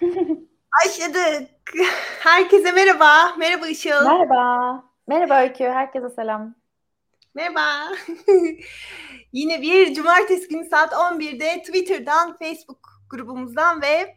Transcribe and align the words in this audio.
Başladık. 0.00 1.50
Herkese 2.20 2.72
merhaba. 2.72 3.36
Merhaba 3.36 3.66
Işıl. 3.66 4.04
Merhaba. 4.04 4.84
Merhaba 5.06 5.42
Öykü. 5.42 5.64
Herkese 5.64 6.10
selam. 6.10 6.54
Merhaba. 7.34 7.94
Yine 9.32 9.62
bir 9.62 9.94
cumartesi 9.94 10.48
günü 10.48 10.64
saat 10.64 10.92
11'de 10.92 11.62
Twitter'dan, 11.62 12.38
Facebook 12.38 12.88
grubumuzdan 13.10 13.82
ve 13.82 14.16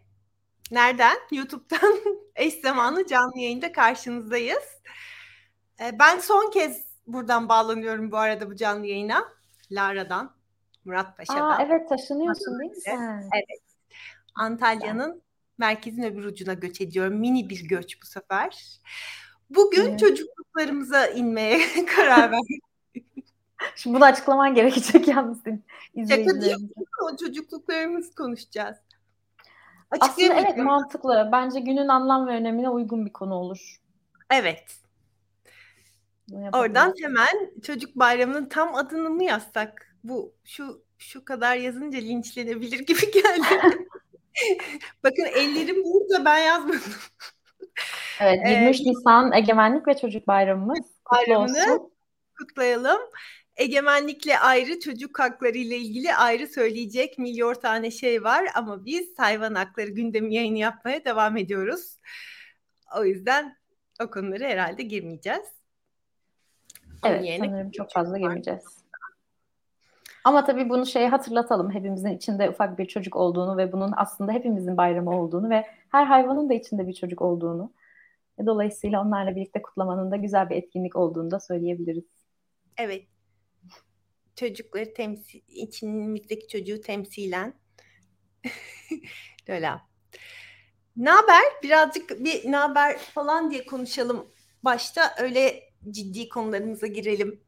nereden? 0.71 1.17
YouTube'dan 1.31 1.99
eş 2.35 2.53
zamanlı 2.53 3.07
canlı 3.07 3.39
yayında 3.39 3.71
karşınızdayız. 3.71 4.81
Ee, 5.79 5.99
ben 5.99 6.19
son 6.19 6.51
kez 6.51 6.87
buradan 7.07 7.49
bağlanıyorum 7.49 8.11
bu 8.11 8.17
arada 8.17 8.49
bu 8.49 8.55
canlı 8.55 8.85
yayına. 8.85 9.23
Lara'dan, 9.71 10.35
Murat 10.85 11.17
Paşa'dan. 11.17 11.51
Aa, 11.51 11.63
evet 11.63 11.89
taşınıyorsun 11.89 12.59
değil 12.59 12.71
mi 12.71 12.81
sen? 12.81 13.29
Evet. 13.33 13.61
Antalya'nın 14.35 15.22
merkezin 15.57 16.03
öbür 16.03 16.25
ucuna 16.25 16.53
göç 16.53 16.81
ediyorum. 16.81 17.19
Mini 17.19 17.49
bir 17.49 17.67
göç 17.67 18.01
bu 18.01 18.05
sefer. 18.05 18.79
Bugün 19.49 19.89
evet. 19.89 19.99
çocukluklarımıza 19.99 21.07
inmeye 21.07 21.85
karar 21.95 22.31
verdik. 22.31 22.63
Şimdi 23.75 23.95
bunu 23.95 24.05
açıklaman 24.05 24.55
gerekecek 24.55 25.07
yalnız. 25.07 25.37
Şaka 26.09 26.41
değil 26.41 26.69
o 27.03 27.17
çocukluklarımız 27.17 28.15
konuşacağız. 28.15 28.77
Aslında 29.99 30.33
evet 30.33 30.57
mantıklı. 30.57 31.29
Bence 31.31 31.59
günün 31.59 31.87
anlam 31.87 32.27
ve 32.27 32.31
önemine 32.31 32.69
uygun 32.69 33.05
bir 33.05 33.13
konu 33.13 33.33
olur. 33.33 33.77
Evet. 34.29 34.63
Oradan 36.53 36.93
hemen 37.01 37.61
çocuk 37.61 37.95
bayramının 37.95 38.45
tam 38.45 38.75
adını 38.75 39.09
mı 39.09 39.23
yazsak? 39.23 39.95
Bu 40.03 40.33
şu 40.43 40.83
şu 40.97 41.25
kadar 41.25 41.55
yazınca 41.55 41.99
linçlenebilir 41.99 42.79
gibi 42.79 43.11
geldi. 43.11 43.87
Bakın 45.03 45.25
ellerim 45.35 45.83
burada 45.83 46.25
ben 46.25 46.37
yazmadım. 46.37 46.93
Evet 48.21 48.39
23 48.49 48.81
ee, 48.81 48.83
Nisan 48.83 49.31
Egemenlik 49.33 49.87
ve 49.87 49.97
Çocuk 49.97 50.27
Bayramımız. 50.27 50.79
Bayramını 51.11 51.79
kutlayalım. 52.37 52.99
Egemenlikle 53.55 54.39
ayrı, 54.39 54.79
çocuk 54.79 55.19
hakları 55.19 55.57
ile 55.57 55.77
ilgili 55.77 56.15
ayrı 56.15 56.47
söyleyecek 56.47 57.17
milyon 57.17 57.53
tane 57.53 57.91
şey 57.91 58.23
var 58.23 58.45
ama 58.55 58.85
biz 58.85 59.19
hayvan 59.19 59.55
hakları 59.55 59.89
gündemi 59.89 60.35
yayını 60.35 60.57
yapmaya 60.57 61.05
devam 61.05 61.37
ediyoruz. 61.37 61.97
O 62.97 63.05
yüzden 63.05 63.57
o 64.03 64.09
konulara 64.09 64.43
herhalde 64.43 64.83
girmeyeceğiz. 64.83 65.47
Onun 67.05 67.13
evet 67.13 67.39
sanırım 67.39 67.71
çok 67.71 67.91
fazla 67.91 68.17
girmeyeceğiz. 68.17 68.82
Ama 70.23 70.45
tabii 70.45 70.69
bunu 70.69 70.85
şeye 70.85 71.09
hatırlatalım. 71.09 71.71
Hepimizin 71.71 72.09
içinde 72.09 72.49
ufak 72.49 72.79
bir 72.79 72.85
çocuk 72.85 73.15
olduğunu 73.15 73.57
ve 73.57 73.71
bunun 73.71 73.93
aslında 73.97 74.31
hepimizin 74.31 74.77
bayramı 74.77 75.21
olduğunu 75.21 75.49
ve 75.49 75.65
her 75.91 76.05
hayvanın 76.05 76.49
da 76.49 76.53
içinde 76.53 76.87
bir 76.87 76.93
çocuk 76.93 77.21
olduğunu. 77.21 77.73
E, 78.39 78.45
dolayısıyla 78.45 79.01
onlarla 79.01 79.35
birlikte 79.35 79.61
kutlamanın 79.61 80.11
da 80.11 80.15
güzel 80.15 80.49
bir 80.49 80.55
etkinlik 80.55 80.95
olduğunu 80.95 81.31
da 81.31 81.39
söyleyebiliriz. 81.39 82.03
Evet. 82.77 83.07
Çocukları 84.35 84.93
temsil, 84.93 85.41
içimizdeki 85.47 86.47
çocuğu 86.47 86.81
temsilen. 86.81 87.53
Öyle. 89.47 89.69
Ne 90.97 91.09
haber? 91.09 91.41
Birazcık 91.63 92.09
bir 92.09 92.51
ne 92.51 92.55
haber 92.55 92.97
falan 92.97 93.51
diye 93.51 93.65
konuşalım. 93.65 94.27
Başta 94.63 95.15
öyle 95.19 95.63
ciddi 95.91 96.29
konularımıza 96.29 96.87
girelim 96.87 97.43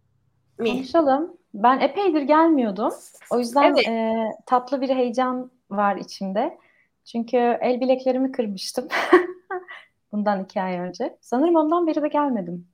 mi? 0.60 0.72
Konuşalım. 0.72 1.38
Ben 1.54 1.80
epeydir 1.80 2.22
gelmiyordum. 2.22 2.94
O 3.30 3.40
yüzden 3.40 3.74
evet. 3.74 3.88
e, 3.88 4.14
tatlı 4.46 4.82
bir 4.82 4.90
heyecan 4.90 5.52
var 5.70 5.96
içimde. 5.96 6.58
Çünkü 7.06 7.38
el 7.38 7.82
bileklerimi 7.82 8.32
kırmıştım. 8.32 8.88
Bundan 10.12 10.44
iki 10.44 10.62
ay 10.62 10.78
önce. 10.78 11.18
Sanırım 11.22 11.56
ondan 11.56 11.88
beri 11.88 12.02
de 12.02 12.08
gelmedim. 12.08 12.68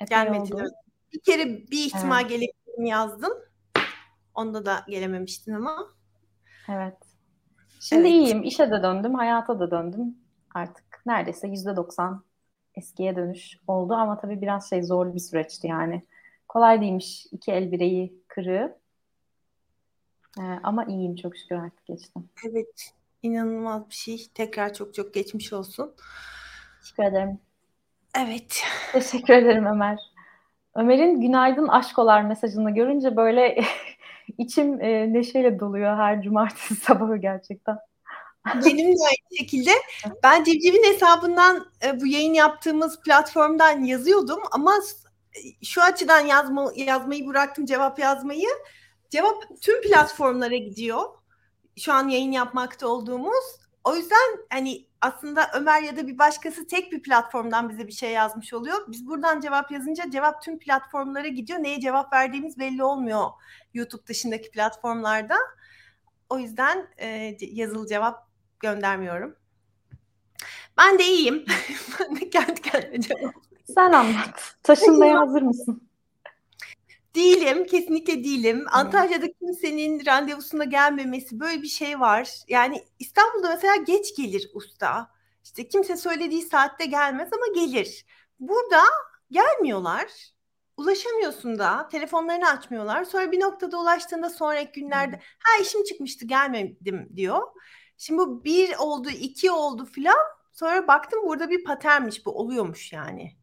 Epey 0.00 0.18
Gelmedin. 0.18 0.54
Oldu. 0.54 0.64
Bir 1.12 1.20
kere 1.20 1.46
bir 1.46 1.84
ihtimal 1.84 2.20
evet. 2.20 2.30
gelebilirim 2.30 2.84
yazdın. 2.84 3.44
Onda 4.34 4.66
da 4.66 4.84
gelememiştin 4.88 5.52
ama. 5.52 5.86
Evet. 6.68 6.96
Şimdi 7.80 8.08
evet. 8.08 8.10
iyiyim. 8.10 8.42
İşe 8.42 8.70
de 8.70 8.82
döndüm. 8.82 9.14
Hayata 9.14 9.60
da 9.60 9.70
döndüm. 9.70 10.18
Artık 10.54 11.02
neredeyse 11.06 11.48
yüzde 11.48 11.76
doksan 11.76 12.24
eskiye 12.74 13.16
dönüş 13.16 13.58
oldu. 13.66 13.94
Ama 13.94 14.18
tabii 14.18 14.42
biraz 14.42 14.70
şey 14.70 14.82
zor 14.82 15.14
bir 15.14 15.20
süreçti 15.20 15.66
yani. 15.66 16.02
Kolay 16.48 16.80
değilmiş 16.80 17.26
iki 17.32 17.52
el 17.52 17.72
bireyi 17.72 18.22
kırığı. 18.28 18.78
Ee, 20.38 20.42
ama 20.62 20.84
iyiyim 20.84 21.16
çok 21.16 21.36
şükür 21.36 21.56
artık 21.56 21.86
geçtim. 21.86 22.28
Evet. 22.50 22.92
inanılmaz 23.22 23.88
bir 23.90 23.94
şey. 23.94 24.26
Tekrar 24.34 24.74
çok 24.74 24.94
çok 24.94 25.14
geçmiş 25.14 25.52
olsun. 25.52 25.94
Teşekkür 26.80 27.02
ederim. 27.02 27.38
Evet. 28.16 28.62
Teşekkür 28.92 29.34
ederim 29.34 29.66
Ömer. 29.66 29.98
Ömer'in 30.74 31.20
günaydın 31.20 31.68
aşkolar 31.68 32.22
mesajını 32.22 32.74
görünce 32.74 33.16
böyle 33.16 33.64
içim 34.38 34.80
e, 34.80 35.12
neşeyle 35.12 35.60
doluyor 35.60 35.96
her 35.96 36.22
cumartesi 36.22 36.74
sabahı 36.84 37.16
gerçekten. 37.16 37.78
Benim 38.54 38.86
de 38.86 39.02
aynı 39.04 39.38
şekilde. 39.38 39.70
Ben 40.22 40.44
Civciv'in 40.44 40.92
hesabından 40.92 41.66
e, 41.84 42.00
bu 42.00 42.06
yayın 42.06 42.34
yaptığımız 42.34 43.02
platformdan 43.02 43.84
yazıyordum 43.84 44.40
ama 44.52 44.72
şu 45.62 45.82
açıdan 45.82 46.20
yazma, 46.20 46.72
yazmayı 46.76 47.26
bıraktım 47.26 47.66
cevap 47.66 47.98
yazmayı. 47.98 48.48
Cevap 49.10 49.44
tüm 49.62 49.82
platformlara 49.82 50.56
gidiyor. 50.56 51.02
Şu 51.76 51.92
an 51.92 52.08
yayın 52.08 52.32
yapmakta 52.32 52.88
olduğumuz. 52.88 53.44
O 53.84 53.96
yüzden 53.96 54.46
hani 54.50 54.86
aslında 55.00 55.50
Ömer 55.54 55.82
ya 55.82 55.96
da 55.96 56.06
bir 56.06 56.18
başkası 56.18 56.66
tek 56.66 56.92
bir 56.92 57.02
platformdan 57.02 57.68
bize 57.68 57.86
bir 57.86 57.92
şey 57.92 58.12
yazmış 58.12 58.54
oluyor. 58.54 58.76
Biz 58.88 59.06
buradan 59.06 59.40
cevap 59.40 59.70
yazınca 59.70 60.10
cevap 60.10 60.42
tüm 60.42 60.58
platformlara 60.58 61.28
gidiyor. 61.28 61.62
Neye 61.62 61.80
cevap 61.80 62.12
verdiğimiz 62.12 62.58
belli 62.58 62.84
olmuyor 62.84 63.30
YouTube 63.74 64.06
dışındaki 64.06 64.50
platformlarda. 64.50 65.36
O 66.28 66.38
yüzden 66.38 66.88
e, 66.98 67.36
yazılı 67.40 67.86
cevap 67.86 68.28
göndermiyorum. 68.60 69.36
Ben 70.78 70.98
de 70.98 71.04
iyiyim. 71.04 71.44
ben 72.00 72.16
de 72.16 72.30
kendi 72.30 72.62
kendime 72.62 73.00
cevap 73.00 73.47
sen 73.74 73.92
anlat. 73.92 74.56
Taşınmaya 74.62 75.20
hazır 75.20 75.42
mısın? 75.42 75.88
Değilim, 77.14 77.66
kesinlikle 77.66 78.24
değilim. 78.24 78.66
Antalya'da 78.72 79.32
kimsenin 79.32 80.06
randevusuna 80.06 80.64
gelmemesi 80.64 81.40
böyle 81.40 81.62
bir 81.62 81.68
şey 81.68 82.00
var. 82.00 82.30
Yani 82.48 82.84
İstanbul'da 82.98 83.48
mesela 83.48 83.76
geç 83.76 84.16
gelir 84.16 84.50
usta. 84.54 85.10
İşte 85.44 85.68
kimse 85.68 85.96
söylediği 85.96 86.42
saatte 86.42 86.84
gelmez 86.84 87.28
ama 87.32 87.46
gelir. 87.54 88.06
Burada 88.40 88.82
gelmiyorlar. 89.30 90.06
Ulaşamıyorsun 90.76 91.58
da. 91.58 91.88
Telefonlarını 91.88 92.48
açmıyorlar. 92.48 93.04
Sonra 93.04 93.32
bir 93.32 93.40
noktada 93.40 93.80
ulaştığında 93.80 94.30
sonraki 94.30 94.80
günlerde 94.80 95.16
ha 95.16 95.62
işim 95.62 95.84
çıkmıştı 95.84 96.26
gelmedim 96.26 97.08
diyor. 97.16 97.42
Şimdi 97.96 98.18
bu 98.18 98.44
bir 98.44 98.76
oldu, 98.78 99.10
iki 99.10 99.50
oldu 99.50 99.84
filan. 99.84 100.18
Sonra 100.52 100.88
baktım 100.88 101.20
burada 101.26 101.50
bir 101.50 101.64
paternmiş 101.64 102.26
bu 102.26 102.30
oluyormuş 102.30 102.92
yani. 102.92 103.37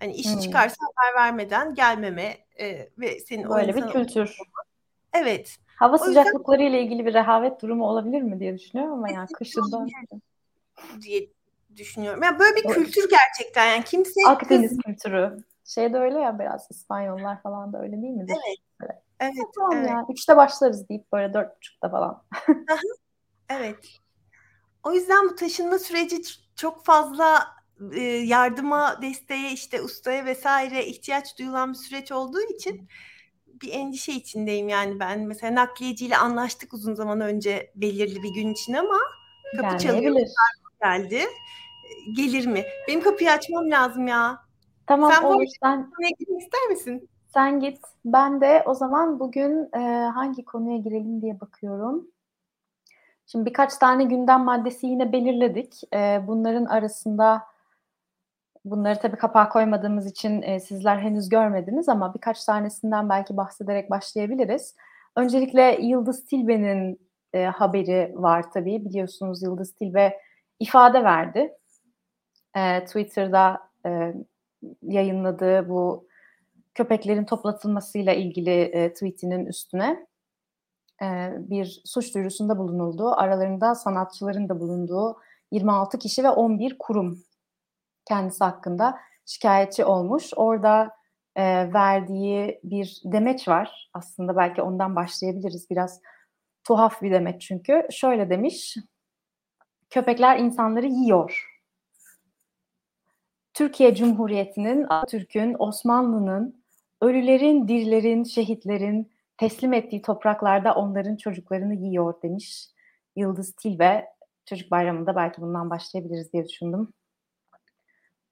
Hani 0.00 0.12
işi 0.12 0.34
hmm. 0.34 0.40
çıkarsa 0.40 0.76
haber 0.94 1.22
vermeden 1.24 1.74
gelmeme 1.74 2.38
e, 2.60 2.88
ve 2.98 3.20
senin 3.20 3.48
böyle 3.48 3.76
bir 3.76 3.82
kültür. 3.82 4.36
Evet. 5.12 5.56
Hava 5.76 5.94
o 5.94 5.98
sıcaklıkları 5.98 6.62
yüzden... 6.62 6.76
ile 6.76 6.82
ilgili 6.82 7.06
bir 7.06 7.14
rehavet 7.14 7.62
durumu 7.62 7.86
olabilir 7.86 8.22
mi 8.22 8.40
diye 8.40 8.58
düşünüyorum 8.58 8.92
ama 8.92 9.10
yani 9.10 9.28
kışında 9.32 9.86
diye 11.02 11.28
düşünüyorum. 11.76 12.22
Yani 12.22 12.38
böyle 12.38 12.56
bir 12.56 12.62
kültür 12.62 13.08
gerçekten 13.10 13.66
yani 13.66 13.84
kimse 13.84 14.20
Akdeniz 14.26 14.70
kız... 14.70 14.78
kültürü. 14.86 15.36
Şey 15.64 15.92
de 15.92 15.98
öyle 15.98 16.18
ya 16.18 16.38
biraz 16.38 16.66
İspanyollar 16.70 17.42
falan 17.42 17.72
da 17.72 17.82
öyle 17.82 18.02
değil 18.02 18.14
mi? 18.14 18.26
Evet. 18.28 18.58
Evet. 18.82 19.02
Evet. 19.20 19.34
Tamam 19.54 19.76
evet. 19.76 19.90
ya. 19.90 20.06
Üçte 20.08 20.36
başlarız 20.36 20.88
deyip 20.88 21.12
böyle 21.12 21.34
dört 21.34 21.56
buçukta 21.56 21.88
falan. 21.88 22.22
evet. 23.48 23.78
O 24.82 24.92
yüzden 24.92 25.28
bu 25.28 25.34
taşınma 25.34 25.78
süreci 25.78 26.22
çok 26.56 26.84
fazla 26.84 27.46
e, 27.92 28.00
yardıma, 28.02 29.02
desteğe, 29.02 29.52
işte 29.52 29.82
ustaya 29.82 30.24
vesaire 30.24 30.86
ihtiyaç 30.86 31.38
duyulan 31.38 31.72
bir 31.72 31.78
süreç 31.78 32.12
olduğu 32.12 32.40
için 32.40 32.88
bir 33.62 33.72
endişe 33.72 34.12
içindeyim 34.12 34.68
yani 34.68 35.00
ben. 35.00 35.20
Mesela 35.20 35.54
nakliyeciyle 35.54 36.16
anlaştık 36.16 36.72
uzun 36.72 36.94
zaman 36.94 37.20
önce 37.20 37.72
belirli 37.74 38.22
bir 38.22 38.34
gün 38.34 38.52
için 38.52 38.72
ama 38.72 38.98
kapı 39.56 39.78
çalıyor. 39.78 40.16
Geldi. 40.82 41.20
Gelir 42.16 42.46
mi? 42.46 42.64
Benim 42.88 43.00
kapıyı 43.00 43.30
açmam 43.30 43.70
lazım 43.70 44.06
ya. 44.06 44.38
Tamam 44.86 45.12
Sen 45.12 45.22
olur. 45.22 45.44
Sen 45.62 45.90
gitmek 46.18 46.42
ister 46.42 46.66
misin? 46.70 47.08
Sen 47.34 47.60
git. 47.60 47.78
Ben 48.04 48.40
de 48.40 48.62
o 48.66 48.74
zaman 48.74 49.20
bugün 49.20 49.68
e, 49.74 49.78
hangi 50.14 50.44
konuya 50.44 50.76
girelim 50.76 51.22
diye 51.22 51.40
bakıyorum. 51.40 52.06
Şimdi 53.26 53.46
birkaç 53.46 53.76
tane 53.76 54.04
gündem 54.04 54.40
maddesi 54.40 54.86
yine 54.86 55.12
belirledik. 55.12 55.80
E, 55.94 56.22
bunların 56.26 56.64
arasında 56.64 57.42
Bunları 58.64 58.98
tabii 58.98 59.16
kapağa 59.16 59.48
koymadığımız 59.48 60.06
için 60.06 60.42
e, 60.42 60.60
sizler 60.60 60.98
henüz 60.98 61.28
görmediniz 61.28 61.88
ama 61.88 62.14
birkaç 62.14 62.44
tanesinden 62.44 63.08
belki 63.08 63.36
bahsederek 63.36 63.90
başlayabiliriz. 63.90 64.74
Öncelikle 65.16 65.78
Yıldız 65.82 66.24
Tilbe'nin 66.24 67.10
e, 67.32 67.44
haberi 67.44 68.12
var 68.14 68.52
tabii. 68.52 68.84
Biliyorsunuz 68.84 69.42
Yıldız 69.42 69.72
Tilbe 69.72 70.18
ifade 70.60 71.04
verdi. 71.04 71.52
E, 72.56 72.84
Twitter'da 72.84 73.60
e, 73.86 74.14
yayınladığı 74.82 75.68
bu 75.68 76.08
köpeklerin 76.74 77.24
toplatılmasıyla 77.24 78.12
ilgili 78.12 78.60
e, 78.60 78.92
tweetinin 78.92 79.46
üstüne 79.46 80.06
e, 81.02 81.32
bir 81.38 81.82
suç 81.84 82.14
duyurusunda 82.14 82.58
bulunuldu. 82.58 83.12
Aralarında 83.16 83.74
sanatçıların 83.74 84.48
da 84.48 84.60
bulunduğu 84.60 85.16
26 85.50 85.98
kişi 85.98 86.24
ve 86.24 86.30
11 86.30 86.78
kurum 86.78 87.22
kendisi 88.10 88.44
hakkında 88.44 88.98
şikayetçi 89.26 89.84
olmuş. 89.84 90.30
Orada 90.36 90.90
e, 91.36 91.42
verdiği 91.72 92.60
bir 92.64 93.00
demeç 93.04 93.48
var. 93.48 93.90
Aslında 93.94 94.36
belki 94.36 94.62
ondan 94.62 94.96
başlayabiliriz. 94.96 95.70
Biraz 95.70 96.00
tuhaf 96.64 97.02
bir 97.02 97.10
demeç 97.10 97.42
çünkü. 97.42 97.86
Şöyle 97.90 98.30
demiş. 98.30 98.76
Köpekler 99.90 100.38
insanları 100.38 100.86
yiyor. 100.86 101.46
Türkiye 103.54 103.94
Cumhuriyeti'nin, 103.94 104.86
Atatürk'ün, 104.88 105.56
Osmanlı'nın, 105.58 106.64
ölülerin, 107.00 107.68
dirilerin, 107.68 108.24
şehitlerin 108.24 109.12
teslim 109.36 109.72
ettiği 109.72 110.02
topraklarda 110.02 110.74
onların 110.74 111.16
çocuklarını 111.16 111.74
yiyor 111.74 112.22
demiş 112.22 112.68
Yıldız 113.16 113.52
Tilbe. 113.52 114.06
Çocuk 114.46 114.70
Bayramı'nda 114.70 115.16
belki 115.16 115.42
bundan 115.42 115.70
başlayabiliriz 115.70 116.32
diye 116.32 116.48
düşündüm. 116.48 116.92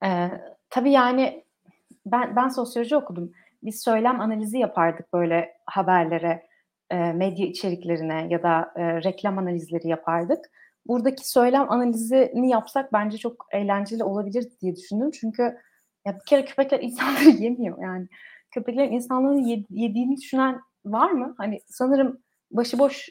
Ee, 0.05 0.31
tabii 0.71 0.91
yani 0.93 1.45
ben, 2.07 2.37
ben 2.37 2.49
sosyoloji 2.49 2.97
okudum. 2.97 3.33
Biz 3.63 3.83
söylem 3.83 4.21
analizi 4.21 4.59
yapardık 4.59 5.13
böyle 5.13 5.55
haberlere, 5.67 6.47
e, 6.91 7.13
medya 7.13 7.47
içeriklerine 7.47 8.27
ya 8.31 8.43
da 8.43 8.73
e, 8.77 9.03
reklam 9.03 9.39
analizleri 9.39 9.89
yapardık. 9.89 10.39
Buradaki 10.87 11.31
söylem 11.31 11.73
analizini 11.73 12.51
yapsak 12.51 12.93
bence 12.93 13.19
çok 13.19 13.47
eğlenceli 13.53 14.05
olabilir 14.05 14.47
diye 14.61 14.77
düşündüm. 14.77 15.11
Çünkü 15.11 15.43
ya 16.07 16.15
bir 16.15 16.25
kere 16.27 16.45
köpekler 16.45 16.81
insanları 16.83 17.29
yemiyor 17.29 17.83
yani. 17.83 18.09
Köpeklerin 18.51 18.93
insanların 18.93 19.65
yediğini 19.71 20.17
düşünen 20.17 20.61
var 20.85 21.11
mı? 21.11 21.35
Hani 21.39 21.61
sanırım 21.67 22.23
başıboş 22.51 23.09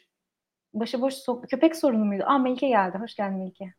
başıboş 0.74 1.14
so- 1.14 1.48
köpek 1.48 1.76
sorunu 1.76 2.06
muydu? 2.06 2.24
Aa 2.28 2.38
Melike 2.38 2.68
geldi. 2.68 2.98
Hoş 2.98 3.16
geldin 3.16 3.38
Melike. 3.40 3.74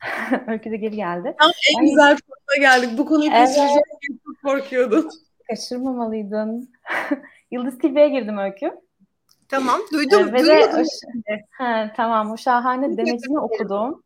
Öykü 0.46 0.70
de 0.70 0.76
geri 0.76 0.96
geldi. 0.96 1.34
Tam 1.38 1.50
en 1.70 1.82
yani, 1.82 1.90
güzel 1.90 2.18
konuya 2.28 2.70
geldik. 2.70 2.98
Bu 2.98 3.06
konuyu 3.06 3.30
evet. 3.30 3.48
kaçıracağım 3.48 3.82
çok 4.26 4.42
korkuyordum. 4.42 5.08
Kaçırmamalıydın. 5.48 6.72
Yıldız 7.50 7.78
TV'ye 7.78 8.08
girdim 8.08 8.38
Öykü. 8.38 8.72
Tamam 9.48 9.80
duydum. 9.92 10.28
Ee, 10.28 10.32
ve 10.32 10.44
de, 10.44 10.84
he, 11.50 11.92
tamam 11.96 12.30
o 12.30 12.36
şahane 12.36 12.96
demecini 12.96 13.38
okudum. 13.38 14.02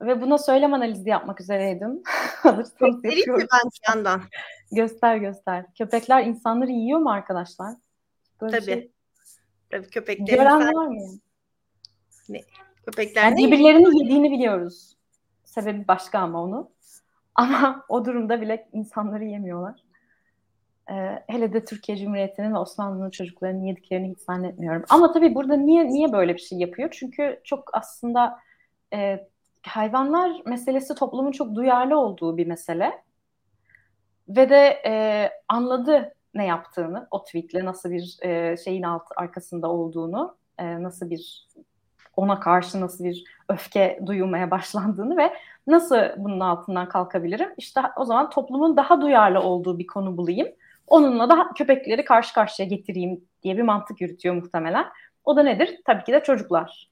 Ve 0.00 0.22
buna 0.22 0.38
söylem 0.38 0.74
analizi 0.74 1.08
yapmak 1.08 1.40
üzereydim. 1.40 2.02
Hazırsanız 2.42 3.04
yapıyorum. 3.04 3.48
ben 3.52 3.70
yandan. 3.88 4.22
Göster 4.72 5.16
göster. 5.16 5.64
Köpekler 5.78 6.24
insanları 6.24 6.70
yiyor 6.70 6.98
mu 6.98 7.10
arkadaşlar? 7.10 7.74
Böyle 8.40 8.60
Tabii. 8.60 8.72
Şey... 8.72 8.90
Tabii 9.70 9.90
köpekler. 9.90 10.36
Gören 10.36 10.74
var 10.74 10.86
mı? 10.86 11.18
Ne? 12.28 12.40
Köpekler 12.84 13.22
yani 13.22 13.36
birbirlerini 13.36 14.02
yediğini 14.02 14.30
biliyoruz. 14.30 14.96
Sebebi 15.44 15.88
başka 15.88 16.18
ama 16.18 16.42
onu. 16.42 16.70
Ama 17.34 17.84
o 17.88 18.04
durumda 18.04 18.40
bile 18.40 18.68
insanları 18.72 19.24
yemiyorlar. 19.24 19.80
Ee, 20.90 21.22
hele 21.26 21.52
de 21.52 21.64
Türkiye 21.64 21.98
Cumhuriyeti'nin 21.98 22.54
ve 22.54 22.58
Osmanlı'nın 22.58 23.10
çocuklarının 23.10 23.62
yediklerini 23.62 24.10
hiç 24.10 24.18
zannetmiyorum. 24.18 24.84
Ama 24.88 25.12
tabii 25.12 25.34
burada 25.34 25.56
niye 25.56 25.88
niye 25.88 26.12
böyle 26.12 26.34
bir 26.34 26.40
şey 26.40 26.58
yapıyor? 26.58 26.88
Çünkü 26.92 27.40
çok 27.44 27.70
aslında 27.72 28.38
e, 28.92 29.28
hayvanlar 29.62 30.42
meselesi 30.46 30.94
toplumun 30.94 31.32
çok 31.32 31.54
duyarlı 31.54 31.98
olduğu 31.98 32.36
bir 32.36 32.46
mesele. 32.46 33.02
Ve 34.28 34.50
de 34.50 34.82
e, 34.86 35.30
anladı 35.48 36.14
ne 36.34 36.46
yaptığını, 36.46 37.08
o 37.10 37.24
tweetle 37.24 37.64
nasıl 37.64 37.90
bir 37.90 38.18
e, 38.22 38.56
şeyin 38.56 38.82
alt 38.82 39.02
arkasında 39.16 39.70
olduğunu, 39.70 40.36
e, 40.58 40.82
nasıl 40.82 41.10
bir 41.10 41.48
ona 42.16 42.40
karşı 42.40 42.80
nasıl 42.80 43.04
bir 43.04 43.24
öfke 43.48 44.00
duyulmaya 44.06 44.50
başlandığını 44.50 45.16
ve 45.16 45.32
nasıl 45.66 45.96
bunun 46.16 46.40
altından 46.40 46.88
kalkabilirim? 46.88 47.48
İşte 47.56 47.80
o 47.96 48.04
zaman 48.04 48.30
toplumun 48.30 48.76
daha 48.76 49.00
duyarlı 49.00 49.40
olduğu 49.40 49.78
bir 49.78 49.86
konu 49.86 50.16
bulayım. 50.16 50.48
Onunla 50.86 51.30
da 51.30 51.48
köpekleri 51.56 52.04
karşı 52.04 52.34
karşıya 52.34 52.68
getireyim 52.68 53.24
diye 53.42 53.56
bir 53.56 53.62
mantık 53.62 54.00
yürütüyor 54.00 54.34
muhtemelen. 54.34 54.86
O 55.24 55.36
da 55.36 55.42
nedir? 55.42 55.80
Tabii 55.84 56.04
ki 56.04 56.12
de 56.12 56.22
çocuklar. 56.22 56.90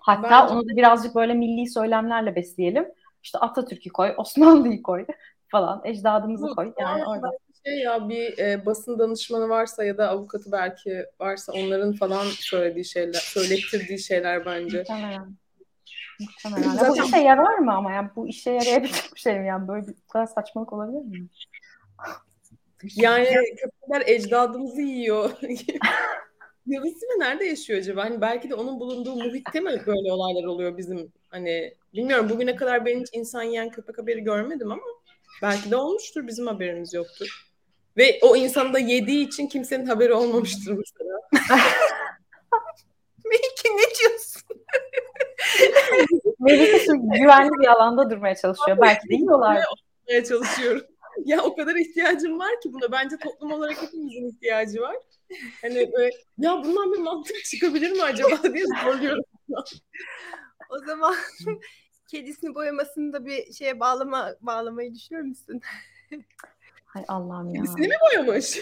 Hatta 0.00 0.30
Bence... 0.30 0.54
onu 0.54 0.62
da 0.62 0.76
birazcık 0.76 1.14
böyle 1.14 1.34
milli 1.34 1.70
söylemlerle 1.70 2.36
besleyelim. 2.36 2.88
İşte 3.22 3.38
Atatürk'ü 3.38 3.90
koy, 3.90 4.14
Osmanlı'yı 4.16 4.82
koy 4.82 5.06
falan, 5.48 5.80
ecdadımızı 5.84 6.46
koy. 6.54 6.72
Yani 6.78 7.06
orada. 7.06 7.30
Şey 7.66 7.78
ya 7.78 8.08
bir 8.08 8.38
e, 8.38 8.66
basın 8.66 8.98
danışmanı 8.98 9.48
varsa 9.48 9.84
ya 9.84 9.98
da 9.98 10.08
avukatı 10.08 10.52
belki 10.52 11.06
varsa 11.20 11.52
onların 11.52 11.92
falan 11.92 12.24
söylediği 12.24 12.84
şeyler, 12.84 13.12
söylettirdiği 13.12 13.98
şeyler 13.98 14.46
bence. 14.46 14.78
Muhtemelen. 14.78 15.36
Muhtemelen. 16.20 16.70
Zaten... 16.70 17.02
Bu 17.02 17.06
işe 17.06 17.18
yarar 17.18 17.58
mı 17.58 17.72
ama 17.72 17.92
yani 17.92 18.08
bu 18.16 18.28
işe 18.28 18.50
yarayabilecek 18.50 19.10
bir 19.14 19.20
şey 19.20 19.38
mi 19.38 19.46
yani 19.46 19.68
böyle 19.68 19.86
bir 19.86 19.94
kadar 20.12 20.26
saçmalık 20.26 20.72
olabilir 20.72 21.00
mi? 21.00 21.26
Yani 22.96 23.28
köpekler 23.56 24.14
ecdadımızı 24.14 24.80
yiyor. 24.80 25.30
Yıldız 26.66 27.02
mi 27.02 27.18
nerede 27.18 27.44
yaşıyor 27.44 27.78
acaba? 27.78 28.04
Hani 28.04 28.20
belki 28.20 28.50
de 28.50 28.54
onun 28.54 28.80
bulunduğu 28.80 29.14
muhitte 29.14 29.60
mi 29.60 29.82
böyle 29.86 30.12
olaylar 30.12 30.44
oluyor 30.44 30.76
bizim 30.76 31.12
hani 31.28 31.74
bilmiyorum 31.94 32.28
bugüne 32.30 32.56
kadar 32.56 32.84
ben 32.84 33.00
hiç 33.00 33.08
insan 33.12 33.42
yiyen 33.42 33.70
köpek 33.70 33.98
haberi 33.98 34.20
görmedim 34.20 34.72
ama 34.72 34.82
belki 35.42 35.70
de 35.70 35.76
olmuştur 35.76 36.26
bizim 36.26 36.46
haberimiz 36.46 36.94
yoktur. 36.94 37.45
Ve 37.96 38.18
o 38.22 38.36
insanı 38.36 38.72
da 38.72 38.78
yediği 38.78 39.26
için 39.26 39.46
kimsenin 39.46 39.86
haberi 39.86 40.12
olmamıştır 40.12 40.72
mesela. 40.72 41.20
Melike 43.24 43.68
ne 43.76 43.94
diyorsun? 43.98 44.42
Melike 46.38 46.86
güvenli 47.20 47.60
bir 47.60 47.66
alanda 47.66 48.10
durmaya 48.10 48.34
çalışıyor. 48.34 48.78
Belki 48.82 49.08
de 49.08 49.14
yiyorlar. 49.14 49.64
Durmaya 50.08 50.24
çalışıyorum. 50.24 50.86
ya 51.24 51.42
o 51.42 51.56
kadar 51.56 51.74
ihtiyacım 51.74 52.38
var 52.38 52.60
ki 52.62 52.72
buna. 52.72 52.92
Bence 52.92 53.16
toplum 53.16 53.52
olarak 53.52 53.82
hepimizin 53.82 54.28
ihtiyacı 54.28 54.80
var. 54.80 54.96
Hani 55.62 55.92
böyle, 55.92 56.10
ya 56.38 56.64
bundan 56.64 56.92
bir 56.92 56.98
mantık 56.98 57.44
çıkabilir 57.44 57.90
mi 57.90 58.02
acaba 58.02 58.54
diye 58.54 58.64
soruyorum. 58.84 59.24
o 60.70 60.78
zaman 60.78 61.14
kedisini 62.10 62.54
boyamasını 62.54 63.12
da 63.12 63.26
bir 63.26 63.52
şeye 63.52 63.80
bağlama 63.80 64.34
bağlamayı 64.40 64.94
düşünür 64.94 65.20
müsün? 65.20 65.60
Hay 66.96 67.04
Allah'ım 67.08 67.54
ya. 67.54 67.62
Kedisini 67.62 67.88
mi 67.88 67.94
boyamış? 68.00 68.44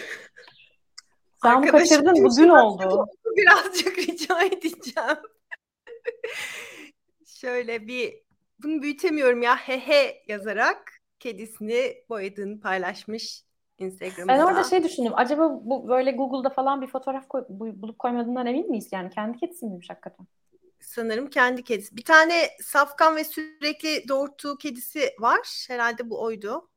Sen 1.43 1.55
onu 1.55 1.67
kaçırdın. 1.67 2.23
Bu 2.23 2.37
dün 2.37 2.49
oldu. 2.49 3.07
Birazcık 3.37 3.97
rica 4.09 4.41
edeceğim. 4.41 5.17
Şöyle 7.25 7.87
bir 7.87 8.13
bunu 8.63 8.81
büyütemiyorum 8.81 9.41
ya 9.41 9.55
hehe 9.55 10.23
yazarak 10.27 10.93
kedisini 11.19 12.03
boyadığını 12.09 12.59
paylaşmış 12.59 13.43
Instagram'da. 13.77 14.33
Ben 14.33 14.39
orada 14.39 14.63
şey 14.63 14.83
düşündüm. 14.83 15.13
Acaba 15.15 15.59
bu 15.61 15.87
böyle 15.87 16.11
Google'da 16.11 16.49
falan 16.49 16.81
bir 16.81 16.87
fotoğraf 16.87 17.27
koy, 17.27 17.43
bulup 17.49 17.99
koymadığından 17.99 18.45
emin 18.45 18.69
miyiz? 18.69 18.89
Yani 18.91 19.09
kendi 19.09 19.37
kedisi 19.37 19.65
miymiş 19.65 19.89
hakikaten? 19.89 20.27
Sanırım 20.79 21.29
kendi 21.29 21.63
kedisi. 21.63 21.97
Bir 21.97 22.05
tane 22.05 22.49
safkan 22.61 23.15
ve 23.15 23.23
sürekli 23.23 24.07
doğurttuğu 24.07 24.57
kedisi 24.57 25.09
var. 25.19 25.65
Herhalde 25.67 26.09
bu 26.09 26.21
oydu. 26.21 26.69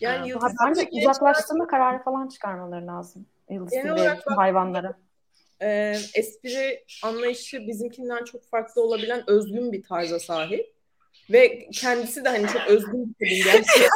Yani 0.00 0.30
ee, 0.30 0.36
bence 0.66 0.88
uzaklaştırma 0.92 1.66
kararı 1.66 2.02
falan 2.02 2.28
çıkarmaları 2.28 2.86
lazım. 2.86 3.26
Yıldız 3.50 3.72
Genel 3.72 4.20
hayvanlara. 4.36 4.94
E, 5.62 5.96
espri 6.14 6.84
anlayışı 7.02 7.66
bizimkinden 7.66 8.24
çok 8.24 8.44
farklı 8.44 8.82
olabilen 8.82 9.30
özgün 9.30 9.72
bir 9.72 9.82
tarza 9.82 10.18
sahip. 10.18 10.74
Ve 11.30 11.68
kendisi 11.72 12.24
de 12.24 12.28
hani 12.28 12.46
çok 12.46 12.62
özgün 12.68 13.16
bir 13.20 13.44
kadın 13.44 13.52
gerçekten. 13.52 13.88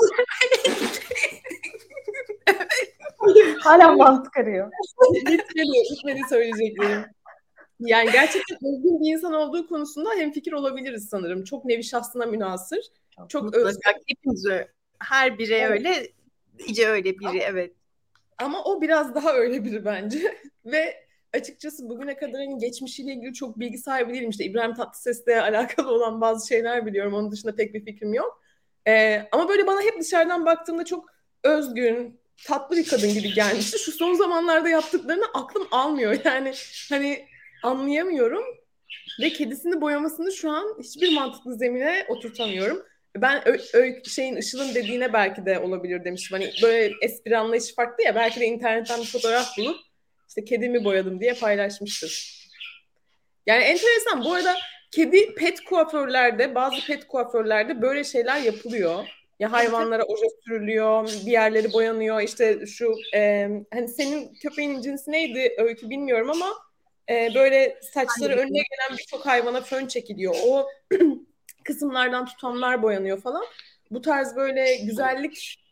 Hala 3.60 3.92
mantık 3.92 4.36
arıyor. 4.36 4.70
Bitmedi, 5.14 5.72
bitmedi 5.92 6.20
söyleyeceklerim. 6.28 7.04
Yani 7.80 8.10
gerçekten 8.12 8.56
özgün 8.56 9.00
bir 9.00 9.12
insan 9.12 9.32
olduğu 9.32 9.68
konusunda 9.68 10.10
hem 10.16 10.32
fikir 10.32 10.52
olabiliriz 10.52 11.08
sanırım. 11.08 11.44
Çok 11.44 11.64
nevi 11.64 11.84
şahsına 11.84 12.26
münasır. 12.26 12.80
Çok, 13.16 13.30
çok 13.30 13.54
özgün. 13.54 13.80
Hepimiz 14.06 14.46
her 14.98 15.38
biri 15.38 15.54
evet. 15.54 15.70
öyle, 15.70 16.12
iyice 16.66 16.88
öyle 16.88 17.18
biri 17.18 17.28
ama, 17.28 17.38
evet. 17.38 17.72
Ama 18.38 18.64
o 18.64 18.82
biraz 18.82 19.14
daha 19.14 19.32
öyle 19.32 19.64
biri 19.64 19.84
bence. 19.84 20.38
Ve 20.64 21.08
açıkçası 21.32 21.88
bugüne 21.88 22.16
kadar 22.16 22.40
hani 22.40 22.58
geçmişiyle 22.58 23.12
ilgili 23.12 23.34
çok 23.34 23.58
bilgi 23.58 23.78
sahibi 23.78 24.14
değilim. 24.14 24.30
İşte 24.30 24.44
İbrahim 24.44 24.74
Tatlıses'le 24.74 25.28
alakalı 25.42 25.90
olan 25.90 26.20
bazı 26.20 26.48
şeyler 26.48 26.86
biliyorum. 26.86 27.14
Onun 27.14 27.32
dışında 27.32 27.54
pek 27.54 27.74
bir 27.74 27.84
fikrim 27.84 28.14
yok. 28.14 28.42
Ee, 28.88 29.28
ama 29.32 29.48
böyle 29.48 29.66
bana 29.66 29.82
hep 29.82 30.00
dışarıdan 30.00 30.46
baktığımda 30.46 30.84
çok 30.84 31.06
özgün, 31.44 32.20
tatlı 32.46 32.76
bir 32.76 32.86
kadın 32.86 33.14
gibi 33.14 33.32
gelmişti. 33.34 33.78
Şu 33.78 33.92
son 33.92 34.14
zamanlarda 34.14 34.68
yaptıklarını 34.68 35.24
aklım 35.34 35.68
almıyor. 35.70 36.16
Yani 36.24 36.52
hani 36.88 37.26
anlayamıyorum. 37.62 38.44
ve 39.20 39.30
kedisini 39.30 39.80
boyamasını 39.80 40.32
şu 40.32 40.50
an 40.50 40.76
hiçbir 40.82 41.14
mantıklı 41.14 41.54
zemine 41.54 42.06
oturtamıyorum. 42.08 42.82
Ben 43.16 43.48
ö, 43.48 43.58
ö, 43.74 44.04
şeyin 44.04 44.36
Işıl'ın 44.36 44.74
dediğine 44.74 45.12
belki 45.12 45.46
de 45.46 45.58
olabilir 45.58 46.04
demiştim. 46.04 46.38
Hani 46.38 46.52
böyle 46.62 46.94
espri 47.02 47.38
anlayışı 47.38 47.74
farklı 47.74 48.04
ya 48.04 48.14
belki 48.14 48.40
de 48.40 48.46
internetten 48.46 49.00
bir 49.00 49.06
fotoğraf 49.06 49.58
bulup 49.58 49.76
işte 50.28 50.44
kedimi 50.44 50.84
boyadım 50.84 51.20
diye 51.20 51.34
paylaşmıştır. 51.34 52.38
Yani 53.46 53.64
enteresan. 53.64 54.24
Bu 54.24 54.32
arada 54.32 54.54
kedi 54.90 55.34
pet 55.34 55.64
kuaförlerde 55.64 56.54
bazı 56.54 56.86
pet 56.86 57.06
kuaförlerde 57.08 57.82
böyle 57.82 58.04
şeyler 58.04 58.40
yapılıyor. 58.40 59.04
Ya 59.40 59.52
hayvanlara 59.52 60.02
oje 60.04 60.26
sürülüyor, 60.44 61.08
bir 61.26 61.30
yerleri 61.30 61.72
boyanıyor. 61.72 62.20
İşte 62.20 62.66
şu 62.66 62.94
e, 63.14 63.48
hani 63.72 63.88
senin 63.88 64.34
köpeğin 64.34 64.80
cinsi 64.80 65.12
neydi 65.12 65.54
öykü 65.58 65.90
bilmiyorum 65.90 66.30
ama 66.30 66.52
e, 67.10 67.34
böyle 67.34 67.78
saçları 67.92 68.32
önüne 68.32 68.58
gelen 68.58 68.98
birçok 68.98 69.26
hayvana 69.26 69.60
fön 69.60 69.86
çekiliyor. 69.86 70.34
O 70.46 70.66
kısımlardan 71.68 72.26
tutanlar 72.26 72.82
boyanıyor 72.82 73.20
falan. 73.20 73.44
Bu 73.90 74.02
tarz 74.02 74.36
böyle 74.36 74.76
güzellik 74.76 75.64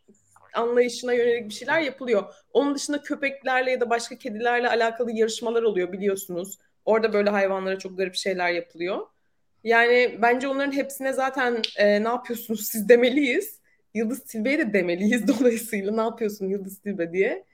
anlayışına 0.54 1.12
yönelik 1.12 1.48
bir 1.48 1.54
şeyler 1.54 1.80
yapılıyor. 1.80 2.34
Onun 2.52 2.74
dışında 2.74 3.02
köpeklerle 3.02 3.70
ya 3.70 3.80
da 3.80 3.90
başka 3.90 4.18
kedilerle 4.18 4.68
alakalı 4.68 5.12
yarışmalar 5.12 5.62
oluyor 5.62 5.92
biliyorsunuz. 5.92 6.58
Orada 6.84 7.12
böyle 7.12 7.30
hayvanlara 7.30 7.78
çok 7.78 7.98
garip 7.98 8.14
şeyler 8.14 8.50
yapılıyor. 8.50 9.06
Yani 9.64 10.18
bence 10.22 10.48
onların 10.48 10.72
hepsine 10.72 11.12
zaten 11.12 11.62
e, 11.76 12.04
ne 12.04 12.08
yapıyorsunuz 12.08 12.66
siz 12.66 12.88
demeliyiz. 12.88 13.60
Yıldız 13.94 14.24
Tilbe'ye 14.24 14.58
de 14.58 14.72
demeliyiz 14.72 15.28
dolayısıyla 15.38 15.92
ne 15.92 16.00
yapıyorsun 16.00 16.48
Yıldız 16.48 16.78
Tilbe 16.78 17.12
diye. 17.12 17.44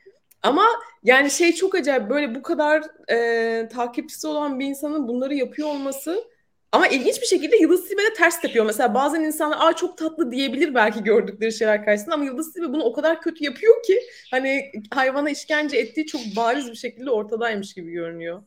Ama 0.42 0.64
yani 1.02 1.30
şey 1.30 1.52
çok 1.52 1.74
acayip 1.74 2.10
böyle 2.10 2.34
bu 2.34 2.42
kadar 2.42 2.82
e, 3.10 3.68
takipçisi 3.68 4.26
olan 4.26 4.60
bir 4.60 4.66
insanın 4.66 5.08
bunları 5.08 5.34
yapıyor 5.34 5.68
olması 5.68 6.31
ama 6.72 6.88
ilginç 6.88 7.20
bir 7.20 7.26
şekilde 7.26 7.56
Yıldız 7.56 7.88
Tilbe 7.88 8.12
ters 8.16 8.40
tepiyor. 8.40 8.66
Mesela 8.66 8.94
bazen 8.94 9.20
insanlar 9.20 9.58
aa 9.60 9.72
çok 9.72 9.98
tatlı 9.98 10.30
diyebilir 10.30 10.74
belki 10.74 11.02
gördükleri 11.02 11.52
şeyler 11.52 11.84
karşısında 11.84 12.14
ama 12.14 12.24
Yıldız 12.24 12.52
Tilbe 12.52 12.68
bunu 12.68 12.82
o 12.82 12.92
kadar 12.92 13.20
kötü 13.20 13.44
yapıyor 13.44 13.82
ki 13.82 14.00
hani 14.30 14.72
hayvana 14.94 15.30
işkence 15.30 15.76
ettiği 15.76 16.06
çok 16.06 16.20
bariz 16.36 16.70
bir 16.70 16.76
şekilde 16.76 17.10
ortadaymış 17.10 17.74
gibi 17.74 17.90
görünüyor. 17.90 18.42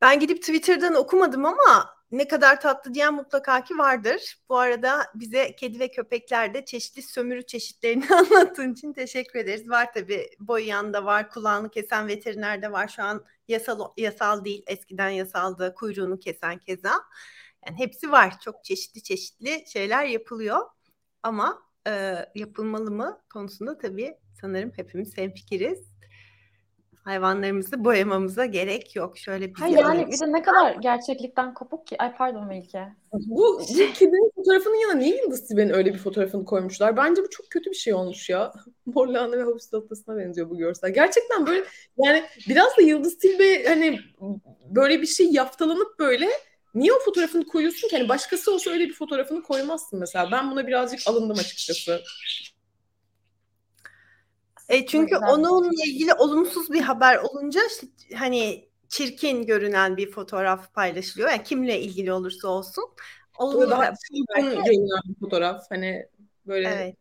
Ben 0.00 0.20
gidip 0.20 0.40
Twitter'dan 0.40 0.94
okumadım 0.94 1.44
ama 1.44 1.94
ne 2.12 2.28
kadar 2.28 2.60
tatlı 2.60 2.94
diyen 2.94 3.14
mutlaka 3.14 3.64
ki 3.64 3.78
vardır. 3.78 4.36
Bu 4.48 4.58
arada 4.58 5.02
bize 5.14 5.56
kedi 5.56 5.80
ve 5.80 5.90
köpeklerde 5.90 6.64
çeşitli 6.64 7.02
sömürü 7.02 7.46
çeşitlerini 7.46 8.04
anlattığın 8.14 8.72
için 8.72 8.92
teşekkür 8.92 9.38
ederiz. 9.38 9.70
Var 9.70 9.92
tabii 9.94 10.30
boyayan 10.40 10.92
da 10.92 11.04
var, 11.04 11.30
kulağını 11.30 11.70
kesen 11.70 12.08
veteriner 12.08 12.62
de 12.62 12.72
var. 12.72 12.88
Şu 12.88 13.02
an 13.02 13.24
yasal 13.48 13.92
yasal 13.96 14.44
değil, 14.44 14.62
eskiden 14.66 15.08
yasaldı, 15.08 15.74
kuyruğunu 15.74 16.18
kesen 16.18 16.58
keza. 16.58 16.92
Yani 17.66 17.78
hepsi 17.78 18.12
var. 18.12 18.40
Çok 18.40 18.64
çeşitli 18.64 19.02
çeşitli 19.02 19.64
şeyler 19.72 20.04
yapılıyor. 20.04 20.60
Ama 21.22 21.62
e, 21.86 22.16
yapılmalı 22.34 22.90
mı 22.90 23.20
konusunda 23.32 23.78
tabii 23.78 24.16
sanırım 24.40 24.72
hepimiz 24.76 25.16
hemfikiriz 25.16 25.91
hayvanlarımızı 27.04 27.84
boyamamıza 27.84 28.44
gerek 28.44 28.96
yok. 28.96 29.18
Şöyle 29.18 29.48
bir 29.48 29.54
Hayır 29.54 29.78
yani 29.78 30.06
bir 30.06 30.20
de 30.20 30.32
ne 30.32 30.42
kadar 30.42 30.74
gerçeklikten 30.74 31.54
kopuk 31.54 31.86
ki. 31.86 32.02
Ay 32.02 32.16
pardon 32.16 32.46
Melike. 32.46 32.88
Bu, 33.12 33.60
bu 33.60 33.92
kedinin 33.94 34.32
fotoğrafının 34.34 34.74
yanına 34.74 34.98
niye 34.98 35.16
Yıldız 35.16 35.48
Tilbe'nin 35.48 35.72
öyle 35.72 35.94
bir 35.94 35.98
fotoğrafını 35.98 36.44
koymuşlar? 36.44 36.96
Bence 36.96 37.22
bu 37.22 37.30
çok 37.30 37.50
kötü 37.50 37.70
bir 37.70 37.76
şey 37.76 37.94
olmuş 37.94 38.30
ya. 38.30 38.52
Morlana 38.86 39.38
ve 39.38 39.42
hapis 39.42 39.70
tahtasına 39.70 40.16
benziyor 40.16 40.50
bu 40.50 40.58
görsel. 40.58 40.94
Gerçekten 40.94 41.46
böyle 41.46 41.64
yani 41.98 42.22
biraz 42.48 42.76
da 42.76 42.82
Yıldız 42.82 43.18
Tilbe 43.18 43.64
hani 43.68 43.98
böyle 44.70 45.02
bir 45.02 45.06
şey 45.06 45.26
yaftalanıp 45.30 45.98
böyle 45.98 46.28
niye 46.74 46.92
o 46.92 46.98
fotoğrafını 46.98 47.46
koyuyorsun 47.46 47.88
ki? 47.88 47.96
Hani 47.96 48.08
başkası 48.08 48.54
olsa 48.54 48.70
öyle 48.70 48.84
bir 48.84 48.94
fotoğrafını 48.94 49.42
koymazsın 49.42 49.98
mesela. 49.98 50.28
Ben 50.32 50.50
buna 50.50 50.66
birazcık 50.66 51.00
alındım 51.06 51.38
açıkçası. 51.38 52.00
E 54.72 54.86
çünkü 54.86 55.16
onunla 55.16 55.82
ilgili 55.86 56.14
olumsuz 56.14 56.72
bir 56.72 56.80
haber 56.80 57.16
olunca 57.16 57.60
hani 58.14 58.68
çirkin 58.88 59.46
görünen 59.46 59.96
bir 59.96 60.10
fotoğraf 60.10 60.74
paylaşılıyor. 60.74 61.30
Yani 61.30 61.42
kimle 61.42 61.80
ilgili 61.80 62.12
olursa 62.12 62.48
olsun. 62.48 62.84
Olumlu 63.38 63.70
daha 63.70 63.92
çılgın 63.94 64.64
görünen 64.64 65.00
bir 65.08 65.20
fotoğraf. 65.20 65.70
Hani 65.70 66.06
böyle 66.46 66.68
evet. 66.68 66.96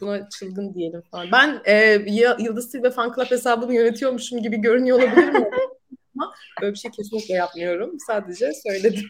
buna 0.00 0.28
çılgın 0.28 0.74
diyelim 0.74 1.02
falan. 1.10 1.32
Ben 1.32 1.62
e, 1.64 2.04
Yıldız 2.38 2.72
Tilbe 2.72 2.90
fan 2.90 3.12
club 3.14 3.30
hesabını 3.30 3.74
yönetiyormuşum 3.74 4.42
gibi 4.42 4.56
görünüyor 4.56 4.98
olabilir 4.98 5.28
mi? 5.28 5.50
Ama 6.14 6.34
böyle 6.60 6.72
bir 6.72 6.78
şey 6.78 6.90
kesinlikle 6.90 7.34
yapmıyorum. 7.34 7.96
Sadece 8.06 8.52
söyledim. 8.54 9.04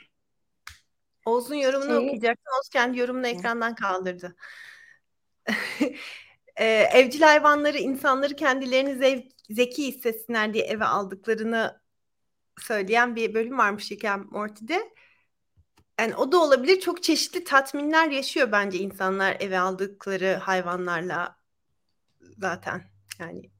Oğuz'un 1.26 1.54
yorumunu 1.54 1.88
şey... 1.88 1.96
okuyacaktım. 1.96 2.52
Oğuz 2.58 2.68
kendi 2.68 2.98
yorumunu 2.98 3.26
ekrandan 3.26 3.74
kaldırdı. 3.74 4.36
e, 6.60 6.64
evcil 6.92 7.20
hayvanları 7.20 7.78
insanları 7.78 8.36
kendilerini 8.36 8.94
zev, 8.94 9.20
zeki 9.50 9.86
hissetsinler 9.86 10.54
diye 10.54 10.64
eve 10.64 10.84
aldıklarını 10.84 11.80
söyleyen 12.58 13.16
bir 13.16 13.34
bölüm 13.34 13.58
varmış 13.58 13.92
Rick 13.92 14.04
Morty'de. 14.30 14.92
Yani 16.00 16.16
o 16.16 16.32
da 16.32 16.38
olabilir. 16.38 16.80
Çok 16.80 17.02
çeşitli 17.02 17.44
tatminler 17.44 18.08
yaşıyor 18.08 18.52
bence 18.52 18.78
insanlar 18.78 19.36
eve 19.40 19.58
aldıkları 19.58 20.34
hayvanlarla 20.34 21.36
zaten. 22.38 22.82
Yani 23.18 23.50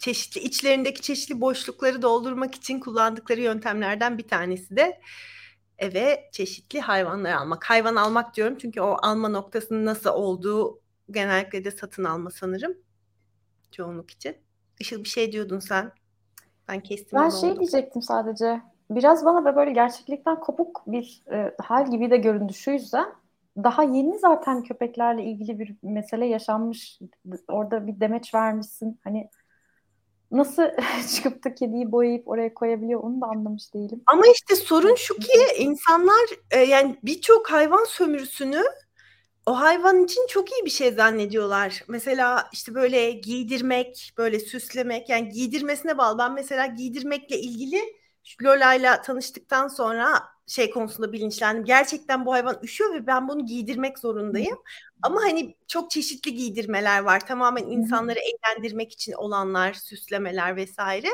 çeşitli 0.00 0.40
içlerindeki 0.40 1.02
çeşitli 1.02 1.40
boşlukları 1.40 2.02
doldurmak 2.02 2.54
için 2.54 2.80
kullandıkları 2.80 3.40
yöntemlerden 3.40 4.18
bir 4.18 4.28
tanesi 4.28 4.76
de 4.76 5.00
eve 5.78 6.30
çeşitli 6.32 6.80
hayvanlar 6.80 7.32
almak. 7.32 7.70
Hayvan 7.70 7.96
almak 7.96 8.36
diyorum 8.36 8.58
çünkü 8.58 8.80
o 8.80 8.96
alma 9.02 9.28
noktasının 9.28 9.86
nasıl 9.86 10.10
olduğu 10.10 10.85
genellikle 11.10 11.64
de 11.64 11.70
satın 11.70 12.04
alma 12.04 12.30
sanırım. 12.30 12.76
Çoğunluk 13.70 14.10
için. 14.10 14.36
Işıl 14.80 15.04
bir 15.04 15.08
şey 15.08 15.32
diyordun 15.32 15.58
sen. 15.58 15.92
Ben 16.68 16.80
kestim. 16.80 17.18
Ben 17.18 17.30
şey 17.30 17.50
oldu. 17.50 17.60
diyecektim 17.60 18.02
sadece. 18.02 18.62
Biraz 18.90 19.24
bana 19.24 19.56
böyle 19.56 19.72
gerçeklikten 19.72 20.40
kopuk 20.40 20.82
bir 20.86 21.22
e, 21.32 21.54
hal 21.62 21.90
gibi 21.90 22.10
de 22.10 22.16
göründü. 22.16 22.54
Şu 22.54 22.70
yüzden 22.70 23.06
daha 23.56 23.82
yeni 23.82 24.18
zaten 24.18 24.62
köpeklerle 24.62 25.24
ilgili 25.24 25.58
bir 25.58 25.76
mesele 25.82 26.26
yaşanmış. 26.26 27.00
Orada 27.48 27.86
bir 27.86 28.00
demeç 28.00 28.34
vermişsin. 28.34 29.00
Hani 29.04 29.30
nasıl 30.30 30.62
çıkıp 31.14 31.44
da 31.44 31.54
kediyi 31.54 31.92
boyayıp 31.92 32.28
oraya 32.28 32.54
koyabiliyor 32.54 33.00
onu 33.00 33.20
da 33.20 33.26
anlamış 33.26 33.74
değilim. 33.74 34.02
Ama 34.06 34.22
işte 34.26 34.56
sorun 34.56 34.94
şu 34.94 35.14
ki 35.14 35.38
insanlar 35.58 36.26
e, 36.50 36.58
yani 36.58 36.96
birçok 37.02 37.50
hayvan 37.50 37.84
sömürüsünü 37.84 38.62
o 39.46 39.60
hayvan 39.60 40.04
için 40.04 40.26
çok 40.26 40.52
iyi 40.52 40.64
bir 40.64 40.70
şey 40.70 40.92
zannediyorlar. 40.92 41.84
Mesela 41.88 42.48
işte 42.52 42.74
böyle 42.74 43.12
giydirmek, 43.12 44.12
böyle 44.18 44.40
süslemek 44.40 45.08
yani 45.08 45.28
giydirmesine 45.28 45.98
bağlı. 45.98 46.18
Ben 46.18 46.32
mesela 46.34 46.66
giydirmekle 46.66 47.40
ilgili 47.40 47.80
Lola'yla 48.42 49.02
tanıştıktan 49.02 49.68
sonra 49.68 50.22
şey 50.46 50.70
konusunda 50.70 51.12
bilinçlendim. 51.12 51.64
Gerçekten 51.64 52.26
bu 52.26 52.32
hayvan 52.32 52.58
üşüyor 52.62 52.94
ve 52.94 53.06
ben 53.06 53.28
bunu 53.28 53.46
giydirmek 53.46 53.98
zorundayım. 53.98 54.58
Ama 55.02 55.22
hani 55.22 55.56
çok 55.68 55.90
çeşitli 55.90 56.34
giydirmeler 56.34 57.00
var. 57.02 57.26
Tamamen 57.26 57.64
insanları 57.64 58.18
eğlendirmek 58.18 58.92
için 58.92 59.12
olanlar, 59.12 59.72
süslemeler 59.72 60.56
vesaire. 60.56 61.08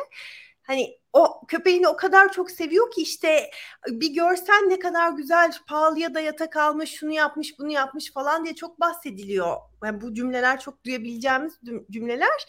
Hani 0.62 0.98
o 1.12 1.46
köpeğini 1.48 1.88
o 1.88 1.96
kadar 1.96 2.32
çok 2.32 2.50
seviyor 2.50 2.90
ki 2.90 3.02
işte 3.02 3.50
bir 3.88 4.14
görsen 4.14 4.68
ne 4.70 4.78
kadar 4.78 5.10
güzel 5.10 5.52
pahalıya 5.66 6.14
da 6.14 6.20
yatak 6.20 6.56
almış 6.56 6.90
şunu 6.90 7.12
yapmış 7.12 7.58
bunu 7.58 7.70
yapmış 7.72 8.12
falan 8.12 8.44
diye 8.44 8.54
çok 8.54 8.80
bahsediliyor. 8.80 9.56
Yani 9.84 10.00
bu 10.00 10.14
cümleler 10.14 10.60
çok 10.60 10.84
duyabileceğimiz 10.84 11.60
cümleler 11.90 12.46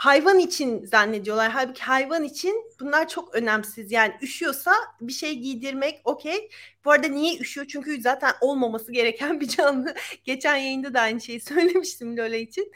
hayvan 0.00 0.38
için 0.38 0.84
zannediyorlar. 0.84 1.50
Halbuki 1.50 1.82
hayvan 1.82 2.24
için 2.24 2.64
bunlar 2.80 3.08
çok 3.08 3.34
önemsiz. 3.34 3.92
Yani 3.92 4.14
üşüyorsa 4.22 4.72
bir 5.00 5.12
şey 5.12 5.38
giydirmek 5.38 6.00
okey. 6.04 6.50
Bu 6.84 6.90
arada 6.90 7.06
niye 7.08 7.38
üşüyor? 7.38 7.66
Çünkü 7.66 8.00
zaten 8.00 8.32
olmaması 8.40 8.92
gereken 8.92 9.40
bir 9.40 9.48
canlı. 9.48 9.94
Geçen 10.24 10.56
yayında 10.56 10.94
da 10.94 11.00
aynı 11.00 11.20
şeyi 11.20 11.40
söylemiştim 11.50 12.16
Lola 12.16 12.36
için 12.36 12.72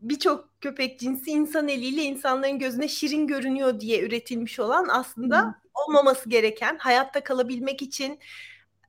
birçok 0.00 0.60
köpek 0.60 1.00
cinsi 1.00 1.30
insan 1.30 1.68
eliyle 1.68 2.02
insanların 2.02 2.58
gözüne 2.58 2.88
şirin 2.88 3.26
görünüyor 3.26 3.80
diye 3.80 4.02
üretilmiş 4.02 4.60
olan 4.60 4.88
aslında 4.90 5.42
hmm. 5.42 5.52
olmaması 5.74 6.28
gereken 6.28 6.78
hayatta 6.78 7.24
kalabilmek 7.24 7.82
için 7.82 8.18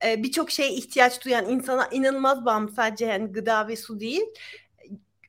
e, 0.06 0.24
birçok 0.24 0.52
şeye 0.52 0.70
ihtiyaç 0.72 1.26
duyan 1.26 1.50
insana 1.50 1.88
inanılmaz 1.92 2.46
bağımlı 2.46 2.72
sadece 2.72 3.06
yani 3.06 3.32
gıda 3.32 3.68
ve 3.68 3.76
su 3.76 4.00
değil 4.00 4.26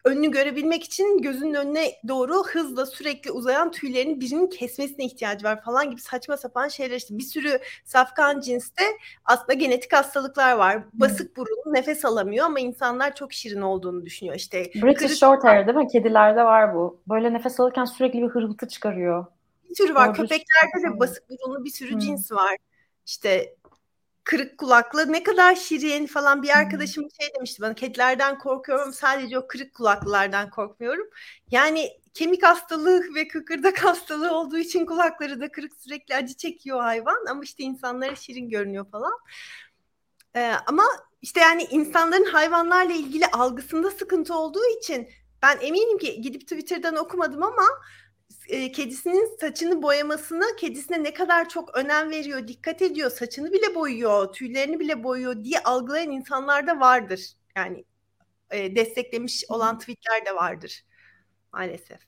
önünü 0.09 0.31
görebilmek 0.31 0.85
için 0.85 1.23
gözünün 1.23 1.55
önüne 1.55 1.93
doğru 2.09 2.45
hızla 2.45 2.87
sürekli 2.87 3.31
uzayan 3.31 3.71
tüylerini 3.71 4.21
birinin 4.21 4.47
kesmesine 4.47 5.05
ihtiyacı 5.05 5.47
var 5.47 5.63
falan 5.63 5.91
gibi 5.91 6.01
saçma 6.01 6.37
sapan 6.37 6.69
şeyler 6.69 6.97
işte 6.97 7.19
bir 7.19 7.23
sürü 7.23 7.59
safkan 7.85 8.41
cinste 8.41 8.83
aslında 9.25 9.53
genetik 9.53 9.93
hastalıklar 9.93 10.57
var. 10.57 10.83
Basık 10.93 11.37
burun 11.37 11.75
nefes 11.75 12.05
alamıyor 12.05 12.47
ama 12.47 12.61
insanlar 12.61 13.15
çok 13.15 13.33
şirin 13.33 13.61
olduğunu 13.61 14.05
düşünüyor 14.05 14.37
işte. 14.37 14.63
British 14.75 14.99
kırık... 14.99 15.19
Shorthair 15.19 15.67
değil 15.67 15.79
mi? 15.79 15.89
Kedilerde 15.89 16.45
var 16.45 16.75
bu. 16.75 17.01
Böyle 17.09 17.33
nefes 17.33 17.61
alırken 17.61 17.85
sürekli 17.85 18.23
bir 18.23 18.29
hırıltı 18.29 18.69
çıkarıyor. 18.69 19.27
Bir 19.71 19.75
sürü 19.75 19.95
var. 19.95 20.15
Köpeklerde 20.15 20.83
de 20.83 21.01
basık 21.01 21.31
burunlu 21.31 21.65
bir 21.65 21.71
sürü 21.71 21.93
hmm. 21.93 21.99
cins 21.99 22.33
var. 22.33 22.57
işte 23.07 23.55
kırık 24.29 24.59
kulaklı 24.59 25.13
ne 25.13 25.23
kadar 25.23 25.55
şirin 25.55 26.07
falan 26.07 26.43
bir 26.43 26.59
arkadaşım 26.59 27.09
şey 27.21 27.29
demişti 27.35 27.63
bana 27.63 27.75
kedilerden 27.75 28.39
korkuyorum 28.39 28.93
sadece 28.93 29.39
o 29.39 29.47
kırık 29.47 29.75
kulaklılardan 29.75 30.51
korkmuyorum. 30.51 31.07
Yani 31.51 31.91
kemik 32.15 32.43
hastalığı 32.43 33.15
ve 33.15 33.29
kıkırdak 33.29 33.79
hastalığı 33.85 34.33
olduğu 34.35 34.59
için 34.59 34.87
kulakları 34.87 35.41
da 35.41 35.53
kırık 35.53 35.73
sürekli 35.75 36.15
acı 36.15 36.35
çekiyor 36.35 36.81
hayvan 36.81 37.27
ama 37.31 37.43
işte 37.43 37.63
insanlara 37.63 38.15
şirin 38.15 38.51
görünüyor 38.51 38.91
falan. 38.91 39.13
Ee, 40.37 40.53
ama 40.67 40.85
işte 41.23 41.41
yani 41.41 41.63
insanların 41.71 42.25
hayvanlarla 42.25 42.93
ilgili 42.93 43.27
algısında 43.27 43.91
sıkıntı 43.91 44.35
olduğu 44.35 44.67
için 44.81 45.09
ben 45.43 45.59
eminim 45.61 45.99
ki 45.99 46.21
gidip 46.21 46.41
Twitter'dan 46.41 46.97
okumadım 46.97 47.43
ama 47.43 47.65
e, 48.49 48.73
kedisinin 48.73 49.37
saçını 49.41 49.83
boyamasına 49.83 50.45
kedisine 50.57 51.03
ne 51.03 51.15
kadar 51.15 51.49
çok 51.49 51.77
önem 51.77 52.11
veriyor, 52.11 52.49
dikkat 52.49 52.83
ediyor, 52.83 53.11
saçını 53.11 53.53
bile 53.53 53.75
boyuyor, 53.75 54.33
tüylerini 54.33 54.81
bile 54.81 55.05
boyuyor 55.05 55.45
diye 55.45 55.61
algılayan 55.61 56.11
insanlar 56.11 56.67
da 56.67 56.81
vardır. 56.81 57.33
Yani 57.57 57.85
e, 58.51 58.77
desteklemiş 58.77 59.45
olan 59.49 59.79
tweetler 59.79 60.27
de 60.27 60.35
vardır 60.35 60.85
maalesef. 61.53 61.99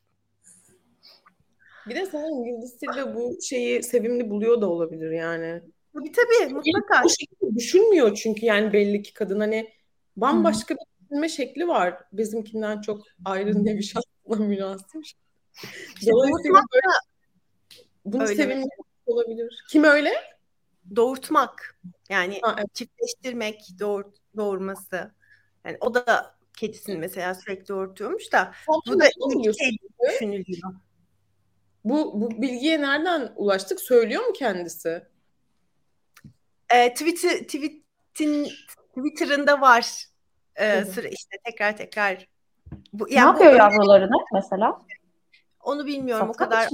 Bir 1.88 1.94
de 1.94 2.06
sanırım 2.06 2.44
Yıldız 2.44 2.78
Tilbe 2.78 3.14
bu 3.14 3.38
şeyi 3.42 3.82
sevimli 3.82 4.30
buluyor 4.30 4.60
da 4.60 4.70
olabilir 4.70 5.10
yani. 5.10 5.62
Tabii 5.94 6.12
tabii 6.12 6.54
mutlaka. 6.54 7.04
O 7.04 7.08
şekilde 7.08 7.54
düşünmüyor 7.54 8.14
çünkü 8.14 8.46
yani 8.46 8.72
belli 8.72 9.02
ki 9.02 9.14
kadın 9.14 9.40
hani 9.40 9.70
bambaşka 10.16 10.74
bir 10.74 11.08
düşünme 11.08 11.28
şekli 11.28 11.68
var. 11.68 12.04
Bizimkinden 12.12 12.80
çok 12.80 13.02
ayrı 13.24 13.64
ne 13.64 13.76
bir 13.76 13.82
şansla 13.82 14.44
münasip. 14.44 15.02
İşte 15.96 16.10
Dolayısıyla 16.10 16.62
böyle 16.72 16.86
bunu 18.04 18.22
öyle. 18.22 18.34
sevimli 18.34 18.68
olabilir. 19.06 19.64
Kim 19.68 19.84
öyle? 19.84 20.12
Doğurtmak. 20.96 21.78
Yani 22.08 22.38
ha, 22.42 22.56
evet. 22.58 22.74
çiftleştirmek, 22.74 23.60
doğur, 23.80 24.04
doğurması. 24.36 25.10
Yani 25.64 25.76
o 25.80 25.94
da 25.94 26.34
kedisini 26.56 26.98
mesela 26.98 27.34
sürekli 27.34 27.68
doğurtuyormuş 27.68 28.32
da 28.32 28.52
Sen 28.66 28.94
bu 28.94 29.00
da 29.00 29.06
ilk 29.06 29.58
şey 29.58 29.76
düşünülüyor. 30.08 30.72
Bu, 31.84 32.20
bu 32.20 32.42
bilgiye 32.42 32.82
nereden 32.82 33.32
ulaştık? 33.36 33.80
Söylüyor 33.80 34.26
mu 34.26 34.32
kendisi? 34.32 35.04
E, 36.74 36.94
Twitter, 36.94 37.38
tweet'in, 37.38 38.48
Twitter'ında 38.96 39.60
var. 39.60 40.04
E, 40.56 40.84
süre 40.84 41.10
işte 41.10 41.36
tekrar 41.44 41.76
tekrar. 41.76 42.26
Bu, 42.92 43.06
yani 43.10 43.14
ne 43.14 43.20
yapıyor 43.20 43.52
bu, 43.52 43.56
yavrularını 43.56 44.16
mesela? 44.32 44.78
Onu 45.60 45.86
bilmiyorum 45.86 46.26
Satmak 46.26 46.48
o 46.48 46.50
kadar. 46.50 46.68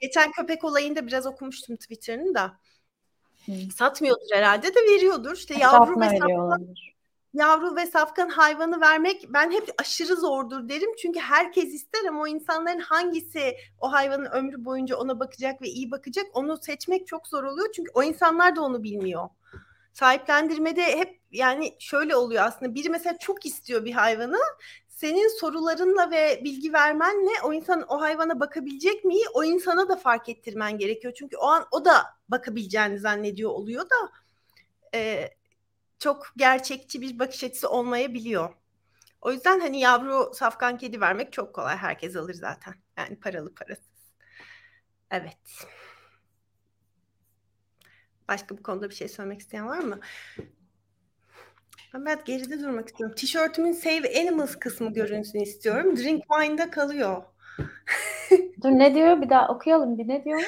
Geçen 0.00 0.32
köpek 0.32 0.64
olayında 0.64 1.06
biraz 1.06 1.26
okumuştum 1.26 1.76
Twitter'ını 1.76 2.34
da. 2.34 2.52
Hmm. 3.44 3.70
Satmıyordur 3.76 4.34
herhalde 4.34 4.74
de 4.74 4.78
veriyordur. 4.78 5.32
İşte 5.32 5.54
yavru 5.54 6.00
ve 6.00 6.08
safkan, 6.08 6.74
yavru 7.34 7.76
ve 7.76 7.86
safkan 7.86 8.28
hayvanı 8.28 8.80
vermek 8.80 9.26
ben 9.28 9.50
hep 9.50 9.74
aşırı 9.78 10.16
zordur 10.16 10.68
derim. 10.68 10.90
Çünkü 11.02 11.20
herkes 11.20 11.74
ister 11.74 12.04
ama 12.08 12.22
o 12.22 12.26
insanların 12.26 12.80
hangisi 12.80 13.56
o 13.80 13.92
hayvanın 13.92 14.24
ömrü 14.24 14.64
boyunca 14.64 14.96
ona 14.96 15.20
bakacak 15.20 15.62
ve 15.62 15.68
iyi 15.68 15.90
bakacak 15.90 16.26
onu 16.34 16.56
seçmek 16.62 17.06
çok 17.06 17.26
zor 17.26 17.44
oluyor. 17.44 17.68
Çünkü 17.76 17.90
o 17.94 18.02
insanlar 18.02 18.56
da 18.56 18.62
onu 18.62 18.82
bilmiyor. 18.82 19.28
Sahiplendirmede 19.92 20.96
hep 20.96 21.20
yani 21.30 21.76
şöyle 21.78 22.16
oluyor 22.16 22.44
aslında 22.44 22.74
biri 22.74 22.88
mesela 22.88 23.18
çok 23.18 23.46
istiyor 23.46 23.84
bir 23.84 23.92
hayvanı 23.92 24.38
senin 24.98 25.38
sorularınla 25.38 26.10
ve 26.10 26.40
bilgi 26.44 26.72
vermenle 26.72 27.30
o 27.44 27.52
insan 27.52 27.84
o 27.88 28.00
hayvana 28.00 28.40
bakabilecek 28.40 29.04
mi? 29.04 29.14
O 29.34 29.44
insana 29.44 29.88
da 29.88 29.96
fark 29.96 30.28
ettirmen 30.28 30.78
gerekiyor. 30.78 31.14
Çünkü 31.16 31.36
o 31.36 31.46
an 31.46 31.66
o 31.70 31.84
da 31.84 32.06
bakabileceğini 32.28 32.98
zannediyor 32.98 33.50
oluyor 33.50 33.82
da 33.90 34.12
e, 34.94 35.30
çok 35.98 36.26
gerçekçi 36.36 37.00
bir 37.00 37.18
bakış 37.18 37.44
açısı 37.44 37.70
olmayabiliyor. 37.70 38.54
O 39.20 39.32
yüzden 39.32 39.60
hani 39.60 39.80
yavru 39.80 40.34
safkan 40.34 40.78
kedi 40.78 41.00
vermek 41.00 41.32
çok 41.32 41.54
kolay. 41.54 41.76
Herkes 41.76 42.16
alır 42.16 42.34
zaten. 42.34 42.74
Yani 42.96 43.20
paralı 43.20 43.54
parasız. 43.54 44.12
Evet. 45.10 45.66
Başka 48.28 48.58
bu 48.58 48.62
konuda 48.62 48.90
bir 48.90 48.94
şey 48.94 49.08
söylemek 49.08 49.40
isteyen 49.40 49.66
var 49.66 49.78
mı? 49.78 50.00
Biraz 51.94 52.24
geride 52.24 52.60
durmak 52.60 52.88
istiyorum. 52.88 53.16
Tişörtümün 53.16 53.72
Save 53.72 54.20
Animals 54.20 54.56
kısmı 54.56 54.92
görünsün 54.92 55.40
istiyorum. 55.40 55.96
Drink 55.96 56.22
Wine'da 56.32 56.70
kalıyor. 56.70 57.22
Dur 58.62 58.70
ne 58.70 58.94
diyor? 58.94 59.22
Bir 59.22 59.30
daha 59.30 59.48
okuyalım. 59.48 59.98
Bir 59.98 60.08
ne 60.08 60.24
diyor? 60.24 60.40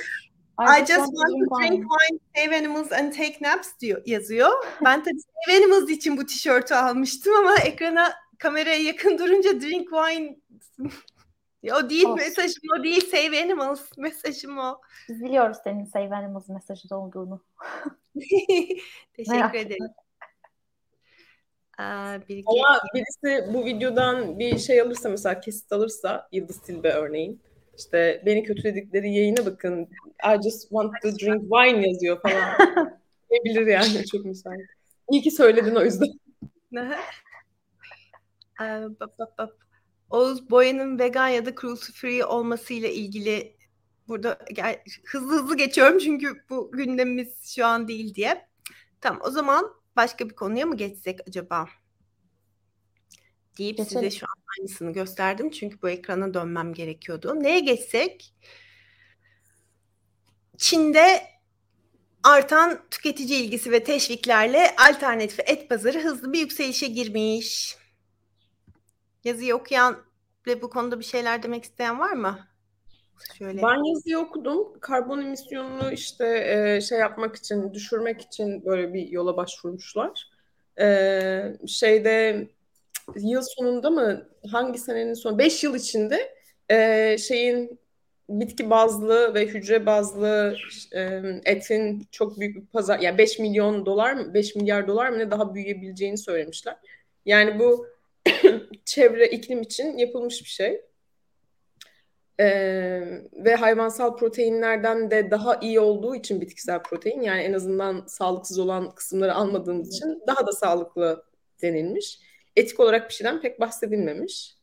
I, 0.60 0.82
I 0.82 0.86
just 0.86 0.88
want, 0.88 1.16
want 1.16 1.48
to 1.48 1.60
drink 1.60 1.84
wine, 1.90 2.18
save 2.36 2.58
animals 2.58 2.92
and 2.92 3.12
take 3.12 3.36
naps 3.40 3.68
diyor 3.80 4.02
yazıyor. 4.06 4.50
Ben 4.84 5.04
tabii 5.04 5.20
save 5.20 5.56
animals 5.56 5.90
için 5.90 6.16
bu 6.16 6.26
tişörtü 6.26 6.74
almıştım 6.74 7.36
ama 7.36 7.54
ekrana 7.56 8.12
kameraya 8.38 8.78
yakın 8.82 9.18
durunca 9.18 9.60
drink 9.60 9.88
wine 9.90 10.36
o 11.76 11.90
değil 11.90 12.04
Olsun. 12.04 12.16
mesajım 12.16 12.62
o 12.80 12.84
değil 12.84 13.10
save 13.10 13.42
animals 13.42 13.80
mesajım 13.98 14.58
o. 14.58 14.80
Biz 15.08 15.22
biliyoruz 15.22 15.56
senin 15.64 15.84
save 15.84 16.14
animals 16.14 16.48
mesajı 16.48 16.96
olduğunu. 16.96 17.42
Teşekkür 19.14 19.58
ederim. 19.58 19.86
Bilgi... 22.28 22.44
Ama 22.46 22.80
birisi 22.94 23.54
bu 23.54 23.64
videodan 23.64 24.38
bir 24.38 24.58
şey 24.58 24.80
alırsa 24.80 25.08
mesela 25.08 25.40
kesit 25.40 25.72
alırsa 25.72 26.28
Yıldız 26.32 26.62
Tilbe 26.62 26.92
örneğin 26.92 27.40
işte 27.78 28.22
beni 28.26 28.42
kötüledikleri 28.42 29.14
yayına 29.14 29.46
bakın 29.46 29.88
I 30.34 30.42
just 30.42 30.60
want 30.60 30.92
to 31.02 31.08
drink 31.08 31.42
wine 31.42 31.88
yazıyor 31.88 32.22
falan. 32.22 32.98
bilir 33.44 33.66
yani 33.66 34.06
çok 34.06 34.24
müsait. 34.24 34.60
İyi 35.10 35.22
ki 35.22 35.30
söyledin 35.30 35.74
o 35.74 35.84
yüzden. 35.84 36.08
Oğuz 40.10 40.50
Boya'nın 40.50 40.98
vegan 40.98 41.28
ya 41.28 41.46
da 41.46 41.54
cruelty 41.54 41.92
free 41.92 42.24
olmasıyla 42.24 42.88
ilgili 42.88 43.56
burada 44.08 44.38
gel, 44.52 44.80
hızlı 45.04 45.42
hızlı 45.42 45.56
geçiyorum 45.56 45.98
çünkü 45.98 46.44
bu 46.50 46.72
gündemimiz 46.72 47.54
şu 47.54 47.66
an 47.66 47.88
değil 47.88 48.14
diye. 48.14 48.48
Tamam 49.00 49.22
o 49.24 49.30
zaman 49.30 49.79
başka 50.00 50.28
bir 50.28 50.34
konuya 50.34 50.66
mı 50.66 50.76
geçsek 50.76 51.20
acaba? 51.28 51.68
Deyip 53.58 53.76
Geçelim. 53.76 54.10
size 54.10 54.18
şu 54.18 54.26
an 54.26 54.42
aynısını 54.58 54.92
gösterdim. 54.92 55.50
Çünkü 55.50 55.82
bu 55.82 55.90
ekrana 55.90 56.34
dönmem 56.34 56.74
gerekiyordu. 56.74 57.42
Neye 57.42 57.60
geçsek? 57.60 58.34
Çin'de 60.56 61.22
artan 62.22 62.80
tüketici 62.90 63.40
ilgisi 63.40 63.70
ve 63.70 63.84
teşviklerle 63.84 64.76
alternatif 64.88 65.40
et 65.40 65.68
pazarı 65.68 66.00
hızlı 66.00 66.32
bir 66.32 66.40
yükselişe 66.40 66.86
girmiş. 66.86 67.76
Yazıyı 69.24 69.56
okuyan 69.56 70.02
ve 70.46 70.62
bu 70.62 70.70
konuda 70.70 70.98
bir 70.98 71.04
şeyler 71.04 71.42
demek 71.42 71.64
isteyen 71.64 71.98
var 71.98 72.12
mı? 72.12 72.49
Şöyle. 73.38 73.62
Ben 73.62 73.84
yazıyı 73.84 74.18
okudum. 74.18 74.80
Karbon 74.80 75.20
emisyonunu 75.20 75.92
işte 75.92 76.26
e, 76.26 76.80
şey 76.80 76.98
yapmak 76.98 77.36
için, 77.36 77.74
düşürmek 77.74 78.20
için 78.20 78.64
böyle 78.64 78.94
bir 78.94 79.08
yola 79.08 79.36
başvurmuşlar. 79.36 80.30
E, 80.80 80.86
şeyde 81.66 82.46
yıl 83.16 83.42
sonunda 83.42 83.90
mı 83.90 84.28
hangi 84.50 84.78
senenin 84.78 85.14
sonu 85.14 85.38
5 85.38 85.64
yıl 85.64 85.74
içinde 85.74 86.34
e, 86.70 87.16
şeyin 87.18 87.80
bitki 88.28 88.70
bazlı 88.70 89.34
ve 89.34 89.46
hücre 89.46 89.86
bazlı 89.86 90.56
e, 90.92 91.20
etin 91.44 92.06
çok 92.10 92.40
büyük 92.40 92.56
bir 92.56 92.66
pazar 92.66 92.98
yani 92.98 93.18
5 93.18 93.38
milyon 93.38 93.86
dolar 93.86 94.12
mı 94.12 94.34
5 94.34 94.56
milyar 94.56 94.88
dolar 94.88 95.08
mı 95.08 95.18
ne 95.18 95.30
daha 95.30 95.54
büyüyebileceğini 95.54 96.18
söylemişler. 96.18 96.76
Yani 97.26 97.58
bu 97.58 97.86
çevre 98.84 99.28
iklim 99.28 99.62
için 99.62 99.98
yapılmış 99.98 100.44
bir 100.44 100.48
şey. 100.48 100.80
Ee, 102.40 103.22
ve 103.32 103.54
hayvansal 103.54 104.16
proteinlerden 104.16 105.10
de 105.10 105.30
daha 105.30 105.56
iyi 105.56 105.80
olduğu 105.80 106.14
için 106.14 106.40
bitkisel 106.40 106.82
protein 106.82 107.20
yani 107.20 107.40
en 107.40 107.52
azından 107.52 108.04
sağlıksız 108.06 108.58
olan 108.58 108.90
kısımları 108.90 109.34
almadığımız 109.34 109.96
için 109.96 110.22
daha 110.26 110.46
da 110.46 110.52
sağlıklı 110.52 111.24
denilmiş. 111.62 112.20
Etik 112.56 112.80
olarak 112.80 113.08
bir 113.08 113.14
şeyden 113.14 113.40
pek 113.40 113.60
bahsedilmemiş. 113.60 114.56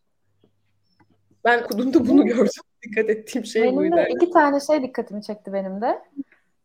Ben 1.46 1.64
okuduğumda 1.64 2.08
bunu 2.08 2.26
gördüm. 2.26 2.52
Dikkat 2.84 3.10
ettiğim 3.10 3.46
şey 3.46 3.64
benim 3.64 3.76
buydu. 3.76 3.96
Benim 3.96 4.06
de 4.06 4.14
iki 4.16 4.30
tane 4.30 4.60
şey 4.60 4.84
dikkatimi 4.84 5.24
çekti 5.24 5.54
benim 5.54 5.82
de. 5.82 6.02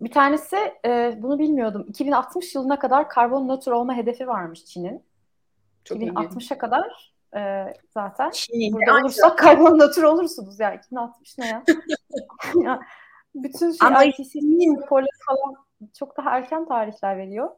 Bir 0.00 0.10
tanesi 0.10 0.56
e, 0.86 1.18
bunu 1.22 1.38
bilmiyordum. 1.38 1.86
2060 1.88 2.54
yılına 2.54 2.78
kadar 2.78 3.08
karbon 3.08 3.48
nötr 3.48 3.70
olma 3.70 3.96
hedefi 3.96 4.26
varmış 4.26 4.64
Çin'in. 4.64 5.02
2060'a 5.84 6.58
kadar 6.58 7.11
e, 7.36 7.72
zaten. 7.94 8.30
Çin'in 8.30 8.72
Burada 8.72 9.00
olursak 9.00 9.38
karbon 9.38 9.78
nötr 9.78 10.02
olursunuz 10.02 10.60
ya. 10.60 10.74
2060 10.74 11.38
ne 11.38 11.48
ya? 11.48 11.62
ya 12.64 12.80
bütün 13.34 13.72
şey 13.72 13.88
Ama 13.88 14.04
IPCC 14.04 14.40
falan 14.86 15.54
çok 15.98 16.16
daha 16.16 16.30
erken 16.30 16.68
tarihler 16.68 17.18
veriyor. 17.18 17.50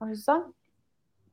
O 0.00 0.06
yüzden 0.06 0.54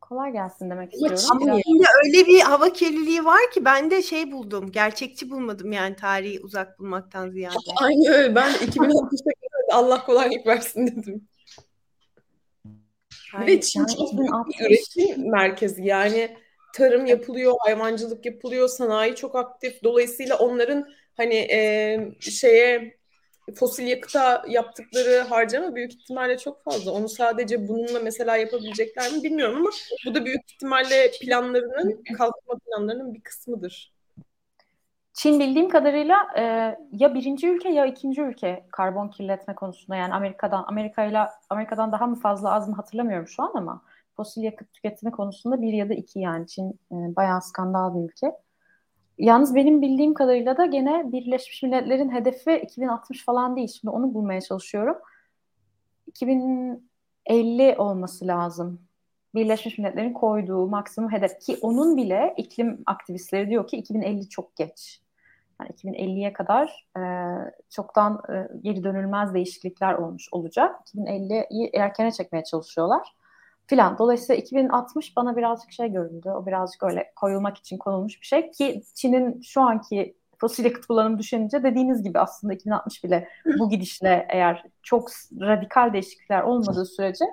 kolay 0.01 0.31
gelsin 0.31 0.69
demek 0.69 0.93
istiyorum. 0.93 1.17
Ama 1.31 1.61
Çin'de 1.61 1.85
öyle 2.05 2.27
bir 2.27 2.39
hava 2.39 2.69
kirliliği 2.69 3.25
var 3.25 3.51
ki 3.53 3.65
ben 3.65 3.91
de 3.91 4.03
şey 4.03 4.31
buldum. 4.31 4.71
Gerçekçi 4.71 5.29
bulmadım 5.29 5.71
yani 5.71 5.95
tarihi 5.95 6.39
uzak 6.39 6.79
bulmaktan 6.79 7.29
ziyade. 7.29 7.55
Aynı 7.81 8.09
öyle. 8.09 8.35
Ben 8.35 8.51
2060'a 8.51 9.33
kadar 9.33 9.79
Allah 9.79 10.05
kolaylık 10.05 10.47
versin 10.47 10.87
dedim. 10.87 11.27
Yani, 13.33 13.45
Ve 13.45 13.61
Çin 13.61 13.79
yani 13.79 13.95
çok 13.95 14.17
büyük 14.17 14.31
bir 14.47 14.65
üretim 14.65 15.31
merkezi. 15.31 15.83
Yani 15.83 16.37
tarım 16.73 17.05
yapılıyor, 17.05 17.53
hayvancılık 17.59 18.25
yapılıyor, 18.25 18.67
sanayi 18.67 19.15
çok 19.15 19.35
aktif. 19.35 19.83
Dolayısıyla 19.83 20.37
onların 20.37 20.89
hani 21.17 21.35
e, 21.35 21.99
şeye 22.19 22.97
fosil 23.55 23.87
yakıta 23.87 24.43
yaptıkları 24.47 25.19
harcama 25.21 25.75
büyük 25.75 25.93
ihtimalle 25.93 26.37
çok 26.37 26.63
fazla. 26.63 26.91
Onu 26.91 27.09
sadece 27.09 27.67
bununla 27.67 27.99
mesela 27.99 28.37
yapabilecekler 28.37 29.11
mi 29.11 29.23
bilmiyorum 29.23 29.57
ama 29.57 29.69
bu 30.05 30.15
da 30.15 30.25
büyük 30.25 30.51
ihtimalle 30.51 31.11
planlarının, 31.21 32.03
kalkınma 32.17 32.59
planlarının 32.65 33.13
bir 33.13 33.21
kısmıdır. 33.21 33.93
Çin 35.13 35.39
bildiğim 35.39 35.69
kadarıyla 35.69 36.17
e, 36.37 36.41
ya 36.91 37.13
birinci 37.13 37.49
ülke 37.49 37.69
ya 37.69 37.85
ikinci 37.85 38.21
ülke 38.21 38.65
karbon 38.71 39.09
kirletme 39.09 39.55
konusunda 39.55 39.95
yani 39.95 40.13
Amerika'dan 40.13 40.63
Amerika 40.67 41.05
ile 41.05 41.19
Amerika'dan 41.49 41.91
daha 41.91 42.07
mı 42.07 42.15
fazla 42.15 42.53
az 42.53 42.67
mı 42.67 42.75
hatırlamıyorum 42.75 43.27
şu 43.27 43.43
an 43.43 43.51
ama 43.55 43.81
fosil 44.15 44.43
yakıt 44.43 44.73
tüketimi 44.73 45.11
konusunda 45.11 45.61
bir 45.61 45.73
ya 45.73 45.89
da 45.89 45.93
iki 45.93 46.19
yani 46.19 46.47
Çin 46.47 46.69
e, 46.69 46.95
bayağı 47.15 47.41
skandal 47.41 47.95
bir 47.95 48.09
ülke. 48.09 48.31
Yalnız 49.17 49.55
benim 49.55 49.81
bildiğim 49.81 50.13
kadarıyla 50.13 50.57
da 50.57 50.65
gene 50.65 51.11
Birleşmiş 51.11 51.63
Milletler'in 51.63 52.11
hedefi 52.11 52.61
2060 52.63 53.25
falan 53.25 53.55
değil. 53.55 53.67
Şimdi 53.67 53.91
onu 53.91 54.13
bulmaya 54.13 54.41
çalışıyorum. 54.41 54.97
2050 56.07 57.75
olması 57.77 58.27
lazım. 58.27 58.81
Birleşmiş 59.35 59.77
Milletler'in 59.77 60.13
koyduğu 60.13 60.67
maksimum 60.67 61.11
hedef 61.11 61.39
ki 61.39 61.57
onun 61.61 61.97
bile 61.97 62.33
iklim 62.37 62.83
aktivistleri 62.85 63.49
diyor 63.49 63.67
ki 63.67 63.77
2050 63.77 64.29
çok 64.29 64.55
geç. 64.55 65.01
Yani 65.61 65.69
2050'ye 65.69 66.33
kadar 66.33 66.87
e, 66.97 67.01
çoktan 67.69 68.21
e, 68.29 68.47
geri 68.61 68.83
dönülmez 68.83 69.33
değişiklikler 69.33 69.93
olmuş 69.93 70.29
olacak. 70.31 70.75
2050'yi 70.95 71.69
erkene 71.73 72.11
çekmeye 72.11 72.43
çalışıyorlar 72.43 73.20
filan. 73.67 73.97
Dolayısıyla 73.97 74.41
2060 74.41 75.15
bana 75.15 75.37
birazcık 75.37 75.71
şey 75.71 75.91
göründü. 75.91 76.29
O 76.29 76.45
birazcık 76.45 76.83
öyle 76.83 77.11
koyulmak 77.15 77.57
için 77.57 77.77
konulmuş 77.77 78.21
bir 78.21 78.25
şey 78.25 78.51
ki 78.51 78.83
Çin'in 78.95 79.41
şu 79.41 79.61
anki 79.61 80.15
fosil 80.37 80.65
yakıt 80.65 80.85
kullanımı 80.85 81.19
düşününce 81.19 81.63
dediğiniz 81.63 82.03
gibi 82.03 82.19
aslında 82.19 82.53
2060 82.53 83.03
bile 83.03 83.27
bu 83.59 83.69
gidişle 83.69 84.27
eğer 84.29 84.63
çok 84.83 85.09
radikal 85.39 85.93
değişiklikler 85.93 86.41
olmadığı 86.41 86.85
sürece 86.85 87.25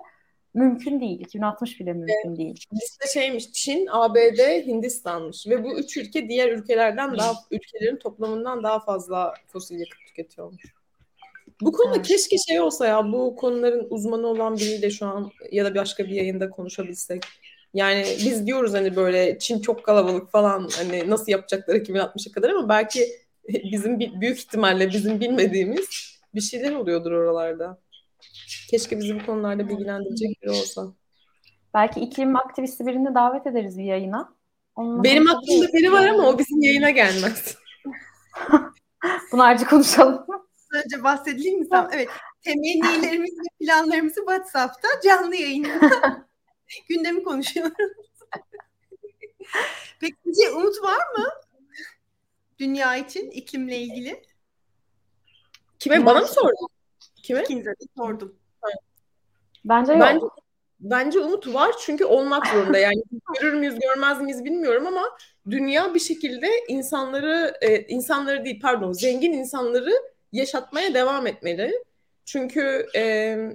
mümkün 0.54 1.00
değil. 1.00 1.20
2060 1.20 1.80
bile 1.80 1.92
mümkün 1.92 2.36
değil. 2.36 2.64
Liste 2.72 3.20
şeymiş 3.20 3.52
Çin, 3.52 3.86
ABD, 3.90 4.66
Hindistan'mış 4.66 5.46
ve 5.46 5.64
bu 5.64 5.78
üç 5.78 5.96
ülke 5.96 6.28
diğer 6.28 6.52
ülkelerden 6.52 7.18
daha 7.18 7.32
ülkelerin 7.50 7.96
toplamından 7.96 8.62
daha 8.62 8.80
fazla 8.80 9.34
fosil 9.46 9.80
yakıt 9.80 10.06
tüketiyormuş. 10.06 10.77
Bu 11.62 11.72
konuda 11.72 11.96
evet. 11.96 12.06
keşke 12.06 12.36
şey 12.48 12.60
olsa 12.60 12.86
ya 12.86 13.12
bu 13.12 13.36
konuların 13.36 13.86
uzmanı 13.90 14.26
olan 14.26 14.56
biriyle 14.56 14.90
şu 14.90 15.06
an 15.06 15.30
ya 15.52 15.64
da 15.64 15.74
başka 15.74 16.04
bir 16.04 16.10
yayında 16.10 16.50
konuşabilsek. 16.50 17.22
Yani 17.74 18.04
biz 18.24 18.46
diyoruz 18.46 18.74
hani 18.74 18.96
böyle 18.96 19.38
Çin 19.38 19.60
çok 19.60 19.84
kalabalık 19.84 20.30
falan 20.30 20.68
hani 20.76 21.10
nasıl 21.10 21.32
yapacaklar 21.32 21.74
2060'a 21.74 22.32
kadar 22.32 22.50
ama 22.50 22.68
belki 22.68 23.08
bizim 23.48 24.00
büyük 24.00 24.38
ihtimalle 24.38 24.88
bizim 24.88 25.20
bilmediğimiz 25.20 26.18
bir 26.34 26.40
şeyler 26.40 26.72
oluyordur 26.72 27.12
oralarda. 27.12 27.78
Keşke 28.70 28.98
bizi 28.98 29.20
bu 29.20 29.26
konularda 29.26 29.68
bilgilendirecek 29.68 30.42
biri 30.42 30.50
olsa. 30.50 30.92
Belki 31.74 32.00
iklim 32.00 32.36
aktivisti 32.36 32.86
birini 32.86 33.14
davet 33.14 33.46
ederiz 33.46 33.78
bir 33.78 33.84
yayına. 33.84 34.32
Onunla 34.76 35.04
Benim 35.04 35.30
aklımda 35.30 35.72
biri 35.72 35.92
var 35.92 36.06
ama 36.06 36.28
o 36.28 36.38
bizim 36.38 36.62
yayına 36.62 36.90
gelmez. 36.90 37.56
Bunu 39.32 39.42
ayrıca 39.42 39.68
konuşalım 39.68 40.26
önce 40.72 41.04
bahsedeyim 41.04 41.58
mi 41.58 41.66
sen? 41.72 41.88
Evet. 41.92 42.08
Temennilerimizi 42.42 43.36
ve 43.36 43.64
planlarımızı 43.64 44.20
WhatsApp'ta 44.20 44.88
canlı 45.04 45.36
yayında 45.36 45.70
gündemi 46.88 47.22
konuşuyoruz. 47.22 47.70
Peki 50.00 50.50
umut 50.56 50.82
var 50.82 50.98
mı? 51.18 51.28
Dünya 52.58 52.96
için 52.96 53.30
iklimle 53.30 53.78
ilgili. 53.78 54.22
Kime? 55.78 56.06
Bana 56.06 56.20
mı 56.20 56.26
sordun? 56.26 56.68
Kime? 57.22 57.42
İkinize 57.42 57.70
de 57.70 57.84
sordum. 57.96 58.36
Bence 59.64 59.92
yok. 59.92 60.02
Bence, 60.02 60.26
bence 60.80 61.20
umut 61.20 61.54
var 61.54 61.74
çünkü 61.80 62.04
olmak 62.04 62.46
zorunda. 62.46 62.78
Yani 62.78 63.02
görür 63.40 63.54
müyüz 63.54 63.78
görmez 63.80 64.20
miyiz 64.20 64.44
bilmiyorum 64.44 64.86
ama 64.86 65.18
dünya 65.50 65.94
bir 65.94 66.00
şekilde 66.00 66.46
insanları 66.68 67.54
e, 67.60 67.80
insanları 67.80 68.44
değil 68.44 68.60
pardon 68.62 68.92
zengin 68.92 69.32
insanları 69.32 69.92
yaşatmaya 70.32 70.94
devam 70.94 71.26
etmeli. 71.26 71.72
Çünkü 72.24 72.86
e, 72.94 73.02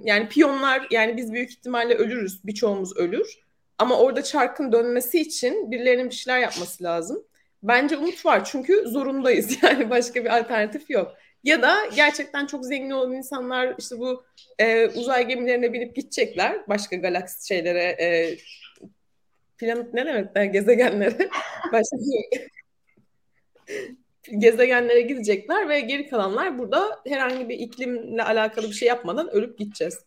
yani 0.04 0.28
piyonlar 0.28 0.86
yani 0.90 1.16
biz 1.16 1.32
büyük 1.32 1.50
ihtimalle 1.50 1.94
ölürüz. 1.94 2.44
Birçoğumuz 2.44 2.96
ölür. 2.96 3.38
Ama 3.78 3.98
orada 3.98 4.22
çarkın 4.22 4.72
dönmesi 4.72 5.20
için 5.20 5.70
birilerinin 5.70 6.10
bir 6.10 6.14
şeyler 6.14 6.38
yapması 6.38 6.84
lazım. 6.84 7.24
Bence 7.62 7.96
umut 7.96 8.26
var 8.26 8.44
çünkü 8.44 8.88
zorundayız. 8.88 9.58
Yani 9.62 9.90
başka 9.90 10.24
bir 10.24 10.38
alternatif 10.38 10.90
yok. 10.90 11.14
Ya 11.44 11.62
da 11.62 11.76
gerçekten 11.96 12.46
çok 12.46 12.64
zengin 12.64 12.90
olan 12.90 13.12
insanlar 13.12 13.74
işte 13.78 13.98
bu 13.98 14.24
e, 14.58 14.88
uzay 14.88 15.28
gemilerine 15.28 15.72
binip 15.72 15.96
gidecekler 15.96 16.68
başka 16.68 16.96
galaksi 16.96 17.46
şeylere 17.46 17.82
e, 18.00 18.36
planet 19.58 19.94
ne 19.94 20.06
demek? 20.06 20.28
Yani 20.36 20.52
gezegenlere 20.52 21.28
başka 21.72 21.96
gezegenlere 24.38 25.00
gidecekler 25.00 25.68
ve 25.68 25.80
geri 25.80 26.08
kalanlar 26.08 26.58
burada 26.58 27.00
herhangi 27.06 27.48
bir 27.48 27.58
iklimle 27.58 28.22
alakalı 28.22 28.66
bir 28.66 28.72
şey 28.72 28.88
yapmadan 28.88 29.30
ölüp 29.30 29.58
gideceğiz. 29.58 30.04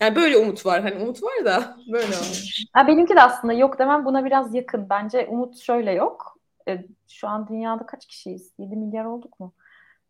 Yani 0.00 0.16
böyle 0.16 0.36
umut 0.36 0.66
var. 0.66 0.82
Hani 0.82 1.02
umut 1.02 1.22
var 1.22 1.44
da 1.44 1.76
böyle 1.92 2.08
var. 2.08 2.66
Ha, 2.72 2.86
benimki 2.88 3.16
de 3.16 3.22
aslında 3.22 3.52
yok 3.52 3.78
demem 3.78 4.04
buna 4.04 4.24
biraz 4.24 4.54
yakın. 4.54 4.86
Bence 4.90 5.26
umut 5.26 5.56
şöyle 5.58 5.92
yok. 5.92 6.38
E, 6.68 6.84
şu 7.08 7.28
an 7.28 7.48
dünyada 7.48 7.86
kaç 7.86 8.06
kişiyiz? 8.06 8.52
7 8.58 8.76
milyar 8.76 9.04
olduk 9.04 9.40
mu? 9.40 9.52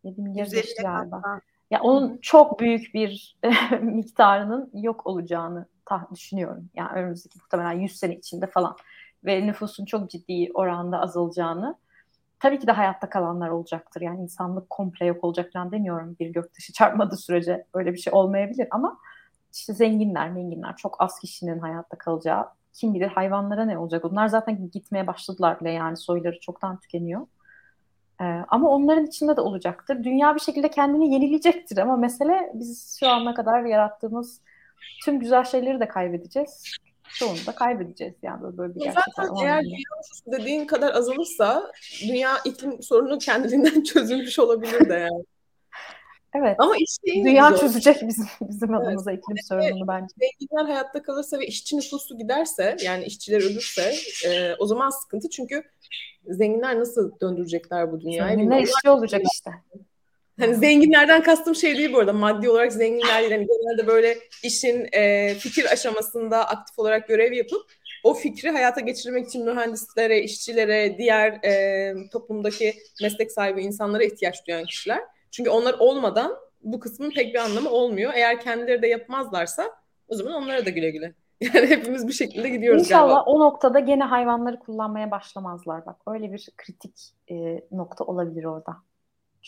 7 0.05 0.21
milyar 0.21 0.47
geçti 0.47 0.83
galiba. 0.83 1.41
Ya 1.71 1.81
onun 1.81 2.19
çok 2.19 2.61
büyük 2.61 2.95
bir 2.95 3.37
miktarının 3.81 4.71
yok 4.75 5.07
olacağını 5.07 5.67
ta- 5.85 6.09
düşünüyorum. 6.15 6.71
Yani 6.75 6.91
önümüzdeki 6.91 7.39
muhtemelen 7.39 7.73
100 7.81 7.97
sene 7.97 8.17
içinde 8.17 8.47
falan 8.47 8.77
ve 9.25 9.47
nüfusun 9.47 9.85
çok 9.85 10.11
ciddi 10.11 10.51
oranda 10.55 11.01
azalacağını 11.01 11.77
tabii 12.41 12.59
ki 12.59 12.67
de 12.67 12.73
hayatta 12.73 13.09
kalanlar 13.09 13.49
olacaktır. 13.49 14.01
Yani 14.01 14.21
insanlık 14.21 14.71
komple 14.71 15.07
yok 15.07 15.25
olacak 15.25 15.53
falan 15.53 15.73
demiyorum 15.73 16.17
bir 16.21 16.29
göktaşı 16.29 16.73
çarpmadığı 16.79 17.17
sürece 17.17 17.67
öyle 17.75 17.93
bir 17.93 17.99
şey 17.99 18.13
olmayabilir 18.13 18.69
ama 18.71 18.99
işte 19.55 19.75
zenginler, 19.75 20.31
menginler 20.31 20.77
çok 20.77 20.97
az 21.03 21.19
kişinin 21.21 21.59
hayatta 21.59 21.99
kalacağı 21.99 22.49
kim 22.73 22.95
bilir 22.95 23.09
hayvanlara 23.09 23.65
ne 23.65 23.79
olacak. 23.79 24.05
Onlar 24.05 24.29
zaten 24.29 24.71
gitmeye 24.71 25.07
başladılar 25.07 25.61
bile 25.61 25.71
yani 25.71 25.97
soyları 25.97 26.41
çoktan 26.41 26.81
tükeniyor. 26.81 27.27
Ee, 28.21 28.25
ama 28.49 28.69
onların 28.69 29.07
içinde 29.07 29.37
de 29.37 29.41
olacaktır. 29.41 30.05
Dünya 30.05 30.35
bir 30.35 30.41
şekilde 30.41 30.71
kendini 30.71 31.15
yenileyecektir 31.15 31.79
ama 31.79 31.97
mesele 31.97 32.53
biz 32.55 32.97
şu 33.01 33.09
ana 33.09 33.35
kadar 33.35 33.63
yarattığımız 33.63 34.41
tüm 35.05 35.21
güzel 35.21 35.45
şeyleri 35.45 35.81
de 35.81 35.89
kaybedeceğiz 35.89 36.63
çoğunu 37.15 37.47
da 37.47 37.55
kaybedeceğiz 37.55 38.15
yani 38.23 38.43
böyle, 38.43 38.59
böyle 38.59 38.75
bir 38.75 38.81
gerçek 38.81 39.03
Zaten 39.17 39.35
eğer 39.43 39.65
dünya 39.65 39.77
nüfusu 39.99 40.33
dediğin 40.33 40.67
kadar 40.67 40.95
azalırsa 40.95 41.73
dünya 42.09 42.39
iklim 42.45 42.83
sorunu 42.83 43.19
kendiliğinden 43.19 43.83
çözülmüş 43.93 44.39
olabilir 44.39 44.89
de 44.89 44.95
yani. 44.95 45.25
Evet. 46.35 46.57
Ama 46.59 46.77
iş 46.77 46.97
Dünya 47.07 47.51
zor. 47.51 47.59
çözecek 47.59 47.97
bizim 48.09 48.27
bizim 48.41 48.75
evet. 48.75 48.87
adımıza 48.87 49.13
iklim 49.13 49.37
sorununu 49.49 49.89
bence. 49.89 50.15
Zenginler 50.21 50.73
hayatta 50.73 51.03
kalırsa 51.03 51.39
ve 51.39 51.47
işçi 51.47 51.77
nüfusu 51.77 52.19
giderse 52.19 52.77
yani 52.85 53.05
işçiler 53.05 53.41
ölürse 53.41 53.95
e, 54.27 54.55
o 54.59 54.67
zaman 54.67 54.91
sıkıntı 54.91 55.31
çünkü 55.31 55.63
zenginler 56.29 56.81
nasıl 56.81 57.21
döndürecekler 57.21 57.93
bu 57.93 58.01
dünyayı? 58.01 58.37
Zenginler 58.37 58.63
işçi 58.63 58.91
olacak 58.91 59.23
işte. 59.33 59.51
Hani 60.41 60.55
zenginlerden 60.55 61.23
kastım 61.23 61.55
şey 61.55 61.79
değil 61.79 61.93
bu 61.93 61.99
arada 61.99 62.13
maddi 62.13 62.51
olarak 62.51 62.73
zenginler 62.73 63.21
değil. 63.21 63.33
Hani 63.33 63.47
genelde 63.47 63.87
böyle 63.87 64.19
işin 64.43 64.89
e, 64.93 65.35
fikir 65.35 65.73
aşamasında 65.73 66.49
aktif 66.49 66.79
olarak 66.79 67.09
görev 67.09 67.33
yapıp 67.33 67.63
o 68.05 68.15
fikri 68.15 68.51
hayata 68.51 68.81
geçirmek 68.81 69.27
için 69.27 69.45
mühendislere, 69.45 70.23
işçilere, 70.23 70.99
diğer 70.99 71.33
e, 71.45 71.95
toplumdaki 72.13 72.75
meslek 73.03 73.33
sahibi 73.33 73.63
insanlara 73.63 74.05
ihtiyaç 74.05 74.47
duyan 74.47 74.65
kişiler. 74.65 75.01
Çünkü 75.31 75.51
onlar 75.51 75.75
olmadan 75.79 76.37
bu 76.63 76.81
kısmın 76.81 77.11
pek 77.11 77.35
bir 77.35 77.39
anlamı 77.39 77.71
olmuyor. 77.71 78.13
Eğer 78.15 78.41
kendileri 78.41 78.83
de 78.83 78.87
yapmazlarsa 78.87 79.71
o 80.09 80.15
zaman 80.15 80.33
onlara 80.33 80.67
da 80.67 80.71
güle 80.71 80.91
güle. 80.91 81.15
Yani 81.41 81.67
hepimiz 81.67 82.09
bir 82.09 82.13
şekilde 82.13 82.49
gidiyoruz 82.49 82.83
İnşallah 82.83 83.15
galiba. 83.15 83.23
o 83.23 83.41
noktada 83.41 83.81
gene 83.81 84.05
hayvanları 84.05 84.59
kullanmaya 84.59 85.11
başlamazlar 85.11 85.87
bak. 85.87 85.97
Öyle 86.07 86.33
bir 86.33 86.49
kritik 86.57 87.13
e, 87.31 87.35
nokta 87.71 88.05
olabilir 88.05 88.45
orada. 88.45 88.77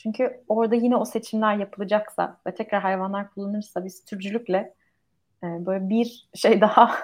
Çünkü 0.03 0.41
orada 0.49 0.75
yine 0.75 0.97
o 0.97 1.05
seçimler 1.05 1.57
yapılacaksa 1.57 2.41
ve 2.47 2.55
tekrar 2.55 2.83
hayvanlar 2.83 3.31
kullanırsa 3.31 3.85
biz 3.85 4.05
türcülükle 4.05 4.75
e, 5.43 5.47
böyle 5.47 5.89
bir 5.89 6.29
şey 6.35 6.61
daha 6.61 6.99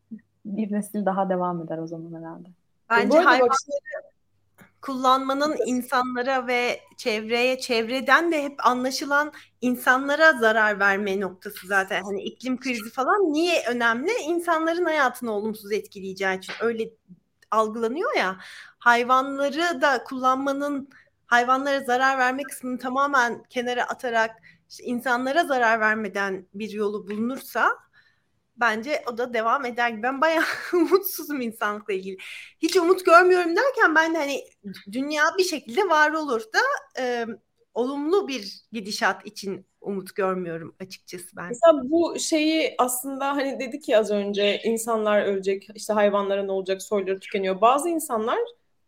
bir 0.44 0.72
nesil 0.72 1.06
daha 1.06 1.28
devam 1.28 1.62
eder 1.62 1.78
o 1.78 1.86
zaman 1.86 2.20
herhalde. 2.20 2.48
Bence 2.90 3.18
hayvanları 3.18 3.56
kullanmanın 4.82 5.56
insanlara 5.66 6.46
ve 6.46 6.80
çevreye, 6.96 7.58
çevreden 7.58 8.32
de 8.32 8.42
hep 8.42 8.66
anlaşılan 8.66 9.32
insanlara 9.60 10.32
zarar 10.32 10.78
verme 10.78 11.20
noktası 11.20 11.66
zaten. 11.66 12.02
Hani 12.02 12.22
iklim 12.22 12.60
krizi 12.60 12.90
falan 12.90 13.32
niye 13.32 13.62
önemli? 13.68 14.10
İnsanların 14.26 14.84
hayatını 14.84 15.32
olumsuz 15.32 15.72
etkileyeceği 15.72 16.38
için 16.38 16.54
öyle 16.60 16.90
algılanıyor 17.50 18.16
ya. 18.16 18.36
Hayvanları 18.78 19.80
da 19.80 20.04
kullanmanın 20.04 20.88
hayvanlara 21.26 21.80
zarar 21.80 22.18
verme 22.18 22.42
kısmını 22.42 22.78
tamamen 22.78 23.42
kenara 23.42 23.84
atarak 23.84 24.36
insanlara 24.82 25.44
zarar 25.44 25.80
vermeden 25.80 26.48
bir 26.54 26.70
yolu 26.70 27.08
bulunursa 27.08 27.68
bence 28.56 29.02
o 29.12 29.18
da 29.18 29.34
devam 29.34 29.64
eder. 29.64 30.02
Ben 30.02 30.20
bayağı 30.20 30.44
umutsuzum 30.72 31.40
insanlıkla 31.40 31.94
ilgili. 31.94 32.16
Hiç 32.62 32.76
umut 32.76 33.04
görmüyorum 33.04 33.56
derken 33.56 33.94
ben 33.94 34.14
de 34.14 34.18
hani 34.18 34.44
dünya 34.92 35.22
bir 35.38 35.44
şekilde 35.44 35.88
var 35.88 36.12
olur 36.12 36.40
da 36.40 36.60
e, 37.02 37.26
olumlu 37.74 38.28
bir 38.28 38.60
gidişat 38.72 39.26
için 39.26 39.66
umut 39.80 40.14
görmüyorum 40.14 40.76
açıkçası 40.80 41.36
ben. 41.36 41.48
Mesela 41.48 41.90
bu 41.90 42.18
şeyi 42.18 42.74
aslında 42.78 43.28
hani 43.28 43.60
dedik 43.60 43.88
ya 43.88 43.98
az 43.98 44.10
önce 44.10 44.60
insanlar 44.64 45.22
ölecek, 45.22 45.68
işte 45.74 45.92
hayvanlara 45.92 46.42
ne 46.42 46.52
olacak, 46.52 46.82
soyları 46.82 47.20
tükeniyor. 47.20 47.60
Bazı 47.60 47.88
insanlar, 47.88 48.38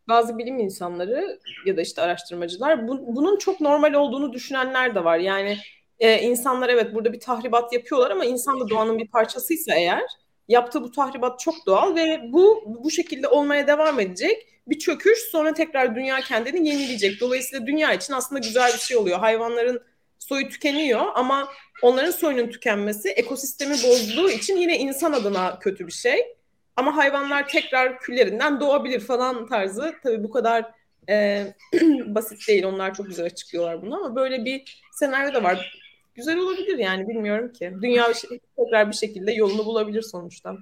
bazı 0.08 0.38
bilim 0.38 0.58
insanları 0.58 1.40
ya 1.66 1.76
da 1.76 1.80
işte 1.80 2.02
araştırmacılar 2.02 2.88
bu, 2.88 3.16
bunun 3.16 3.38
çok 3.38 3.60
normal 3.60 3.92
olduğunu 3.92 4.32
düşünenler 4.32 4.94
de 4.94 5.04
var. 5.04 5.18
Yani 5.18 5.58
e, 6.00 6.22
insanlar 6.22 6.68
evet 6.68 6.94
burada 6.94 7.12
bir 7.12 7.20
tahribat 7.20 7.72
yapıyorlar 7.72 8.10
ama 8.10 8.24
insan 8.24 8.60
da 8.60 8.68
doğanın 8.68 8.98
bir 8.98 9.08
parçasıysa 9.08 9.74
eğer 9.74 10.02
yaptığı 10.48 10.82
bu 10.82 10.90
tahribat 10.90 11.40
çok 11.40 11.54
doğal 11.66 11.96
ve 11.96 12.20
bu 12.32 12.62
bu 12.66 12.90
şekilde 12.90 13.28
olmaya 13.28 13.66
devam 13.66 14.00
edecek. 14.00 14.46
Bir 14.66 14.78
çöküş 14.78 15.18
sonra 15.18 15.54
tekrar 15.54 15.96
dünya 15.96 16.20
kendini 16.20 16.68
yenileyecek. 16.68 17.20
Dolayısıyla 17.20 17.66
dünya 17.66 17.92
için 17.92 18.12
aslında 18.12 18.38
güzel 18.38 18.72
bir 18.72 18.78
şey 18.78 18.96
oluyor. 18.96 19.18
Hayvanların 19.18 19.82
soyu 20.18 20.48
tükeniyor 20.48 21.06
ama 21.14 21.48
onların 21.82 22.10
soyunun 22.10 22.48
tükenmesi 22.48 23.08
ekosistemi 23.08 23.72
bozduğu 23.72 24.30
için 24.30 24.56
yine 24.56 24.78
insan 24.78 25.12
adına 25.12 25.58
kötü 25.58 25.86
bir 25.86 25.92
şey. 25.92 26.37
Ama 26.78 26.96
hayvanlar 26.96 27.48
tekrar 27.48 27.98
küllerinden 27.98 28.60
doğabilir 28.60 29.00
falan 29.00 29.46
tarzı. 29.46 29.94
Tabii 30.02 30.24
bu 30.24 30.30
kadar 30.30 30.64
e, 31.08 31.46
basit 32.06 32.48
değil. 32.48 32.64
Onlar 32.64 32.94
çok 32.94 33.06
güzel 33.06 33.26
açıklıyorlar 33.26 33.82
bunu 33.82 33.96
ama 33.96 34.16
böyle 34.16 34.44
bir 34.44 34.82
senaryo 34.92 35.34
da 35.34 35.42
var 35.42 35.82
güzel 36.14 36.38
olabilir 36.38 36.78
yani 36.78 37.08
bilmiyorum 37.08 37.52
ki. 37.52 37.72
Dünya 37.82 38.12
tekrar 38.56 38.90
bir 38.90 38.96
şekilde 38.96 39.32
yolunu 39.32 39.66
bulabilir 39.66 40.02
sonuçta. 40.02 40.56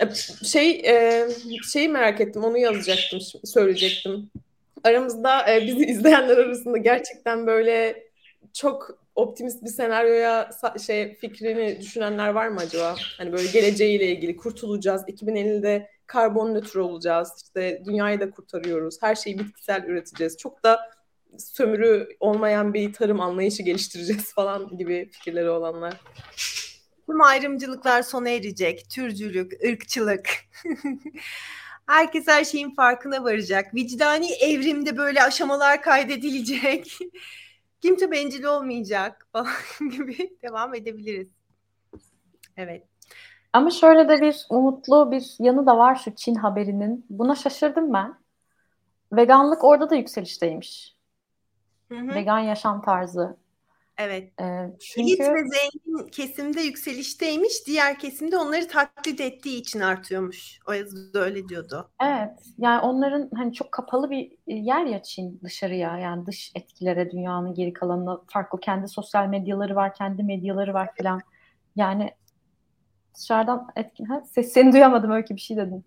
E, 0.00 0.14
şey 0.44 0.70
e, 0.70 1.28
şeyi 1.72 1.88
merak 1.88 2.20
ettim 2.20 2.44
onu 2.44 2.58
yazacaktım 2.58 3.20
söyleyecektim. 3.44 4.30
Aramızda 4.84 5.54
e, 5.54 5.66
bizi 5.66 5.84
izleyenler 5.86 6.36
arasında 6.36 6.78
gerçekten 6.78 7.46
böyle 7.46 8.04
çok 8.52 8.98
optimist 9.18 9.64
bir 9.64 9.70
senaryoya 9.70 10.50
şey 10.86 11.14
fikrini 11.14 11.80
düşünenler 11.80 12.28
var 12.28 12.48
mı 12.48 12.60
acaba? 12.60 12.96
Hani 13.18 13.32
böyle 13.32 13.50
geleceğiyle 13.50 14.06
ilgili 14.06 14.36
kurtulacağız. 14.36 15.02
2050'de 15.02 15.90
karbon 16.06 16.54
nötr 16.54 16.76
olacağız. 16.76 17.32
İşte 17.44 17.82
dünyayı 17.84 18.20
da 18.20 18.30
kurtarıyoruz. 18.30 19.02
Her 19.02 19.14
şeyi 19.14 19.38
bitkisel 19.38 19.84
üreteceğiz. 19.84 20.36
Çok 20.36 20.64
da 20.64 20.80
sömürü 21.38 22.08
olmayan 22.20 22.74
bir 22.74 22.92
tarım 22.92 23.20
anlayışı 23.20 23.62
geliştireceğiz 23.62 24.32
falan 24.34 24.76
gibi 24.76 25.10
fikirleri 25.12 25.50
olanlar. 25.50 25.94
Tüm 27.06 27.22
ayrımcılıklar 27.22 28.02
sona 28.02 28.28
erecek. 28.28 28.90
Türcülük, 28.90 29.52
ırkçılık. 29.64 30.30
Herkes 31.86 32.28
her 32.28 32.44
şeyin 32.44 32.74
farkına 32.74 33.24
varacak. 33.24 33.74
Vicdani 33.74 34.32
evrimde 34.32 34.96
böyle 34.96 35.22
aşamalar 35.22 35.82
kaydedilecek. 35.82 36.98
Kimse 37.80 38.10
bencil 38.10 38.44
olmayacak 38.44 39.26
falan 39.32 39.52
gibi 39.90 40.38
devam 40.42 40.74
edebiliriz. 40.74 41.30
Evet. 42.56 42.86
Ama 43.52 43.70
şöyle 43.70 44.08
de 44.08 44.20
bir 44.20 44.46
umutlu 44.50 45.10
bir 45.10 45.34
yanı 45.38 45.66
da 45.66 45.78
var 45.78 45.94
şu 45.94 46.14
Çin 46.14 46.34
haberinin. 46.34 47.06
Buna 47.10 47.34
şaşırdım 47.34 47.92
ben. 47.92 48.14
Veganlık 49.12 49.64
orada 49.64 49.90
da 49.90 49.94
yükselişteymiş. 49.94 50.96
Hı 51.88 51.98
hı. 51.98 52.14
Vegan 52.14 52.38
yaşam 52.38 52.82
tarzı. 52.82 53.36
Evet. 53.98 54.32
Ee, 54.40 54.66
çünkü... 54.80 55.10
Elit 55.10 55.20
ve 55.20 55.44
zengin 55.48 56.08
kesimde 56.08 56.60
yükselişteymiş. 56.60 57.66
Diğer 57.66 57.98
kesimde 57.98 58.38
onları 58.38 58.68
taklit 58.68 59.20
ettiği 59.20 59.60
için 59.60 59.80
artıyormuş. 59.80 60.58
O 60.68 60.72
yazıda 60.72 61.20
öyle 61.20 61.48
diyordu. 61.48 61.90
Evet. 62.02 62.30
Yani 62.58 62.80
onların 62.80 63.30
hani 63.36 63.54
çok 63.54 63.72
kapalı 63.72 64.10
bir 64.10 64.32
yer 64.46 64.84
ya 64.84 65.02
Çin 65.02 65.40
dışarıya. 65.44 65.98
Yani 65.98 66.26
dış 66.26 66.52
etkilere 66.54 67.10
dünyanın 67.10 67.54
geri 67.54 67.72
kalanına 67.72 68.20
farklı 68.26 68.60
kendi 68.60 68.88
sosyal 68.88 69.26
medyaları 69.26 69.76
var, 69.76 69.94
kendi 69.94 70.22
medyaları 70.22 70.74
var 70.74 70.90
falan. 70.98 71.20
Yani 71.76 72.10
dışarıdan 73.14 73.68
etkin. 73.76 74.04
Ha, 74.04 74.22
ses, 74.34 74.52
seni 74.52 74.72
duyamadım 74.72 75.10
öyle 75.10 75.28
bir 75.30 75.40
şey 75.40 75.56
dedim. 75.56 75.84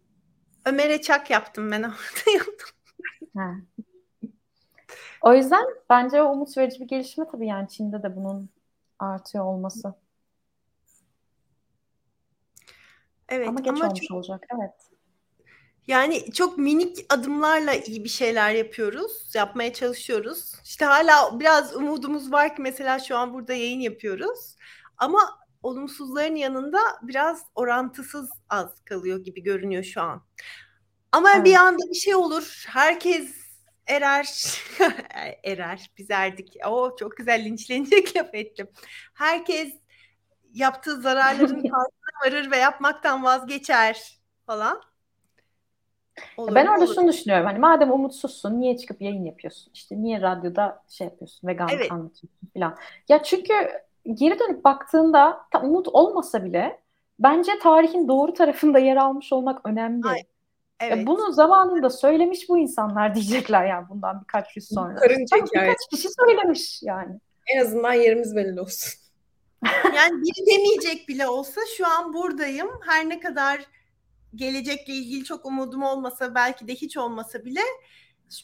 Ömer'e 0.65 1.01
çak 1.01 1.29
yaptım 1.29 1.71
ben 1.71 1.83
orada 1.83 2.31
yaptım. 2.37 2.69
Ha. 3.37 3.55
O 5.21 5.33
yüzden 5.33 5.65
bence 5.89 6.21
o 6.21 6.31
umut 6.31 6.57
verici 6.57 6.79
bir 6.79 6.87
gelişme 6.87 7.25
tabii 7.31 7.47
yani 7.47 7.69
Çin'de 7.69 8.03
de 8.03 8.15
bunun 8.15 8.49
artıyor 8.99 9.45
olması. 9.45 9.93
Evet 13.29 13.47
ama 13.47 13.59
geç 13.59 13.69
ama 13.69 13.85
olmuş 13.85 14.01
çok, 14.01 14.17
olacak. 14.17 14.45
Evet. 14.59 14.73
Yani 15.87 16.31
çok 16.33 16.57
minik 16.57 16.97
adımlarla 17.09 17.73
iyi 17.73 18.03
bir 18.03 18.09
şeyler 18.09 18.51
yapıyoruz. 18.51 19.35
Yapmaya 19.35 19.73
çalışıyoruz. 19.73 20.55
İşte 20.63 20.85
hala 20.85 21.39
biraz 21.39 21.75
umudumuz 21.75 22.31
var 22.31 22.55
ki 22.55 22.61
mesela 22.61 22.99
şu 22.99 23.17
an 23.17 23.33
burada 23.33 23.53
yayın 23.53 23.79
yapıyoruz. 23.79 24.55
Ama 24.97 25.19
olumsuzların 25.63 26.35
yanında 26.35 26.79
biraz 27.01 27.43
orantısız 27.55 28.29
az 28.49 28.81
kalıyor 28.85 29.19
gibi 29.19 29.43
görünüyor 29.43 29.83
şu 29.83 30.01
an. 30.01 30.23
Ama 31.11 31.31
evet. 31.35 31.45
bir 31.45 31.55
anda 31.55 31.89
bir 31.89 31.95
şey 31.95 32.15
olur. 32.15 32.63
Herkes 32.67 33.40
erer, 33.87 34.59
erer, 35.43 35.91
biz 35.97 36.11
erdik. 36.11 36.57
O 36.67 36.95
çok 36.95 37.17
güzel 37.17 37.45
linçlenecek 37.45 38.15
laf 38.17 38.35
ettim. 38.35 38.67
Herkes 39.13 39.73
yaptığı 40.53 41.01
zararların 41.01 41.61
farkına 41.71 42.25
varır 42.25 42.51
ve 42.51 42.57
yapmaktan 42.57 43.23
vazgeçer 43.23 44.19
falan. 44.45 44.81
Olur, 46.37 46.55
ben 46.55 46.67
orada 46.67 46.85
olur. 46.85 46.95
şunu 46.95 47.07
düşünüyorum. 47.07 47.45
Hani 47.45 47.59
madem 47.59 47.91
umutsuzsun 47.91 48.59
niye 48.59 48.77
çıkıp 48.77 49.01
yayın 49.01 49.25
yapıyorsun? 49.25 49.71
İşte 49.73 50.01
niye 50.01 50.21
radyoda 50.21 50.83
şey 50.89 51.07
yapıyorsun? 51.07 51.47
Vegan 51.47 51.69
evet. 51.71 51.91
anlatıyorsun 51.91 52.49
falan. 52.53 52.77
Ya 53.09 53.23
çünkü 53.23 53.53
geri 54.13 54.39
dönüp 54.39 54.63
baktığında 54.63 55.41
umut 55.63 55.87
olmasa 55.87 56.43
bile 56.43 56.81
bence 57.19 57.51
tarihin 57.59 58.07
doğru 58.07 58.33
tarafında 58.33 58.79
yer 58.79 58.97
almış 58.97 59.33
olmak 59.33 59.65
önemli. 59.65 60.07
Ay, 60.07 60.23
Evet. 60.81 60.97
Ya 60.97 61.07
bunu 61.07 61.31
zamanında 61.31 61.89
söylemiş 61.89 62.49
bu 62.49 62.57
insanlar 62.57 63.15
diyecekler 63.15 63.65
yani 63.65 63.89
bundan 63.89 64.21
birkaç 64.21 64.55
yüz 64.55 64.67
sonra. 64.67 64.95
Karınca 64.95 65.37
Birkaç 65.37 65.77
kişi 65.91 66.07
söylemiş 66.19 66.79
yani. 66.83 67.19
En 67.47 67.61
azından 67.61 67.93
yerimiz 67.93 68.35
belli 68.35 68.61
olsun. 68.61 68.93
yani 69.95 70.21
biri 70.21 70.45
demeyecek 70.47 71.07
bile 71.07 71.27
olsa 71.27 71.61
şu 71.77 71.87
an 71.87 72.13
buradayım. 72.13 72.69
Her 72.85 73.09
ne 73.09 73.19
kadar 73.19 73.61
gelecekle 74.35 74.93
ilgili 74.93 75.23
çok 75.23 75.45
umudum 75.45 75.83
olmasa 75.83 76.35
belki 76.35 76.67
de 76.67 76.75
hiç 76.75 76.97
olmasa 76.97 77.45
bile 77.45 77.61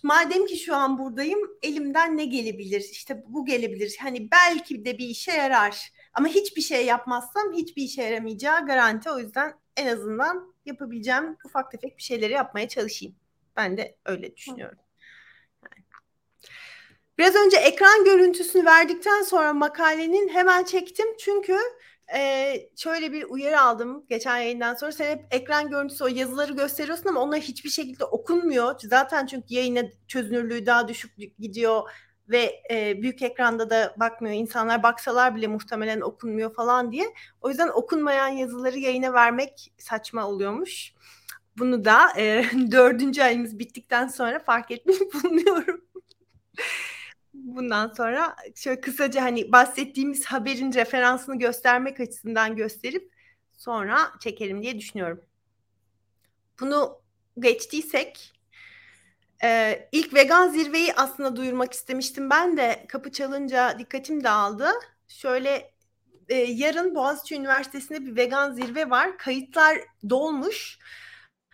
madem 0.04 0.46
ki 0.46 0.58
şu 0.58 0.76
an 0.76 0.98
buradayım 0.98 1.40
elimden 1.62 2.18
ne 2.18 2.26
gelebilir? 2.26 2.90
İşte 2.92 3.24
bu 3.28 3.46
gelebilir. 3.46 3.98
Hani 4.02 4.32
belki 4.32 4.86
de 4.86 4.98
bir 4.98 5.08
işe 5.08 5.32
yarar. 5.32 5.92
Ama 6.14 6.28
hiçbir 6.28 6.62
şey 6.62 6.86
yapmazsam 6.86 7.54
hiçbir 7.54 7.84
işe 7.84 8.04
yaramayacağı 8.04 8.66
garanti. 8.66 9.12
O 9.12 9.20
yüzden 9.20 9.54
en 9.78 9.88
azından 9.88 10.54
yapabileceğim 10.68 11.38
ufak 11.46 11.72
tefek 11.72 11.98
bir 11.98 12.04
şeyleri 12.04 12.34
yapmaya 12.34 12.68
çalışayım. 12.68 13.16
Ben 13.56 13.78
de 13.78 13.98
öyle 14.06 14.36
düşünüyorum. 14.36 14.78
Biraz 17.18 17.36
önce 17.36 17.58
ekran 17.58 18.06
görüntüsünü 18.06 18.66
verdikten 18.66 19.22
sonra 19.22 19.54
makalenin 19.54 20.30
hemen 20.30 20.64
çektim. 20.64 21.08
Çünkü 21.20 21.58
e, 22.16 22.54
şöyle 22.76 23.12
bir 23.12 23.24
uyarı 23.24 23.62
aldım 23.62 24.06
geçen 24.10 24.38
yayından 24.38 24.76
sonra. 24.76 24.92
Sen 24.92 25.12
hep 25.12 25.26
ekran 25.32 25.70
görüntüsü 25.70 26.04
o 26.04 26.08
yazıları 26.08 26.54
gösteriyorsun 26.54 27.10
ama 27.10 27.22
onlar 27.22 27.40
hiçbir 27.40 27.70
şekilde 27.70 28.06
okunmuyor. 28.06 28.80
Zaten 28.80 29.26
çünkü 29.26 29.46
yayına 29.50 29.84
çözünürlüğü 30.08 30.66
daha 30.66 30.88
düşük 30.88 31.18
gidiyor 31.40 31.92
ve 32.30 32.64
e, 32.72 33.02
büyük 33.02 33.22
ekranda 33.22 33.70
da 33.70 33.96
bakmıyor. 33.98 34.36
İnsanlar 34.36 34.84
baksalar 34.84 35.36
bile 35.36 35.48
muhtemelen 35.48 36.02
okunmuyor 36.02 36.54
falan 36.54 36.92
diye. 36.92 37.14
O 37.42 37.50
yüzden 37.50 37.68
okunmayan 37.68 38.28
yazıları 38.28 38.80
yayına 38.80 39.14
vermek 39.14 39.74
saçma 39.78 40.28
oluyormuş. 40.28 40.94
Bunu 41.58 41.86
da 41.86 42.14
e, 42.18 42.46
dördüncü 42.72 43.22
ayımız 43.22 43.60
bittikten 43.60 44.08
sonra 44.08 44.40
fark 44.40 44.72
etmiş 44.72 44.98
bulunuyorum. 45.14 45.82
Bundan 47.34 47.88
sonra 47.88 48.36
şöyle 48.56 48.82
kısaca 48.82 49.22
hani 49.22 49.52
bahsettiğimiz 49.52 50.26
haberin 50.26 50.74
referansını 50.74 51.40
göstermek 51.40 52.00
açısından 52.00 52.56
gösterip 52.56 53.12
sonra 53.58 53.98
çekelim 54.20 54.64
diye 54.64 54.80
düşünüyorum. 54.80 55.22
Bunu 56.60 57.02
geçtiysek 57.40 58.37
Ee, 59.44 59.90
ilk 59.92 60.14
vegan 60.14 60.50
zirveyi 60.50 60.94
aslında 60.94 61.36
duyurmak 61.36 61.74
istemiştim. 61.74 62.30
Ben 62.30 62.58
de 62.58 62.86
kapı 62.90 63.12
çalınca 63.12 63.80
dikkatim 63.80 64.24
dağıldı. 64.24 64.70
Şöyle 65.08 65.72
e, 66.30 66.36
yarın 66.36 66.96
Boğaziçi 66.96 67.36
Üniversitesi'nde 67.36 68.06
bir 68.06 68.16
vegan 68.16 68.54
zirve 68.54 68.90
var. 68.90 69.18
Kayıtlar 69.18 69.78
dolmuş. 70.10 70.80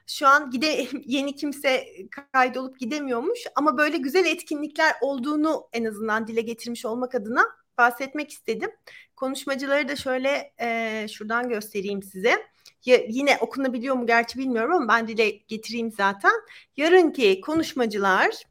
Şu 0.08 0.28
an 0.28 0.52
gide 0.52 0.88
yeni 1.06 1.36
kimse 1.36 1.88
kaydolup 2.34 2.80
gidemiyormuş 2.80 3.40
ama 3.56 3.78
böyle 3.78 3.98
güzel 3.98 4.26
etkinlikler 4.26 4.96
olduğunu 5.02 5.68
en 5.74 5.86
azından 5.86 6.28
dile 6.28 6.42
getirmiş 6.42 6.86
olmak 6.86 7.16
adına 7.16 7.44
bahsetmek 7.78 8.32
istedim. 8.32 8.72
Konuşmacıları 9.16 9.88
da 9.88 9.96
şöyle 9.96 10.54
e, 10.62 11.08
şuradan 11.08 11.50
göstereyim 11.50 12.04
size. 12.04 12.53
Ya, 12.86 12.98
yine 13.10 13.38
okunabiliyor 13.42 13.96
mu 13.96 14.08
gerçi 14.08 14.40
bilmiyorum 14.40 14.74
ama 14.74 14.88
ben 14.88 15.08
dile 15.08 15.30
getireyim 15.30 15.92
zaten. 15.92 16.34
Yarınki 16.78 17.42
konuşmacılar 17.42 18.44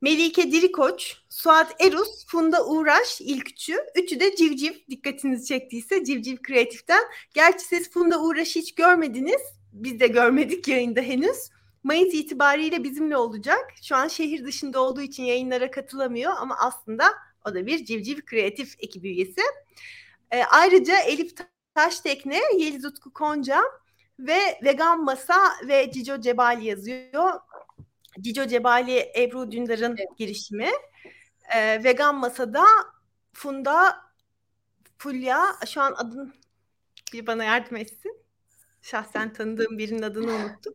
Melike 0.00 0.52
Dirikoç, 0.52 1.16
Suat 1.28 1.82
Erus, 1.82 2.26
Funda 2.26 2.66
Uğraş 2.66 3.20
ilk 3.20 3.50
üçü. 3.50 3.76
Üçü 3.96 4.20
de 4.20 4.36
Civciv 4.36 4.72
dikkatinizi 4.90 5.46
çektiyse 5.46 6.04
Civciv 6.04 6.36
Kreatif'ten. 6.36 7.02
Gerçi 7.34 7.64
siz 7.64 7.90
Funda 7.90 8.22
Uğraş'ı 8.22 8.58
hiç 8.58 8.74
görmediniz. 8.74 9.40
Biz 9.72 10.00
de 10.00 10.06
görmedik 10.06 10.68
yayında 10.68 11.00
henüz. 11.00 11.36
Mayıs 11.84 12.14
itibariyle 12.14 12.84
bizimle 12.84 13.16
olacak. 13.16 13.72
Şu 13.82 13.96
an 13.96 14.08
şehir 14.08 14.44
dışında 14.44 14.80
olduğu 14.80 15.02
için 15.02 15.22
yayınlara 15.22 15.70
katılamıyor 15.70 16.32
ama 16.40 16.56
aslında 16.58 17.04
o 17.48 17.54
da 17.54 17.66
bir 17.66 17.84
Civciv 17.84 18.20
Kreatif 18.20 18.74
ekibi 18.78 19.08
üyesi. 19.08 19.42
E, 20.30 20.44
ayrıca 20.44 20.98
Elif 20.98 21.36
Taştekne, 21.80 22.40
Yeliz 22.58 22.84
Utku 22.84 23.12
Konca 23.12 23.60
ve 24.18 24.38
Vegan 24.64 25.04
Masa 25.04 25.38
ve 25.68 25.90
Cico 25.90 26.20
Cebali 26.20 26.66
yazıyor. 26.66 27.30
Cico 28.20 28.46
Cebali 28.46 29.12
Ebru 29.16 29.50
Dündar'ın 29.50 29.96
evet. 29.98 30.18
girişimi. 30.18 30.68
E, 31.54 31.84
Vegan 31.84 32.14
Masa'da 32.14 32.64
Funda 33.32 33.96
Fulya, 34.98 35.44
şu 35.66 35.80
an 35.80 35.94
adın 35.96 36.34
bir 37.12 37.26
bana 37.26 37.44
yardım 37.44 37.76
etsin. 37.76 38.16
Şahsen 38.82 39.32
tanıdığım 39.32 39.78
birinin 39.78 40.02
adını 40.02 40.32
unuttum. 40.32 40.74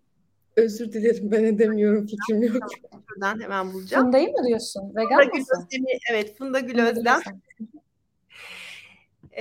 Özür 0.56 0.92
dilerim 0.92 1.32
ben 1.32 1.44
edemiyorum 1.44 2.08
fikrim 2.08 2.44
yok. 2.44 2.64
Şuradan 3.10 3.40
hemen 3.40 3.74
bulacağım. 3.74 4.06
Funda'yı 4.06 4.32
mı 4.32 4.48
diyorsun? 4.48 4.96
Vegan 4.96 5.30
Funda 5.30 5.68
Gül 5.72 5.84
evet 6.12 6.38
Funda 6.38 6.60
Gül 6.60 6.80
Özlem. 6.80 7.22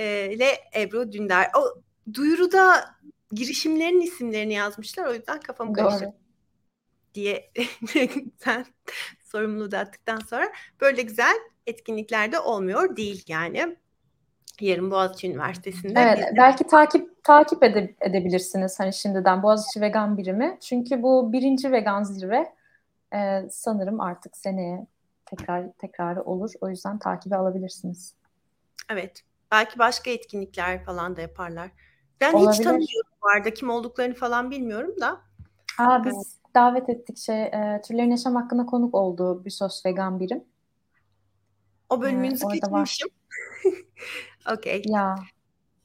İle 0.03 0.47
Ebru 0.75 1.11
Dündar. 1.11 1.47
O 1.57 1.81
duyuruda 2.13 2.95
girişimlerin 3.31 4.01
isimlerini 4.01 4.53
yazmışlar. 4.53 5.05
O 5.05 5.13
yüzden 5.13 5.39
kafam 5.39 5.73
karıştı 5.73 6.13
diye 7.13 7.51
sen 8.37 8.65
sorumluluğu 9.23 9.71
dağıttıktan 9.71 10.19
sonra 10.19 10.51
böyle 10.81 11.01
güzel 11.01 11.35
etkinliklerde 11.67 12.39
olmuyor 12.39 12.95
değil 12.95 13.23
yani. 13.27 13.75
Yarın 14.61 14.91
Boğaziçi 14.91 15.31
Üniversitesi'nde. 15.31 15.99
Evet, 15.99 16.17
bizde... 16.17 16.37
belki 16.37 16.63
takip 16.63 17.23
takip 17.23 17.63
ede, 17.63 17.95
edebilirsiniz 18.01 18.79
hani 18.79 18.93
şimdiden 18.93 19.43
Boğaziçi 19.43 19.81
Vegan 19.81 20.17
Birimi. 20.17 20.57
Çünkü 20.61 21.03
bu 21.03 21.33
birinci 21.33 21.71
vegan 21.71 22.03
zirve 22.03 22.53
e, 23.13 23.41
sanırım 23.49 24.01
artık 24.01 24.37
seneye 24.37 24.87
tekrar 25.25 25.71
tekrarı 25.71 26.23
olur. 26.23 26.51
O 26.61 26.69
yüzden 26.69 26.99
takibi 26.99 27.35
alabilirsiniz. 27.35 28.15
Evet. 28.89 29.23
Belki 29.51 29.79
başka 29.79 30.11
etkinlikler 30.11 30.85
falan 30.85 31.15
da 31.15 31.21
yaparlar. 31.21 31.71
Ben 32.21 32.33
Olabilir. 32.33 32.51
hiç 32.51 32.63
tanımıyorum 32.63 33.11
bu 33.21 33.27
arada. 33.27 33.53
Kim 33.53 33.69
olduklarını 33.69 34.13
falan 34.13 34.51
bilmiyorum 34.51 34.95
da. 35.01 35.21
Aa, 35.77 36.05
biz 36.05 36.13
evet. 36.15 36.55
davet 36.55 36.89
ettik 36.89 37.17
şey 37.17 37.43
e, 37.43 37.81
türlerin 37.87 38.11
yaşam 38.11 38.35
hakkında 38.35 38.65
konuk 38.65 38.95
oldu 38.95 39.45
Büsos 39.45 39.85
Vegan 39.85 40.19
Birim. 40.19 40.43
O 41.89 42.01
bölümünüzü 42.01 42.45
ee, 42.45 42.59
kaçırmışım. 42.59 43.09
Okey. 44.53 44.81
Ya 44.85 45.15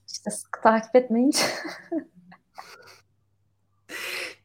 işte 0.08 0.30
sıkı 0.30 0.60
takip 0.60 0.96
etmeyince. 0.96 1.42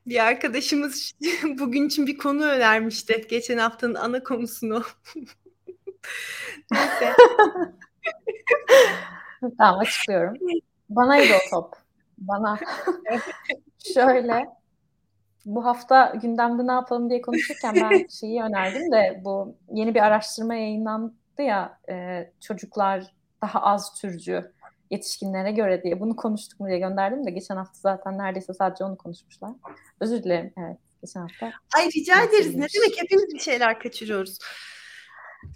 bir 0.05 0.25
arkadaşımız 0.25 1.11
bugün 1.59 1.87
için 1.87 2.07
bir 2.07 2.17
konu 2.17 2.45
önermişti. 2.45 3.25
Geçen 3.29 3.57
haftanın 3.57 3.95
ana 3.95 4.23
konusunu. 4.23 4.83
Neyse. 6.71 7.15
tamam 9.57 9.79
açıklıyorum. 9.79 10.33
Banaydı 10.89 11.33
o 11.33 11.49
top. 11.49 11.73
Bana. 12.17 12.59
Şöyle 13.93 14.45
bu 15.45 15.65
hafta 15.65 16.13
gündemde 16.21 16.67
ne 16.67 16.71
yapalım 16.71 17.09
diye 17.09 17.21
konuşurken 17.21 17.75
ben 17.75 18.07
şeyi 18.07 18.41
önerdim 18.41 18.91
de 18.91 19.21
bu 19.25 19.55
yeni 19.71 19.95
bir 19.95 19.99
araştırma 19.99 20.55
yayınlandı 20.55 21.13
ya 21.41 21.79
e, 21.89 22.25
çocuklar 22.41 23.13
daha 23.41 23.61
az 23.61 23.93
türcü 24.01 24.51
yetişkinlere 24.91 25.51
göre 25.51 25.83
diye 25.83 25.99
bunu 25.99 26.15
konuştuk 26.15 26.59
mu 26.59 26.67
diye 26.67 26.79
gönderdim 26.79 27.25
de 27.25 27.31
geçen 27.31 27.55
hafta 27.55 27.79
zaten 27.79 28.17
neredeyse 28.17 28.53
sadece 28.53 28.83
onu 28.83 28.97
konuşmuşlar. 28.97 29.51
Özür 29.99 30.23
dilerim. 30.23 30.53
Evet. 30.57 30.77
Geçen 31.01 31.21
hafta. 31.21 31.51
Ay 31.77 31.85
rica 31.85 32.23
ederiz. 32.23 32.55
Ne 32.55 32.67
demek 32.75 33.01
hepimiz 33.01 33.33
bir 33.33 33.39
şeyler 33.39 33.79
kaçırıyoruz. 33.79 34.39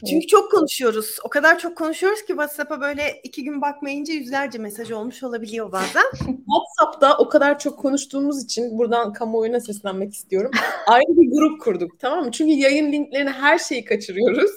Çünkü 0.10 0.28
çok 0.28 0.52
konuşuyoruz. 0.52 1.17
O 1.23 1.30
kadar 1.30 1.60
çok 1.60 1.78
konuşuyoruz 1.78 2.21
ki 2.21 2.28
WhatsApp'a 2.28 2.82
böyle 2.82 3.19
iki 3.23 3.43
gün 3.43 3.62
bakmayınca 3.62 4.13
yüzlerce 4.13 4.58
mesaj 4.58 4.91
olmuş 4.91 5.23
olabiliyor 5.23 5.71
bazen. 5.71 6.04
WhatsApp'ta 6.19 7.17
o 7.17 7.30
kadar 7.30 7.60
çok 7.60 7.80
konuştuğumuz 7.80 8.43
için 8.43 8.78
buradan 8.78 9.13
kamuoyuna 9.13 9.60
seslenmek 9.60 10.13
istiyorum. 10.13 10.52
Ayrı 10.88 11.08
bir 11.08 11.32
grup 11.32 11.62
kurduk 11.62 11.99
tamam 11.99 12.25
mı? 12.25 12.32
Çünkü 12.32 12.52
yayın 12.52 12.91
linklerini 12.91 13.30
her 13.30 13.58
şeyi 13.58 13.86
kaçırıyoruz. 13.86 14.52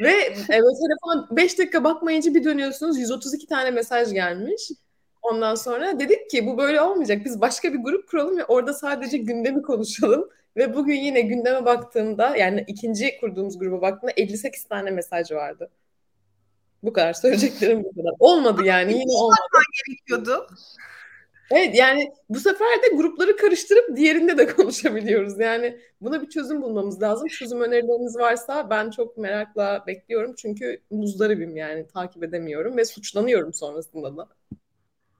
Ve 0.00 0.10
evet, 0.48 0.78
telefona 0.78 1.28
5 1.30 1.58
dakika 1.58 1.84
bakmayınca 1.84 2.34
bir 2.34 2.44
dönüyorsunuz 2.44 2.98
132 2.98 3.46
tane 3.46 3.70
mesaj 3.70 4.12
gelmiş. 4.12 4.70
Ondan 5.22 5.54
sonra 5.54 6.00
dedik 6.00 6.30
ki 6.30 6.46
bu 6.46 6.58
böyle 6.58 6.80
olmayacak. 6.80 7.24
Biz 7.24 7.40
başka 7.40 7.72
bir 7.72 7.78
grup 7.78 8.08
kuralım 8.08 8.36
ve 8.36 8.44
orada 8.44 8.74
sadece 8.74 9.18
gündemi 9.18 9.62
konuşalım. 9.62 10.28
Ve 10.58 10.74
bugün 10.74 10.94
yine 10.94 11.20
gündeme 11.20 11.64
baktığımda 11.64 12.36
yani 12.36 12.64
ikinci 12.66 13.20
kurduğumuz 13.20 13.58
gruba 13.58 13.82
baktığımda 13.82 14.12
58 14.16 14.64
tane 14.64 14.90
mesaj 14.90 15.32
vardı. 15.32 15.70
Bu 16.82 16.92
kadar 16.92 17.12
söyleyeceklerim 17.12 17.84
bu 17.84 17.90
kadar. 17.94 18.12
Olmadı 18.18 18.64
yani 18.64 18.92
yine 18.92 19.12
olmadı. 19.12 19.38
gerekiyordu. 19.86 20.48
Evet 21.50 21.74
yani 21.74 22.12
bu 22.28 22.40
sefer 22.40 22.82
de 22.82 22.96
grupları 22.96 23.36
karıştırıp 23.36 23.96
diğerinde 23.96 24.38
de 24.38 24.46
konuşabiliyoruz. 24.56 25.40
Yani 25.40 25.78
buna 26.00 26.22
bir 26.22 26.28
çözüm 26.28 26.62
bulmamız 26.62 27.02
lazım. 27.02 27.28
Çözüm 27.28 27.60
önerileriniz 27.60 28.16
varsa 28.16 28.70
ben 28.70 28.90
çok 28.90 29.16
merakla 29.16 29.84
bekliyorum. 29.86 30.34
Çünkü 30.38 30.80
muzdaribim 30.90 31.56
yani 31.56 31.86
takip 31.86 32.24
edemiyorum 32.24 32.76
ve 32.76 32.84
suçlanıyorum 32.84 33.54
sonrasında 33.54 34.16
da. 34.16 34.28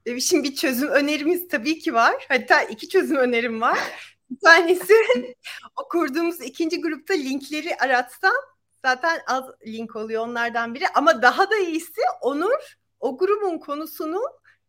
E, 0.07 0.21
şimdi 0.21 0.49
bir 0.49 0.55
çözüm 0.55 0.89
önerimiz 0.89 1.49
tabii 1.49 1.79
ki 1.79 1.95
var. 1.95 2.27
Hatta 2.29 2.63
iki 2.63 2.89
çözüm 2.89 3.17
önerim 3.17 3.61
var. 3.61 3.79
Bir 4.31 4.41
tanesi 4.41 4.95
o 5.77 5.89
kurduğumuz 5.89 6.41
ikinci 6.41 6.81
grupta 6.81 7.15
linkleri 7.15 7.77
aratsan 7.77 8.35
zaten 8.85 9.21
az 9.27 9.45
link 9.67 9.97
oluyor 9.97 10.23
onlardan 10.27 10.75
biri. 10.75 10.85
Ama 10.95 11.23
daha 11.23 11.51
da 11.51 11.57
iyisi 11.57 12.01
Onur 12.21 12.79
o 13.01 13.19
grubun 13.19 13.59
konusunu 13.59 14.23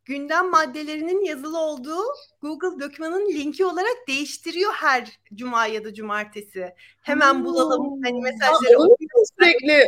gündem 0.05 0.49
maddelerinin 0.49 1.25
yazılı 1.25 1.59
olduğu 1.59 2.03
Google 2.41 2.79
dokümanın 2.85 3.29
linki 3.29 3.65
olarak 3.65 3.97
değiştiriyor 4.07 4.73
her 4.73 5.19
cuma 5.33 5.65
ya 5.65 5.83
da 5.83 5.93
cumartesi. 5.93 6.73
Hemen 7.01 7.33
hmm. 7.33 7.45
bulalım 7.45 8.03
hani 8.03 8.21
mesajları. 8.21 8.77
Aa, 8.77 8.95
sürekli. 9.39 9.85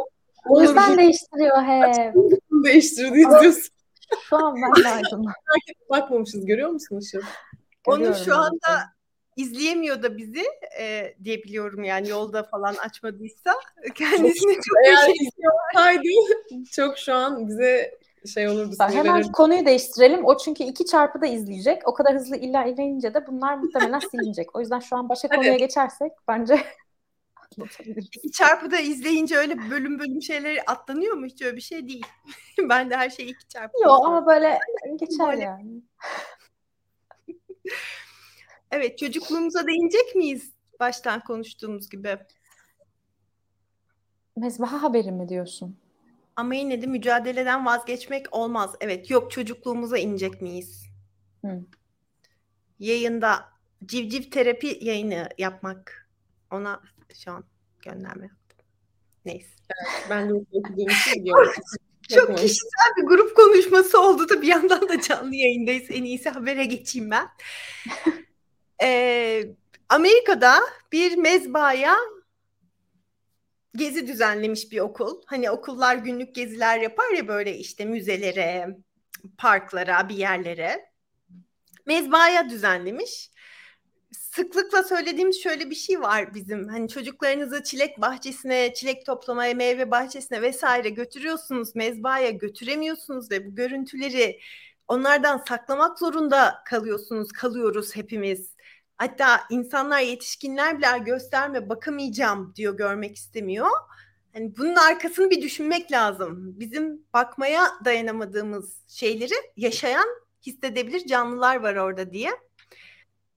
O 0.50 0.62
yüzden 0.62 0.98
değiştiriyor 0.98 1.64
he. 1.64 2.14
Değiştirdiği 2.52 3.26
diyorsun. 3.42 3.74
Şu 4.30 4.36
an 4.36 4.56
ben 4.56 4.84
de 4.84 4.90
aydınlandım. 4.90 5.34
Bakmamışız 5.90 6.46
görüyor 6.46 6.70
musunuz 6.70 7.10
şu? 7.12 7.22
Onu 7.86 8.16
şu 8.26 8.36
anda 8.36 8.94
izleyemiyor 9.42 10.04
da 10.04 10.18
bizi 10.18 10.44
e, 10.80 11.16
diyebiliyorum 11.24 11.84
yani 11.84 12.10
yolda 12.10 12.44
falan 12.44 12.76
açmadıysa 12.76 13.54
kendisine 13.96 14.54
çok, 14.54 14.64
çok 14.64 14.78
eğer 14.86 15.10
izliyorsaydı 15.10 16.08
çok 16.72 16.98
şu 16.98 17.14
an 17.14 17.48
bize 17.48 18.02
şey 18.34 18.48
olurdu. 18.48 18.76
Hemen 18.80 19.16
verir. 19.16 19.32
konuyu 19.32 19.66
değiştirelim. 19.66 20.26
O 20.26 20.38
çünkü 20.38 20.64
iki 20.64 20.86
çarpıda 20.86 21.26
izleyecek. 21.26 21.88
O 21.88 21.94
kadar 21.94 22.16
hızlı 22.16 22.38
illa 22.38 22.66
ilerleyince 22.66 23.14
de 23.14 23.28
bunlar 23.28 23.58
muhtemelen 23.58 24.00
silinecek. 24.12 24.56
O 24.56 24.60
yüzden 24.60 24.80
şu 24.80 24.96
an 24.96 25.10
başka 25.10 25.28
konuya 25.28 25.56
geçersek 25.56 26.12
bence 26.28 26.64
İki 27.98 28.32
çarpıda 28.32 28.80
izleyince 28.80 29.38
öyle 29.38 29.70
bölüm 29.70 30.00
bölüm 30.00 30.22
şeyleri 30.22 30.62
atlanıyor 30.62 31.14
mu? 31.16 31.26
Hiç 31.26 31.42
öyle 31.42 31.56
bir 31.56 31.62
şey 31.62 31.88
değil. 31.88 32.06
ben 32.70 32.90
de 32.90 32.98
her 32.98 33.10
şeyi 33.10 33.30
iki 33.30 33.48
çarpı. 33.48 33.78
Yok 33.84 34.06
ama 34.06 34.26
böyle 34.26 34.60
geçer 35.00 35.34
yani. 35.34 35.82
Evet 38.72 38.98
çocukluğumuza 38.98 39.68
değinecek 39.68 40.16
miyiz? 40.16 40.52
Baştan 40.80 41.20
konuştuğumuz 41.20 41.90
gibi. 41.90 42.18
Mezbaha 44.36 44.84
haberi 44.84 45.12
mi 45.12 45.30
diyorsun? 45.30 45.78
Ama 46.36 46.56
yine 46.56 46.82
de 46.82 46.86
mücadeleden 46.86 47.66
vazgeçmek 47.66 48.36
olmaz. 48.36 48.76
Evet 48.80 49.10
yok 49.10 49.32
çocukluğumuza 49.32 49.98
inecek 49.98 50.42
miyiz? 50.42 50.86
Hı. 51.46 51.62
Yayında 52.80 53.46
civciv 53.86 54.30
terapi 54.30 54.80
yayını 54.82 55.30
yapmak 55.38 56.10
ona 56.52 56.82
şu 57.24 57.32
an 57.32 57.44
gönderme 57.82 58.24
yaptım. 58.24 58.66
Neyse. 59.26 59.50
Evet, 59.70 60.08
ben 60.10 60.30
de 60.30 60.34
okuduğum 60.34 60.90
için 60.90 61.22
biliyorum. 61.22 61.54
Çok 62.10 62.38
kişisel 62.38 62.92
bir 62.98 63.08
grup 63.08 63.36
konuşması 63.36 64.02
oldu 64.02 64.30
da 64.30 64.42
bir 64.42 64.48
yandan 64.48 64.90
da 64.90 65.02
canlı 65.02 65.36
yayındayız. 65.36 65.86
En 65.90 66.04
iyisi 66.04 66.30
habere 66.30 66.66
geçeyim 66.66 67.12
ben. 67.12 67.28
Ee, 68.82 69.44
Amerika'da 69.90 70.60
bir 70.92 71.18
mezbaya 71.18 71.96
gezi 73.76 74.08
düzenlemiş 74.08 74.72
bir 74.72 74.80
okul. 74.80 75.22
Hani 75.26 75.52
okullar 75.52 75.96
günlük 75.96 76.36
geziler 76.36 76.80
yapar 76.80 77.10
ya 77.10 77.28
böyle 77.28 77.58
işte 77.58 77.86
müzelere, 77.86 78.78
parklara, 79.38 80.10
bir 80.10 80.16
yerlere. 80.16 80.92
Mezbaya 81.86 82.50
düzenlemiş. 82.50 83.32
Sıklıkla 84.12 84.84
söylediğimiz 84.84 85.44
şöyle 85.44 85.70
bir 85.70 85.76
şey 85.76 86.02
var 86.02 86.34
bizim. 86.34 86.68
Hani 86.68 86.90
çocuklarınızı 86.90 87.64
çilek 87.64 88.02
bahçesine, 88.02 88.74
çilek 88.74 89.06
toplamaya, 89.06 89.54
meyve 89.54 89.92
bahçesine 89.92 90.42
vesaire 90.42 90.90
götürüyorsunuz, 90.90 91.76
mezbaya 91.76 92.30
götüremiyorsunuz 92.30 93.32
ve 93.32 93.48
bu 93.48 93.56
görüntüleri 93.56 94.40
onlardan 94.88 95.44
saklamak 95.48 96.00
zorunda 96.00 96.64
kalıyorsunuz, 96.66 97.32
kalıyoruz 97.32 97.96
hepimiz. 97.96 98.56
Hatta 99.02 99.44
insanlar 99.50 100.00
yetişkinler 100.00 100.78
bile 100.78 101.00
gösterme 101.06 101.70
bakamayacağım 101.70 102.54
diyor 102.56 102.78
görmek 102.78 103.16
istemiyor. 103.16 103.70
Hani 104.34 104.58
bunun 104.58 104.76
arkasını 104.76 105.30
bir 105.30 105.42
düşünmek 105.42 105.92
lazım. 105.92 106.60
Bizim 106.60 107.06
bakmaya 107.14 107.68
dayanamadığımız 107.86 108.78
şeyleri 108.88 109.34
yaşayan 109.58 110.08
hissedebilir 110.46 111.08
canlılar 111.08 111.56
var 111.56 111.76
orada 111.76 112.12
diye. 112.12 112.32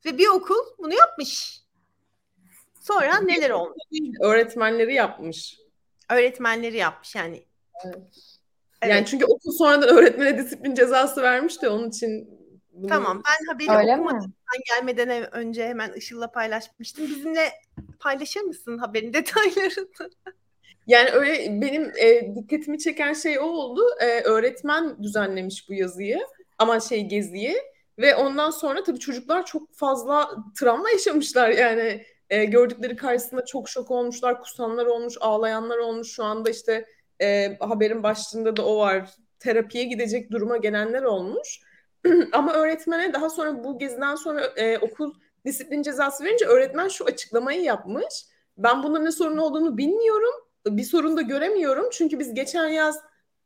Ve 0.04 0.18
bir 0.18 0.28
okul 0.28 0.58
bunu 0.78 0.94
yapmış. 0.94 1.60
Sonra 2.80 3.20
neler 3.20 3.50
olmuş? 3.50 3.82
Öğretmenleri 4.20 4.94
yapmış. 4.94 5.58
Öğretmenleri 6.10 6.76
yapmış 6.76 7.14
yani. 7.14 7.44
Evet. 7.84 8.38
Yani 8.82 8.92
evet. 8.92 9.08
çünkü 9.08 9.24
okul 9.24 9.52
sonradan 9.52 9.88
öğretmene 9.88 10.38
disiplin 10.38 10.74
cezası 10.74 11.22
vermiş 11.22 11.62
de 11.62 11.68
onun 11.68 11.88
için 11.88 12.43
bunu... 12.74 12.88
Tamam 12.88 13.22
ben 13.26 13.52
haberi 13.52 13.70
Öyle 13.70 13.94
okumadım. 13.94 14.28
Mi? 14.28 14.34
Ben 14.54 14.76
gelmeden 14.76 15.34
önce 15.34 15.68
hemen 15.68 15.92
Işıl'la 15.92 16.32
paylaşmıştım. 16.32 17.06
Bizimle 17.06 17.52
paylaşır 18.00 18.40
mısın 18.40 18.78
haberin 18.78 19.12
detaylarını? 19.12 19.88
Yani 20.86 21.10
öyle 21.10 21.60
benim 21.60 21.92
e, 21.98 22.34
dikkatimi 22.34 22.78
çeken 22.78 23.12
şey 23.12 23.38
o 23.38 23.42
oldu. 23.42 23.82
E, 24.00 24.20
öğretmen 24.20 25.02
düzenlemiş 25.02 25.68
bu 25.68 25.74
yazıyı 25.74 26.20
ama 26.58 26.80
şey 26.80 27.04
geziyi 27.08 27.56
ve 27.98 28.16
ondan 28.16 28.50
sonra 28.50 28.82
tabii 28.82 28.98
çocuklar 28.98 29.46
çok 29.46 29.74
fazla 29.74 30.30
travma 30.60 30.90
yaşamışlar 30.90 31.48
yani 31.48 32.04
e, 32.30 32.44
gördükleri 32.44 32.96
karşısında 32.96 33.44
çok 33.44 33.68
şok 33.68 33.90
olmuşlar, 33.90 34.40
kusanlar 34.40 34.86
olmuş, 34.86 35.14
ağlayanlar 35.20 35.78
olmuş. 35.78 36.12
Şu 36.12 36.24
anda 36.24 36.50
işte 36.50 36.84
e, 37.20 37.56
haberin 37.60 38.02
başlığında 38.02 38.56
da 38.56 38.66
o 38.66 38.78
var. 38.78 39.10
Terapiye 39.38 39.84
gidecek 39.84 40.30
duruma 40.30 40.56
gelenler 40.56 41.02
olmuş. 41.02 41.60
Ama 42.32 42.52
öğretmene 42.52 43.12
daha 43.12 43.30
sonra 43.30 43.64
bu 43.64 43.78
geziden 43.78 44.14
sonra 44.14 44.46
e, 44.56 44.78
okul 44.78 45.14
disiplin 45.44 45.82
cezası 45.82 46.24
verince 46.24 46.46
öğretmen 46.46 46.88
şu 46.88 47.04
açıklamayı 47.04 47.62
yapmış. 47.62 48.26
Ben 48.58 48.82
bunda 48.82 48.98
ne 48.98 49.12
sorun 49.12 49.38
olduğunu 49.38 49.76
bilmiyorum. 49.76 50.34
Bir 50.66 50.84
sorun 50.84 51.16
da 51.16 51.22
göremiyorum. 51.22 51.88
Çünkü 51.92 52.18
biz 52.18 52.34
geçen 52.34 52.68
yaz 52.68 53.00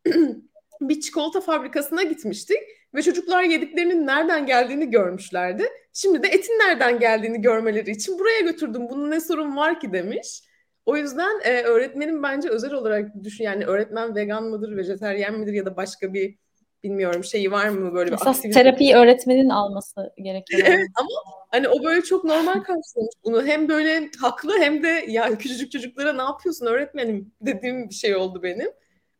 bir 0.80 1.00
çikolata 1.00 1.40
fabrikasına 1.40 2.02
gitmiştik 2.02 2.58
ve 2.94 3.02
çocuklar 3.02 3.42
yediklerinin 3.42 4.06
nereden 4.06 4.46
geldiğini 4.46 4.90
görmüşlerdi. 4.90 5.68
Şimdi 5.92 6.22
de 6.22 6.28
etin 6.28 6.52
nereden 6.52 6.98
geldiğini 6.98 7.40
görmeleri 7.40 7.90
için 7.90 8.18
buraya 8.18 8.40
götürdüm. 8.40 8.88
Bunun 8.90 9.10
ne 9.10 9.20
sorun 9.20 9.56
var 9.56 9.80
ki 9.80 9.92
demiş. 9.92 10.42
O 10.86 10.96
yüzden 10.96 11.40
e, 11.44 11.62
öğretmenin 11.62 12.22
bence 12.22 12.48
özel 12.48 12.72
olarak 12.72 13.24
düşün 13.24 13.44
yani 13.44 13.64
öğretmen 13.64 14.14
vegan 14.14 14.44
mıdır, 14.44 14.76
vejeteryen 14.76 15.38
midir 15.38 15.52
ya 15.52 15.66
da 15.66 15.76
başka 15.76 16.14
bir 16.14 16.38
bilmiyorum 16.82 17.24
şeyi 17.24 17.50
var 17.50 17.68
mı 17.68 17.94
böyle 17.94 18.12
bir 18.12 18.16
aktivite? 18.26 18.50
terapiyi 18.50 18.94
öğretmenin 18.94 19.48
alması 19.48 20.12
gerekiyor. 20.18 20.62
evet 20.66 20.88
ama 20.94 21.08
hani 21.50 21.68
o 21.68 21.84
böyle 21.84 22.02
çok 22.02 22.24
normal 22.24 22.60
karşılamış 22.60 23.14
bunu. 23.24 23.46
Hem 23.46 23.68
böyle 23.68 24.10
haklı 24.20 24.58
hem 24.58 24.82
de 24.82 25.04
ya 25.08 25.38
küçücük 25.38 25.72
çocuklara 25.72 26.12
ne 26.12 26.22
yapıyorsun 26.22 26.66
öğretmenim 26.66 27.32
dediğim 27.40 27.88
bir 27.88 27.94
şey 27.94 28.16
oldu 28.16 28.42
benim. 28.42 28.70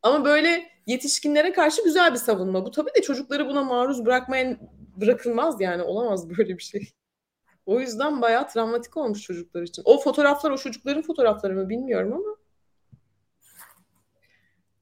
Ama 0.02 0.24
böyle 0.24 0.62
yetişkinlere 0.86 1.52
karşı 1.52 1.84
güzel 1.84 2.12
bir 2.12 2.18
savunma. 2.18 2.64
Bu 2.64 2.70
tabii 2.70 2.90
de 2.96 3.02
çocukları 3.02 3.48
buna 3.48 3.62
maruz 3.62 4.06
bırakmayan 4.06 4.58
bırakılmaz 4.96 5.60
yani 5.60 5.82
olamaz 5.82 6.28
böyle 6.30 6.58
bir 6.58 6.62
şey. 6.62 6.88
O 7.66 7.80
yüzden 7.80 8.22
bayağı 8.22 8.48
travmatik 8.48 8.96
olmuş 8.96 9.22
çocuklar 9.22 9.62
için. 9.62 9.82
O 9.84 10.00
fotoğraflar 10.00 10.50
o 10.50 10.56
çocukların 10.56 11.02
fotoğrafları 11.02 11.54
mı 11.54 11.68
bilmiyorum 11.68 12.12
ama 12.12 12.36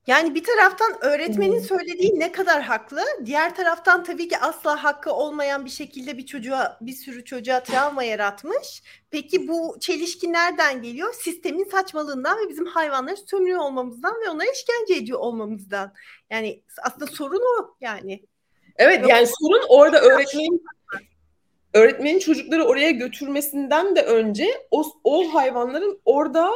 yani 0.06 0.34
bir 0.34 0.44
taraftan 0.44 1.04
öğretmenin 1.04 1.58
söylediği 1.58 2.20
ne 2.20 2.32
kadar 2.32 2.62
haklı, 2.62 3.02
diğer 3.24 3.54
taraftan 3.54 4.04
tabii 4.04 4.28
ki 4.28 4.38
asla 4.38 4.84
hakkı 4.84 5.12
olmayan 5.12 5.64
bir 5.64 5.70
şekilde 5.70 6.18
bir 6.18 6.26
çocuğa, 6.26 6.78
bir 6.80 6.92
sürü 6.92 7.24
çocuğa 7.24 7.62
travma 7.62 8.04
yaratmış. 8.04 8.82
Peki 9.10 9.48
bu 9.48 9.76
çelişki 9.80 10.32
nereden 10.32 10.82
geliyor? 10.82 11.14
Sistemin 11.14 11.64
saçmalığından 11.64 12.38
ve 12.38 12.48
bizim 12.48 12.66
hayvanları 12.66 13.16
sömürüyor 13.16 13.60
olmamızdan 13.60 14.14
ve 14.26 14.30
onlara 14.30 14.50
işkence 14.50 14.94
ediyor 14.94 15.18
olmamızdan. 15.18 15.92
Yani 16.30 16.62
aslında 16.82 17.06
sorun 17.06 17.42
o 17.58 17.76
yani. 17.80 18.22
Evet 18.76 19.00
Yok. 19.00 19.10
yani 19.10 19.26
sorun 19.26 19.64
orada 19.68 20.00
öğretmenin 20.00 20.64
öğretmenin 21.74 22.18
çocukları 22.18 22.64
oraya 22.64 22.90
götürmesinden 22.90 23.96
de 23.96 24.02
önce 24.02 24.66
o, 24.70 24.84
o 25.04 25.34
hayvanların 25.34 26.00
orada 26.04 26.50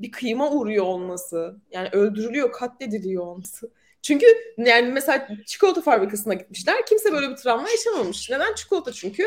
bir 0.00 0.10
kıyıma 0.10 0.50
uğruyor 0.50 0.84
olması. 0.84 1.56
Yani 1.70 1.88
öldürülüyor, 1.92 2.52
katlediliyor 2.52 3.26
olması. 3.26 3.70
Çünkü 4.02 4.26
yani 4.58 4.92
mesela 4.92 5.28
çikolata 5.46 5.80
fabrikasına 5.80 6.34
gitmişler. 6.34 6.86
Kimse 6.86 7.12
böyle 7.12 7.30
bir 7.30 7.36
travma 7.36 7.68
yaşamamış. 7.70 8.30
Neden? 8.30 8.54
Çikolata 8.54 8.92
çünkü 8.92 9.24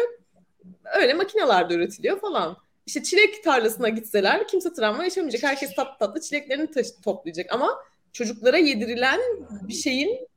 öyle 0.99 1.13
makinelerde 1.13 1.73
üretiliyor 1.73 2.19
falan. 2.19 2.57
İşte 2.85 3.03
çilek 3.03 3.43
tarlasına 3.43 3.89
gitseler 3.89 4.47
kimse 4.47 4.73
travma 4.73 5.03
yaşamayacak. 5.03 5.43
Herkes 5.43 5.75
tatlı 5.75 5.97
tatlı 5.99 6.21
çileklerini 6.21 6.71
taşı- 6.71 7.01
toplayacak. 7.01 7.53
Ama 7.53 7.69
çocuklara 8.13 8.57
yedirilen 8.57 9.19
bir 9.67 9.73
şeyin 9.73 10.27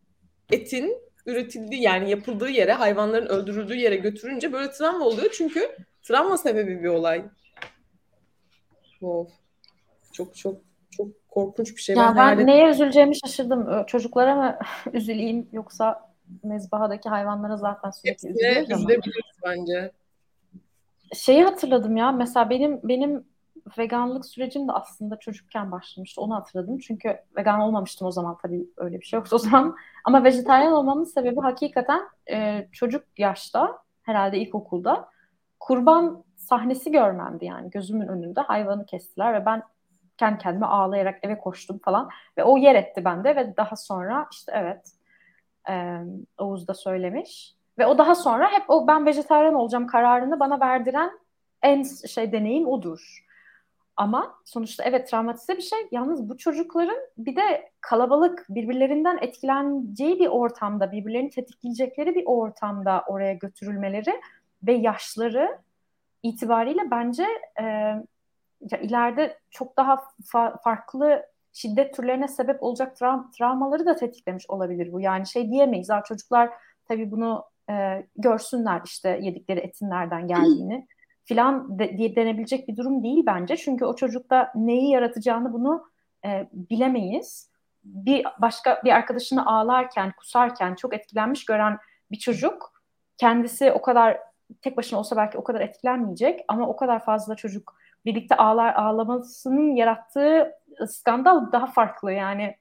etin 0.53 0.99
üretildiği 1.27 1.83
yani 1.83 2.11
yapıldığı 2.11 2.49
yere 2.49 2.73
hayvanların 2.73 3.27
öldürüldüğü 3.27 3.77
yere 3.77 3.97
götürünce 3.97 4.53
böyle 4.53 4.71
travma 4.71 5.05
oluyor. 5.05 5.31
Çünkü 5.33 5.77
travma 6.03 6.39
sebebi 6.39 6.83
bir 6.83 6.89
olay. 6.89 7.25
Wow. 8.91 9.40
Çok 10.13 10.37
çok 10.37 10.61
çok 10.91 11.29
korkunç 11.29 11.77
bir 11.77 11.81
şey. 11.81 11.97
Ya 11.97 12.15
ben, 12.17 12.39
ben 12.39 12.47
neye 12.47 12.71
üzüleceğimi 12.71 13.17
şaşırdım. 13.17 13.85
Çocuklara 13.87 14.35
mı 14.35 14.59
üzüleyim 14.93 15.49
yoksa 15.53 16.11
mezbahadaki 16.43 17.09
hayvanlara 17.09 17.57
zaten 17.57 17.91
sürekli 17.91 18.29
üzülüyoruz 18.29 18.73
ama. 18.73 18.89
bence. 19.45 19.93
Şeyi 21.15 21.45
hatırladım 21.45 21.97
ya 21.97 22.13
mesela 22.13 22.51
benim 22.51 22.81
benim 22.83 23.25
veganlık 23.79 24.27
sürecim 24.27 24.69
de 24.69 24.73
aslında 24.73 25.19
çocukken 25.19 25.73
başlamıştı. 25.73 26.21
Onu 26.21 26.35
hatırladım. 26.35 26.79
Çünkü 26.79 27.19
vegan 27.37 27.61
olmamıştım 27.61 28.09
o 28.09 28.11
zaman 28.11 28.37
tabii 28.43 28.67
öyle 28.77 29.01
bir 29.01 29.05
şey 29.05 29.17
yoktu 29.17 29.37
o 29.37 29.39
zaman. 29.39 29.77
Ama 30.05 30.25
vejetaryen 30.25 30.73
olmamın 30.73 31.05
sebebi 31.05 31.41
hakikaten 31.41 32.01
e, 32.31 32.69
çocuk 32.73 33.05
yaşta 33.19 33.79
herhalde 34.03 34.39
ilkokulda 34.39 35.09
kurban 35.61 36.25
sahnesi 36.37 36.93
görmemdi 36.93 37.45
yani 37.45 37.71
gözümün 37.71 38.09
önünde 38.09 38.41
hayvanı 38.41 38.87
kestiler 38.87 39.35
ve 39.41 39.47
ben 39.47 39.63
kendi 40.21 40.39
kendime 40.39 40.67
ağlayarak 40.67 41.19
eve 41.23 41.39
koştum 41.39 41.79
falan 41.79 42.09
ve 42.39 42.45
o 42.45 42.57
yer 42.59 42.75
etti 42.75 43.05
bende 43.05 43.37
ve 43.37 43.57
daha 43.57 43.77
sonra 43.77 44.29
işte 44.33 44.53
evet 44.55 44.93
e, 45.69 46.01
Oğuz 46.39 46.69
da 46.69 46.75
söylemiş 46.75 47.55
ve 47.79 47.87
o 47.87 47.99
daha 47.99 48.15
sonra 48.15 48.53
hep 48.53 48.63
o 48.69 48.87
ben 48.87 49.07
vejetaryen 49.07 49.55
olacağım 49.55 49.87
kararını 49.87 50.41
bana 50.41 50.61
verdiren 50.61 51.11
en 51.63 51.83
şey 52.07 52.33
deneyim 52.33 52.67
odur. 52.67 53.27
Ama 53.97 54.35
sonuçta 54.45 54.85
evet 54.85 55.11
travmatize 55.11 55.57
bir 55.57 55.63
şey. 55.63 55.79
Yalnız 55.93 56.29
bu 56.29 56.37
çocukların 56.37 56.99
bir 57.19 57.37
de 57.37 57.71
kalabalık 57.81 58.47
birbirlerinden 58.49 59.19
etkileneceği 59.21 60.19
bir 60.19 60.27
ortamda, 60.27 60.93
birbirlerini 60.93 61.31
tetikleyecekleri 61.31 62.15
bir 62.15 62.23
ortamda 62.27 63.05
oraya 63.07 63.33
götürülmeleri 63.33 64.21
ve 64.63 64.73
yaşları 64.73 65.59
itibariyle 66.23 66.91
bence 66.91 67.27
e, 67.61 67.95
ya 68.73 68.79
ileride 68.79 69.39
çok 69.51 69.77
daha 69.77 69.95
fa- 70.23 70.63
farklı 70.63 71.27
şiddet 71.53 71.95
türlerine 71.95 72.29
sebep 72.29 72.63
olacak 72.63 72.97
tra- 72.97 73.31
travmaları 73.31 73.87
da 73.87 73.97
tetiklemiş 73.97 74.51
olabilir 74.51 74.93
bu. 74.93 75.01
Yani 75.01 75.27
şey 75.27 75.51
diyemeyiz. 75.51 75.91
Ha, 75.91 76.03
çocuklar 76.05 76.51
tabii 76.89 77.11
bunu 77.11 77.45
e, 77.71 78.07
görsünler 78.17 78.81
işte 78.85 79.19
yedikleri 79.23 79.61
etin 79.61 79.91
nereden 79.91 80.29
geldiğini 80.29 80.87
filan 81.25 81.79
de, 81.79 81.99
diye 81.99 82.17
denebilecek 82.17 82.69
bir 82.69 82.77
durum 82.77 83.03
değil 83.03 83.23
bence. 83.27 83.57
Çünkü 83.57 83.85
o 83.85 83.97
çocukta 83.97 84.53
neyi 84.55 84.91
yaratacağını 84.91 85.53
bunu 85.53 85.85
e, 86.25 86.49
bilemeyiz. 86.53 87.51
Bir 87.85 88.27
başka 88.39 88.83
bir 88.85 88.91
arkadaşını 88.91 89.47
ağlarken, 89.47 90.13
kusarken 90.17 90.75
çok 90.75 90.95
etkilenmiş 90.95 91.45
gören 91.45 91.79
bir 92.11 92.19
çocuk 92.19 92.73
kendisi 93.17 93.73
o 93.73 93.83
kadar 93.83 94.19
tek 94.63 94.77
başına 94.77 94.99
olsa 94.99 95.17
belki 95.17 95.39
o 95.39 95.45
kadar 95.45 95.61
etkilenmeyecek 95.61 96.41
ama 96.49 96.69
o 96.69 96.77
kadar 96.77 97.05
fazla 97.05 97.35
çocuk 97.35 97.80
birlikte 98.05 98.37
ağlar 98.37 98.75
ağlamasının 98.75 99.77
yarattığı 99.77 100.53
skandal 100.87 101.53
daha 101.53 101.67
farklı 101.67 102.13
yani 102.13 102.57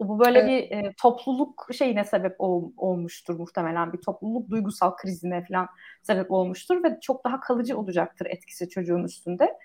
bu 0.00 0.18
böyle 0.18 0.38
evet. 0.38 0.70
bir 0.70 0.76
e, 0.76 0.92
topluluk 1.02 1.68
şeyine 1.78 2.04
sebep 2.04 2.36
ol, 2.38 2.72
olmuştur 2.76 3.34
muhtemelen 3.34 3.92
bir 3.92 3.98
topluluk 3.98 4.50
duygusal 4.50 4.96
krizine 4.96 5.44
falan 5.44 5.68
sebep 6.02 6.30
olmuştur 6.30 6.84
ve 6.84 6.98
çok 7.00 7.24
daha 7.24 7.40
kalıcı 7.40 7.78
olacaktır 7.78 8.26
etkisi 8.26 8.68
çocuğun 8.68 9.04
üstünde. 9.04 9.58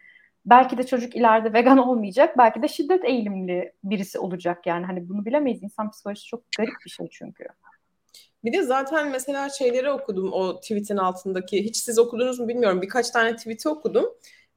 Belki 0.45 0.77
de 0.77 0.85
çocuk 0.85 1.15
ileride 1.15 1.53
vegan 1.53 1.77
olmayacak, 1.87 2.37
belki 2.37 2.61
de 2.61 2.67
şiddet 2.67 3.05
eğilimli 3.05 3.73
birisi 3.83 4.19
olacak 4.19 4.65
yani 4.67 4.85
hani 4.85 5.09
bunu 5.09 5.25
bilemeyiz. 5.25 5.63
İnsan 5.63 5.91
psikolojisi 5.91 6.27
çok 6.27 6.43
garip 6.57 6.75
bir 6.85 6.89
şey 6.89 7.07
çünkü. 7.11 7.45
Bir 8.43 8.53
de 8.53 8.63
zaten 8.63 9.11
mesela 9.11 9.49
şeyleri 9.49 9.91
okudum 9.91 10.33
o 10.33 10.59
tweetin 10.59 10.97
altındaki. 10.97 11.63
Hiç 11.63 11.77
siz 11.77 11.99
okudunuz 11.99 12.39
mu 12.39 12.47
bilmiyorum. 12.47 12.81
Birkaç 12.81 13.09
tane 13.09 13.35
tweet'i 13.35 13.69
okudum. 13.69 14.05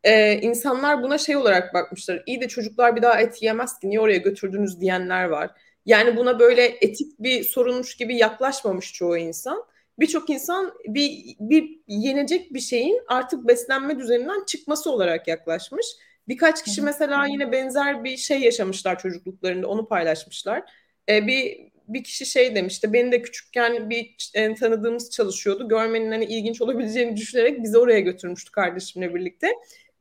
Ee, 0.04 0.40
insanlar 0.42 1.02
buna 1.02 1.18
şey 1.18 1.36
olarak 1.36 1.74
bakmışlar. 1.74 2.22
İyi 2.26 2.40
de 2.40 2.48
çocuklar 2.48 2.96
bir 2.96 3.02
daha 3.02 3.20
et 3.20 3.42
yiyemez 3.42 3.78
ki 3.78 3.88
niye 3.88 4.00
oraya 4.00 4.18
götürdünüz 4.18 4.80
diyenler 4.80 5.24
var. 5.24 5.50
Yani 5.86 6.16
buna 6.16 6.38
böyle 6.38 6.64
etik 6.66 7.18
bir 7.20 7.44
sorunmuş 7.44 7.96
gibi 7.96 8.16
yaklaşmamış 8.16 8.92
çoğu 8.92 9.16
insan. 9.16 9.64
Birçok 9.98 10.30
insan 10.30 10.72
bir, 10.88 11.36
bir 11.40 11.80
yenecek 11.88 12.54
bir 12.54 12.60
şeyin 12.60 13.00
artık 13.08 13.48
beslenme 13.48 13.98
düzeninden 13.98 14.44
çıkması 14.46 14.90
olarak 14.90 15.28
yaklaşmış. 15.28 15.86
Birkaç 16.28 16.64
kişi 16.64 16.82
mesela 16.82 17.26
yine 17.26 17.52
benzer 17.52 18.04
bir 18.04 18.16
şey 18.16 18.40
yaşamışlar 18.40 18.98
çocukluklarında 18.98 19.66
onu 19.68 19.88
paylaşmışlar. 19.88 20.62
Ee, 21.08 21.26
bir 21.26 21.72
bir 21.88 22.04
kişi 22.04 22.26
şey 22.26 22.54
demişti. 22.54 22.92
Beni 22.92 23.12
de 23.12 23.22
küçükken 23.22 23.90
bir 23.90 24.30
e, 24.34 24.54
tanıdığımız 24.54 25.10
çalışıyordu. 25.10 25.68
Görmenin 25.68 26.10
hani 26.10 26.24
ilginç 26.24 26.62
olabileceğini 26.62 27.16
düşünerek 27.16 27.62
bizi 27.62 27.78
oraya 27.78 28.00
götürmüştü 28.00 28.52
kardeşimle 28.52 29.14
birlikte. 29.14 29.48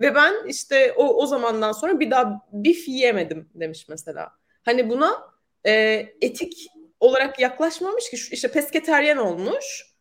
Ve 0.01 0.15
ben 0.15 0.47
işte 0.47 0.93
o 0.97 1.15
o 1.15 1.25
zamandan 1.25 1.71
sonra 1.71 1.99
bir 1.99 2.11
daha 2.11 2.41
bif 2.51 2.87
yiyemedim 2.87 3.49
demiş 3.55 3.85
mesela. 3.89 4.31
Hani 4.65 4.89
buna 4.89 5.31
e, 5.65 6.05
etik 6.21 6.67
olarak 6.99 7.39
yaklaşmamış 7.39 8.09
ki 8.09 8.17
işte 8.31 8.51
pesketeryen 8.51 9.17
olmuş. 9.17 9.91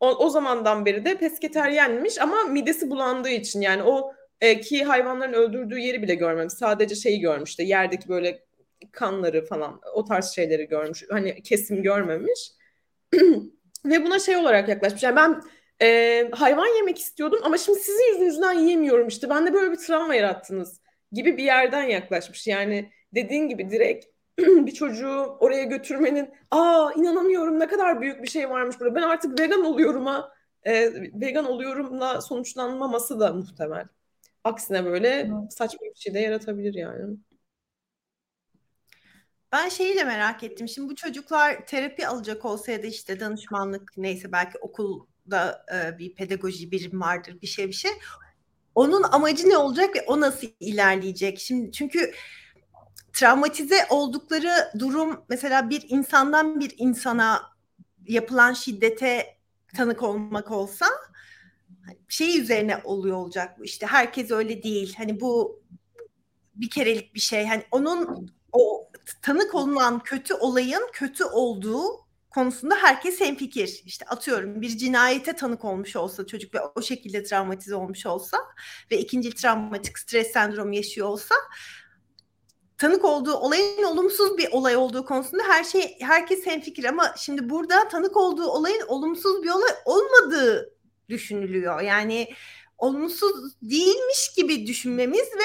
O, 0.00 0.08
o 0.08 0.30
zamandan 0.30 0.86
beri 0.86 1.04
de 1.04 1.18
pesketeryenmiş 1.18 2.20
ama 2.20 2.44
midesi 2.44 2.90
bulandığı 2.90 3.28
için 3.28 3.60
yani 3.60 3.82
o 3.82 4.12
e, 4.40 4.60
ki 4.60 4.84
hayvanların 4.84 5.32
öldürdüğü 5.32 5.78
yeri 5.78 6.02
bile 6.02 6.14
görmemiş. 6.14 6.52
Sadece 6.52 6.94
şeyi 6.94 7.20
görmüştü. 7.20 7.62
Yerdeki 7.62 8.08
böyle 8.08 8.44
kanları 8.92 9.46
falan 9.46 9.80
o 9.94 10.04
tarz 10.04 10.30
şeyleri 10.30 10.68
görmüş. 10.68 11.04
Hani 11.10 11.42
kesim 11.42 11.82
görmemiş. 11.82 12.52
Ve 13.84 14.04
buna 14.04 14.18
şey 14.18 14.36
olarak 14.36 14.68
yaklaşmış. 14.68 15.02
Yani 15.02 15.16
ben 15.16 15.42
e, 15.82 16.28
hayvan 16.32 16.76
yemek 16.76 16.98
istiyordum 16.98 17.40
ama 17.42 17.58
şimdi 17.58 17.78
sizin 17.78 18.12
yüzünüzden 18.12 18.52
yiyemiyorum 18.52 19.08
işte. 19.08 19.30
Ben 19.30 19.46
de 19.46 19.52
böyle 19.52 19.72
bir 19.72 19.76
travma 19.76 20.14
yarattınız 20.14 20.80
gibi 21.12 21.36
bir 21.36 21.44
yerden 21.44 21.82
yaklaşmış. 21.82 22.46
Yani 22.46 22.92
dediğin 23.14 23.48
gibi 23.48 23.70
direkt 23.70 24.06
bir 24.38 24.72
çocuğu 24.72 25.36
oraya 25.40 25.64
götürmenin 25.64 26.30
aa 26.50 26.90
inanamıyorum 26.96 27.60
ne 27.60 27.66
kadar 27.66 28.00
büyük 28.00 28.22
bir 28.22 28.28
şey 28.28 28.50
varmış 28.50 28.80
burada. 28.80 28.94
Ben 28.94 29.02
artık 29.02 29.40
vegan 29.40 29.64
oluyorum'a 29.64 30.32
e, 30.64 30.92
vegan 31.20 31.44
oluyorumla 31.44 32.20
sonuçlanmaması 32.20 33.20
da 33.20 33.32
muhtemel. 33.32 33.86
Aksine 34.44 34.84
böyle 34.84 35.30
saçma 35.50 35.80
bir 35.80 36.00
şey 36.00 36.14
de 36.14 36.20
yaratabilir 36.20 36.74
yani. 36.74 37.16
Ben 39.52 39.68
şeyi 39.68 39.96
de 39.96 40.04
merak 40.04 40.42
ettim. 40.42 40.68
Şimdi 40.68 40.90
bu 40.90 40.94
çocuklar 40.94 41.66
terapi 41.66 42.06
alacak 42.06 42.44
olsa 42.44 42.72
ya 42.72 42.82
da 42.82 42.86
işte 42.86 43.20
danışmanlık 43.20 43.92
neyse 43.96 44.32
belki 44.32 44.58
okulda 45.28 45.64
e, 45.74 45.98
bir 45.98 46.14
pedagoji 46.14 46.70
birim 46.70 47.00
vardır 47.00 47.38
bir 47.42 47.46
şey 47.46 47.68
bir 47.68 47.72
şey. 47.72 47.90
Onun 48.74 49.02
amacı 49.02 49.48
ne 49.48 49.56
olacak 49.56 49.96
ve 49.96 50.04
o 50.06 50.20
nasıl 50.20 50.46
ilerleyecek? 50.60 51.40
Şimdi 51.40 51.72
çünkü 51.72 52.12
travmatize 53.12 53.86
oldukları 53.90 54.72
durum 54.78 55.24
mesela 55.28 55.70
bir 55.70 55.84
insandan 55.88 56.60
bir 56.60 56.74
insana 56.78 57.42
yapılan 58.06 58.52
şiddete 58.52 59.38
tanık 59.76 60.02
olmak 60.02 60.50
olsa 60.50 60.86
şey 62.08 62.40
üzerine 62.40 62.80
oluyor 62.84 63.16
olacak 63.16 63.58
bu 63.58 63.64
işte 63.64 63.86
herkes 63.86 64.30
öyle 64.30 64.62
değil 64.62 64.94
hani 64.98 65.20
bu 65.20 65.62
bir 66.54 66.70
kerelik 66.70 67.14
bir 67.14 67.20
şey 67.20 67.46
hani 67.46 67.62
onun 67.70 68.30
o 68.52 68.90
tanık 69.22 69.54
olunan 69.54 70.02
kötü 70.02 70.34
olayın 70.34 70.82
kötü 70.92 71.24
olduğu 71.24 72.07
konusunda 72.30 72.76
herkes 72.76 73.20
hemfikir. 73.20 73.82
İşte 73.84 74.04
atıyorum 74.04 74.60
bir 74.60 74.68
cinayete 74.68 75.32
tanık 75.32 75.64
olmuş 75.64 75.96
olsa 75.96 76.26
çocuk 76.26 76.54
ve 76.54 76.58
o 76.74 76.82
şekilde 76.82 77.22
travmatize 77.22 77.74
olmuş 77.74 78.06
olsa 78.06 78.38
ve 78.90 78.98
ikinci 78.98 79.34
travmatik 79.34 79.98
stres 79.98 80.32
sendromu 80.32 80.74
yaşıyor 80.74 81.08
olsa 81.08 81.34
tanık 82.78 83.04
olduğu 83.04 83.34
olayın 83.34 83.82
olumsuz 83.82 84.38
bir 84.38 84.48
olay 84.52 84.76
olduğu 84.76 85.04
konusunda 85.04 85.42
her 85.48 85.64
şey 85.64 85.96
herkes 86.00 86.46
hemfikir 86.46 86.84
ama 86.84 87.14
şimdi 87.16 87.50
burada 87.50 87.88
tanık 87.88 88.16
olduğu 88.16 88.46
olayın 88.46 88.86
olumsuz 88.88 89.42
bir 89.42 89.50
olay 89.50 89.70
olmadığı 89.84 90.74
düşünülüyor. 91.08 91.80
Yani 91.80 92.28
olumsuz 92.78 93.60
değilmiş 93.62 94.34
gibi 94.36 94.66
düşünmemiz 94.66 95.20
ve 95.20 95.44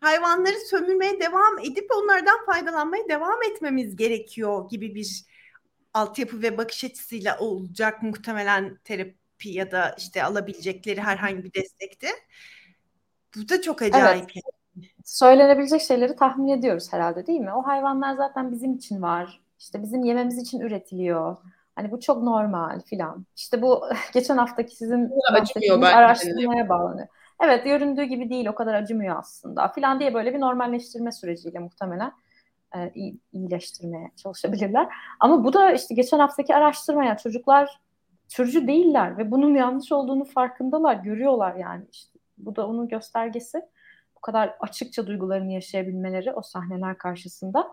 hayvanları 0.00 0.56
sömürmeye 0.70 1.20
devam 1.20 1.58
edip 1.58 1.90
onlardan 1.96 2.44
faydalanmaya 2.46 3.08
devam 3.08 3.42
etmemiz 3.42 3.96
gerekiyor 3.96 4.68
gibi 4.70 4.94
bir 4.94 5.24
altyapı 5.94 6.42
ve 6.42 6.58
bakış 6.58 6.84
açısıyla 6.84 7.38
olacak 7.38 8.02
muhtemelen 8.02 8.78
terapi 8.84 9.48
ya 9.48 9.70
da 9.70 9.94
işte 9.98 10.24
alabilecekleri 10.24 11.00
herhangi 11.00 11.44
bir 11.44 11.54
destekte. 11.54 12.08
Bu 13.36 13.48
da 13.48 13.62
çok 13.62 13.82
acayip. 13.82 14.30
Evet. 14.34 14.86
Söylenebilecek 15.04 15.82
şeyleri 15.82 16.16
tahmin 16.16 16.48
ediyoruz 16.48 16.92
herhalde 16.92 17.26
değil 17.26 17.40
mi? 17.40 17.52
O 17.52 17.62
hayvanlar 17.62 18.14
zaten 18.16 18.52
bizim 18.52 18.74
için 18.74 19.02
var. 19.02 19.40
İşte 19.58 19.82
bizim 19.82 20.04
yememiz 20.04 20.38
için 20.38 20.60
üretiliyor. 20.60 21.36
Hani 21.74 21.90
bu 21.90 22.00
çok 22.00 22.22
normal 22.22 22.80
filan. 22.80 23.26
İşte 23.36 23.62
bu 23.62 23.84
geçen 24.14 24.36
haftaki 24.36 24.76
sizin 24.76 25.10
araştırmaya 25.84 26.68
bağlanıyor 26.68 27.08
evet 27.42 27.64
göründüğü 27.64 28.04
gibi 28.04 28.30
değil 28.30 28.46
o 28.46 28.54
kadar 28.54 28.74
acımıyor 28.74 29.18
aslında 29.18 29.68
filan 29.68 30.00
diye 30.00 30.14
böyle 30.14 30.34
bir 30.34 30.40
normalleştirme 30.40 31.12
süreciyle 31.12 31.58
muhtemelen 31.58 32.12
e, 32.76 32.92
iyileştirmeye 33.32 34.10
çalışabilirler. 34.16 34.88
Ama 35.20 35.44
bu 35.44 35.52
da 35.52 35.72
işte 35.72 35.94
geçen 35.94 36.18
haftaki 36.18 36.54
araştırmaya 36.54 37.16
çocuklar 37.16 37.80
türcü 38.28 38.66
değiller 38.66 39.18
ve 39.18 39.30
bunun 39.30 39.54
yanlış 39.54 39.92
olduğunu 39.92 40.24
farkındalar, 40.24 40.94
görüyorlar 40.94 41.54
yani. 41.54 41.84
işte 41.92 42.18
bu 42.38 42.56
da 42.56 42.66
onun 42.66 42.88
göstergesi. 42.88 43.62
Bu 44.16 44.20
kadar 44.20 44.56
açıkça 44.60 45.06
duygularını 45.06 45.52
yaşayabilmeleri 45.52 46.32
o 46.32 46.42
sahneler 46.42 46.98
karşısında. 46.98 47.72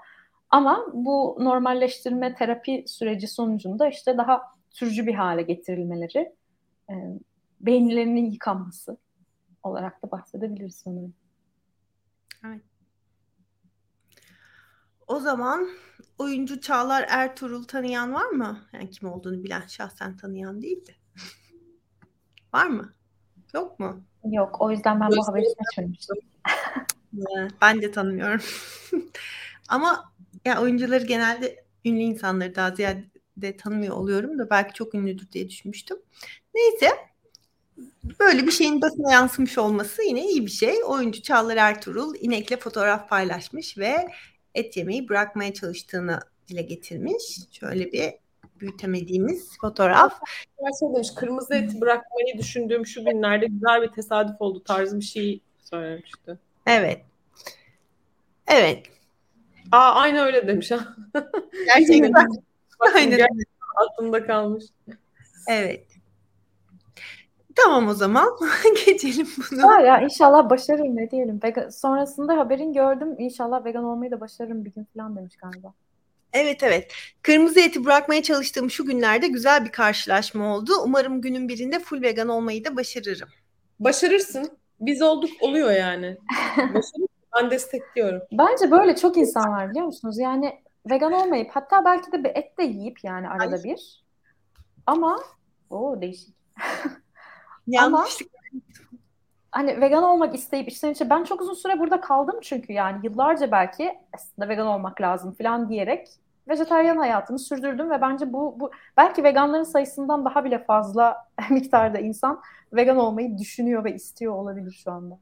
Ama 0.49 0.85
bu 0.93 1.37
normalleştirme 1.39 2.35
terapi 2.35 2.83
süreci 2.87 3.27
sonucunda 3.27 3.87
işte 3.87 4.17
daha 4.17 4.41
türcü 4.71 5.07
bir 5.07 5.13
hale 5.13 5.41
getirilmeleri, 5.41 6.35
e, 6.89 6.93
beyinlerinin 7.59 8.31
yıkanması, 8.31 8.97
olarak 9.63 10.03
da 10.03 10.11
bahsedebiliriz 10.11 10.75
sanırım. 10.75 11.13
Evet. 12.45 12.61
O 15.09 15.19
zaman 15.19 15.69
oyuncu 16.17 16.61
Çağlar 16.61 17.05
Ertuğrul 17.09 17.63
tanıyan 17.63 18.13
var 18.13 18.29
mı? 18.29 18.59
Yani 18.73 18.89
kim 18.89 19.09
olduğunu 19.09 19.43
bilen 19.43 19.67
şahsen 19.67 20.17
tanıyan 20.17 20.61
değil 20.61 20.85
de. 20.85 20.91
var 22.53 22.67
mı? 22.67 22.93
Yok 23.53 23.79
mu? 23.79 24.03
Yok. 24.23 24.61
O 24.61 24.71
yüzden 24.71 24.99
ben 24.99 25.09
bu 25.09 25.27
haberi 25.27 25.45
seçmemiştim. 25.45 26.15
ben 27.61 27.81
de 27.81 27.91
tanımıyorum. 27.91 28.41
Ama 29.69 30.13
ya 30.45 30.61
oyuncuları 30.61 31.05
genelde 31.05 31.65
ünlü 31.85 31.99
insanları 31.99 32.55
daha 32.55 32.71
ziyade 32.71 33.57
tanımıyor 33.57 33.95
oluyorum 33.95 34.39
da 34.39 34.49
belki 34.49 34.73
çok 34.73 34.95
ünlüdür 34.95 35.31
diye 35.31 35.49
düşünmüştüm. 35.49 35.97
Neyse 36.53 36.89
Böyle 38.19 38.47
bir 38.47 38.51
şeyin 38.51 38.81
basına 38.81 39.11
yansımış 39.11 39.57
olması 39.57 40.03
yine 40.03 40.27
iyi 40.27 40.45
bir 40.45 40.51
şey. 40.51 40.75
Oyuncu 40.85 41.21
Çağlar 41.21 41.57
Ertuğrul 41.57 42.15
inekle 42.19 42.57
fotoğraf 42.57 43.09
paylaşmış 43.09 43.77
ve 43.77 44.07
et 44.55 44.77
yemeyi 44.77 45.09
bırakmaya 45.09 45.53
çalıştığını 45.53 46.19
dile 46.47 46.61
getirmiş. 46.61 47.39
Şöyle 47.51 47.91
bir 47.91 48.13
büyütemediğimiz 48.59 49.57
fotoğraf. 49.61 50.19
Şey 50.79 50.93
demiş, 50.93 51.11
kırmızı 51.15 51.53
et 51.55 51.81
bırakmayı 51.81 52.37
düşündüğüm 52.37 52.85
şu 52.85 53.05
günlerde 53.05 53.45
güzel 53.45 53.81
bir 53.81 53.87
tesadüf 53.87 54.35
oldu 54.39 54.63
tarzı 54.63 54.99
bir 54.99 55.05
şey 55.05 55.41
söylemişti. 55.59 56.37
Evet. 56.67 57.01
Evet. 58.47 58.85
Aa 59.71 59.93
aynı 59.93 60.21
öyle 60.21 60.47
demiş 60.47 60.71
ha. 60.71 60.95
Gerçekten. 61.65 62.27
Aynen. 62.95 63.27
Aklımda 63.75 64.25
kalmış. 64.25 64.63
Evet. 65.47 65.88
Tamam 67.63 67.87
o 67.87 67.93
zaman 67.93 68.29
geçelim 68.85 69.27
bunu. 69.37 69.63
Var 69.63 69.79
ya 69.83 70.01
inşallah 70.01 70.49
başarırım 70.49 70.95
ne 70.95 71.11
diyelim. 71.11 71.39
Vegan, 71.43 71.69
sonrasında 71.69 72.37
haberin 72.37 72.73
gördüm. 72.73 73.15
İnşallah 73.17 73.65
vegan 73.65 73.83
olmayı 73.83 74.11
da 74.11 74.19
başarırım 74.19 74.65
bir 74.65 74.71
gün 74.71 74.87
falan 74.95 75.15
demiş 75.15 75.35
galiba. 75.35 75.73
Evet 76.33 76.63
evet. 76.63 76.93
Kırmızı 77.21 77.59
eti 77.59 77.85
bırakmaya 77.85 78.23
çalıştığım 78.23 78.71
şu 78.71 78.85
günlerde 78.85 79.27
güzel 79.27 79.65
bir 79.65 79.71
karşılaşma 79.71 80.55
oldu. 80.55 80.71
Umarım 80.83 81.21
günün 81.21 81.49
birinde 81.49 81.79
full 81.79 82.01
vegan 82.01 82.29
olmayı 82.29 82.65
da 82.65 82.75
başarırım. 82.75 83.29
Başarırsın. 83.79 84.51
biz 84.79 85.01
olduk 85.01 85.29
oluyor 85.41 85.71
yani. 85.71 86.17
ben 87.35 87.51
destekliyorum. 87.51 88.21
Bence 88.31 88.71
böyle 88.71 88.95
çok 88.95 89.17
insan 89.17 89.51
var 89.51 89.69
biliyor 89.69 89.85
musunuz? 89.85 90.17
Yani 90.19 90.59
vegan 90.89 91.11
olmayıp 91.11 91.49
hatta 91.53 91.85
belki 91.85 92.11
de 92.11 92.23
bir 92.23 92.29
et 92.29 92.57
de 92.57 92.63
yiyip 92.63 93.03
yani 93.03 93.29
arada 93.29 93.55
Ay. 93.55 93.63
bir. 93.63 94.03
Ama 94.87 95.19
o 95.69 96.01
değişik. 96.01 96.35
Ama 97.77 98.05
hani 99.51 99.81
vegan 99.81 100.03
olmak 100.03 100.35
isteyip 100.35 100.69
içten 100.69 100.91
içe 100.91 101.09
ben 101.09 101.23
çok 101.23 101.41
uzun 101.41 101.53
süre 101.53 101.79
burada 101.79 102.01
kaldım 102.01 102.35
çünkü 102.41 102.73
yani 102.73 102.99
yıllarca 103.03 103.51
belki 103.51 103.99
aslında 104.13 104.49
vegan 104.49 104.67
olmak 104.67 105.01
lazım 105.01 105.33
falan 105.33 105.69
diyerek 105.69 106.07
vejetaryen 106.49 106.97
hayatımı 106.97 107.39
sürdürdüm 107.39 107.89
ve 107.89 108.01
bence 108.01 108.33
bu, 108.33 108.59
bu 108.59 108.71
belki 108.97 109.23
veganların 109.23 109.63
sayısından 109.63 110.25
daha 110.25 110.45
bile 110.45 110.63
fazla 110.63 111.17
miktarda 111.49 111.99
insan 111.99 112.41
vegan 112.73 112.97
olmayı 112.97 113.37
düşünüyor 113.37 113.83
ve 113.83 113.95
istiyor 113.95 114.33
olabilir 114.33 114.81
şu 114.83 114.91
anda. 114.91 115.19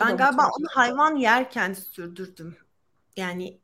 Ben 0.00 0.16
galiba 0.16 0.42
onu 0.42 0.66
hayvan 0.70 1.16
yerken 1.16 1.72
sürdürdüm. 1.72 2.56
Yani 3.16 3.58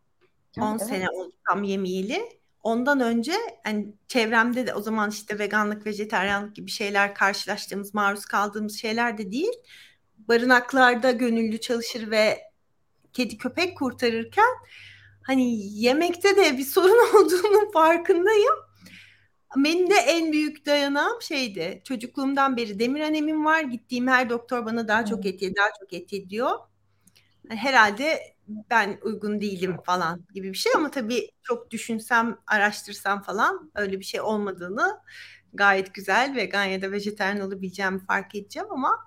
10 0.61 0.71
evet. 0.71 0.83
sene 0.83 1.11
oldu 1.11 1.33
tam 1.49 1.63
yemeyeli. 1.63 2.36
Ondan 2.67 3.01
önce 3.01 3.33
hani 3.65 3.95
çevremde 4.09 4.67
de 4.67 4.75
o 4.75 4.81
zaman 4.81 5.11
işte 5.11 5.39
veganlık, 5.39 5.87
vejetaryenlik 5.87 6.57
gibi 6.57 6.71
şeyler 6.71 7.15
karşılaştığımız, 7.15 7.95
maruz 7.95 8.25
kaldığımız 8.25 8.81
şeyler 8.81 9.19
de 9.19 9.33
değil. 9.33 9.53
Barınaklarda 10.19 11.11
gönüllü 11.11 11.61
çalışır 11.61 12.11
ve 12.11 12.39
kedi 13.13 13.39
köpek 13.39 13.79
kurtarırken 13.79 14.55
hani 15.23 15.73
yemekte 15.81 16.37
de 16.37 16.59
bir 16.59 16.65
sorun 16.65 17.15
olduğunun 17.17 17.71
farkındayım. 17.73 18.55
Benim 19.57 19.91
de 19.91 19.95
en 19.95 20.33
büyük 20.33 20.67
dayanağım 20.67 21.23
şeydi. 21.23 21.81
Çocukluğumdan 21.85 22.57
beri 22.57 22.79
demir 22.79 23.01
anemim 23.01 23.45
var. 23.45 23.61
Gittiğim 23.61 24.09
her 24.09 24.31
doktor 24.31 24.67
bana 24.67 24.89
daha 24.89 25.05
çok 25.05 25.27
et 25.27 25.43
ye, 25.43 25.57
daha 25.57 25.69
çok 25.81 25.93
et 25.93 26.13
ye 26.13 26.31
diyor. 26.31 26.59
Herhalde 27.49 28.36
ben 28.49 28.99
uygun 29.03 29.41
değilim 29.41 29.77
falan 29.87 30.25
gibi 30.35 30.49
bir 30.53 30.59
şey 30.59 30.73
ama 30.77 30.91
tabii 30.91 31.31
çok 31.43 31.71
düşünsem, 31.71 32.39
araştırsam 32.47 33.23
falan 33.23 33.71
öyle 33.75 33.99
bir 34.01 34.05
şey 34.05 34.21
olmadığını 34.21 35.01
gayet 35.55 35.95
güzel 35.95 36.35
vegan 36.37 36.65
ya 36.65 36.83
da 36.83 36.93
vejetaryen 36.93 37.41
olabileceğimi 37.41 38.07
fark 38.07 38.35
edeceğim 38.35 38.69
ama 38.71 38.99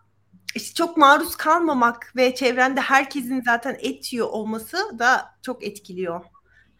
işte 0.55 0.73
çok 0.73 0.97
maruz 0.97 1.35
kalmamak 1.35 2.13
ve 2.15 2.35
çevrende 2.35 2.81
herkesin 2.81 3.41
zaten 3.41 3.77
et 3.79 4.13
yiyor 4.13 4.27
olması 4.27 4.99
da 4.99 5.35
çok 5.41 5.63
etkiliyor. 5.63 6.25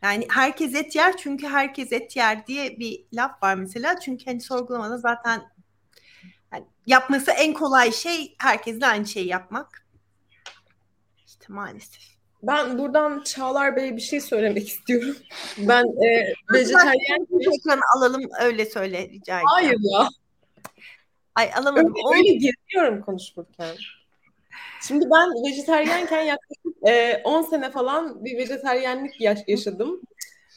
Yani 0.01 0.28
herkes 0.30 0.76
et 0.76 0.95
yer 0.95 1.18
çünkü 1.18 1.47
herkes 1.47 1.91
et 1.91 2.16
yer 2.16 2.47
diye 2.47 2.80
bir 2.80 3.05
laf 3.14 3.43
var 3.43 3.55
mesela. 3.55 3.99
Çünkü 3.99 4.26
hani 4.26 4.41
sorgulamada 4.41 4.97
zaten 4.97 5.41
yani 6.53 6.66
yapması 6.88 7.32
en 7.32 7.53
kolay 7.53 7.91
şey 7.91 8.36
herkesle 8.39 8.88
aynı 8.88 9.05
şeyi 9.07 9.28
yapmak. 9.28 9.88
İşte 11.28 11.45
maalesef. 11.49 12.18
Ben 12.43 12.77
buradan 12.77 13.21
Çağlar 13.23 13.75
Bey'e 13.75 13.95
bir 13.95 14.01
şey 14.01 14.21
söylemek 14.21 14.67
istiyorum. 14.67 15.15
Ben 15.57 15.83
e, 15.83 16.33
vejetaryen... 16.53 17.27
Ekranı 17.55 17.81
alalım 17.97 18.21
öyle 18.41 18.65
söyle 18.65 19.09
rica 19.09 19.33
ederim. 19.35 19.47
Hayır 19.47 19.77
ya. 19.79 20.07
Ay 21.35 21.51
alamadım. 21.55 21.93
Öyle, 22.13 22.17
öyle 22.17 22.33
geziyorum 22.33 23.01
konuşurken. 23.01 23.75
Şimdi 24.87 25.05
ben 25.05 25.29
vejeteryenken 25.47 26.21
yaklaşık 26.21 26.87
e, 26.87 27.21
10 27.23 27.41
sene 27.41 27.71
falan 27.71 28.25
bir 28.25 28.37
vejeteryenlik 28.37 29.21
yaş- 29.21 29.47
yaşadım. 29.47 30.01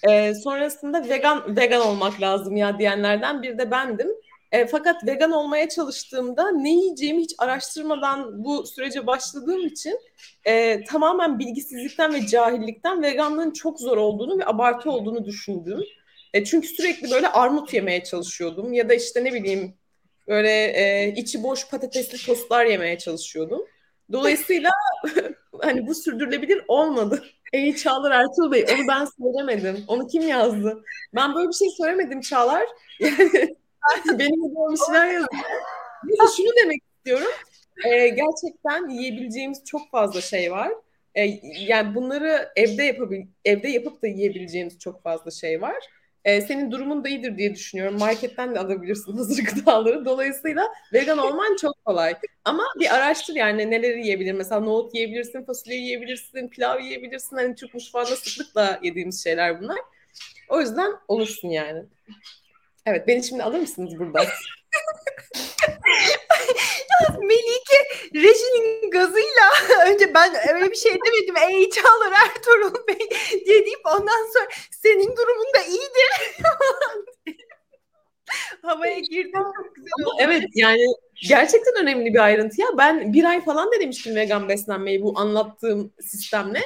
E, 0.09 0.35
sonrasında 0.35 1.09
vegan 1.09 1.57
vegan 1.57 1.81
olmak 1.81 2.21
lazım 2.21 2.57
ya 2.57 2.79
diyenlerden 2.79 3.43
bir 3.43 3.59
de 3.59 3.71
bendim. 3.71 4.09
E, 4.53 4.67
fakat 4.67 5.07
vegan 5.07 5.31
olmaya 5.31 5.69
çalıştığımda 5.69 6.51
ne 6.51 6.71
yiyeceğimi 6.71 7.23
hiç 7.23 7.35
araştırmadan 7.39 8.45
bu 8.45 8.67
sürece 8.67 9.07
başladığım 9.07 9.67
için 9.67 9.99
e, 10.45 10.85
tamamen 10.85 11.39
bilgisizlikten 11.39 12.15
ve 12.15 12.27
cahillikten 12.27 13.03
veganlığın 13.03 13.51
çok 13.51 13.81
zor 13.81 13.97
olduğunu 13.97 14.39
ve 14.39 14.47
abartı 14.47 14.91
olduğunu 14.91 15.25
düşündüm. 15.25 15.81
E, 16.35 16.45
çünkü 16.45 16.69
sürekli 16.69 17.11
böyle 17.11 17.29
armut 17.29 17.75
yemeye 17.75 18.05
çalışıyordum 18.05 18.73
ya 18.73 18.89
da 18.89 18.95
işte 18.95 19.25
ne 19.25 19.33
bileyim 19.33 19.75
böyle 20.29 20.51
e, 20.51 21.15
içi 21.17 21.43
boş 21.43 21.69
patatesli 21.69 22.27
tostlar 22.27 22.67
yemeye 22.67 22.99
çalışıyordum. 22.99 23.63
Dolayısıyla 24.13 24.71
hani 25.61 25.87
bu 25.87 25.95
sürdürülebilir 25.95 26.63
olmadı. 26.69 27.25
Ey 27.53 27.77
Çağlar 27.77 28.11
Ertuğrul 28.11 28.53
Bey 28.53 28.67
onu 28.75 28.89
ben 28.89 29.07
söylemedim. 29.21 29.85
Onu 29.89 30.07
kim 30.07 30.29
yazdı? 30.29 30.85
Ben 31.15 31.35
böyle 31.35 31.49
bir 31.49 31.55
şey 31.55 31.69
söylemedim 31.71 32.21
Çağlar. 32.21 32.65
Yani 33.01 33.62
benim 34.07 34.43
de 34.45 34.73
bir 34.73 34.77
şeyler 34.87 35.07
yazıyor. 35.07 35.29
Neyse 36.05 36.37
şunu 36.37 36.49
demek 36.63 36.83
istiyorum. 36.97 37.33
Ee, 37.87 38.09
gerçekten 38.09 38.89
yiyebileceğimiz 38.89 39.65
çok 39.65 39.91
fazla 39.91 40.21
şey 40.21 40.53
var. 40.53 40.73
Ee, 41.15 41.25
yani 41.59 41.95
bunları 41.95 42.53
evde 42.57 42.83
yapabil 42.85 43.27
evde 43.45 43.69
yapıp 43.69 44.03
da 44.03 44.07
yiyebileceğimiz 44.07 44.79
çok 44.79 45.03
fazla 45.03 45.31
şey 45.31 45.63
var. 45.63 45.77
Ee, 46.25 46.41
senin 46.41 46.71
durumun 46.71 47.05
da 47.05 47.09
iyidir 47.09 47.39
diye 47.39 47.55
düşünüyorum. 47.55 47.99
Marketten 47.99 48.55
de 48.55 48.59
alabilirsin 48.61 49.13
hazır 49.17 49.45
gıdaları. 49.45 50.05
Dolayısıyla 50.05 50.69
vegan 50.93 51.19
olman 51.19 51.57
çok 51.57 51.85
kolay. 51.85 52.15
Ama 52.45 52.65
bir 52.81 52.95
araştır 52.95 53.35
yani 53.35 53.71
neleri 53.71 54.01
yiyebilir. 54.01 54.33
Mesela 54.33 54.61
nohut 54.61 54.95
yiyebilirsin, 54.95 55.45
fasulye 55.45 55.77
yiyebilirsin, 55.79 56.49
pilav 56.49 56.81
yiyebilirsin. 56.81 57.37
Hani 57.37 57.55
Türk 57.55 57.75
mutfağında 57.75 58.17
sıklıkla 58.17 58.81
yediğimiz 58.83 59.25
şeyler 59.25 59.63
bunlar. 59.63 59.79
O 60.49 60.61
yüzden 60.61 60.93
olursun 61.09 61.49
yani. 61.49 61.83
Evet, 62.87 63.09
beni 63.09 63.25
şimdi 63.25 63.43
alır 63.43 63.61
mısınız 63.61 63.99
buradan? 63.99 64.27
Melike 67.23 67.77
rejinin 68.15 68.91
gazıyla 68.91 69.51
önce 69.87 70.15
ben 70.15 70.55
öyle 70.55 70.71
bir 70.71 70.77
şey 70.77 70.93
demedim. 70.93 71.37
Ey 71.37 71.71
Çağlar 71.71 72.13
Ertuğrul 72.27 72.87
Bey 72.89 73.09
diye 73.47 73.65
deyip 73.65 73.81
ondan 73.87 74.33
sonra 74.33 74.49
senin 74.71 75.17
durumun 75.17 75.55
da 75.55 75.63
iyidir. 75.63 76.43
Havaya 78.63 78.99
girdim 78.99 79.43
çok 79.57 79.75
güzel 79.75 79.93
oldu. 80.07 80.17
Evet 80.21 80.45
yani 80.55 80.87
gerçekten 81.29 81.83
önemli 81.83 82.15
bir 82.15 82.19
ayrıntı 82.19 82.61
ya. 82.61 82.67
Ben 82.79 83.13
bir 83.13 83.25
ay 83.25 83.45
falan 83.45 83.73
denemiştim 83.73 84.17
vegan 84.17 84.49
beslenmeyi 84.49 85.03
bu 85.03 85.19
anlattığım 85.19 85.93
sistemle 86.01 86.61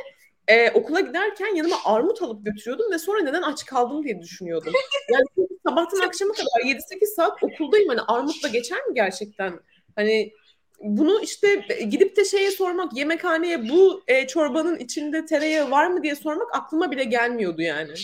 e, 0.49 0.71
okula 0.71 1.01
giderken 1.01 1.55
yanıma 1.55 1.77
armut 1.85 2.23
alıp 2.23 2.47
götürüyordum 2.47 2.93
ve 2.93 2.99
sonra 2.99 3.23
neden 3.23 3.43
aç 3.43 3.65
kaldım 3.65 4.05
diye 4.05 4.21
düşünüyordum. 4.21 4.73
Yani 5.13 5.49
sabahtan 5.69 6.01
akşama 6.01 6.33
kadar 6.33 6.71
7-8 6.71 7.07
saat 7.17 7.43
okuldayım. 7.43 7.89
Hani 7.89 8.01
armutla 8.01 8.49
geçer 8.49 8.87
mi 8.87 8.95
gerçekten? 8.95 9.61
Hani 9.97 10.33
bunu 10.81 11.21
işte 11.23 11.55
gidip 11.91 12.17
de 12.17 12.25
şeye 12.25 12.51
sormak, 12.51 12.97
yemekhaneye 12.97 13.69
bu 13.69 14.03
e, 14.09 14.27
çorbanın 14.27 14.79
içinde 14.79 15.25
tereyağı 15.25 15.71
var 15.71 15.87
mı 15.87 16.03
diye 16.03 16.17
sormak 16.17 16.57
aklıma 16.57 16.91
bile 16.91 17.05
gelmiyordu 17.05 17.63
yani. 17.63 17.95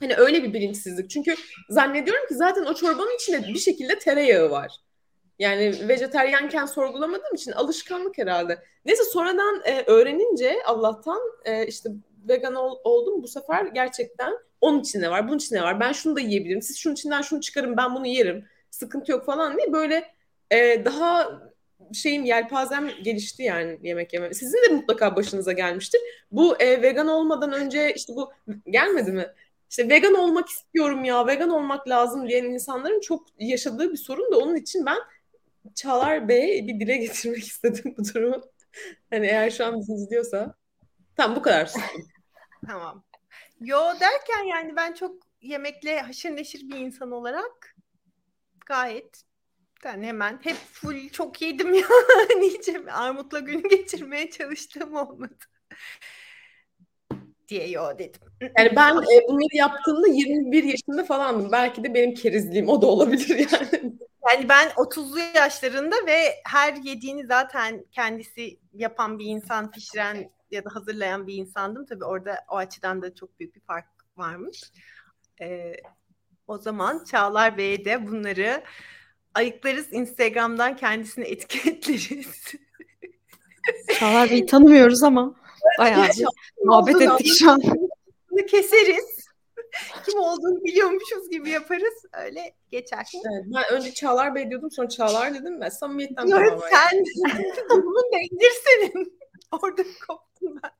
Hani 0.00 0.16
öyle 0.16 0.42
bir 0.42 0.52
bilinçsizlik. 0.52 1.10
Çünkü 1.10 1.34
zannediyorum 1.70 2.26
ki 2.28 2.34
zaten 2.34 2.64
o 2.64 2.74
çorbanın 2.74 3.16
içinde 3.16 3.48
bir 3.48 3.58
şekilde 3.58 3.98
tereyağı 3.98 4.50
var. 4.50 4.72
Yani 5.38 5.88
vejeteryanken 5.88 6.66
sorgulamadığım 6.66 7.34
için 7.34 7.52
alışkanlık 7.52 8.18
herhalde. 8.18 8.62
Neyse 8.84 9.04
sonradan 9.04 9.62
e, 9.64 9.82
öğrenince 9.86 10.62
Allah'tan 10.64 11.20
e, 11.44 11.66
işte 11.66 11.90
vegan 12.28 12.54
ol, 12.54 12.78
oldum 12.84 13.22
bu 13.22 13.28
sefer 13.28 13.66
gerçekten 13.66 14.32
onun 14.60 14.80
içinde 14.80 15.10
var, 15.10 15.28
bunun 15.28 15.38
içinde 15.38 15.62
var. 15.62 15.80
Ben 15.80 15.92
şunu 15.92 16.16
da 16.16 16.20
yiyebilirim. 16.20 16.62
Siz 16.62 16.78
şunun 16.78 16.94
içinden 16.94 17.22
şunu 17.22 17.40
çıkarın 17.40 17.76
ben 17.76 17.94
bunu 17.94 18.06
yerim. 18.06 18.44
Sıkıntı 18.70 19.12
yok 19.12 19.26
falan 19.26 19.58
diye 19.58 19.72
böyle 19.72 20.04
e, 20.50 20.84
daha 20.84 21.40
şeyim 21.94 22.24
yelpazem 22.24 22.90
gelişti 23.02 23.42
yani 23.42 23.78
yemek 23.82 24.12
yeme. 24.12 24.34
Sizin 24.34 24.70
de 24.70 24.74
mutlaka 24.74 25.16
başınıza 25.16 25.52
gelmiştir. 25.52 26.00
Bu 26.30 26.56
e, 26.56 26.82
vegan 26.82 27.08
olmadan 27.08 27.52
önce 27.52 27.92
işte 27.94 28.12
bu 28.16 28.32
gelmedi 28.70 29.12
mi? 29.12 29.26
İşte 29.70 29.88
vegan 29.88 30.14
olmak 30.14 30.48
istiyorum 30.48 31.04
ya, 31.04 31.26
vegan 31.26 31.50
olmak 31.50 31.88
lazım 31.88 32.28
diyen 32.28 32.44
insanların 32.44 33.00
çok 33.00 33.26
yaşadığı 33.38 33.92
bir 33.92 33.96
sorun 33.96 34.32
da 34.32 34.38
onun 34.38 34.56
için 34.56 34.86
ben 34.86 34.98
Çağlar 35.74 36.28
Bey 36.28 36.68
bir 36.68 36.80
dile 36.80 36.96
getirmek 36.96 37.44
istedim 37.46 37.94
bu 37.98 38.04
durumu. 38.04 38.42
Hani 39.10 39.26
eğer 39.26 39.50
şu 39.50 39.66
an 39.66 39.80
bizi 39.80 39.92
izliyorsa. 39.92 40.54
Tamam 41.16 41.36
bu 41.36 41.42
kadar. 41.42 41.72
tamam. 42.66 43.04
Yo 43.60 43.78
derken 44.00 44.44
yani 44.44 44.76
ben 44.76 44.92
çok 44.92 45.16
yemekle 45.40 46.00
haşır 46.00 46.36
neşir 46.36 46.60
bir 46.68 46.76
insan 46.76 47.10
olarak 47.10 47.76
gayet 48.66 49.22
yani 49.84 50.06
hemen 50.06 50.40
hep 50.42 50.56
full 50.56 51.08
çok 51.08 51.42
yedim 51.42 51.74
ya. 51.74 51.86
Hiç 52.40 52.68
armutla 52.92 53.38
gün 53.38 53.68
geçirmeye 53.68 54.30
çalıştığım 54.30 54.96
olmadı. 54.96 55.36
diye 57.48 57.68
yo 57.68 57.98
dedim. 57.98 58.20
Yani 58.58 58.76
ben 58.76 58.96
e, 58.96 59.28
bunları 59.28 59.56
yaptığımda 59.56 60.08
21 60.08 60.64
yaşında 60.64 61.04
falandım. 61.04 61.52
Belki 61.52 61.84
de 61.84 61.94
benim 61.94 62.14
kerizliğim 62.14 62.68
o 62.68 62.82
da 62.82 62.86
olabilir 62.86 63.48
yani. 63.52 63.98
Yani 64.28 64.48
ben 64.48 64.68
30'lu 64.68 65.18
yaşlarında 65.34 65.96
ve 66.06 66.34
her 66.44 66.74
yediğini 66.74 67.26
zaten 67.26 67.84
kendisi 67.92 68.58
yapan 68.72 69.18
bir 69.18 69.26
insan, 69.26 69.70
pişiren 69.70 70.30
ya 70.50 70.64
da 70.64 70.74
hazırlayan 70.74 71.26
bir 71.26 71.34
insandım. 71.34 71.86
Tabii 71.86 72.04
orada 72.04 72.44
o 72.48 72.56
açıdan 72.56 73.02
da 73.02 73.14
çok 73.14 73.40
büyük 73.40 73.54
bir 73.54 73.60
fark 73.60 73.86
varmış. 74.16 74.62
Ee, 75.40 75.72
o 76.46 76.58
zaman 76.58 77.04
Çağlar 77.04 77.58
Bey 77.58 77.84
de 77.84 78.06
bunları 78.06 78.62
ayıklarız 79.34 79.92
Instagram'dan 79.92 80.76
kendisini 80.76 81.24
etiketleriz. 81.24 82.44
Çağlar 83.98 84.30
Bey'i 84.30 84.46
tanımıyoruz 84.46 85.02
ama 85.02 85.34
bayağı 85.78 86.08
bir 86.08 86.24
muhabbet 86.64 87.00
ettik 87.00 87.32
şu 87.38 87.50
an. 87.50 87.62
Bunu 88.30 88.46
keseriz. 88.46 89.15
Kim 90.06 90.20
olduğunu 90.20 90.64
biliyormuşuz 90.64 91.30
gibi 91.30 91.50
yaparız. 91.50 91.94
Öyle 92.24 92.54
geçer. 92.70 93.06
Evet, 93.14 93.44
ben 93.46 93.76
önce 93.76 93.94
Çağlar 93.94 94.34
Bey 94.34 94.50
diyordum 94.50 94.70
sonra 94.70 94.88
Çağlar 94.88 95.34
dedim 95.34 95.60
ben 95.60 95.68
samimiyetten 95.68 96.28
tamamen. 96.30 96.58
sen 96.58 96.98
da 98.12 98.18
indir 98.32 98.52
senin. 98.64 99.18
Orada 99.52 99.82
koptum 99.82 100.58
ben. 100.62 100.70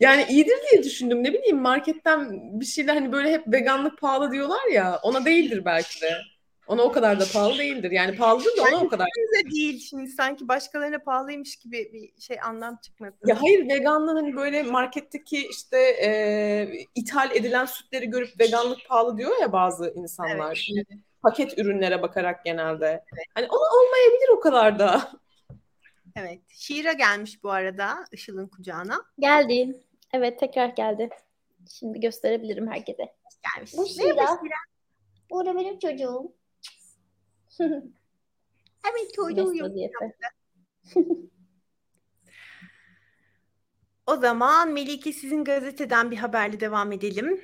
Yani 0.00 0.26
iyidir 0.28 0.56
diye 0.70 0.82
düşündüm. 0.82 1.24
Ne 1.24 1.32
bileyim 1.32 1.58
marketten 1.58 2.30
bir 2.60 2.64
şeyler 2.64 2.94
hani 2.94 3.12
böyle 3.12 3.32
hep 3.32 3.42
veganlık 3.52 3.98
pahalı 3.98 4.32
diyorlar 4.32 4.66
ya. 4.72 5.00
Ona 5.02 5.24
değildir 5.24 5.64
belki 5.64 6.00
de. 6.00 6.10
Ona 6.66 6.82
o 6.82 6.92
kadar 6.92 7.20
da 7.20 7.24
pahalı 7.32 7.58
değildir. 7.58 7.90
Yani 7.90 8.16
pahalıdır 8.16 8.56
da 8.56 8.62
ona 8.62 8.84
o 8.84 8.88
kadar. 8.88 9.08
Bize 9.18 9.50
değil 9.50 9.80
şimdi 9.80 10.10
sanki 10.10 10.48
başkalarına 10.48 10.98
pahalıymış 10.98 11.56
gibi 11.56 11.90
bir 11.92 12.22
şey 12.22 12.36
anlam 12.44 12.76
çıkmadı. 12.76 13.16
Ya 13.26 13.42
hayır 13.42 13.68
veganlığın 13.68 14.16
hani 14.16 14.36
böyle 14.36 14.62
marketteki 14.62 15.46
işte 15.46 15.78
e, 15.78 16.86
ithal 16.94 17.36
edilen 17.36 17.66
sütleri 17.66 18.10
görüp 18.10 18.40
veganlık 18.40 18.78
pahalı 18.88 19.18
diyor 19.18 19.40
ya 19.40 19.52
bazı 19.52 19.92
insanlar. 19.96 20.68
Evet. 20.76 20.88
Yani 20.90 21.02
paket 21.22 21.58
ürünlere 21.58 22.02
bakarak 22.02 22.44
genelde. 22.44 23.04
Hani 23.34 23.46
ona 23.46 23.80
olmayabilir 23.80 24.28
o 24.36 24.40
kadar 24.40 24.78
da. 24.78 25.10
Evet. 26.16 26.40
Şiira 26.48 26.92
gelmiş 26.92 27.42
bu 27.42 27.50
arada 27.50 28.04
Işıl'ın 28.12 28.48
kucağına. 28.48 29.02
Geldi. 29.18 29.80
Evet 30.12 30.40
tekrar 30.40 30.68
geldi. 30.68 31.10
Şimdi 31.78 32.00
gösterebilirim 32.00 32.70
herkese. 32.70 33.14
Gelmiş. 33.54 33.72
Bu. 33.76 33.86
Şiira. 33.86 34.26
Bu 35.30 35.46
da 35.46 35.54
benim 35.54 35.78
çocuğum. 35.78 36.32
Evet 38.90 39.14
çocuğu 39.14 39.36
Mesut 39.36 39.56
yok. 39.56 39.68
vaziyette. 39.68 40.16
O 44.06 44.16
zaman 44.16 44.72
Melike 44.72 45.12
sizin 45.12 45.44
gazeteden 45.44 46.10
bir 46.10 46.16
haberle 46.16 46.60
devam 46.60 46.92
edelim. 46.92 47.40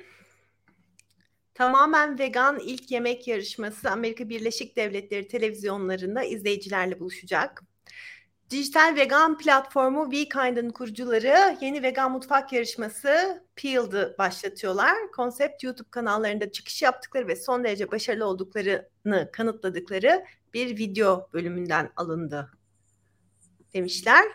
Tamamen 1.53 2.19
vegan 2.19 2.59
ilk 2.59 2.91
yemek 2.91 3.27
yarışması 3.27 3.91
Amerika 3.91 4.29
Birleşik 4.29 4.75
Devletleri 4.75 5.27
televizyonlarında 5.27 6.23
izleyicilerle 6.23 6.99
buluşacak. 6.99 7.63
Dijital 8.51 8.95
vegan 8.95 9.37
platformu 9.37 10.11
WeKind'ın 10.11 10.69
kurucuları 10.69 11.57
yeni 11.61 11.83
vegan 11.83 12.11
mutfak 12.11 12.53
yarışması 12.53 13.43
Peeled'ı 13.55 14.15
başlatıyorlar. 14.19 15.11
Konsept 15.15 15.63
YouTube 15.63 15.89
kanallarında 15.91 16.51
çıkış 16.51 16.81
yaptıkları 16.81 17.27
ve 17.27 17.35
son 17.35 17.63
derece 17.63 17.91
başarılı 17.91 18.25
olduklarını 18.25 19.29
kanıtladıkları 19.33 20.25
bir 20.53 20.77
video 20.77 21.29
bölümünden 21.33 21.91
alındı 21.95 22.51
demişler. 23.73 24.25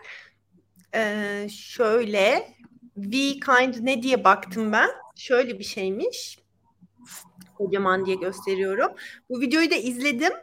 Ee, 0.95 1.47
şöyle 1.51 2.55
WeKind 2.95 3.75
ne 3.79 4.03
diye 4.03 4.23
baktım 4.23 4.71
ben. 4.71 4.89
Şöyle 5.15 5.59
bir 5.59 5.63
şeymiş. 5.63 6.39
Kocaman 7.57 8.05
diye 8.05 8.15
gösteriyorum. 8.15 8.91
Bu 9.29 9.41
videoyu 9.41 9.71
da 9.71 9.75
izledim. 9.75 10.33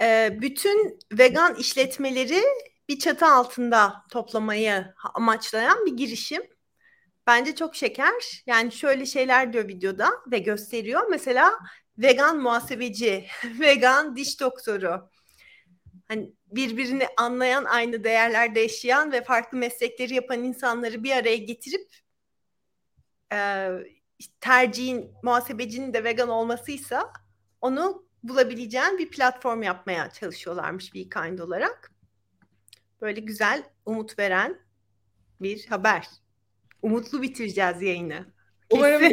Ee, 0.00 0.38
bütün 0.40 0.98
vegan 1.12 1.54
işletmeleri 1.54 2.42
bir 2.88 2.98
çatı 2.98 3.26
altında 3.26 4.04
toplamayı 4.10 4.94
amaçlayan 5.14 5.86
bir 5.86 5.96
girişim. 5.96 6.42
Bence 7.26 7.54
çok 7.54 7.76
şeker. 7.76 8.42
Yani 8.46 8.72
şöyle 8.72 9.06
şeyler 9.06 9.52
diyor 9.52 9.68
videoda 9.68 10.10
ve 10.30 10.38
gösteriyor. 10.38 11.02
Mesela 11.10 11.52
vegan 11.98 12.38
muhasebeci, 12.38 13.26
vegan 13.60 14.16
diş 14.16 14.40
doktoru. 14.40 15.10
Hani 16.08 16.32
birbirini 16.46 17.06
anlayan, 17.16 17.64
aynı 17.64 18.04
değerlerde 18.04 18.60
yaşayan 18.60 19.12
ve 19.12 19.24
farklı 19.24 19.58
meslekleri 19.58 20.14
yapan 20.14 20.44
insanları 20.44 21.04
bir 21.04 21.12
araya 21.12 21.36
getirip 21.36 21.88
e, 23.32 23.68
tercihin 24.40 25.12
muhasebecinin 25.22 25.94
de 25.94 26.04
vegan 26.04 26.28
olmasıysa 26.28 27.12
onu 27.60 28.08
bulabileceğin 28.22 28.98
bir 28.98 29.10
platform 29.10 29.62
yapmaya 29.62 30.10
çalışıyorlarmış 30.10 30.84
WeKind 30.84 31.38
olarak. 31.38 31.97
Böyle 33.00 33.20
güzel, 33.20 33.62
umut 33.86 34.18
veren 34.18 34.58
bir 35.40 35.66
haber. 35.66 36.06
Umutlu 36.82 37.22
bitireceğiz 37.22 37.82
yayını. 37.82 38.26
Umarım 38.70 39.10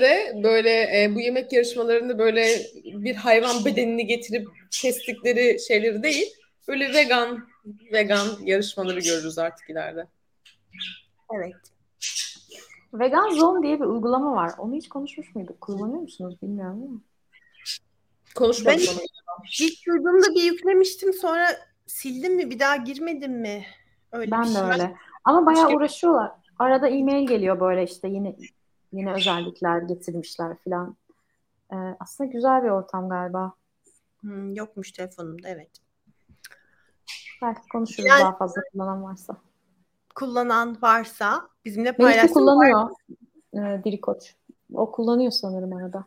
de 0.00 0.40
böyle 0.42 1.02
e, 1.02 1.14
bu 1.14 1.20
yemek 1.20 1.52
yarışmalarında 1.52 2.18
böyle 2.18 2.60
bir 2.84 3.14
hayvan 3.14 3.64
bedenini 3.64 4.06
getirip 4.06 4.48
kestikleri 4.70 5.60
şeyleri 5.68 6.02
değil, 6.02 6.26
böyle 6.68 6.94
vegan 6.94 7.48
vegan 7.92 8.26
yarışmaları 8.42 9.00
görürüz 9.00 9.38
artık 9.38 9.70
ileride. 9.70 10.06
Evet. 11.34 11.54
Vegan 12.94 13.30
Zone 13.30 13.66
diye 13.66 13.80
bir 13.80 13.84
uygulama 13.84 14.32
var. 14.32 14.52
Onu 14.58 14.74
hiç 14.74 14.88
konuşmuş 14.88 15.34
muyduk? 15.34 15.60
Kullanıyor 15.60 16.00
musunuz 16.00 16.42
bilmiyorum 16.42 16.82
ama. 16.82 17.00
Konuşmadık 18.34 18.80
Ben- 18.86 18.92
onu. 18.92 19.00
İlk 19.60 19.86
duyduğumda 19.86 20.34
bir 20.34 20.42
yüklemiştim 20.42 21.12
sonra 21.12 21.48
sildim 21.86 22.36
mi 22.36 22.50
bir 22.50 22.58
daha 22.58 22.76
girmedim 22.76 23.40
mi? 23.40 23.64
Öyle 24.12 24.30
Ben 24.30 24.42
bir 24.42 24.48
de 24.48 24.52
şey. 24.52 24.62
öyle. 24.62 24.96
Ama 25.24 25.46
bayağı 25.46 25.66
Keşke- 25.66 25.76
uğraşıyorlar. 25.76 26.32
Arada 26.58 26.88
e-mail 26.88 27.26
geliyor 27.28 27.60
böyle 27.60 27.84
işte 27.84 28.08
yeni 28.08 28.36
yeni 28.92 29.12
özellikler 29.12 29.78
getirmişler 29.82 30.56
falan. 30.64 30.96
Ee, 31.72 31.76
aslında 32.00 32.30
güzel 32.30 32.64
bir 32.64 32.68
ortam 32.68 33.08
galiba. 33.08 33.52
Hmm, 34.20 34.54
yokmuş 34.54 34.92
telefonumda 34.92 35.48
evet. 35.48 35.70
Belki 37.42 37.60
konuşuruz 37.72 38.06
Yani- 38.08 38.20
daha 38.22 38.36
fazla 38.36 38.62
kullanan 38.72 39.02
varsa. 39.02 39.36
Kullanan 40.14 40.78
varsa 40.82 41.48
bizimle 41.64 41.92
paylaşsın. 41.96 42.34
kullanıyor. 42.34 42.90
E, 43.54 43.84
Diri 43.84 44.00
Koç. 44.00 44.34
O 44.74 44.92
kullanıyor 44.92 45.30
sanırım 45.30 45.72
arada. 45.72 46.04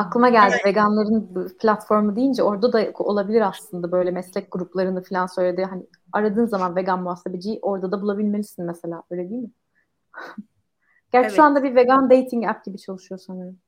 Aklıma 0.00 0.28
geldi 0.28 0.56
veganların 0.64 1.34
bu 1.34 1.48
platformu 1.58 2.16
deyince 2.16 2.42
orada 2.42 2.72
da 2.72 2.90
olabilir 2.94 3.40
aslında 3.40 3.92
böyle 3.92 4.10
meslek 4.10 4.52
gruplarını 4.52 5.02
falan 5.02 5.26
söyledi. 5.26 5.64
Hani 5.64 5.86
aradığın 6.12 6.46
zaman 6.46 6.76
vegan 6.76 7.02
muhasebeciyi 7.02 7.58
orada 7.62 7.92
da 7.92 8.02
bulabilmelisin 8.02 8.64
mesela. 8.64 9.02
Öyle 9.10 9.30
değil 9.30 9.42
mi? 9.42 9.50
Gerçi 11.12 11.26
Evet. 11.26 11.36
şu 11.36 11.42
anda 11.42 11.62
bir 11.62 11.74
vegan 11.74 12.10
dating 12.10 12.46
app 12.46 12.64
gibi 12.64 12.78
çalışıyor 12.78 13.20
sanırım. 13.26 13.58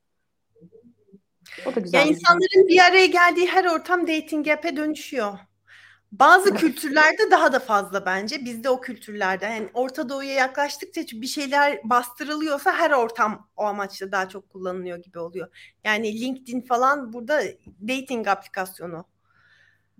O 1.65 1.75
da 1.75 1.79
güzel. 1.79 1.99
Yani 1.99 2.09
insanların 2.09 2.67
bir 2.67 2.79
araya 2.79 3.05
geldiği 3.05 3.47
her 3.47 3.65
ortam 3.65 4.07
dating 4.07 4.47
app'e 4.47 4.75
dönüşüyor. 4.75 5.39
Bazı 6.19 6.53
kültürlerde 6.53 7.31
daha 7.31 7.53
da 7.53 7.59
fazla 7.59 8.05
bence. 8.05 8.45
Bizde 8.45 8.69
o 8.69 8.81
kültürlerde 8.81 9.45
yani 9.45 9.69
Orta 9.73 10.09
Doğu'ya 10.09 10.33
yaklaştıkça 10.33 11.01
bir 11.21 11.27
şeyler 11.27 11.79
bastırılıyorsa 11.83 12.73
her 12.73 12.91
ortam 12.91 13.49
o 13.57 13.63
amaçla 13.63 14.11
daha 14.11 14.29
çok 14.29 14.49
kullanılıyor 14.49 14.97
gibi 14.97 15.19
oluyor. 15.19 15.75
Yani 15.83 16.21
LinkedIn 16.21 16.61
falan 16.61 17.13
burada 17.13 17.41
dating 17.87 18.27
aplikasyonu. 18.27 19.05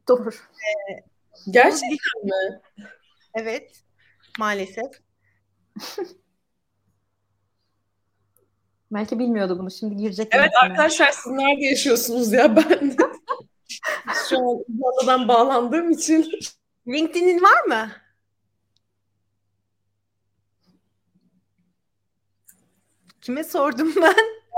Doğru. 0.07 0.29
Gerçekten 1.49 2.23
mi? 2.23 2.61
Evet. 3.35 3.83
Maalesef. 4.39 4.91
Belki 8.91 9.19
bilmiyordu 9.19 9.59
bunu. 9.59 9.71
Şimdi 9.71 9.95
girecek. 9.95 10.27
Evet 10.31 10.51
arkadaşlar 10.63 11.11
siz 11.11 11.31
nerede 11.31 11.65
yaşıyorsunuz 11.65 12.33
ya 12.33 12.55
ben 12.55 12.95
şu 14.29 14.37
an 14.37 14.63
Uzman'dan 14.67 15.27
bağlandığım 15.27 15.91
için 15.91 16.31
LinkedIn'in 16.87 17.41
var 17.41 17.63
mı? 17.63 17.91
Kime 23.21 23.43
sordum 23.43 23.93
ben? 23.95 24.15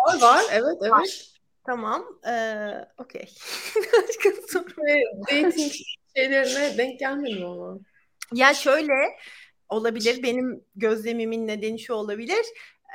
var 0.08 0.22
var 0.22 0.44
evet 0.52 0.78
evet 0.82 1.32
Tamam. 1.66 2.06
Ee, 2.28 2.86
Okey. 2.98 3.30
Başka 3.76 4.30
soru. 4.48 4.76
dating 5.32 5.74
şeylerine 6.16 6.78
denk 6.78 7.00
gelmedim 7.00 7.46
ama. 7.46 7.80
Ya 8.34 8.54
şöyle 8.54 8.94
olabilir. 9.70 10.24
Benim 10.24 10.64
gözlemimin 10.76 11.48
nedeni 11.48 11.80
şu 11.80 11.94
olabilir. 11.94 12.46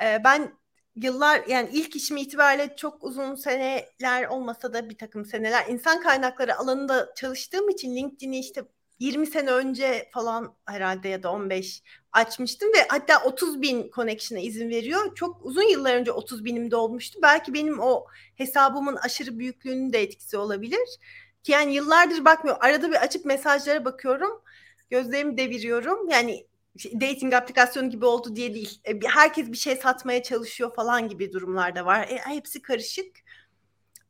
Ee, 0.03 0.21
ben 0.23 0.53
yıllar 0.95 1.41
yani 1.47 1.69
ilk 1.73 1.95
işim 1.95 2.17
itibariyle 2.17 2.75
çok 2.75 3.03
uzun 3.03 3.35
seneler 3.35 4.27
olmasa 4.27 4.73
da 4.73 4.89
bir 4.89 4.97
takım 4.97 5.25
seneler 5.25 5.67
insan 5.67 6.01
kaynakları 6.01 6.57
alanında 6.57 7.13
çalıştığım 7.15 7.69
için 7.69 7.95
LinkedIn'i 7.95 8.39
işte 8.39 8.63
20 8.99 9.27
sene 9.27 9.51
önce 9.51 10.09
falan 10.13 10.55
herhalde 10.65 11.09
ya 11.09 11.23
da 11.23 11.31
15 11.31 11.83
açmıştım 12.11 12.69
ve 12.69 12.87
hatta 12.89 13.23
30 13.23 13.61
bin 13.61 13.91
connection'a 13.95 14.41
izin 14.41 14.69
veriyor. 14.69 15.15
Çok 15.15 15.45
uzun 15.45 15.69
yıllar 15.69 15.95
önce 15.95 16.11
30 16.11 16.45
binim 16.45 16.71
de 16.71 16.75
olmuştu. 16.75 17.19
Belki 17.21 17.53
benim 17.53 17.79
o 17.79 18.05
hesabımın 18.35 18.95
aşırı 18.95 19.39
büyüklüğünün 19.39 19.93
de 19.93 20.01
etkisi 20.01 20.37
olabilir. 20.37 20.99
Ki 21.43 21.51
yani 21.51 21.73
yıllardır 21.73 22.25
bakmıyorum. 22.25 22.63
Arada 22.65 22.89
bir 22.89 22.95
açıp 22.95 23.25
mesajlara 23.25 23.85
bakıyorum. 23.85 24.41
Gözlerimi 24.89 25.37
deviriyorum. 25.37 26.09
Yani 26.09 26.45
dating 26.77 27.33
aplikasyonu 27.33 27.89
gibi 27.89 28.05
oldu 28.05 28.35
diye 28.35 28.53
değil. 28.53 28.81
E, 28.85 28.99
Herkes 29.07 29.51
bir 29.51 29.57
şey 29.57 29.75
satmaya 29.75 30.23
çalışıyor 30.23 30.75
falan 30.75 31.09
gibi 31.09 31.33
durumlar 31.33 31.75
da 31.75 31.85
var. 31.85 32.07
E, 32.09 32.17
hepsi 32.17 32.61
karışık. 32.61 33.17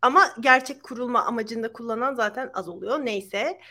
ama 0.01 0.36
gerçek 0.39 0.84
kurulma 0.84 1.26
amacında 1.26 1.74
kullanan 1.74 2.16
zaten 2.16 2.51
az 2.53 2.70
oluyor. 2.70 3.05
Neyse. 3.05 3.62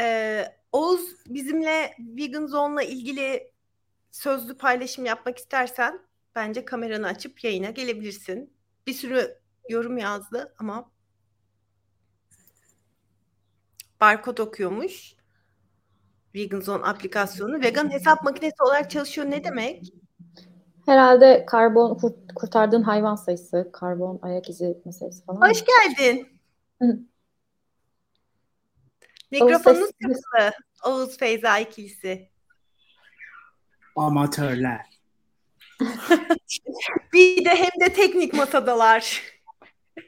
Ee, 0.00 0.44
Oğuz 0.72 1.16
bizimle 1.26 1.94
Vegan 1.98 2.46
Zone'la 2.46 2.82
ilgili 2.82 3.52
sözlü 4.12 4.58
paylaşım 4.58 5.04
yapmak 5.06 5.38
istersen 5.38 6.00
bence 6.34 6.64
kameranı 6.64 7.06
açıp 7.06 7.44
yayına 7.44 7.70
gelebilirsin. 7.70 8.54
Bir 8.86 8.92
sürü 8.94 9.38
yorum 9.68 9.98
yazdı 9.98 10.54
ama 10.58 10.90
barkod 14.00 14.38
okuyormuş. 14.38 15.14
Vegan 16.36 16.60
Zone 16.60 16.84
aplikasyonu. 16.84 17.60
Vegan 17.62 17.92
hesap 17.92 18.24
makinesi 18.24 18.62
olarak 18.62 18.90
çalışıyor 18.90 19.30
ne 19.30 19.44
demek? 19.44 19.92
Herhalde 20.86 21.46
karbon 21.46 21.94
kurt, 21.94 22.34
kurtardığın 22.34 22.82
hayvan 22.82 23.14
sayısı, 23.14 23.70
karbon 23.72 24.18
ayak 24.22 24.50
izi 24.50 24.78
meselesi 24.84 25.24
falan. 25.24 25.50
Hoş 25.50 25.64
geldin. 25.64 26.40
Hı. 26.82 26.98
Mikrofonunuz 29.30 29.90
kapalı. 30.02 30.52
Oğuz 30.84 31.18
Feyza 31.18 31.58
ikilisi. 31.58 32.30
Amatörler. 33.96 34.86
Bir 37.12 37.44
de 37.44 37.50
hem 37.50 37.80
de 37.80 37.92
teknik 37.92 38.34
masadalar. 38.34 39.22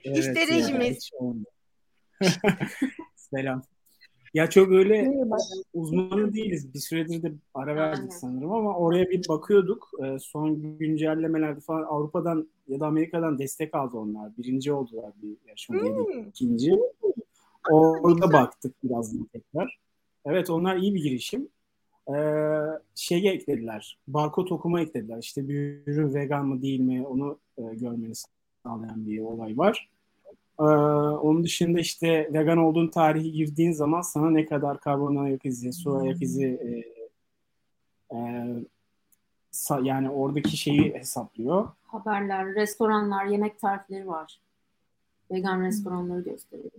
Evet, 0.04 0.18
İşte 0.18 0.46
rejimiz. 0.46 1.10
Selam. 3.16 3.62
Ya 4.34 4.50
çok 4.50 4.70
öyle 4.72 5.24
uzmanı 5.74 6.34
değiliz. 6.34 6.74
Bir 6.74 6.78
süredir 6.78 7.22
de 7.22 7.32
ara 7.54 7.76
verdik 7.76 8.12
sanırım 8.12 8.52
ama 8.52 8.76
oraya 8.78 9.10
bir 9.10 9.28
bakıyorduk. 9.28 9.90
Ee, 10.04 10.18
son 10.18 10.78
güncellemelerde 10.78 11.60
falan 11.60 11.82
Avrupa'dan 11.82 12.48
ya 12.68 12.80
da 12.80 12.86
Amerika'dan 12.86 13.38
destek 13.38 13.74
aldı 13.74 13.96
onlar. 13.96 14.36
Birinci 14.38 14.72
oldular 14.72 15.12
bir 15.22 15.36
yarışmada 15.48 15.86
ya 15.86 15.96
da 15.96 15.98
Hmm. 16.00 16.28
ikinci. 16.28 16.78
Orada 17.70 18.32
baktık 18.32 18.74
biraz 18.84 19.14
tekrar. 19.32 19.78
Evet 20.24 20.50
onlar 20.50 20.76
iyi 20.76 20.94
bir 20.94 21.02
girişim. 21.02 21.48
Ee, 22.08 22.14
şey 22.94 23.28
eklediler. 23.28 23.98
Barkod 24.08 24.48
okuma 24.50 24.80
eklediler. 24.80 25.18
İşte 25.18 25.48
bir 25.48 25.78
ürün 25.86 26.14
vegan 26.14 26.46
mı 26.46 26.62
değil 26.62 26.80
mi 26.80 27.06
onu 27.06 27.38
e, 27.58 27.62
görmeni 27.62 28.12
sağlayan 28.64 29.06
bir 29.06 29.20
olay 29.20 29.58
var. 29.58 29.88
Ee, 30.60 30.62
onun 30.62 31.44
dışında 31.44 31.80
işte 31.80 32.30
vegan 32.32 32.58
olduğun 32.58 32.88
tarihi 32.88 33.32
girdiğin 33.32 33.72
zaman 33.72 34.00
sana 34.00 34.30
ne 34.30 34.46
kadar 34.46 34.80
karbon 34.80 35.16
ayak 35.16 35.44
izi, 35.44 35.72
su 35.72 35.96
ayak 35.96 36.22
izi 36.22 36.46
e, 36.46 36.68
e, 38.16 38.46
sa- 39.52 39.86
yani 39.86 40.10
oradaki 40.10 40.56
şeyi 40.56 40.94
hesaplıyor. 40.94 41.68
haberler, 41.82 42.54
restoranlar, 42.54 43.24
yemek 43.26 43.60
tarifleri 43.60 44.08
var. 44.08 44.40
Vegan 45.30 45.62
restoranları 45.62 46.20
gösteriyor. 46.20 46.70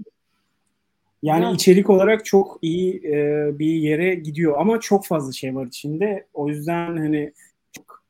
Yani 1.24 1.46
Evet. 1.46 1.56
içerik 1.56 1.90
olarak 1.90 2.26
çok 2.26 2.58
iyi 2.62 3.08
e, 3.08 3.50
bir 3.60 3.74
yere 3.74 4.16
gidiyor 4.16 4.56
ama 4.58 4.80
çok 4.80 5.06
fazla 5.06 5.32
şey 5.32 5.56
var 5.56 5.66
içinde. 5.66 6.28
O 6.34 6.48
yüzden 6.50 6.98
hani 6.98 7.34
çok 7.72 8.04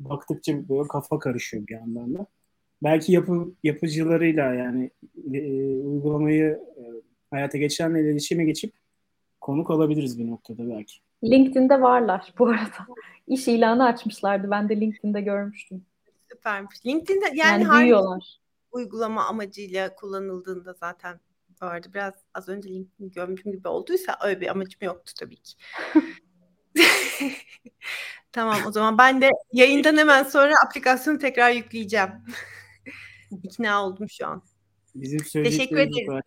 baktıkça 0.00 0.68
böyle 0.68 0.88
kafa 0.88 1.18
karışıyor 1.18 1.66
bir 1.66 1.74
yandan 1.74 2.14
da. 2.14 2.26
Belki 2.82 3.12
yapı, 3.12 3.52
yapıcılarıyla 3.62 4.54
yani 4.54 4.90
e, 5.32 5.40
uygulamayı 5.76 6.60
e, 6.76 6.82
hayata 7.30 7.58
geçirenle 7.58 8.00
iletişime 8.00 8.44
geçip 8.44 8.72
konuk 9.40 9.70
alabiliriz 9.70 10.18
bir 10.18 10.30
noktada 10.30 10.70
belki. 10.70 10.94
LinkedIn'de 11.24 11.80
varlar 11.80 12.34
bu 12.38 12.46
arada. 12.46 12.86
İş 13.26 13.48
ilanı 13.48 13.84
açmışlardı. 13.84 14.50
Ben 14.50 14.68
de 14.68 14.80
LinkedIn'de 14.80 15.20
görmüştüm. 15.20 15.84
Süpermiş. 16.32 16.86
LinkedIn'de 16.86 17.26
yani, 17.34 17.64
Yani, 17.64 17.80
büyüyorlar. 17.80 18.40
uygulama 18.72 19.24
amacıyla 19.24 19.94
kullanıldığında 19.94 20.72
zaten 20.72 21.20
vardı. 21.62 21.88
Biraz 21.94 22.14
az 22.34 22.48
önce 22.48 22.68
LinkedIn 22.68 23.10
görmüşüm 23.10 23.52
gibi 23.52 23.68
olduysa 23.68 24.18
öyle 24.24 24.40
bir 24.40 24.48
amacım 24.48 24.78
yoktu 24.82 25.12
tabii 25.18 25.36
ki. 25.36 25.54
Tamam 28.32 28.58
o 28.66 28.72
zaman 28.72 28.98
ben 28.98 29.22
de 29.22 29.30
yayından 29.52 29.96
hemen 29.96 30.22
sonra 30.22 30.52
aplikasyonu 30.66 31.18
tekrar 31.18 31.50
yükleyeceğim. 31.50 32.10
İkna 33.42 33.86
oldum 33.86 34.10
şu 34.10 34.26
an. 34.26 34.42
Bizim 34.94 35.18
Teşekkür 35.44 35.76
kadar. 35.76 36.22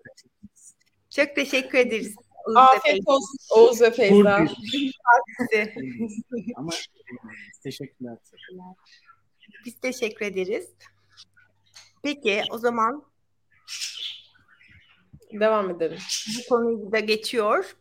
Çok 1.10 1.36
teşekkür 1.36 1.78
ederiz. 1.78 2.16
Oğuz 2.46 2.58
Afiyet 2.58 2.98
Efe. 2.98 3.12
olsun 3.12 3.38
Oğuz 3.50 3.82
ve 3.82 3.92
Feyza. 3.92 4.36
Ama 6.56 6.72
teşekkürler. 7.64 8.18
Biz 9.66 9.80
teşekkür 9.80 10.26
ederiz. 10.26 10.70
Peki 12.04 12.42
o 12.52 12.58
zaman 12.58 13.06
Devam 15.32 15.70
edelim. 15.70 16.00
bu 16.38 16.50
konuyu 16.50 16.92
da 16.92 17.00
geçiyor. 17.00 17.76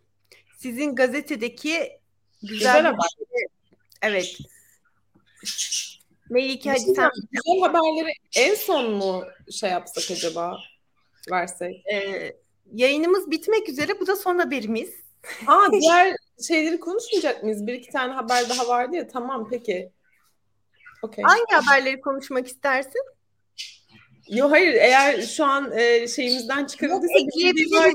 Sizin 0.56 0.94
gazetedeki 0.94 1.70
güzel, 2.42 2.58
Güzel 2.58 2.82
haber. 2.84 3.06
Evet. 4.02 4.38
Melike 6.34 6.70
hadi 6.70 6.84
Güzel, 6.84 6.94
sen 6.94 7.10
güzel 7.30 7.60
haberleri 7.60 8.12
en 8.36 8.54
son 8.54 8.90
mu 8.90 9.24
şey 9.50 9.70
yapsak 9.70 10.10
acaba? 10.10 10.58
Versek. 11.30 11.86
e, 11.94 12.32
yayınımız 12.72 13.30
bitmek 13.30 13.68
üzere. 13.68 14.00
Bu 14.00 14.06
da 14.06 14.16
son 14.16 14.38
haberimiz. 14.38 14.94
Aa 15.46 15.72
diğer 15.80 16.16
şeyleri 16.48 16.80
konuşmayacak 16.80 17.42
mıyız? 17.42 17.66
Bir 17.66 17.72
iki 17.72 17.90
tane 17.90 18.12
haber 18.12 18.48
daha 18.48 18.68
vardı 18.68 18.96
ya. 18.96 19.08
Tamam 19.08 19.48
peki. 19.50 19.90
Okey. 21.02 21.24
Hangi 21.24 21.66
haberleri 21.66 22.00
konuşmak 22.00 22.46
istersin? 22.46 23.02
Yo 24.28 24.50
hayır 24.50 24.74
eğer 24.74 25.22
şu 25.22 25.44
an 25.44 25.72
e, 25.78 26.08
şeyimizden 26.08 26.64
çıkarıldıysa 26.64 27.18
şey 27.18 27.26
ekleyebiliriz. 27.26 27.94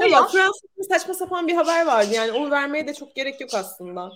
Tamam. 0.00 0.28
Fransa'da 0.28 0.84
saçma 0.88 1.14
sapan 1.14 1.48
bir 1.48 1.54
haber 1.54 1.86
vardı. 1.86 2.14
Yani 2.14 2.32
onu 2.32 2.50
vermeye 2.50 2.86
de 2.86 2.94
çok 2.94 3.14
gerek 3.14 3.40
yok 3.40 3.50
aslında. 3.54 4.10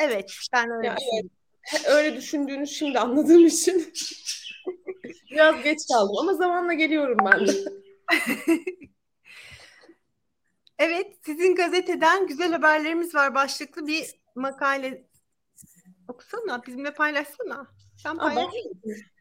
Evet, 0.00 0.32
ben 0.52 0.70
öyle 0.70 0.86
Ya, 0.86 0.96
evet. 1.14 1.30
He, 1.60 1.88
Öyle 1.90 2.16
düşündüğünü 2.16 2.66
şimdi 2.66 2.98
anladığım 2.98 3.46
için 3.46 3.92
biraz 5.30 5.62
geç 5.62 5.78
kaldım 5.92 6.16
ama 6.20 6.34
zamanla 6.34 6.72
geliyorum 6.72 7.18
ben 7.24 7.46
de. 7.46 7.52
Evet, 10.78 11.16
sizin 11.26 11.54
gazeteden 11.54 12.26
güzel 12.26 12.52
haberlerimiz 12.52 13.14
var 13.14 13.34
başlıklı 13.34 13.86
bir 13.86 14.06
makale 14.34 15.08
okusana, 16.08 16.62
bizimle 16.66 16.94
paylaşsana. 16.94 17.66
Sen 18.02 18.18
paylaş. 18.18 18.54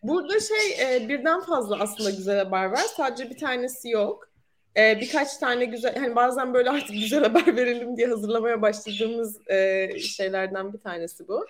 Burada 0.03 0.39
şey 0.39 0.95
e, 0.95 1.09
birden 1.09 1.41
fazla 1.41 1.79
aslında 1.79 2.09
güzel 2.09 2.37
haber 2.37 2.65
var. 2.65 2.85
Sadece 2.97 3.29
bir 3.29 3.37
tanesi 3.37 3.89
yok. 3.89 4.28
E, 4.77 4.99
birkaç 5.01 5.37
tane 5.37 5.65
güzel 5.65 5.95
hani 5.95 6.15
bazen 6.15 6.53
böyle 6.53 6.69
artık 6.69 6.89
güzel 6.89 7.23
haber 7.23 7.55
verelim 7.55 7.97
diye 7.97 8.07
hazırlamaya 8.07 8.61
başladığımız 8.61 9.47
e, 9.47 9.89
şeylerden 9.99 10.73
bir 10.73 10.79
tanesi 10.79 11.27
bu. 11.27 11.45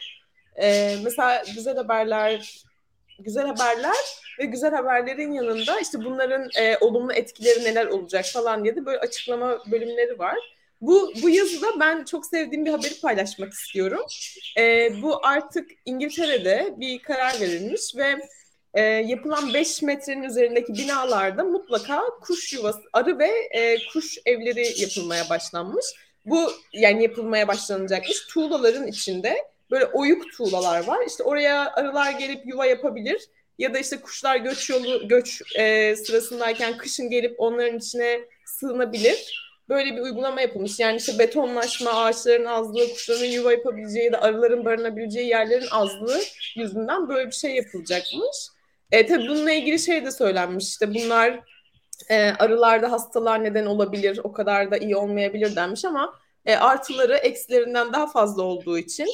E, 0.56 0.96
mesela 1.04 1.44
güzel 1.56 1.76
haberler 1.76 2.64
güzel 3.20 3.46
haberler 3.48 3.96
ve 4.40 4.46
güzel 4.46 4.72
haberlerin 4.72 5.32
yanında 5.32 5.80
işte 5.80 6.06
bunların 6.06 6.50
e, 6.58 6.78
olumlu 6.78 7.14
etkileri 7.14 7.64
neler 7.64 7.86
olacak 7.86 8.26
falan 8.34 8.64
diye 8.64 8.76
de 8.76 8.86
böyle 8.86 9.00
açıklama 9.00 9.60
bölümleri 9.72 10.20
var. 10.20 10.38
Bu, 10.82 11.14
bu 11.24 11.30
yazıda 11.30 11.80
ben 11.80 12.04
çok 12.04 12.26
sevdiğim 12.26 12.66
bir 12.66 12.72
haberi 12.72 13.00
paylaşmak 13.02 13.54
istiyorum. 13.54 14.02
E, 14.58 14.92
bu 15.02 15.26
artık 15.26 15.72
İngiltere'de 15.86 16.74
bir 16.78 17.00
karar 17.00 17.42
verilmiş 17.42 17.96
ve 17.96 18.16
e, 18.74 18.82
yapılan 18.82 19.54
5 19.54 19.82
metrenin 19.82 20.24
üzerindeki 20.24 20.74
binalarda 20.74 21.44
mutlaka 21.44 22.02
kuş 22.22 22.54
yuvası, 22.54 22.82
arı 22.94 23.20
ve 23.20 23.30
e, 23.52 23.78
kuş 23.94 24.18
evleri 24.26 24.82
yapılmaya 24.82 25.30
başlanmış. 25.30 25.86
Bu 26.26 26.52
yani 26.74 27.04
yapılmaya 27.04 27.48
başlanacakmış. 27.48 28.28
Tuğlaların 28.28 28.88
içinde 28.88 29.38
böyle 29.72 29.86
oyuk 29.86 30.32
tuğlalar 30.32 30.88
var. 30.88 31.00
İşte 31.08 31.24
oraya 31.24 31.72
arılar 31.72 32.12
gelip 32.12 32.48
yuva 32.48 32.66
yapabilir. 32.66 33.30
Ya 33.58 33.74
da 33.74 33.80
işte 33.80 33.98
kuşlar 34.02 34.36
göç 34.36 34.70
yolu 34.70 35.08
göç 35.08 35.42
e, 35.56 35.96
sırasındayken 35.96 36.78
kışın 36.78 37.10
gelip 37.10 37.36
onların 37.40 37.78
içine 37.78 38.20
sığınabilir. 38.46 39.50
Böyle 39.70 39.96
bir 39.96 40.02
uygulama 40.02 40.42
yapılmış. 40.42 40.80
Yani 40.80 40.98
işte 40.98 41.20
betonlaşma, 41.20 41.92
ağaçların 41.92 42.46
azlığı, 42.46 42.90
kuşların 42.90 43.26
yuva 43.26 43.52
yapabileceği 43.52 44.06
ya 44.06 44.14
da 44.14 44.22
arıların 44.22 44.66
barınabileceği 44.66 45.28
yerlerin 45.28 45.68
azlığı 45.72 46.22
yüzünden 46.56 47.10
böyle 47.10 47.28
bir 47.28 47.36
şey 47.36 47.56
yapılacakmış. 47.56 48.50
E, 48.92 49.06
tabii 49.06 49.28
bununla 49.28 49.52
ilgili 49.52 49.80
şey 49.80 50.06
de 50.06 50.12
söylenmiş. 50.12 50.68
İşte 50.68 50.94
bunlar 50.94 51.40
e, 52.10 52.32
arılarda 52.32 52.92
hastalar 52.92 53.44
neden 53.44 53.66
olabilir, 53.66 54.20
o 54.24 54.32
kadar 54.32 54.72
da 54.72 54.78
iyi 54.78 54.96
olmayabilir 54.96 55.56
denmiş 55.56 55.86
ama 55.86 56.14
e, 56.46 56.56
artıları 56.56 57.16
eksilerinden 57.16 57.94
daha 57.94 58.08
fazla 58.08 58.44
olduğu 58.44 58.78
için 58.78 59.08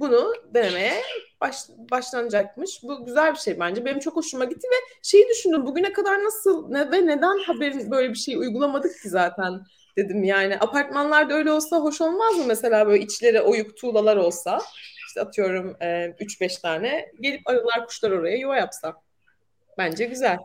bunu 0.00 0.32
denemeye 0.54 1.02
baş, 1.40 1.56
başlanacakmış. 1.90 2.82
Bu 2.82 3.06
güzel 3.06 3.32
bir 3.32 3.38
şey 3.38 3.60
bence. 3.60 3.84
Benim 3.84 3.98
çok 3.98 4.16
hoşuma 4.16 4.44
gitti 4.44 4.68
ve 4.72 4.76
şeyi 5.02 5.28
düşündüm 5.28 5.66
bugüne 5.66 5.92
kadar 5.92 6.24
nasıl 6.24 6.70
ne, 6.70 6.92
ve 6.92 7.06
neden 7.06 7.38
haberin 7.38 7.90
böyle 7.90 8.10
bir 8.10 8.18
şey 8.18 8.36
uygulamadık 8.36 9.02
ki 9.02 9.08
zaten 9.08 9.60
dedim 9.96 10.24
yani. 10.24 10.58
Apartmanlarda 10.58 11.34
öyle 11.34 11.52
olsa 11.52 11.76
hoş 11.76 12.00
olmaz 12.00 12.36
mı 12.36 12.44
mesela 12.46 12.86
böyle 12.86 13.04
içleri 13.04 13.40
oyuk 13.40 13.76
tuğlalar 13.76 14.16
olsa? 14.16 14.60
İşte 15.08 15.20
atıyorum 15.20 15.76
e, 15.80 15.86
3-5 16.20 16.60
tane 16.62 17.12
gelip 17.20 17.48
arılar 17.48 17.86
kuşlar 17.86 18.10
oraya 18.10 18.36
yuva 18.36 18.56
yapsa. 18.56 19.07
Bence 19.78 20.04
güzel. 20.04 20.38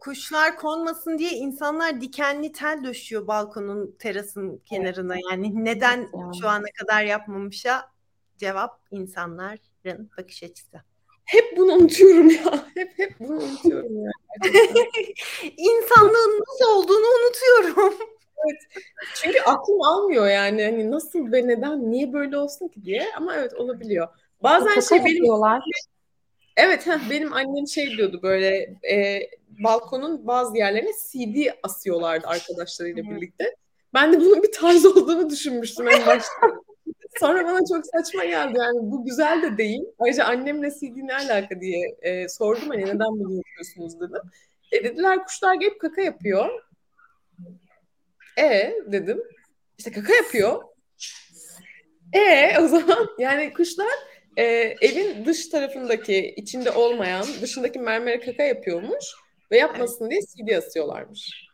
Kuşlar 0.00 0.56
konmasın 0.56 1.18
diye 1.18 1.30
insanlar 1.30 2.00
dikenli 2.00 2.52
tel 2.52 2.80
döşüyor 2.84 3.26
balkonun 3.26 3.96
terasın 3.98 4.62
kenarına. 4.64 5.16
Yani 5.30 5.64
neden 5.64 5.98
Evet. 5.98 6.34
şu 6.40 6.48
ana 6.48 6.66
kadar 6.80 7.04
yapmamışa 7.04 7.82
cevap 8.36 8.80
insanların 8.90 10.10
bakış 10.18 10.42
açısı. 10.42 10.80
Hep 11.24 11.56
bunu 11.56 11.72
unutuyorum 11.72 12.30
ya. 12.30 12.68
Hep 12.74 12.98
hep 12.98 13.20
bunu 13.20 13.36
unutuyorum 13.42 14.04
ya. 14.04 14.10
İnsanlığın 15.56 16.44
nasıl 16.48 16.76
olduğunu 16.76 17.06
unutuyorum. 17.06 17.94
Çünkü 19.14 19.40
aklım 19.40 19.82
almıyor 19.82 20.28
yani 20.28 20.64
hani 20.64 20.90
nasıl 20.90 21.32
ve 21.32 21.48
neden 21.48 21.90
niye 21.90 22.12
böyle 22.12 22.38
olsun 22.38 22.68
ki 22.68 22.84
diye 22.84 23.06
ama 23.16 23.34
evet 23.34 23.54
olabiliyor. 23.54 24.08
Bazen 24.42 24.68
Şaka 24.68 24.80
şey 24.80 25.04
benim. 25.04 25.24
Evet 26.56 26.86
heh, 26.86 27.10
benim 27.10 27.32
annem 27.32 27.68
şey 27.68 27.90
diyordu 27.90 28.20
böyle 28.22 28.76
e, 28.92 29.20
balkonun 29.64 30.26
bazı 30.26 30.56
yerlerine 30.56 30.90
CD 30.92 31.50
asıyorlardı 31.62 32.26
arkadaşlarıyla 32.26 33.02
birlikte. 33.02 33.54
Ben 33.94 34.12
de 34.12 34.20
bunun 34.20 34.42
bir 34.42 34.52
tarz 34.52 34.86
olduğunu 34.86 35.30
düşünmüştüm 35.30 35.88
en 35.88 36.06
başta. 36.06 36.32
Sonra 37.18 37.44
bana 37.44 37.60
çok 37.68 37.86
saçma 37.86 38.24
geldi 38.24 38.58
yani 38.58 38.78
bu 38.80 39.04
güzel 39.04 39.42
de 39.42 39.58
değil. 39.58 39.82
Ayrıca 39.98 40.24
annemle 40.24 40.70
CD 40.70 40.96
ne 40.96 41.14
alaka 41.14 41.60
diye 41.60 41.96
e, 42.02 42.28
sordum 42.28 42.68
hani 42.68 42.82
neden 42.82 42.98
bunu 42.98 43.36
yapıyorsunuz 43.36 44.00
dedim. 44.00 44.22
E, 44.72 44.84
dediler 44.84 45.24
kuşlar 45.24 45.54
gelip 45.54 45.80
kaka 45.80 46.02
yapıyor. 46.02 46.48
E 48.38 48.74
dedim. 48.86 49.22
İşte 49.78 49.92
kaka 49.92 50.14
yapıyor. 50.14 50.62
E 52.12 52.58
o 52.60 52.68
zaman 52.68 53.08
yani 53.18 53.52
kuşlar 53.52 53.88
e, 54.40 54.74
evin 54.80 55.24
dış 55.24 55.48
tarafındaki 55.48 56.34
içinde 56.36 56.70
olmayan 56.70 57.26
dışındaki 57.42 57.78
mermere 57.78 58.20
kaka 58.20 58.42
yapıyormuş 58.42 59.04
ve 59.50 59.58
yapmasın 59.58 60.10
diye 60.10 60.20
CD 60.20 60.56
asıyorlarmış. 60.56 61.48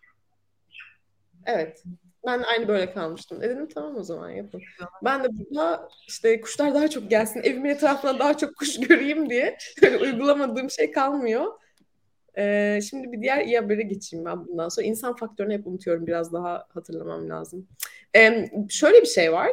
Evet. 1.47 1.83
Ben 2.27 2.43
aynı 2.43 2.69
böyle 2.69 2.93
kalmıştım. 2.93 3.43
E 3.43 3.49
dedim 3.49 3.69
tamam 3.69 3.97
o 3.97 4.03
zaman 4.03 4.31
yapın. 4.31 4.63
Ben 5.05 5.25
de 5.25 5.29
burada 5.31 5.89
işte 6.09 6.41
kuşlar 6.41 6.75
daha 6.75 6.89
çok 6.89 7.11
gelsin, 7.11 7.43
evimin 7.43 7.71
etrafına 7.71 8.19
daha 8.19 8.37
çok 8.37 8.57
kuş 8.57 8.81
göreyim 8.89 9.31
diye 9.31 9.57
uygulamadığım 10.01 10.71
şey 10.71 10.91
kalmıyor. 10.91 11.53
Ee, 12.39 12.81
şimdi 12.91 13.13
bir 13.13 13.23
diğer 13.23 13.45
iyi 13.45 13.59
habere 13.59 13.83
geçeyim 13.83 14.25
ben 14.25 14.47
bundan 14.47 14.69
sonra. 14.69 14.87
İnsan 14.87 15.17
faktörünü 15.17 15.55
hep 15.55 15.67
unutuyorum. 15.67 16.07
Biraz 16.07 16.33
daha 16.33 16.67
hatırlamam 16.75 17.31
lazım. 17.31 17.69
Ee, 18.17 18.51
şöyle 18.69 19.03
bir 19.03 19.07
şey 19.07 19.33
var. 19.33 19.51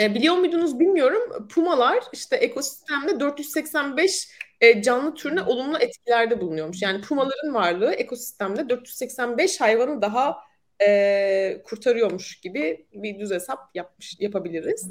Ee, 0.00 0.14
biliyor 0.14 0.34
muydunuz 0.36 0.80
bilmiyorum. 0.80 1.48
Pumalar 1.48 2.04
işte 2.12 2.36
ekosistemde 2.36 3.20
485 3.20 4.28
e, 4.60 4.82
canlı 4.82 5.14
türüne 5.14 5.42
olumlu 5.42 5.78
etkilerde 5.78 6.40
bulunuyormuş. 6.40 6.82
Yani 6.82 7.00
pumaların 7.00 7.54
varlığı 7.54 7.92
ekosistemde 7.92 8.68
485 8.68 9.60
hayvanı 9.60 10.02
daha 10.02 10.36
e, 10.82 11.62
kurtarıyormuş 11.64 12.40
gibi 12.40 12.86
bir 12.92 13.20
düz 13.20 13.30
hesap 13.30 13.58
yapmış 13.74 14.16
yapabiliriz. 14.20 14.90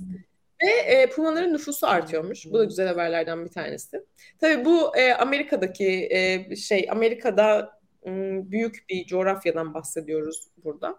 Ve 0.64 0.70
e, 0.72 1.10
pumaların 1.10 1.54
nüfusu 1.54 1.88
artıyormuş. 1.88 2.46
Bu 2.46 2.60
da 2.60 2.64
güzel 2.64 2.88
haberlerden 2.88 3.46
bir 3.46 3.50
tanesi. 3.50 4.04
Tabii 4.42 4.66
bu 4.66 4.98
e, 4.98 5.14
Amerika'daki 5.14 6.08
e, 6.12 6.56
şey 6.56 6.88
Amerika'da 6.92 7.80
m, 8.06 8.52
büyük 8.52 8.86
bir 8.90 9.06
coğrafyadan 9.06 9.74
bahsediyoruz 9.74 10.48
burada. 10.64 10.96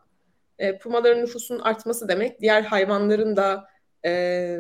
E, 0.59 0.79
pumaların 0.79 1.23
nüfusunun 1.23 1.61
artması 1.61 2.09
demek 2.09 2.41
diğer 2.41 2.63
hayvanların 2.63 3.37
da 3.37 3.69
e, 4.07 4.59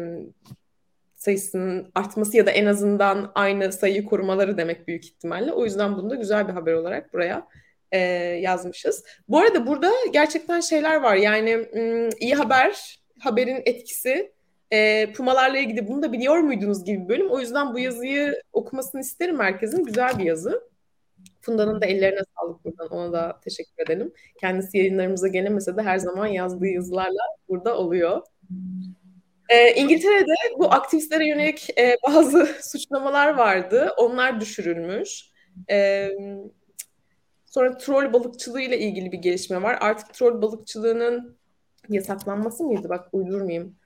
sayısının 1.14 1.90
artması 1.94 2.36
ya 2.36 2.46
da 2.46 2.50
en 2.50 2.66
azından 2.66 3.32
aynı 3.34 3.72
sayıyı 3.72 4.04
korumaları 4.04 4.58
demek 4.58 4.88
büyük 4.88 5.04
ihtimalle. 5.04 5.52
O 5.52 5.64
yüzden 5.64 5.96
bunu 5.96 6.10
da 6.10 6.14
güzel 6.14 6.48
bir 6.48 6.52
haber 6.52 6.72
olarak 6.72 7.12
buraya 7.12 7.48
e, 7.92 7.98
yazmışız. 8.42 9.04
Bu 9.28 9.38
arada 9.38 9.66
burada 9.66 9.92
gerçekten 10.12 10.60
şeyler 10.60 11.00
var. 11.00 11.16
Yani 11.16 11.66
iyi 12.20 12.34
haber, 12.34 13.00
haberin 13.18 13.62
etkisi, 13.64 14.32
e, 14.70 15.12
pumalarla 15.12 15.58
ilgili 15.58 15.88
bunu 15.88 16.02
da 16.02 16.12
biliyor 16.12 16.38
muydunuz 16.38 16.84
gibi 16.84 17.08
bölüm. 17.08 17.30
O 17.30 17.40
yüzden 17.40 17.74
bu 17.74 17.78
yazıyı 17.78 18.42
okumasını 18.52 19.00
isterim 19.00 19.40
herkesin. 19.40 19.84
Güzel 19.84 20.18
bir 20.18 20.24
yazı. 20.24 20.62
Funda'nın 21.40 21.80
da 21.80 21.86
ellerine 21.86 22.20
sağlık 22.36 22.64
buradan. 22.64 22.88
Ona 22.88 23.12
da 23.12 23.40
teşekkür 23.44 23.82
edelim. 23.82 24.12
Kendisi 24.40 24.78
yayınlarımıza 24.78 25.28
gelemese 25.28 25.76
de 25.76 25.82
her 25.82 25.98
zaman 25.98 26.26
yazdığı 26.26 26.66
yazılarla 26.66 27.22
burada 27.48 27.76
oluyor. 27.76 28.22
E, 29.48 29.74
İngiltere'de 29.74 30.34
bu 30.58 30.72
aktivistlere 30.72 31.28
yönelik 31.28 31.78
e, 31.78 31.96
bazı 32.06 32.46
suçlamalar 32.62 33.34
vardı. 33.34 33.92
Onlar 33.96 34.40
düşürülmüş. 34.40 35.24
E, 35.70 36.08
sonra 37.46 37.76
troll 37.76 38.12
balıkçılığı 38.12 38.60
ile 38.60 38.78
ilgili 38.78 39.12
bir 39.12 39.18
gelişme 39.18 39.62
var. 39.62 39.78
Artık 39.80 40.14
troll 40.14 40.42
balıkçılığının 40.42 41.36
yasaklanması 41.88 42.64
mıydı? 42.64 42.88
Bak 42.88 43.08
uydurmayayım. 43.12 43.76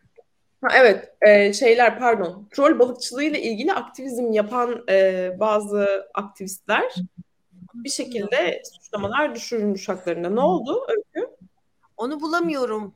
Ha, 0.62 0.68
evet 0.74 1.12
e, 1.22 1.52
şeyler 1.52 1.98
pardon. 1.98 2.48
Troll 2.52 2.78
balıkçılığı 2.78 3.24
ile 3.24 3.42
ilgili 3.42 3.72
aktivizm 3.72 4.32
yapan 4.32 4.84
e, 4.88 5.30
bazı 5.40 6.08
aktivistler 6.14 6.94
bir 7.74 7.90
şekilde 7.90 8.62
suçlamalar 8.72 9.34
düşürülmüş 9.34 9.88
haklarında. 9.88 10.30
Ne 10.30 10.40
oldu 10.40 10.86
Öykü? 10.88 11.30
Onu 11.96 12.20
bulamıyorum. 12.20 12.94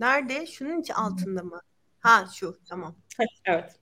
Nerede? 0.00 0.46
Şunun 0.46 0.84
altında 0.94 1.42
mı? 1.42 1.60
Ha 2.04 2.26
şu 2.34 2.58
tamam. 2.68 2.94
Evet. 3.46 3.72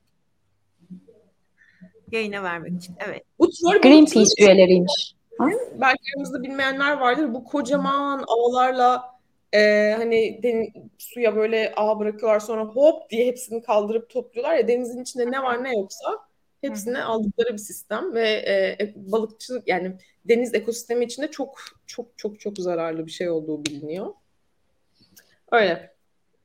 Yayına 2.13 2.43
vermek 2.43 2.77
için. 2.77 2.95
Evet. 3.07 3.23
Bu 3.39 3.51
troll 3.51 3.81
Greenpeace 3.81 4.31
üyeleriymiş. 4.39 5.15
belki 5.81 6.03
aramızda 6.17 6.43
bilmeyenler 6.43 6.97
vardır. 6.97 7.35
Bu 7.35 7.45
kocaman 7.45 8.25
ağlarla 8.27 9.19
e, 9.55 9.93
hani 9.99 10.43
den- 10.43 10.73
suya 10.99 11.37
böyle 11.37 11.73
ağ 11.77 11.99
bırakıyorlar 11.99 12.41
sonra 12.41 12.65
hop 12.65 13.11
diye 13.11 13.27
hepsini 13.27 13.63
kaldırıp 13.63 14.11
topluyorlar 14.11 14.57
ya 14.57 14.69
denizin 14.69 15.03
içinde 15.03 15.31
ne 15.31 15.43
var 15.43 15.65
ne 15.65 15.77
yoksa 15.77 16.19
hepsini 16.61 17.03
aldıkları 17.03 17.53
bir 17.53 17.59
sistem 17.59 18.15
ve 18.15 18.29
e, 18.31 18.77
e, 18.85 18.93
balıkçılık 18.97 19.69
yani 19.69 19.97
deniz 20.25 20.55
ekosistemi 20.55 21.05
içinde 21.05 21.31
çok 21.31 21.59
çok 21.87 22.19
çok 22.19 22.41
çok 22.41 22.59
zararlı 22.59 23.07
bir 23.07 23.13
şey 23.13 23.31
olduğu 23.31 23.65
biliniyor. 23.65 24.15
Öyle. 25.53 25.92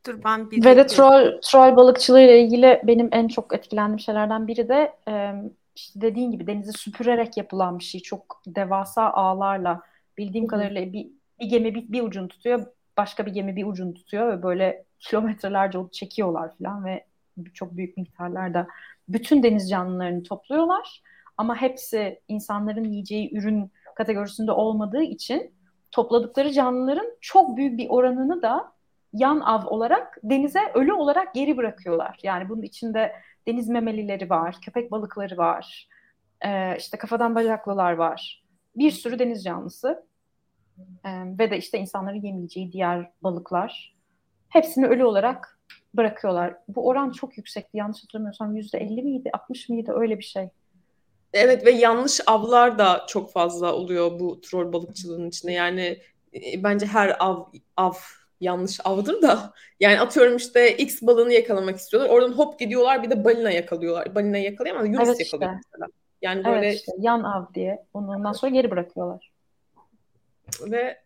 Dur 0.05 0.23
ben 0.25 0.51
bir 0.51 0.65
Ve 0.65 0.75
de 0.75 0.87
troll, 0.87 1.39
troll 1.41 1.75
balıkçılığı 1.75 2.21
ile 2.21 2.41
ilgili 2.41 2.81
benim 2.83 3.09
en 3.11 3.27
çok 3.27 3.53
etkilendiğim 3.55 3.99
şeylerden 3.99 4.47
biri 4.47 4.69
de 4.69 4.93
e, 5.07 5.33
işte 5.75 6.01
dediğin 6.01 6.31
gibi 6.31 6.47
denizi 6.47 6.73
süpürerek 6.73 7.37
yapılan 7.37 7.79
bir 7.79 7.83
şey. 7.83 8.01
Çok 8.01 8.41
devasa 8.47 9.09
ağlarla 9.09 9.81
bildiğim 10.17 10.47
kadarıyla 10.47 10.93
bir, 10.93 11.07
bir 11.39 11.45
gemi 11.45 11.75
bir, 11.75 11.91
bir 11.91 12.01
ucunu 12.01 12.27
tutuyor, 12.27 12.65
başka 12.97 13.25
bir 13.25 13.31
gemi 13.31 13.55
bir 13.55 13.65
ucunu 13.65 13.93
tutuyor 13.93 14.37
ve 14.37 14.43
böyle 14.43 14.85
kilometrelerce 14.99 15.77
onu 15.77 15.91
çekiyorlar 15.91 16.57
falan 16.57 16.85
ve 16.85 17.05
çok 17.53 17.77
büyük 17.77 17.97
miktarlarda 17.97 18.67
bütün 19.09 19.43
deniz 19.43 19.69
canlılarını 19.69 20.23
topluyorlar. 20.23 21.01
Ama 21.37 21.55
hepsi 21.55 22.21
insanların 22.27 22.83
yiyeceği 22.83 23.37
ürün 23.37 23.71
kategorisinde 23.95 24.51
olmadığı 24.51 25.03
için 25.03 25.51
topladıkları 25.91 26.51
canlıların 26.51 27.07
çok 27.21 27.57
büyük 27.57 27.77
bir 27.77 27.89
oranını 27.89 28.41
da 28.41 28.71
yan 29.13 29.39
av 29.39 29.65
olarak 29.65 30.17
denize 30.23 30.59
ölü 30.73 30.93
olarak 30.93 31.33
geri 31.33 31.57
bırakıyorlar. 31.57 32.19
Yani 32.23 32.49
bunun 32.49 32.61
içinde 32.61 33.11
deniz 33.47 33.69
memelileri 33.69 34.29
var, 34.29 34.57
köpek 34.65 34.91
balıkları 34.91 35.37
var, 35.37 35.87
e, 36.45 36.77
işte 36.77 36.97
kafadan 36.97 37.35
bacaklılar 37.35 37.93
var. 37.93 38.43
Bir 38.75 38.91
sürü 38.91 39.19
deniz 39.19 39.43
canlısı 39.43 40.05
e, 41.05 41.09
ve 41.39 41.51
de 41.51 41.57
işte 41.57 41.79
insanların 41.79 42.21
yemeyeceği 42.21 42.71
diğer 42.71 43.11
balıklar. 43.23 43.95
Hepsini 44.49 44.87
ölü 44.87 45.05
olarak 45.05 45.59
bırakıyorlar. 45.93 46.55
Bu 46.67 46.87
oran 46.87 47.11
çok 47.11 47.37
yüksekti. 47.37 47.77
Yanlış 47.77 48.03
hatırlamıyorsam 48.03 48.55
yüzde 48.55 48.77
elli 48.77 49.03
miydi, 49.03 49.29
60 49.33 49.69
mıydı 49.69 49.91
öyle 49.95 50.17
bir 50.17 50.23
şey. 50.23 50.49
Evet 51.33 51.65
ve 51.65 51.71
yanlış 51.71 52.19
avlar 52.27 52.79
da 52.79 53.05
çok 53.07 53.31
fazla 53.31 53.73
oluyor 53.73 54.19
bu 54.19 54.41
troll 54.41 54.73
balıkçılığının 54.73 55.29
içinde. 55.29 55.51
Yani 55.51 55.99
e, 56.33 56.63
bence 56.63 56.85
her 56.85 57.15
av 57.19 57.45
av 57.77 57.93
yanlış 58.41 58.79
avdır 58.83 59.21
da 59.21 59.53
yani 59.79 59.99
atıyorum 59.99 60.35
işte 60.37 60.77
X 60.77 61.01
balığını 61.01 61.33
yakalamak 61.33 61.77
istiyorlar. 61.77 62.09
Oradan 62.09 62.31
hop 62.31 62.59
gidiyorlar 62.59 63.03
bir 63.03 63.09
de 63.09 63.23
balina 63.23 63.51
yakalıyorlar. 63.51 64.15
Balina 64.15 64.37
yakalayamaz 64.37 64.87
Yunus 64.87 65.07
Evet 65.07 65.19
yakalıyor 65.19 65.51
işte. 65.59 65.69
mesela. 65.73 65.87
Yani 66.21 66.45
böyle 66.45 66.67
Evet 66.67 66.75
işte 66.75 66.91
yan 66.99 67.23
av 67.23 67.53
diye. 67.53 67.85
Ondan 67.93 68.31
sonra 68.33 68.51
geri 68.51 68.71
bırakıyorlar. 68.71 69.31
ve 70.61 70.97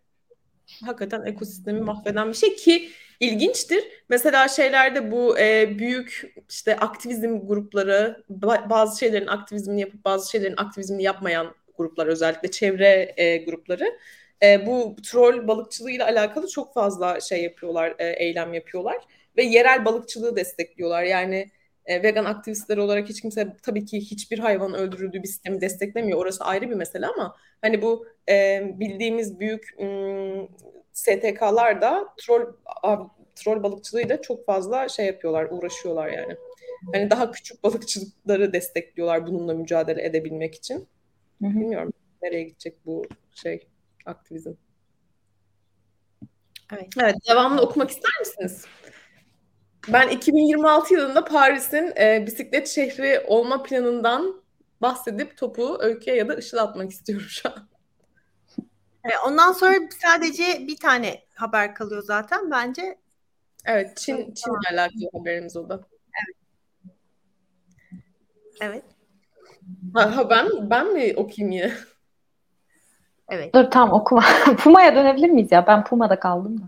hakikaten 0.86 1.25
ekosistemi 1.25 1.82
mahveden 1.82 2.29
bir 2.29 2.34
şey 2.34 2.55
ki 2.55 2.89
ilginçtir. 3.19 3.84
Mesela 4.09 4.47
şeylerde 4.47 5.11
bu 5.11 5.39
e, 5.39 5.79
büyük 5.79 6.36
işte 6.49 6.75
aktivizm 6.75 7.47
grupları 7.47 8.23
ba- 8.32 8.69
bazı 8.69 8.99
şeylerin 8.99 9.27
aktivizmini 9.27 9.82
yapıp 9.82 10.05
bazı 10.05 10.32
şeylerin 10.32 10.57
aktivizmini 10.57 11.03
yapmayan 11.03 11.55
gruplar 11.77 12.07
özellikle 12.07 12.51
çevre 12.51 13.13
e, 13.17 13.38
grupları 13.38 13.99
e, 14.44 14.66
bu 14.66 14.96
troll 15.04 15.48
balıkçılığıyla 15.48 16.06
alakalı 16.06 16.48
çok 16.48 16.74
fazla 16.74 17.20
şey 17.20 17.44
yapıyorlar, 17.44 17.96
e, 18.00 18.10
eylem 18.10 18.54
yapıyorlar 18.54 18.98
ve 19.38 19.44
yerel 19.44 19.86
balıkçılığı 19.86 20.36
destekliyorlar. 20.36 21.04
Yani 21.04 21.52
e, 21.86 22.04
vegan 22.04 22.26
aktivistler 22.26 22.78
olarak 22.78 23.10
hiç 23.10 23.22
kimse 23.22 23.48
tabii 23.64 23.86
ki 23.86 24.00
hiçbir 24.00 24.39
hayvan 24.39 24.74
öldürüldüğü 24.74 25.24
bir 25.24 25.28
sistemi 25.28 25.62
desteklemiyor. 25.62 26.20
Orası 26.20 26.44
ayrı 26.44 26.70
bir 26.70 26.76
mesele 26.76 27.08
ama 27.08 27.36
hani 27.62 27.82
bu 27.82 28.08
e, 28.30 28.62
bildiğimiz 28.80 29.39
büyük 29.39 29.76
m, 29.80 30.48
STK'lar 30.94 31.82
da 31.82 32.08
troll 32.18 32.54
troll 33.36 33.64
balıkçılığıyla 33.64 34.22
çok 34.22 34.46
fazla 34.46 34.89
şey 34.89 35.06
yapıyorlar, 35.06 35.48
uğraşıyorlar 35.52 36.10
yani. 36.10 36.36
Hani 36.94 37.10
daha 37.10 37.32
küçük 37.32 37.64
balıkçılıkları 37.64 38.54
destekliyorlar 38.54 39.28
bununla 39.28 39.54
mücadele 39.54 40.06
edebilmek 40.06 40.56
için. 40.56 40.88
Hı 41.42 41.48
hı. 41.48 41.50
Bilmiyorum 41.50 41.94
nereye 42.22 42.44
gidecek 42.44 42.86
bu 42.86 43.06
şey 43.44 43.68
aktivizm. 44.06 44.54
Evet. 46.74 46.88
evet, 47.02 47.16
devamlı 47.30 47.62
okumak 47.62 47.89
ister 47.89 48.12
misiniz? 48.20 48.66
Ben 49.88 50.10
2026 50.10 50.93
yılında 50.93 51.26
Paris'in 51.26 51.93
e, 51.97 52.24
bisiklet 52.28 52.68
şehri 52.68 53.20
olma 53.28 53.64
planından 53.64 54.43
bahsedip 54.82 55.38
topu 55.38 55.78
Öykü'ye 55.80 56.16
ya 56.16 56.28
da 56.28 56.36
Işıl 56.36 56.58
atmak 56.58 56.91
istiyorum 56.91 57.28
şu 57.30 57.49
an. 57.49 57.70
E, 59.04 59.10
ondan 59.28 59.52
sonra 59.52 59.76
sadece 60.02 60.43
bir 60.43 60.78
tane 60.78 61.24
haber 61.34 61.76
kalıyor 61.76 62.04
zaten 62.04 62.52
bence. 62.52 62.99
Evet, 63.66 63.97
Çin 63.97 64.34
Çin'le 64.34 64.74
alakalı 64.74 65.10
haberimiz 65.14 65.58
o 65.58 65.70
da. 65.70 65.82
Evet. 66.14 66.38
Evet. 68.62 68.84
Ha, 69.93 70.16
ha 70.18 70.30
ben 70.30 70.70
ben 70.70 70.93
mi 70.93 71.14
okuyayım 71.16 71.52
yine? 71.52 71.74
Evet. 73.32 73.53
Dur 73.53 73.71
tamam 73.71 73.93
okuma. 73.93 74.23
Puma'ya 74.63 74.95
dönebilir 74.95 75.29
miyiz 75.29 75.51
ya? 75.51 75.67
Ben 75.67 75.84
Puma'da 75.84 76.19
kaldım 76.19 76.61
da. 76.61 76.65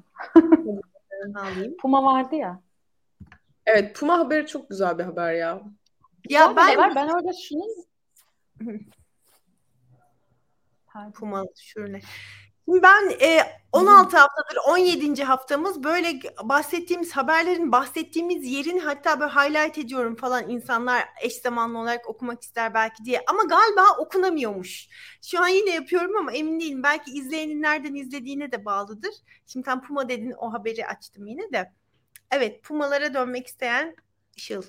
Puma 1.82 2.03
vardı 2.03 2.36
ya. 2.36 2.59
Evet 3.66 3.95
Puma 3.95 4.20
haberi 4.20 4.47
çok 4.47 4.70
güzel 4.70 4.97
bir 4.97 5.03
haber 5.03 5.34
ya. 5.34 5.61
Ya 6.30 6.53
ben 6.55 6.76
haber. 6.76 6.95
ben 6.95 7.07
orada 7.07 7.32
şunu 7.47 7.64
Puma 11.14 11.45
şöyle. 11.55 12.01
Ben 12.68 13.09
e, 13.22 13.39
16 13.72 14.18
haftadır 14.18 14.57
17. 14.68 15.24
haftamız 15.24 15.84
böyle 15.84 16.20
bahsettiğimiz 16.43 17.11
haberlerin 17.11 17.72
bahsettiğimiz 17.72 18.51
yerin 18.51 18.80
hatta 18.80 19.20
böyle 19.20 19.32
highlight 19.32 19.78
ediyorum 19.78 20.16
falan 20.16 20.49
insanlar 20.49 21.03
eş 21.22 21.34
zamanlı 21.34 21.80
olarak 21.80 22.09
okumak 22.09 22.41
ister 22.43 22.74
belki 22.74 23.05
diye 23.05 23.24
ama 23.28 23.43
galiba 23.43 23.97
okunamıyormuş. 23.99 24.88
Şu 25.22 25.43
an 25.43 25.47
yine 25.47 25.70
yapıyorum 25.70 26.18
ama 26.18 26.32
emin 26.32 26.59
değilim. 26.59 26.84
Belki 26.84 27.11
izleyenin 27.11 27.61
nereden 27.61 27.95
izlediğine 27.95 28.51
de 28.51 28.66
bağlıdır. 28.66 29.14
Şimdi 29.47 29.66
tam 29.66 29.82
Puma 29.82 30.09
dedin 30.09 30.34
o 30.38 30.53
haberi 30.53 30.88
açtım 30.88 31.28
yine 31.28 31.51
de. 31.51 31.72
Evet 32.32 32.64
Pumalara 32.64 33.14
dönmek 33.14 33.47
isteyen 33.47 33.95
Işıl. 34.36 34.64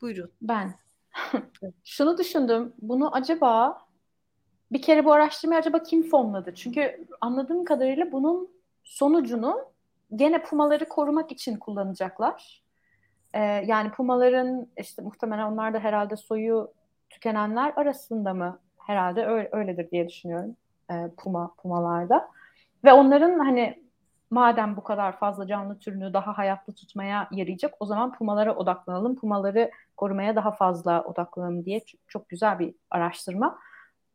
Buyurun. 0.00 0.32
Ben. 0.42 0.74
Şunu 1.84 2.18
düşündüm. 2.18 2.72
Bunu 2.78 3.14
acaba 3.14 3.78
bir 4.72 4.82
kere 4.82 5.04
bu 5.04 5.12
araştırmayı 5.12 5.60
acaba 5.60 5.82
kim 5.82 6.02
fonladı? 6.02 6.54
Çünkü 6.54 7.06
anladığım 7.20 7.64
kadarıyla 7.64 8.12
bunun 8.12 8.48
sonucunu 8.84 9.64
gene 10.16 10.42
pumaları 10.42 10.88
korumak 10.88 11.32
için 11.32 11.56
kullanacaklar. 11.56 12.62
Ee, 13.34 13.40
yani 13.40 13.90
pumaların 13.90 14.66
işte 14.76 15.02
muhtemelen 15.02 15.52
onlar 15.52 15.74
da 15.74 15.78
herhalde 15.78 16.16
soyu 16.16 16.72
tükenenler 17.10 17.72
arasında 17.76 18.34
mı? 18.34 18.58
Herhalde 18.78 19.26
öyle, 19.26 19.48
öyledir 19.52 19.90
diye 19.90 20.08
düşünüyorum. 20.08 20.56
E, 20.90 20.94
puma 21.16 21.54
pumalarda. 21.62 22.28
Ve 22.84 22.92
onların 22.92 23.38
hani 23.38 23.82
madem 24.30 24.76
bu 24.76 24.82
kadar 24.82 25.18
fazla 25.18 25.46
canlı 25.46 25.78
türünü 25.78 26.12
daha 26.12 26.38
hayatta 26.38 26.72
tutmaya 26.72 27.28
yarayacak 27.32 27.74
o 27.80 27.86
zaman 27.86 28.12
pumalara 28.12 28.56
odaklanalım. 28.56 29.16
Pumaları 29.16 29.70
korumaya 29.96 30.36
daha 30.36 30.50
fazla 30.50 31.04
odaklanalım 31.04 31.64
diye 31.64 31.80
çok 32.08 32.28
güzel 32.28 32.58
bir 32.58 32.74
araştırma. 32.90 33.58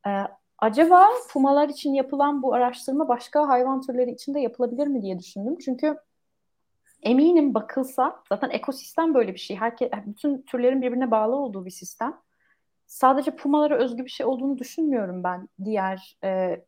Ee, 0.08 0.28
Acaba 0.60 1.10
pumalar 1.30 1.70
için 1.70 1.94
yapılan 1.94 2.44
bu 2.44 2.54
araştırma 2.54 3.08
başka 3.08 3.48
hayvan 3.48 3.82
türleri 3.82 4.12
için 4.12 4.34
de 4.34 4.40
yapılabilir 4.40 4.88
mi 4.88 5.02
diye 5.02 5.20
düşündüm. 5.20 5.58
Çünkü 5.66 5.98
eminim 7.02 7.54
bakılsa 7.54 8.24
zaten 8.30 8.50
ekosistem 8.50 9.14
böyle 9.14 9.34
bir 9.34 9.40
şey. 9.40 9.58
Herkes, 9.58 9.92
bütün 10.06 10.42
türlerin 10.42 10.82
birbirine 10.82 11.12
bağlı 11.12 11.36
olduğu 11.36 11.66
bir 11.66 11.72
sistem. 11.72 12.18
Sadece 12.88 13.36
pumalara 13.36 13.78
özgü 13.78 14.06
bir 14.06 14.10
şey 14.10 14.26
olduğunu 14.26 14.58
düşünmüyorum 14.58 15.24
ben. 15.24 15.50
Diğer 15.66 16.18
e, 16.24 16.62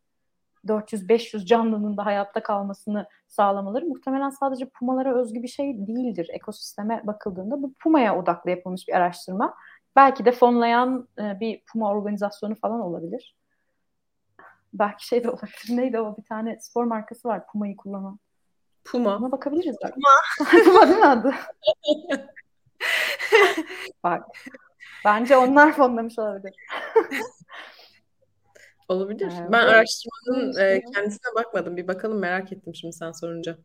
400-500 0.66 1.46
canlının 1.46 1.96
da 1.96 2.06
hayatta 2.06 2.42
kalmasını 2.42 3.08
sağlamaları 3.28 3.86
muhtemelen 3.86 4.30
sadece 4.30 4.68
pumalara 4.68 5.14
özgü 5.20 5.42
bir 5.42 5.48
şey 5.48 5.86
değildir. 5.86 6.28
Ekosisteme 6.32 7.02
bakıldığında 7.06 7.62
bu 7.62 7.74
pumaya 7.74 8.18
odaklı 8.18 8.50
yapılmış 8.50 8.88
bir 8.88 8.92
araştırma. 8.92 9.54
Belki 9.96 10.24
de 10.24 10.32
fonlayan 10.32 11.08
e, 11.18 11.40
bir 11.40 11.62
puma 11.72 11.90
organizasyonu 11.90 12.54
falan 12.54 12.80
olabilir. 12.80 13.36
Belki 14.78 15.06
şey 15.06 15.24
de 15.24 15.30
olabilir. 15.30 15.66
Neydi 15.76 16.00
o? 16.00 16.16
Bir 16.16 16.24
tane 16.24 16.58
spor 16.60 16.84
markası 16.84 17.28
var 17.28 17.46
Puma'yı 17.46 17.76
kullanan. 17.76 18.18
Puma. 18.84 19.16
Ona 19.16 19.32
bakabiliriz. 19.32 19.76
Bak. 19.84 19.94
Puma. 19.94 20.64
Puma 20.64 20.88
değil 20.88 20.98
mi 20.98 21.06
adı? 21.06 21.34
Bak. 24.04 24.22
Bence 25.04 25.36
onlar 25.36 25.72
fonlamış 25.72 26.18
olabilir. 26.18 26.54
Olabilir. 28.88 29.32
Evet. 29.40 29.52
Ben 29.52 29.66
araştırmanın 29.66 30.56
e, 30.60 30.82
kendisine 30.94 31.34
bakmadım. 31.34 31.76
Bir 31.76 31.88
bakalım 31.88 32.18
merak 32.18 32.52
ettim 32.52 32.74
şimdi 32.74 32.92
sen 32.92 33.12
sorunca. 33.12 33.58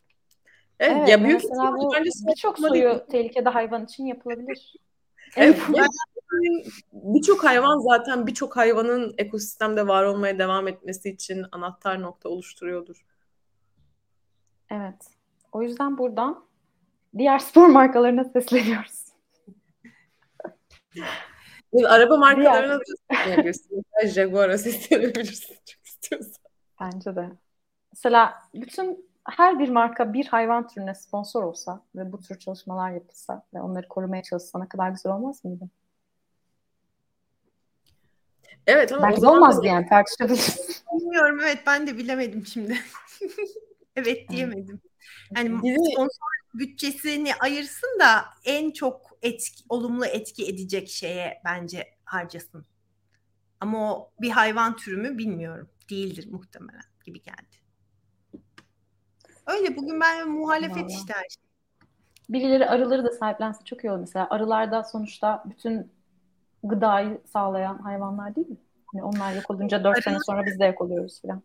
Evet, 0.79 0.97
evet 0.97 1.09
ya 1.09 1.23
büyük 1.23 1.43
mesela 1.43 1.73
bu 1.73 1.93
birçok 2.27 2.59
suyu 2.59 3.05
tehlikede 3.11 3.49
hayvan 3.49 3.83
için 3.85 4.05
yapılabilir. 4.05 4.75
Evet, 5.37 5.59
yani 5.75 5.87
birçok 6.93 7.43
hayvan 7.43 7.79
zaten 7.79 8.27
birçok 8.27 8.57
hayvanın 8.57 9.13
ekosistemde 9.17 9.87
var 9.87 10.03
olmaya 10.03 10.39
devam 10.39 10.67
etmesi 10.67 11.09
için 11.09 11.45
anahtar 11.51 12.01
nokta 12.01 12.29
oluşturuyordur. 12.29 13.05
Evet. 14.69 15.07
O 15.51 15.61
yüzden 15.61 15.97
buradan 15.97 16.45
diğer 17.17 17.39
spor 17.39 17.67
markalarına 17.67 18.23
sesleniyoruz. 18.23 19.11
Araba 21.87 22.17
markalarına 22.17 22.79
da 22.79 22.83
seslenebilirsin. 23.09 23.83
Jaguar'a 24.07 24.57
seslenebilirsin 24.57 25.55
çok 25.65 25.85
istiyorsan. 25.85 26.43
Bence 26.81 27.15
de. 27.15 27.29
Mesela 27.93 28.33
bütün 28.53 29.11
her 29.29 29.59
bir 29.59 29.69
marka 29.69 30.13
bir 30.13 30.25
hayvan 30.25 30.67
türüne 30.67 30.95
sponsor 30.95 31.43
olsa 31.43 31.81
ve 31.95 32.11
bu 32.11 32.19
tür 32.19 32.39
çalışmalar 32.39 32.91
yapılsa 32.91 33.45
ve 33.53 33.61
onları 33.61 33.87
korumaya 33.87 34.23
çalışsa 34.23 34.59
ne 34.59 34.67
kadar 34.67 34.89
güzel 34.89 35.11
olmaz 35.11 35.45
mıydı? 35.45 35.69
Evet 38.67 38.91
ama 38.91 39.07
Belki 39.07 39.25
olmaz 39.25 39.63
da... 39.63 39.67
yani 39.67 39.89
tartışabiliriz. 39.89 40.83
Bilmiyorum 40.93 41.39
evet 41.43 41.59
ben 41.67 41.87
de 41.87 41.97
bilemedim 41.97 42.45
şimdi. 42.45 42.77
evet 43.95 44.29
diyemedim. 44.29 44.81
Yani 45.35 45.63
Bizi... 45.63 45.91
sponsor 45.91 46.31
bütçesini 46.53 47.35
ayırsın 47.35 47.99
da 47.99 48.25
en 48.45 48.71
çok 48.71 49.17
etki, 49.21 49.63
olumlu 49.69 50.05
etki 50.05 50.45
edecek 50.45 50.89
şeye 50.89 51.41
bence 51.45 51.87
harcasın. 52.05 52.65
Ama 53.59 53.95
o 53.95 54.11
bir 54.21 54.29
hayvan 54.29 54.75
türü 54.75 54.97
mü 54.97 55.17
bilmiyorum. 55.17 55.69
Değildir 55.89 56.27
muhtemelen 56.31 56.83
gibi 57.05 57.21
geldi. 57.21 57.61
Öyle 59.47 59.77
bugün 59.77 59.99
ben 59.99 60.29
muhalefet 60.29 60.75
Vallahi. 60.77 60.93
işte 60.93 61.13
her 61.13 61.29
şey. 61.29 61.43
Birileri 62.29 62.65
arıları 62.69 63.05
da 63.05 63.11
sahiplense 63.11 63.65
çok 63.65 63.83
iyi 63.83 63.91
olur 63.91 63.99
mesela. 63.99 64.27
Arılar 64.29 64.71
da 64.71 64.83
sonuçta 64.83 65.43
bütün 65.45 65.91
gıdayı 66.63 67.21
sağlayan 67.33 67.77
hayvanlar 67.77 68.35
değil 68.35 68.47
mi? 68.47 68.57
Yani 68.93 69.03
onlar 69.03 69.33
yok 69.33 69.49
olunca 69.49 69.83
dört 69.83 69.95
Arı... 69.95 70.01
sene 70.03 70.17
sonra 70.25 70.45
biz 70.45 70.59
de 70.59 70.65
yok 70.65 70.81
oluyoruz 70.81 71.21
falan. 71.21 71.41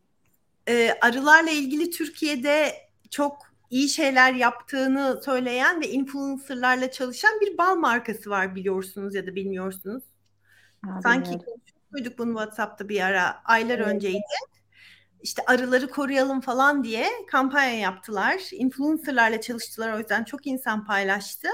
Ee, 0.69 0.91
arılarla 1.01 1.51
ilgili 1.51 1.91
Türkiye'de 1.91 2.73
çok 3.11 3.39
iyi 3.71 3.89
şeyler 3.89 4.33
yaptığını 4.33 5.21
söyleyen 5.25 5.81
ve 5.81 5.89
influencerlarla 5.89 6.91
çalışan 6.91 7.41
bir 7.41 7.59
bal 7.59 7.77
markası 7.77 8.31
var 8.31 8.55
biliyorsunuz 8.55 9.15
ya 9.15 9.27
da 9.27 9.35
bilmiyorsunuz. 9.35 10.05
Ha, 10.85 11.01
Sanki 11.03 11.31
konuşmuştuk 11.31 12.19
bunu 12.19 12.31
WhatsApp'ta 12.31 12.89
bir 12.89 13.01
ara 13.01 13.43
aylar 13.45 13.79
evet. 13.79 13.87
önceydi 13.87 14.23
işte 15.27 15.43
arıları 15.47 15.91
koruyalım 15.91 16.41
falan 16.41 16.85
diye 16.85 17.07
kampanya 17.31 17.79
yaptılar. 17.79 18.41
Influencerlarla 18.53 19.41
çalıştılar 19.41 19.93
o 19.93 19.99
yüzden 19.99 20.25
çok 20.25 20.47
insan 20.47 20.87
paylaştı 20.87 21.49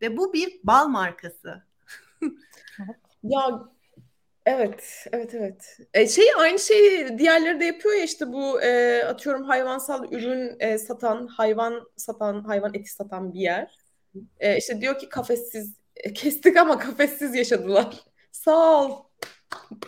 ve 0.00 0.16
bu 0.16 0.32
bir 0.32 0.60
bal 0.64 0.88
markası. 0.88 1.62
Ya 3.22 3.62
evet, 4.46 5.06
evet, 5.12 5.34
evet. 5.34 5.78
E, 5.94 6.08
şey 6.08 6.24
aynı 6.38 6.58
şeyi 6.58 7.18
diğerleri 7.18 7.60
de 7.60 7.64
yapıyor 7.64 7.94
ya 7.94 8.04
işte 8.04 8.32
bu 8.32 8.62
e, 8.62 9.02
atıyorum 9.04 9.44
hayvansal 9.44 10.12
ürün 10.12 10.56
e, 10.60 10.78
satan, 10.78 11.26
hayvan 11.26 11.88
satan, 11.96 12.44
hayvan 12.44 12.74
eti 12.74 12.90
satan 12.90 13.34
bir 13.34 13.40
yer. 13.40 13.76
E, 14.40 14.56
işte 14.58 14.80
diyor 14.80 14.98
ki 14.98 15.08
kafessiz 15.08 15.74
e, 15.96 16.12
kestik 16.14 16.56
ama 16.56 16.78
kafessiz 16.78 17.34
yaşadılar. 17.34 18.00
Sağ 18.32 18.84
ol. 18.84 19.04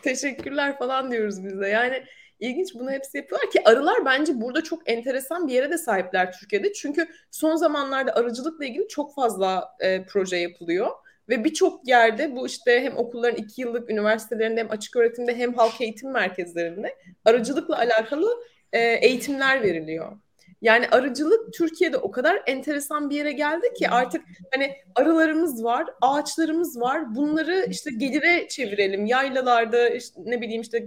Teşekkürler 0.02 0.78
falan 0.78 1.11
diyoruz 1.11 1.44
biz 1.44 1.61
de. 1.61 1.69
Yani 1.69 2.05
İlginç 2.40 2.74
bunu 2.74 2.90
hepsi 2.90 3.16
yapıyorlar 3.16 3.51
ki 3.51 3.61
arılar 3.65 4.05
bence 4.05 4.40
burada 4.40 4.62
çok 4.62 4.90
enteresan 4.90 5.48
bir 5.48 5.52
yere 5.52 5.70
de 5.70 5.78
sahipler 5.78 6.32
Türkiye'de. 6.32 6.73
Çünkü 6.73 7.09
son 7.31 7.56
zamanlarda 7.56 8.15
arıcılıkla 8.15 8.65
ilgili 8.65 8.89
çok 8.89 9.15
fazla 9.15 9.77
e, 9.81 10.05
proje 10.06 10.36
yapılıyor. 10.36 10.90
Ve 11.28 11.44
birçok 11.44 11.88
yerde 11.88 12.36
bu 12.36 12.46
işte 12.46 12.80
hem 12.80 12.96
okulların 12.96 13.36
iki 13.36 13.60
yıllık 13.60 13.90
üniversitelerinde 13.90 14.60
hem 14.60 14.70
açık 14.70 14.96
öğretimde 14.96 15.36
hem 15.36 15.55
halk 15.55 15.80
eğitim 15.80 16.10
merkezlerinde 16.10 16.96
arıcılıkla 17.24 17.78
alakalı 17.78 18.44
e, 18.72 18.80
eğitimler 18.80 19.62
veriliyor. 19.62 20.12
Yani 20.62 20.88
arıcılık 20.88 21.52
Türkiye'de 21.52 21.96
o 21.96 22.10
kadar 22.10 22.42
enteresan 22.46 23.10
bir 23.10 23.16
yere 23.16 23.32
geldi 23.32 23.72
ki 23.78 23.88
artık 23.88 24.24
hani 24.55 24.76
arılarımız 24.94 25.64
var, 25.64 25.86
ağaçlarımız 26.01 26.80
var. 26.80 27.14
Bunları 27.14 27.66
işte 27.70 27.90
gelire 27.96 28.48
çevirelim. 28.48 29.06
Yaylalarda 29.06 29.88
işte 29.88 30.20
ne 30.24 30.40
bileyim 30.40 30.62
işte 30.62 30.86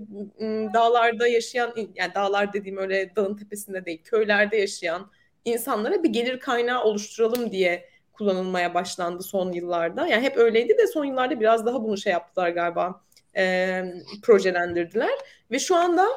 dağlarda 0.73 1.27
yaşayan 1.27 1.73
yani 1.95 2.15
dağlar 2.15 2.53
dediğim 2.53 2.77
öyle 2.77 3.15
dağın 3.15 3.35
tepesinde 3.35 3.85
değil, 3.85 4.03
köylerde 4.03 4.57
yaşayan 4.57 5.11
insanlara 5.45 6.03
bir 6.03 6.09
gelir 6.09 6.39
kaynağı 6.39 6.83
oluşturalım 6.83 7.51
diye 7.51 7.89
kullanılmaya 8.17 8.73
başlandı 8.73 9.23
son 9.23 9.51
yıllarda. 9.51 10.07
Yani 10.07 10.23
hep 10.23 10.37
öyleydi 10.37 10.77
de 10.77 10.87
son 10.87 11.05
yıllarda 11.05 11.39
biraz 11.39 11.65
daha 11.65 11.83
bunu 11.83 11.97
şey 11.97 12.13
yaptılar 12.13 12.49
galiba. 12.49 13.01
E, 13.37 13.83
projelendirdiler 14.21 15.11
ve 15.51 15.59
şu 15.59 15.75
anda 15.75 16.07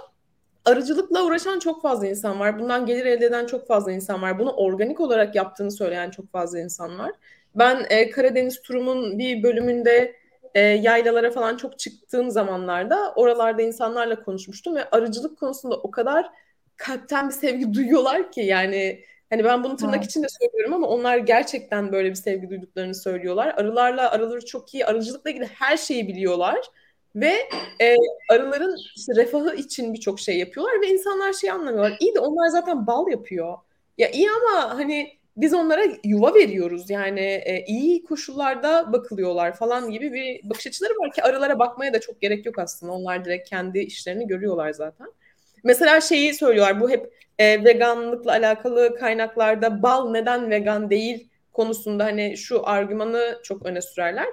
arıcılıkla 0.64 1.24
uğraşan 1.24 1.58
çok 1.58 1.82
fazla 1.82 2.06
insan 2.06 2.40
var. 2.40 2.58
Bundan 2.58 2.86
gelir 2.86 3.06
elde 3.06 3.26
eden 3.26 3.46
çok 3.46 3.66
fazla 3.66 3.92
insan 3.92 4.22
var. 4.22 4.38
Bunu 4.38 4.50
organik 4.50 5.00
olarak 5.00 5.34
yaptığını 5.34 5.70
söyleyen 5.70 6.10
çok 6.10 6.32
fazla 6.32 6.58
insan 6.58 6.98
var. 6.98 7.12
Ben 7.54 7.86
e, 7.90 8.10
Karadeniz 8.10 8.62
turumun 8.62 9.18
bir 9.18 9.42
bölümünde 9.42 10.16
e, 10.54 10.60
yaylalara 10.60 11.30
falan 11.30 11.56
çok 11.56 11.78
çıktığım 11.78 12.30
zamanlarda 12.30 13.12
oralarda 13.16 13.62
insanlarla 13.62 14.22
konuşmuştum 14.22 14.76
ve 14.76 14.90
arıcılık 14.90 15.38
konusunda 15.38 15.76
o 15.76 15.90
kadar 15.90 16.30
kalpten 16.76 17.28
bir 17.28 17.34
sevgi 17.34 17.74
duyuyorlar 17.74 18.32
ki 18.32 18.40
yani 18.40 19.04
hani 19.30 19.44
ben 19.44 19.64
bunu 19.64 19.76
tırnak 19.76 19.96
evet. 19.96 20.06
içinde 20.06 20.26
söylüyorum 20.40 20.74
ama 20.74 20.86
onlar 20.86 21.18
gerçekten 21.18 21.92
böyle 21.92 22.10
bir 22.10 22.14
sevgi 22.14 22.50
duyduklarını 22.50 22.94
söylüyorlar. 22.94 23.54
Arılarla 23.56 24.10
arıları 24.10 24.46
çok 24.46 24.74
iyi, 24.74 24.86
arıcılıkla 24.86 25.30
ilgili 25.30 25.46
her 25.46 25.76
şeyi 25.76 26.08
biliyorlar. 26.08 26.60
Ve 27.14 27.34
e, 27.80 27.96
arıların 28.30 28.76
işte 28.96 29.12
refahı 29.16 29.54
için 29.54 29.94
birçok 29.94 30.20
şey 30.20 30.38
yapıyorlar 30.38 30.80
ve 30.80 30.88
insanlar 30.88 31.32
şey 31.32 31.50
anlamıyorlar. 31.50 31.96
İyi 32.00 32.14
de 32.14 32.20
onlar 32.20 32.48
zaten 32.48 32.86
bal 32.86 33.08
yapıyor. 33.08 33.58
Ya 33.98 34.10
iyi 34.10 34.28
ama 34.30 34.78
hani 34.78 35.20
biz 35.36 35.54
onlara 35.54 35.82
yuva 36.04 36.34
veriyoruz. 36.34 36.90
Yani 36.90 37.20
e, 37.20 37.64
iyi 37.66 38.04
koşullarda 38.04 38.92
bakılıyorlar 38.92 39.56
falan 39.56 39.90
gibi 39.90 40.12
bir 40.12 40.50
bakış 40.50 40.66
açıları 40.66 40.92
var 40.92 41.12
ki 41.12 41.22
arılara 41.22 41.58
bakmaya 41.58 41.92
da 41.92 42.00
çok 42.00 42.20
gerek 42.20 42.46
yok 42.46 42.58
aslında. 42.58 42.92
Onlar 42.92 43.24
direkt 43.24 43.48
kendi 43.50 43.78
işlerini 43.78 44.26
görüyorlar 44.26 44.72
zaten. 44.72 45.12
Mesela 45.64 46.00
şeyi 46.00 46.34
söylüyorlar 46.34 46.80
bu 46.80 46.90
hep 46.90 47.12
e, 47.38 47.64
veganlıkla 47.64 48.30
alakalı 48.30 48.96
kaynaklarda 48.96 49.82
bal 49.82 50.10
neden 50.10 50.50
vegan 50.50 50.90
değil 50.90 51.28
konusunda 51.52 52.04
hani 52.04 52.36
şu 52.36 52.68
argümanı 52.68 53.40
çok 53.42 53.66
öne 53.66 53.82
sürerler. 53.82 54.28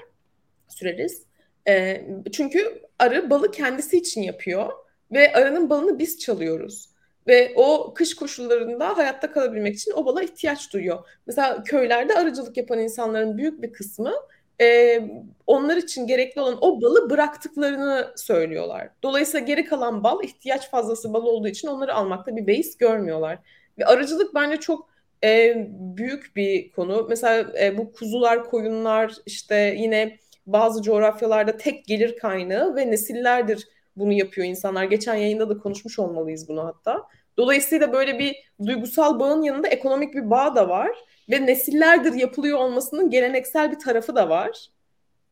Süreriz. 0.67 1.25
E, 1.67 2.05
çünkü 2.31 2.81
arı 2.99 3.29
balı 3.29 3.51
kendisi 3.51 3.97
için 3.97 4.21
yapıyor 4.21 4.71
ve 5.11 5.33
arının 5.33 5.69
balını 5.69 5.99
biz 5.99 6.19
çalıyoruz. 6.19 6.89
Ve 7.27 7.53
o 7.55 7.93
kış 7.93 8.15
koşullarında 8.15 8.97
hayatta 8.97 9.31
kalabilmek 9.31 9.75
için 9.75 9.91
o 9.91 10.05
bala 10.05 10.23
ihtiyaç 10.23 10.73
duyuyor. 10.73 11.07
Mesela 11.27 11.63
köylerde 11.63 12.15
arıcılık 12.15 12.57
yapan 12.57 12.79
insanların 12.79 13.37
büyük 13.37 13.61
bir 13.61 13.73
kısmı 13.73 14.13
e, 14.61 14.99
onlar 15.47 15.77
için 15.77 16.07
gerekli 16.07 16.41
olan 16.41 16.57
o 16.61 16.81
balı 16.81 17.09
bıraktıklarını 17.09 18.13
söylüyorlar. 18.15 18.89
Dolayısıyla 19.03 19.45
geri 19.45 19.65
kalan 19.65 20.03
bal 20.03 20.23
ihtiyaç 20.23 20.69
fazlası 20.69 21.13
bal 21.13 21.25
olduğu 21.25 21.47
için 21.47 21.67
onları 21.67 21.93
almakta 21.93 22.35
bir 22.35 22.47
beis 22.47 22.77
görmüyorlar. 22.77 23.39
Ve 23.79 23.85
arıcılık 23.85 24.35
bence 24.35 24.57
çok 24.57 24.89
e, 25.23 25.55
büyük 25.71 26.35
bir 26.35 26.71
konu. 26.71 27.05
Mesela 27.09 27.51
e, 27.61 27.77
bu 27.77 27.91
kuzular, 27.91 28.43
koyunlar 28.43 29.13
işte 29.25 29.75
yine 29.77 30.17
bazı 30.47 30.81
coğrafyalarda 30.81 31.57
tek 31.57 31.85
gelir 31.85 32.17
kaynağı 32.17 32.75
ve 32.75 32.91
nesillerdir 32.91 33.67
bunu 33.95 34.13
yapıyor 34.13 34.47
insanlar. 34.47 34.83
Geçen 34.83 35.15
yayında 35.15 35.49
da 35.49 35.57
konuşmuş 35.57 35.99
olmalıyız 35.99 36.49
bunu 36.49 36.65
hatta. 36.65 37.07
Dolayısıyla 37.37 37.93
böyle 37.93 38.19
bir 38.19 38.35
duygusal 38.65 39.19
bağın 39.19 39.41
yanında 39.41 39.67
ekonomik 39.67 40.13
bir 40.13 40.29
bağ 40.29 40.55
da 40.55 40.69
var 40.69 40.91
ve 41.31 41.45
nesillerdir 41.45 42.13
yapılıyor 42.13 42.57
olmasının 42.57 43.09
geleneksel 43.09 43.71
bir 43.71 43.79
tarafı 43.79 44.15
da 44.15 44.29
var. 44.29 44.67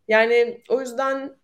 Yani 0.07 0.61
o 0.69 0.82
yüzden 0.82 1.36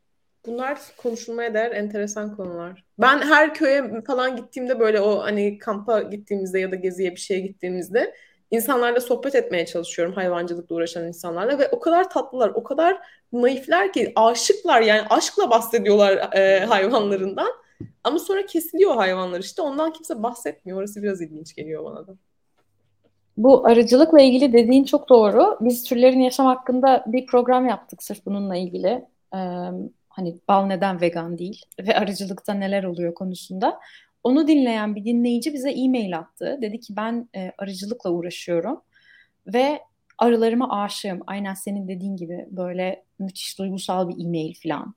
bunlar 0.46 0.80
konuşulmaya 0.98 1.54
değer 1.54 1.72
enteresan 1.72 2.36
konular. 2.36 2.86
Ben 3.00 3.22
her 3.22 3.54
köye 3.54 4.02
falan 4.08 4.36
gittiğimde 4.36 4.80
böyle 4.80 5.02
o 5.02 5.24
hani 5.24 5.58
kampa 5.58 6.02
gittiğimizde 6.02 6.60
ya 6.60 6.72
da 6.72 6.76
geziye 6.76 7.12
bir 7.12 7.20
şeye 7.20 7.40
gittiğimizde 7.40 8.16
insanlarla 8.52 9.00
sohbet 9.00 9.36
etmeye 9.36 9.66
çalışıyorum 9.66 10.14
hayvancılıkla 10.14 10.76
uğraşan 10.76 11.08
insanlarla 11.08 11.60
ve 11.60 11.70
o 11.70 11.80
kadar 11.80 12.10
tatlılar, 12.10 12.50
o 12.50 12.64
kadar 12.64 12.98
naifler 13.34 13.94
ki 13.94 14.12
aşıklar 14.16 14.82
yani 14.82 15.02
aşkla 15.10 15.50
bahsediyorlar 15.50 16.34
e, 16.34 16.66
hayvanlarından. 16.66 17.52
Ama 18.04 18.20
sonra 18.20 18.46
kesiliyor 18.46 18.96
hayvanlar 18.96 19.40
işte 19.40 19.62
ondan 19.62 19.94
kimse 19.94 20.24
bahsetmiyor. 20.24 20.80
Orası 20.80 21.04
biraz 21.04 21.22
ilginç 21.22 21.56
geliyor 21.56 21.86
bana 21.86 22.08
da. 22.08 22.16
Bu 23.38 23.68
arıcılıkla 23.68 24.22
ilgili 24.22 24.54
dediğin 24.54 24.84
çok 24.84 25.10
doğru. 25.10 25.58
Biz 25.62 25.84
türlerin 25.84 26.20
yaşam 26.20 26.46
hakkında 26.46 27.04
bir 27.08 27.26
program 27.26 27.66
yaptık 27.66 28.04
sırf 28.04 28.26
bununla 28.26 28.56
ilgili. 28.56 29.06
Ee, 29.36 29.38
hani 30.10 30.38
bal 30.48 30.66
neden 30.66 31.02
vegan 31.02 31.38
değil 31.38 31.62
ve 31.80 31.98
arıcılıkta 31.98 32.54
neler 32.54 32.84
oluyor 32.84 33.14
konusunda. 33.14 33.80
Onu 34.24 34.48
dinleyen 34.48 34.96
bir 34.96 35.06
dinleyici 35.06 35.54
bize 35.54 35.72
e-mail 35.72 36.18
attı. 36.18 36.60
Dedi 36.62 36.80
ki 36.80 36.96
ben 36.96 37.30
e, 37.36 37.52
arıcılıkla 37.58 38.10
uğraşıyorum 38.10 38.82
ve 39.48 39.82
arılarıma 40.18 40.82
aşığım. 40.84 41.20
Aynen 41.28 41.54
senin 41.54 41.88
dediğin 41.88 42.16
gibi 42.16 42.48
böyle 42.52 43.04
müthiş 43.20 43.60
duygusal 43.60 44.10
bir 44.10 44.26
e-mail 44.26 44.54
falan. 44.64 44.96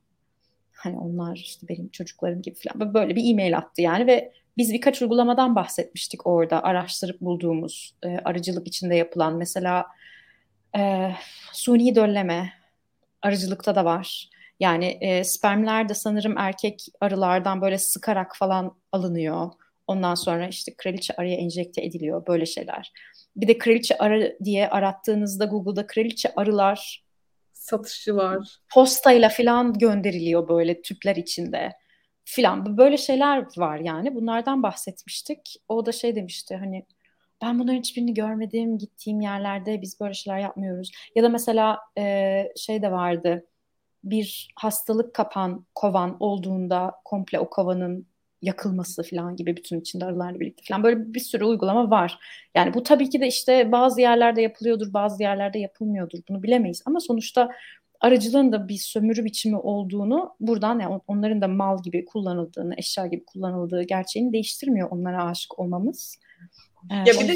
Hani 0.85 0.99
onlar 0.99 1.37
işte 1.37 1.69
benim 1.69 1.89
çocuklarım 1.89 2.43
gibi 2.43 2.55
falan. 2.55 2.95
Böyle 2.95 3.17
bir 3.17 3.31
e-mail 3.31 3.57
attı 3.57 3.83
yani 3.83 4.07
ve 4.07 4.33
biz 4.57 4.73
birkaç 4.73 5.03
uygulamadan 5.03 5.57
bahsetmiştik 5.57 6.27
orada 6.27 6.63
araştırıp 6.63 7.21
bulduğumuz 7.21 7.95
e, 8.03 8.19
arıcılık 8.25 8.69
içinde 8.69 8.95
yapılan. 8.95 9.37
Mesela 9.37 9.87
e, 10.79 11.13
suni 11.53 11.95
dölleme 11.95 12.53
arıcılıkta 13.23 13.75
da 13.75 13.85
var. 13.85 14.29
Yani 14.61 14.99
e, 15.01 15.25
spermler 15.25 15.89
de 15.89 15.95
sanırım 15.95 16.39
erkek 16.39 16.87
arılardan 17.01 17.61
böyle 17.61 17.79
sıkarak 17.79 18.37
falan 18.37 18.77
alınıyor. 18.93 19.51
Ondan 19.87 20.15
sonra 20.15 20.49
işte 20.49 20.75
kraliçe 20.77 21.15
arıya 21.17 21.37
enjekte 21.37 21.83
ediliyor 21.83 22.27
böyle 22.27 22.47
şeyler. 22.47 22.93
Bir 23.37 23.49
de 23.49 23.59
kraliçe 23.59 23.99
arı 23.99 24.39
diye 24.45 24.69
arattığınızda 24.69 25.45
Google'da 25.45 25.87
kraliçe 25.87 26.33
arılar 26.37 27.04
satışı 27.65 28.17
var. 28.17 28.59
Postayla 28.75 29.29
falan 29.29 29.73
gönderiliyor 29.73 30.49
böyle 30.49 30.83
tüpler 30.83 31.17
içinde 31.17 31.73
filan. 32.25 32.79
Böyle 32.79 32.97
şeyler 32.97 33.47
var 33.57 33.79
yani. 33.79 34.15
Bunlardan 34.15 34.63
bahsetmiştik. 34.63 35.57
O 35.69 35.87
da 35.87 35.93
şey 35.93 36.17
demişti 36.17 36.57
hani 36.57 36.87
ben 37.43 37.59
bunların 37.59 37.79
hiçbirini 37.79 38.15
görmedim. 38.15 38.79
Gittiğim 38.79 39.21
yerlerde 39.21 39.83
biz 39.83 40.01
böyle 40.01 40.15
şeyler 40.15 40.39
yapmıyoruz. 40.39 40.91
Ya 41.17 41.23
da 41.23 41.29
mesela 41.29 41.79
e, 41.99 42.45
şey 42.57 42.83
de 42.83 42.93
vardı 42.93 43.47
bir 44.05 44.53
hastalık 44.57 45.15
kapan 45.15 45.67
kovan 45.75 46.17
olduğunda 46.21 46.95
komple 47.05 47.39
o 47.41 47.51
kovanın 47.51 48.07
yakılması 48.45 49.03
falan 49.03 49.37
gibi 49.37 49.57
bütün 49.57 49.81
içinde 49.81 50.05
arılarla 50.05 50.41
birlikte 50.41 50.63
falan 50.69 50.83
böyle 50.83 51.15
bir 51.15 51.21
sürü 51.21 51.45
uygulama 51.45 51.91
var. 51.91 52.19
Yani 52.55 52.75
bu 52.75 52.83
tabii 52.83 53.11
ki 53.11 53.21
de 53.21 53.27
işte 53.27 53.73
bazı 53.73 54.01
yerlerde 54.01 54.43
yapılıyordur, 54.43 54.93
bazı 54.93 55.23
yerlerde 55.23 55.59
yapılmıyordur. 55.59 56.19
Bunu 56.29 56.43
bilemeyiz 56.43 56.83
ama 56.87 57.01
sonuçta 57.01 57.51
arıcılığın 58.01 58.53
da 58.53 58.69
bir 58.69 58.77
sömürü 58.77 59.25
biçimi 59.25 59.57
olduğunu 59.57 60.37
buradan 60.41 60.81
yani 60.81 61.01
onların 61.07 61.41
da 61.41 61.49
mal 61.49 61.83
gibi 61.83 62.05
kullanıldığını, 62.05 62.75
eşya 62.79 63.07
gibi 63.07 63.25
kullanıldığı 63.25 63.83
gerçeğini 63.83 64.33
değiştirmiyor 64.33 64.91
onlara 64.91 65.25
aşık 65.25 65.59
olmamız. 65.59 66.19
Ee, 66.91 66.95
ya 66.95 67.05
bir 67.05 67.29
de 67.29 67.33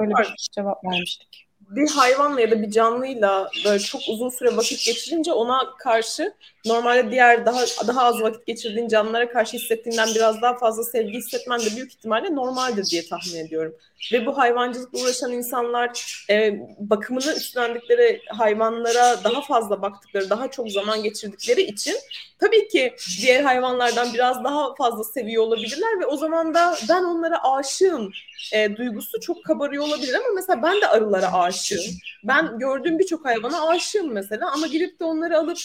öyle 0.00 0.10
bir 0.10 0.48
cevap 0.52 0.84
vermiştik 0.84 1.51
bir 1.76 1.88
hayvanla 1.88 2.40
ya 2.40 2.50
da 2.50 2.62
bir 2.62 2.70
canlıyla 2.70 3.50
böyle 3.64 3.78
çok 3.78 4.00
uzun 4.08 4.28
süre 4.28 4.56
vakit 4.56 4.84
geçirince 4.84 5.32
ona 5.32 5.76
karşı 5.78 6.34
normalde 6.66 7.10
diğer 7.10 7.46
daha 7.46 7.60
daha 7.86 8.02
az 8.02 8.20
vakit 8.22 8.46
geçirdiğin 8.46 8.88
canlılara 8.88 9.28
karşı 9.28 9.56
hissettiğinden 9.56 10.08
biraz 10.14 10.42
daha 10.42 10.58
fazla 10.58 10.84
sevgi 10.84 11.18
hissetmen 11.18 11.60
de 11.60 11.76
büyük 11.76 11.92
ihtimalle 11.92 12.34
normaldir 12.34 12.84
diye 12.84 13.06
tahmin 13.06 13.46
ediyorum. 13.46 13.74
Ve 14.12 14.26
bu 14.26 14.38
hayvancılıkla 14.38 14.98
uğraşan 14.98 15.32
insanlar 15.32 16.24
e, 16.30 16.60
bakımını 16.78 17.34
üstlendikleri 17.36 18.20
hayvanlara 18.28 19.24
daha 19.24 19.40
fazla 19.40 19.82
baktıkları, 19.82 20.30
daha 20.30 20.50
çok 20.50 20.70
zaman 20.70 21.02
geçirdikleri 21.02 21.62
için 21.62 21.96
tabii 22.40 22.68
ki 22.68 22.94
diğer 23.20 23.42
hayvanlardan 23.42 24.14
biraz 24.14 24.44
daha 24.44 24.74
fazla 24.74 25.04
seviyor 25.04 25.42
olabilirler 25.42 26.00
ve 26.00 26.06
o 26.06 26.16
zaman 26.16 26.54
da 26.54 26.76
ben 26.88 27.02
onlara 27.02 27.52
aşığım 27.52 28.12
e, 28.52 28.76
duygusu 28.76 29.20
çok 29.20 29.44
kabarıyor 29.44 29.84
olabilir 29.84 30.14
ama 30.14 30.34
mesela 30.34 30.62
ben 30.62 30.80
de 30.80 30.88
arılara 30.88 31.32
aşığım. 31.32 31.61
Ben 32.24 32.58
gördüğüm 32.58 32.98
birçok 32.98 33.24
hayvana 33.24 33.68
aşığım 33.68 34.12
mesela 34.12 34.52
ama 34.52 34.66
gidip 34.66 35.00
de 35.00 35.04
onları 35.04 35.38
alıp 35.38 35.58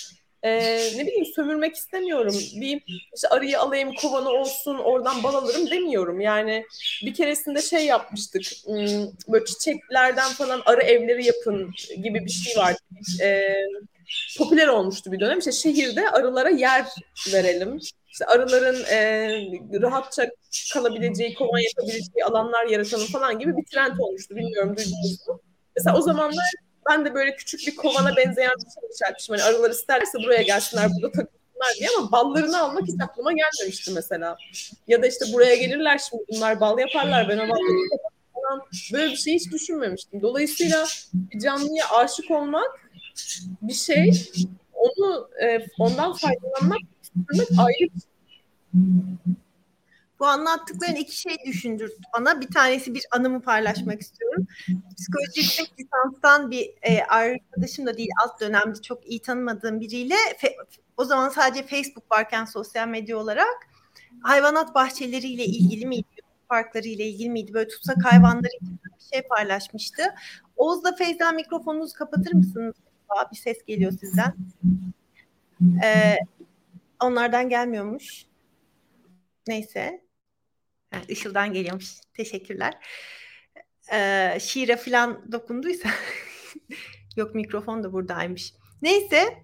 e, 0.44 0.50
ne 0.98 1.08
bileyim 1.08 1.26
sömürmek 1.26 1.76
istemiyorum. 1.76 2.36
Bir 2.62 2.84
işte 3.16 3.28
arıyı 3.30 3.60
alayım 3.60 3.94
kovanı 3.94 4.30
olsun 4.30 4.78
oradan 4.78 5.24
bal 5.24 5.34
alırım 5.34 5.72
demiyorum. 5.72 6.20
Yani 6.20 6.66
bir 7.06 7.14
keresinde 7.14 7.62
şey 7.62 7.86
yapmıştık. 7.86 8.44
Hmm, 8.66 9.08
böyle 9.28 9.46
çiçeklerden 9.46 10.30
falan 10.30 10.62
arı 10.66 10.82
evleri 10.82 11.26
yapın 11.26 11.72
gibi 12.04 12.26
bir 12.26 12.30
şey 12.32 12.58
vardı. 12.58 12.80
E, 13.22 13.56
popüler 14.38 14.68
olmuştu 14.68 15.12
bir 15.12 15.20
dönem. 15.20 15.40
İşte 15.40 15.52
şehirde 15.52 16.10
arılara 16.10 16.50
yer 16.50 16.86
verelim. 17.34 17.80
İşte 18.12 18.26
arıların 18.26 18.84
e, 18.84 19.30
rahatça 19.82 20.30
kalabileceği, 20.74 21.34
kovan 21.34 21.60
yapabileceği 21.60 22.26
alanlar 22.26 22.66
yaratalım 22.66 23.08
falan 23.08 23.40
gibi 23.40 23.58
bir 23.58 23.66
trend 23.66 24.00
olmuştu. 24.00 24.36
Bilmiyorum 24.36 24.78
duydunuz 24.78 25.28
mu? 25.28 25.42
Mesela 25.78 25.98
o 25.98 26.02
zamanlar 26.02 26.46
ben 26.90 27.06
de 27.06 27.14
böyle 27.14 27.36
küçük 27.36 27.68
bir 27.68 27.76
kovana 27.76 28.16
benzeyen 28.18 28.52
bir 28.58 28.72
şey 28.72 28.90
inşa 28.90 29.16
Hani 29.30 29.44
arılar 29.44 29.72
isterse 29.72 30.18
buraya 30.18 30.42
gelsinler, 30.42 30.90
burada 30.90 31.12
takılsınlar 31.12 31.76
diye 31.80 31.90
ama 31.98 32.12
ballarını 32.12 32.62
almak 32.62 32.84
hiç 32.84 33.02
aklıma 33.02 33.32
gelmemişti 33.34 33.92
mesela. 33.92 34.38
Ya 34.88 35.02
da 35.02 35.08
işte 35.08 35.26
buraya 35.34 35.56
gelirler 35.56 36.02
şimdi 36.10 36.24
bunlar 36.32 36.60
bal 36.60 36.80
yaparlar, 36.80 37.30
ben 37.30 37.38
o 37.38 37.48
falan. 38.34 38.62
Böyle 38.94 39.12
bir 39.12 39.18
şey 39.18 39.34
hiç 39.34 39.52
düşünmemiştim. 39.52 40.22
Dolayısıyla 40.22 40.86
bir 41.14 41.40
canlıya 41.40 41.90
aşık 41.90 42.32
olmak 42.32 42.88
bir 43.62 43.74
şey, 43.74 44.30
onu 44.74 45.30
e, 45.44 45.66
ondan 45.80 46.14
faydalanmak 46.14 46.80
ayrı 47.58 47.90
bir 47.96 48.02
şey. 48.02 48.10
Bu 50.20 50.26
anlattıkların 50.26 50.96
iki 50.96 51.18
şey 51.18 51.38
düşündürdü 51.46 51.96
bana. 52.18 52.42
Bir 52.42 52.48
tanesi 52.48 52.94
bir 52.94 53.06
anımı 53.12 53.42
paylaşmak 53.42 54.02
istiyorum. 54.02 54.48
Psikoloji 54.98 55.42
yüksek 55.42 55.74
lisanstan 55.80 56.52
bir 56.52 56.74
e, 56.82 57.04
arkadaşım 57.04 57.86
da 57.86 57.98
değil 57.98 58.10
alt 58.24 58.42
dönemde 58.42 58.82
çok 58.82 59.08
iyi 59.10 59.22
tanımadığım 59.22 59.80
biriyle 59.80 60.16
fe, 60.38 60.56
o 60.98 61.06
zaman 61.06 61.30
sadece 61.30 61.68
Facebook 61.68 62.12
varken 62.12 62.46
sosyal 62.46 62.88
medya 62.88 63.18
olarak 63.18 63.68
hayvanat 64.22 64.76
bahçeleriyle 64.76 65.46
ilgili 65.46 65.86
miydi? 65.86 66.08
Parkları 66.50 66.88
ile 66.88 67.08
ilgili 67.08 67.30
miydi? 67.30 67.54
Böyle 67.54 67.68
tutsak 67.68 67.98
hayvanları 68.06 68.58
bir 68.62 69.04
şey 69.14 69.22
paylaşmıştı. 69.22 70.04
Oğuz'la 70.56 70.96
Feyza 70.96 71.32
mikrofonunuzu 71.32 71.94
kapatır 71.94 72.34
mısınız? 72.34 72.76
Bir 73.32 73.38
ses 73.38 73.66
geliyor 73.68 73.92
sizden. 73.92 74.36
Ee, 75.84 76.16
onlardan 77.00 77.50
gelmiyormuş. 77.50 78.26
Neyse. 79.48 80.07
Ha, 80.92 81.02
Işıl'dan 81.08 81.54
geliyormuş. 81.54 81.96
Teşekkürler. 82.14 82.74
Ee, 83.92 84.38
şiire 84.42 84.78
falan 84.78 85.32
dokunduysa 85.32 85.90
yok 87.16 87.36
mikrofon 87.36 87.84
da 87.84 87.94
buradaymış. 87.94 88.54
Neyse 88.82 89.38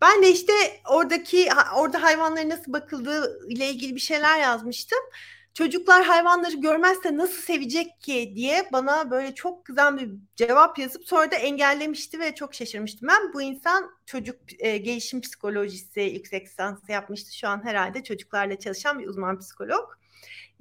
ben 0.00 0.22
de 0.22 0.30
işte 0.30 0.52
oradaki 0.90 1.48
orada 1.76 2.02
hayvanlara 2.02 2.48
nasıl 2.48 2.72
bakıldığı 2.72 3.48
ile 3.48 3.70
ilgili 3.70 3.94
bir 3.94 4.00
şeyler 4.00 4.40
yazmıştım. 4.40 4.98
Çocuklar 5.54 6.04
hayvanları 6.04 6.56
görmezse 6.56 7.16
nasıl 7.16 7.42
sevecek 7.42 8.00
ki 8.00 8.32
diye 8.36 8.68
bana 8.72 9.10
böyle 9.10 9.34
çok 9.34 9.64
kızan 9.64 9.98
bir 9.98 10.10
cevap 10.36 10.78
yazıp 10.78 11.08
sonra 11.08 11.30
da 11.30 11.36
engellemişti 11.36 12.20
ve 12.20 12.34
çok 12.34 12.54
şaşırmıştım. 12.54 13.08
Ben 13.08 13.32
bu 13.32 13.42
insan 13.42 13.90
çocuk 14.06 14.36
e, 14.58 14.78
gelişim 14.78 15.20
psikolojisi 15.20 16.00
yüksek 16.00 16.46
lisans 16.46 16.88
yapmıştı. 16.88 17.36
Şu 17.36 17.48
an 17.48 17.64
herhalde 17.64 18.02
çocuklarla 18.02 18.58
çalışan 18.58 18.98
bir 18.98 19.06
uzman 19.06 19.38
psikolog. 19.38 20.01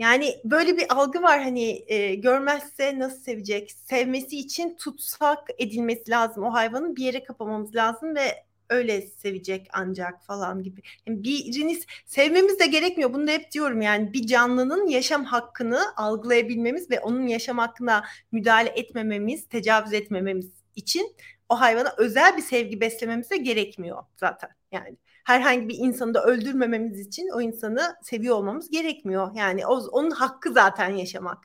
Yani 0.01 0.41
böyle 0.43 0.77
bir 0.77 0.85
algı 0.95 1.21
var 1.21 1.41
hani 1.43 1.83
e, 1.87 2.15
görmezse 2.15 2.99
nasıl 2.99 3.21
sevecek? 3.21 3.71
Sevmesi 3.71 4.37
için 4.37 4.75
tutsak 4.75 5.47
edilmesi 5.57 6.11
lazım. 6.11 6.43
O 6.43 6.53
hayvanı 6.53 6.95
bir 6.95 7.03
yere 7.03 7.23
kapamamız 7.23 7.75
lazım 7.75 8.15
ve 8.15 8.43
öyle 8.69 9.01
sevecek 9.01 9.67
ancak 9.73 10.23
falan 10.25 10.63
gibi. 10.63 10.81
Yani 11.07 11.23
biriniz 11.23 11.85
sevmemiz 12.05 12.59
de 12.59 12.65
gerekmiyor. 12.65 13.13
Bunu 13.13 13.27
da 13.27 13.31
hep 13.31 13.51
diyorum 13.51 13.81
yani 13.81 14.13
bir 14.13 14.27
canlının 14.27 14.87
yaşam 14.87 15.25
hakkını 15.25 15.79
algılayabilmemiz 15.97 16.91
ve 16.91 16.99
onun 16.99 17.27
yaşam 17.27 17.57
hakkına 17.57 18.03
müdahale 18.31 18.69
etmememiz, 18.69 19.49
tecavüz 19.49 19.93
etmememiz 19.93 20.51
için 20.75 21.15
o 21.49 21.59
hayvana 21.59 21.93
özel 21.97 22.37
bir 22.37 22.41
sevgi 22.41 22.81
beslememiz 22.81 23.29
de 23.29 23.37
gerekmiyor 23.37 24.03
zaten. 24.17 24.49
Yani 24.71 24.97
herhangi 25.23 25.69
bir 25.69 25.77
insanı 25.77 26.13
da 26.13 26.23
öldürmememiz 26.23 26.99
için 27.07 27.29
o 27.29 27.41
insanı 27.41 27.95
seviyor 28.03 28.35
olmamız 28.35 28.69
gerekmiyor. 28.69 29.35
Yani 29.35 29.67
o, 29.67 29.87
onun 29.91 30.11
hakkı 30.11 30.53
zaten 30.53 30.89
yaşamak. 30.89 31.37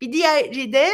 Bir 0.00 0.12
diğeri 0.12 0.72
de 0.72 0.88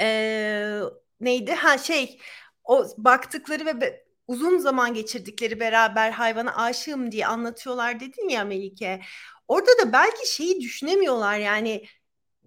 e, 0.00 0.80
neydi? 1.20 1.52
Ha 1.52 1.78
şey 1.78 2.18
o 2.64 2.86
baktıkları 2.98 3.66
ve 3.66 4.04
uzun 4.28 4.58
zaman 4.58 4.94
geçirdikleri 4.94 5.60
beraber 5.60 6.10
hayvana 6.10 6.56
aşığım 6.56 7.12
diye 7.12 7.26
anlatıyorlar 7.26 8.00
dedin 8.00 8.28
ya 8.28 8.44
Melike. 8.44 9.00
Orada 9.48 9.70
da 9.82 9.92
belki 9.92 10.34
şeyi 10.34 10.60
düşünemiyorlar 10.60 11.38
yani 11.38 11.84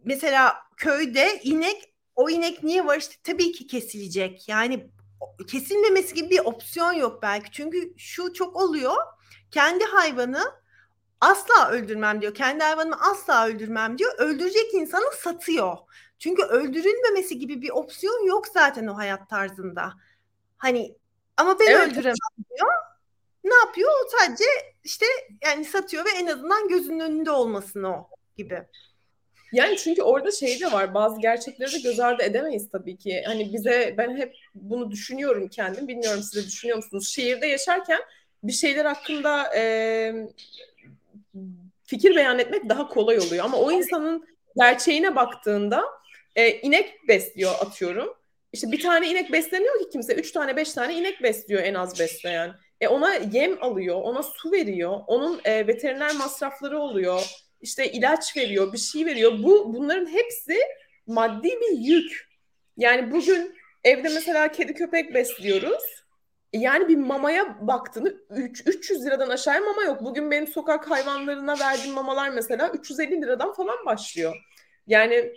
mesela 0.04 0.56
köyde 0.78 1.40
inek 1.44 1.94
o 2.16 2.30
inek 2.30 2.64
niye 2.64 2.86
var 2.86 2.98
işte 2.98 3.16
tabii 3.24 3.52
ki 3.52 3.68
kesilecek. 3.68 4.50
Yani 4.50 4.90
kesilmemesi 5.48 6.16
gibi 6.16 6.30
bir 6.30 6.40
opsiyon 6.40 6.94
yok 6.94 7.22
belki. 7.22 7.52
Çünkü 7.52 7.94
şu 7.98 8.34
çok 8.34 8.56
oluyor. 8.56 8.96
Kendi 9.52 9.84
hayvanı 9.84 10.44
asla 11.22 11.70
öldürmem 11.72 12.22
diyor. 12.22 12.34
Kendi 12.34 12.64
hayvanımı 12.64 13.02
asla 13.12 13.48
öldürmem 13.48 13.98
diyor. 13.98 14.14
Öldürecek 14.18 14.74
insanı 14.74 15.12
satıyor. 15.18 15.78
Çünkü 16.20 16.44
öldürülmemesi 16.44 17.40
gibi 17.40 17.62
bir 17.62 17.70
opsiyon 17.70 18.26
yok 18.26 18.48
zaten 18.48 18.88
o 18.88 18.98
hayat 18.98 19.30
tarzında. 19.30 19.94
Hani 20.58 20.98
ama 21.38 21.60
ben 21.60 21.66
evet. 21.66 21.92
öldüremem 21.92 22.16
diyor. 22.58 22.72
Ne 23.44 23.56
yapıyor? 23.56 23.92
O 23.92 24.10
sadece 24.18 24.46
işte 24.84 25.06
yani 25.46 25.66
satıyor 25.66 26.06
ve 26.06 26.10
en 26.10 26.28
azından 26.28 26.68
gözünün 26.68 27.00
önünde 27.00 27.32
olmasın 27.32 27.84
o 27.84 28.08
gibi. 28.38 28.68
Yani 29.54 29.78
çünkü 29.78 30.02
orada 30.02 30.32
şey 30.32 30.60
de 30.60 30.72
var. 30.72 30.94
Bazı 30.94 31.22
gerçekleri 31.22 31.74
de 31.74 31.80
göz 31.80 32.00
ardı 32.00 32.24
edemeyiz 32.24 32.70
tabii 32.72 32.98
ki. 32.98 33.24
Hani 33.26 33.54
bize 33.54 33.96
ben 33.98 34.18
hep 34.18 34.36
bunu 34.56 34.92
düşünüyorum 34.92 35.48
kendim. 35.48 35.88
Bilmiyorum 35.88 36.22
siz 36.24 36.36
de 36.36 36.48
düşünüyor 36.48 36.78
musunuz? 36.78 37.10
Şehirde 37.10 37.48
yaşarken 37.48 38.00
bir 38.44 38.52
şeyler 38.52 38.86
hakkında 38.86 39.56
e, 39.56 40.14
fikir 41.84 42.16
beyan 42.16 42.40
etmek 42.40 42.70
daha 42.70 42.88
kolay 42.88 43.20
oluyor. 43.20 43.46
Ama 43.46 43.58
o 43.58 43.72
insanın 43.72 44.28
gerçeğine 44.58 45.16
baktığında 45.16 45.84
e, 46.36 46.52
inek 46.52 47.08
besliyor 47.08 47.52
atıyorum. 47.52 48.14
İşte 48.54 48.72
bir 48.72 48.82
tane 48.82 49.10
inek 49.10 49.32
beslemiyor 49.32 49.80
ki 49.80 49.90
kimse. 49.92 50.14
Üç 50.14 50.32
tane, 50.32 50.56
beş 50.56 50.74
tane 50.74 50.94
inek 50.94 51.24
besliyor 51.24 51.64
en 51.64 51.74
az 51.74 52.00
besleyen. 52.00 52.56
E 52.82 52.88
ona 52.88 53.14
yem 53.14 53.64
alıyor, 53.64 54.02
ona 54.02 54.24
su 54.24 54.52
veriyor, 54.52 55.00
onun 55.08 55.42
e, 55.46 55.68
veteriner 55.68 56.16
masrafları 56.16 56.80
oluyor, 56.80 57.47
işte 57.62 57.92
ilaç 57.92 58.38
veriyor, 58.38 58.74
bir 58.74 58.78
şey 58.78 59.06
veriyor. 59.06 59.44
Bu 59.44 59.74
bunların 59.74 60.06
hepsi 60.06 60.58
maddi 61.08 61.50
bir 61.50 61.78
yük. 61.78 62.28
Yani 62.78 63.12
bugün 63.12 63.56
evde 63.84 64.10
mesela 64.10 64.52
kedi 64.52 64.74
köpek 64.74 65.14
besliyoruz. 65.14 65.84
Yani 66.54 66.88
bir 66.88 66.96
mamaya 66.96 67.68
baktığını 67.68 68.14
300 68.66 69.06
liradan 69.06 69.30
aşağıya 69.30 69.62
mama 69.62 69.84
yok. 69.84 70.04
Bugün 70.04 70.32
benim 70.32 70.48
sokak 70.48 70.92
hayvanlarına 70.92 71.60
verdiğim 71.60 71.96
mamalar 71.96 72.30
mesela 72.30 72.70
350 72.70 73.22
liradan 73.22 73.54
falan 73.54 73.86
başlıyor. 73.86 74.36
Yani 74.88 75.34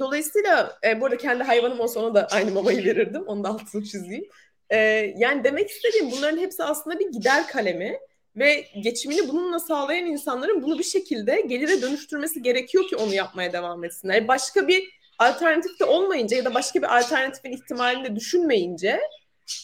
dolayısıyla 0.00 0.78
e, 0.84 1.00
burada 1.00 1.16
kendi 1.16 1.44
hayvanım 1.44 1.80
olsa 1.80 2.00
ona 2.00 2.14
da 2.14 2.26
aynı 2.30 2.50
mamayı 2.50 2.84
verirdim. 2.84 3.22
Onu 3.26 3.44
da 3.44 3.48
altını 3.48 3.84
çizeyim. 3.84 4.24
E, 4.70 4.76
yani 5.16 5.44
demek 5.44 5.70
istediğim 5.70 6.10
bunların 6.10 6.38
hepsi 6.38 6.64
aslında 6.64 6.98
bir 6.98 7.12
gider 7.12 7.46
kalemi 7.46 7.98
ve 8.36 8.66
geçimini 8.80 9.28
bununla 9.28 9.58
sağlayan 9.58 10.06
insanların 10.06 10.62
bunu 10.62 10.78
bir 10.78 10.84
şekilde 10.84 11.40
gelire 11.40 11.82
dönüştürmesi 11.82 12.42
gerekiyor 12.42 12.88
ki 12.88 12.96
onu 12.96 13.14
yapmaya 13.14 13.52
devam 13.52 13.84
etsinler. 13.84 14.28
Başka 14.28 14.68
bir 14.68 14.96
alternatif 15.18 15.80
de 15.80 15.84
olmayınca 15.84 16.36
ya 16.36 16.44
da 16.44 16.54
başka 16.54 16.82
bir 16.82 16.98
alternatifin 16.98 17.52
ihtimalini 17.52 18.04
de 18.04 18.16
düşünmeyince 18.16 19.00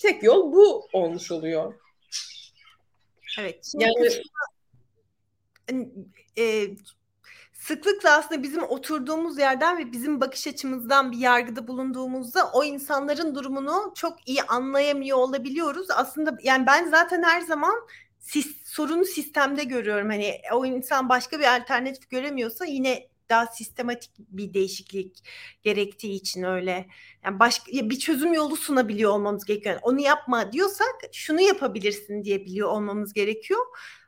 tek 0.02 0.22
yol 0.22 0.52
bu 0.52 0.88
olmuş 0.92 1.30
oluyor. 1.32 1.74
Evet. 3.40 3.72
Yani 3.78 4.10
e, 6.38 6.66
sıklıkla 7.52 8.10
aslında 8.10 8.42
bizim 8.42 8.62
oturduğumuz 8.62 9.38
yerden 9.38 9.78
ve 9.78 9.92
bizim 9.92 10.20
bakış 10.20 10.46
açımızdan 10.46 11.12
bir 11.12 11.18
yargıda 11.18 11.68
bulunduğumuzda 11.68 12.50
o 12.52 12.64
insanların 12.64 13.34
durumunu 13.34 13.92
çok 13.94 14.28
iyi 14.28 14.42
anlayamıyor 14.42 15.18
olabiliyoruz. 15.18 15.86
Aslında 15.90 16.38
yani 16.42 16.66
ben 16.66 16.90
zaten 16.90 17.22
her 17.22 17.40
zaman 17.40 17.74
sis, 18.18 18.56
sorunu 18.72 19.04
sistemde 19.04 19.64
görüyorum. 19.64 20.08
Hani 20.08 20.40
o 20.52 20.66
insan 20.66 21.08
başka 21.08 21.40
bir 21.40 21.56
alternatif 21.56 22.10
göremiyorsa 22.10 22.64
yine 22.64 23.08
daha 23.28 23.46
sistematik 23.46 24.10
bir 24.18 24.54
değişiklik 24.54 25.24
gerektiği 25.62 26.12
için 26.12 26.42
öyle. 26.42 26.86
Yani 27.24 27.38
başka 27.38 27.72
bir 27.72 27.98
çözüm 27.98 28.32
yolu 28.32 28.56
sunabiliyor 28.56 29.12
olmamız 29.12 29.44
gerekiyor. 29.44 29.78
Onu 29.82 30.00
yapma 30.00 30.52
diyorsak 30.52 30.94
şunu 31.12 31.40
yapabilirsin 31.40 32.24
diye 32.24 32.44
biliyor 32.44 32.68
olmamız 32.68 33.12
gerekiyor. 33.12 33.60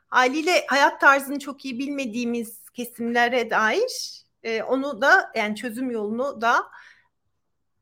Haliyle 0.07 0.65
hayat 0.67 1.01
tarzını 1.01 1.39
çok 1.39 1.65
iyi 1.65 1.79
bilmediğimiz 1.79 2.69
kesimlere 2.69 3.49
dair 3.49 4.23
e, 4.43 4.63
onu 4.63 5.01
da 5.01 5.31
yani 5.35 5.55
çözüm 5.55 5.91
yolunu 5.91 6.41
da 6.41 6.55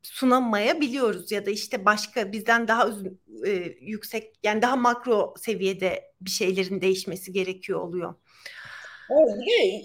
sunamayabiliyoruz 0.04 1.32
ya 1.32 1.46
da 1.46 1.52
işte 1.52 1.86
başka 1.86 2.32
bizden 2.32 2.68
daha 2.68 2.90
e, 3.46 3.52
yüksek 3.82 4.34
yani 4.44 4.62
daha 4.62 4.76
makro 4.76 5.34
seviyede 5.38 6.12
bir 6.22 6.30
şeylerin 6.30 6.82
değişmesi 6.82 7.32
gerekiyor 7.32 7.80
oluyor. 7.80 8.14
Evet, 9.12 9.36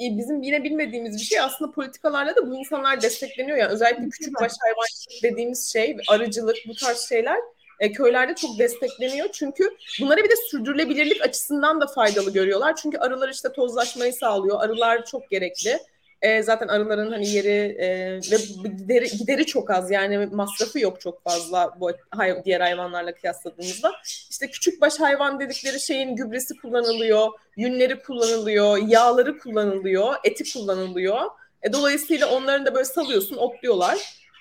e, 0.01 0.19
bizim 0.19 0.43
yine 0.43 0.65
bilmediğimiz 0.65 1.17
bir 1.17 1.25
şey 1.25 1.41
aslında 1.41 1.71
politikalarla 1.71 2.37
da 2.37 2.51
bu 2.51 2.57
insanlar 2.57 3.03
destekleniyor. 3.03 3.59
Yani 3.59 3.73
özellikle 3.73 4.09
küçük 4.09 4.35
baş 4.35 4.53
hayvan 4.61 4.87
dediğimiz 5.23 5.73
şey, 5.73 5.97
arıcılık 6.09 6.57
bu 6.69 6.75
tarz 6.75 7.09
şeyler 7.09 7.39
e, 7.81 7.93
köylerde 7.93 8.35
çok 8.35 8.59
destekleniyor. 8.59 9.29
Çünkü 9.33 9.77
bunları 10.01 10.25
bir 10.25 10.31
de 10.31 10.37
sürdürülebilirlik 10.51 11.23
açısından 11.23 11.81
da 11.81 11.87
faydalı 11.87 12.33
görüyorlar. 12.33 12.77
Çünkü 12.77 12.99
arılar 12.99 13.29
işte 13.29 13.53
tozlaşmayı 13.53 14.13
sağlıyor. 14.13 14.61
Arılar 14.61 15.05
çok 15.05 15.31
gerekli. 15.31 15.79
E, 16.23 16.43
zaten 16.43 16.69
arıların 16.69 17.13
hani 17.13 17.29
yeri 17.29 17.77
e, 17.79 17.89
ve 18.15 18.37
gideri, 18.79 19.09
gideri 19.09 19.47
çok 19.47 19.71
az 19.71 19.91
yani 19.91 20.27
masrafı 20.27 20.81
yok 20.81 21.01
çok 21.01 21.23
fazla 21.23 21.77
bu 21.81 21.91
hay, 22.11 22.45
diğer 22.45 22.61
hayvanlarla 22.61 23.15
kıyasladığımızda. 23.15 23.93
İşte 24.31 24.51
küçük 24.51 24.81
baş 24.81 25.01
hayvan 25.01 25.41
dedikleri 25.41 25.81
şeyin 25.81 26.17
gübresi 26.17 26.57
kullanılıyor, 26.57 27.29
yünleri 27.57 28.03
kullanılıyor, 28.03 28.79
yağları 28.89 29.39
kullanılıyor, 29.39 30.15
eti 30.25 30.53
kullanılıyor. 30.53 31.21
E, 31.63 31.73
dolayısıyla 31.73 32.31
onların 32.31 32.67
da 32.67 32.75
böyle 32.75 32.85
salıyorsun, 32.85 33.37
otluyorlar. 33.37 33.99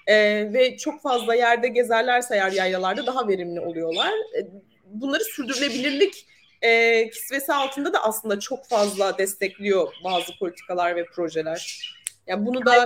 E, 0.08 0.16
ve 0.54 0.78
çok 0.78 1.02
fazla 1.02 1.36
yerde 1.36 1.68
gezerlerse 1.68 2.36
eğer 2.36 2.52
yaylalarda 2.52 3.06
daha 3.06 3.28
verimli 3.28 3.60
oluyorlar. 3.60 4.12
E, 4.38 4.48
bunları 4.86 5.24
sürdürülebilirlik 5.24 6.26
e, 6.62 7.10
kisvesi 7.10 7.54
altında 7.54 7.94
da 7.94 8.04
aslında 8.04 8.40
çok 8.40 8.66
fazla 8.66 9.18
destekliyor 9.18 9.94
bazı 10.04 10.38
politikalar 10.40 10.96
ve 10.96 11.06
projeler. 11.06 11.94
Yani 12.28 12.46
bunu 12.46 12.66
da 12.66 12.86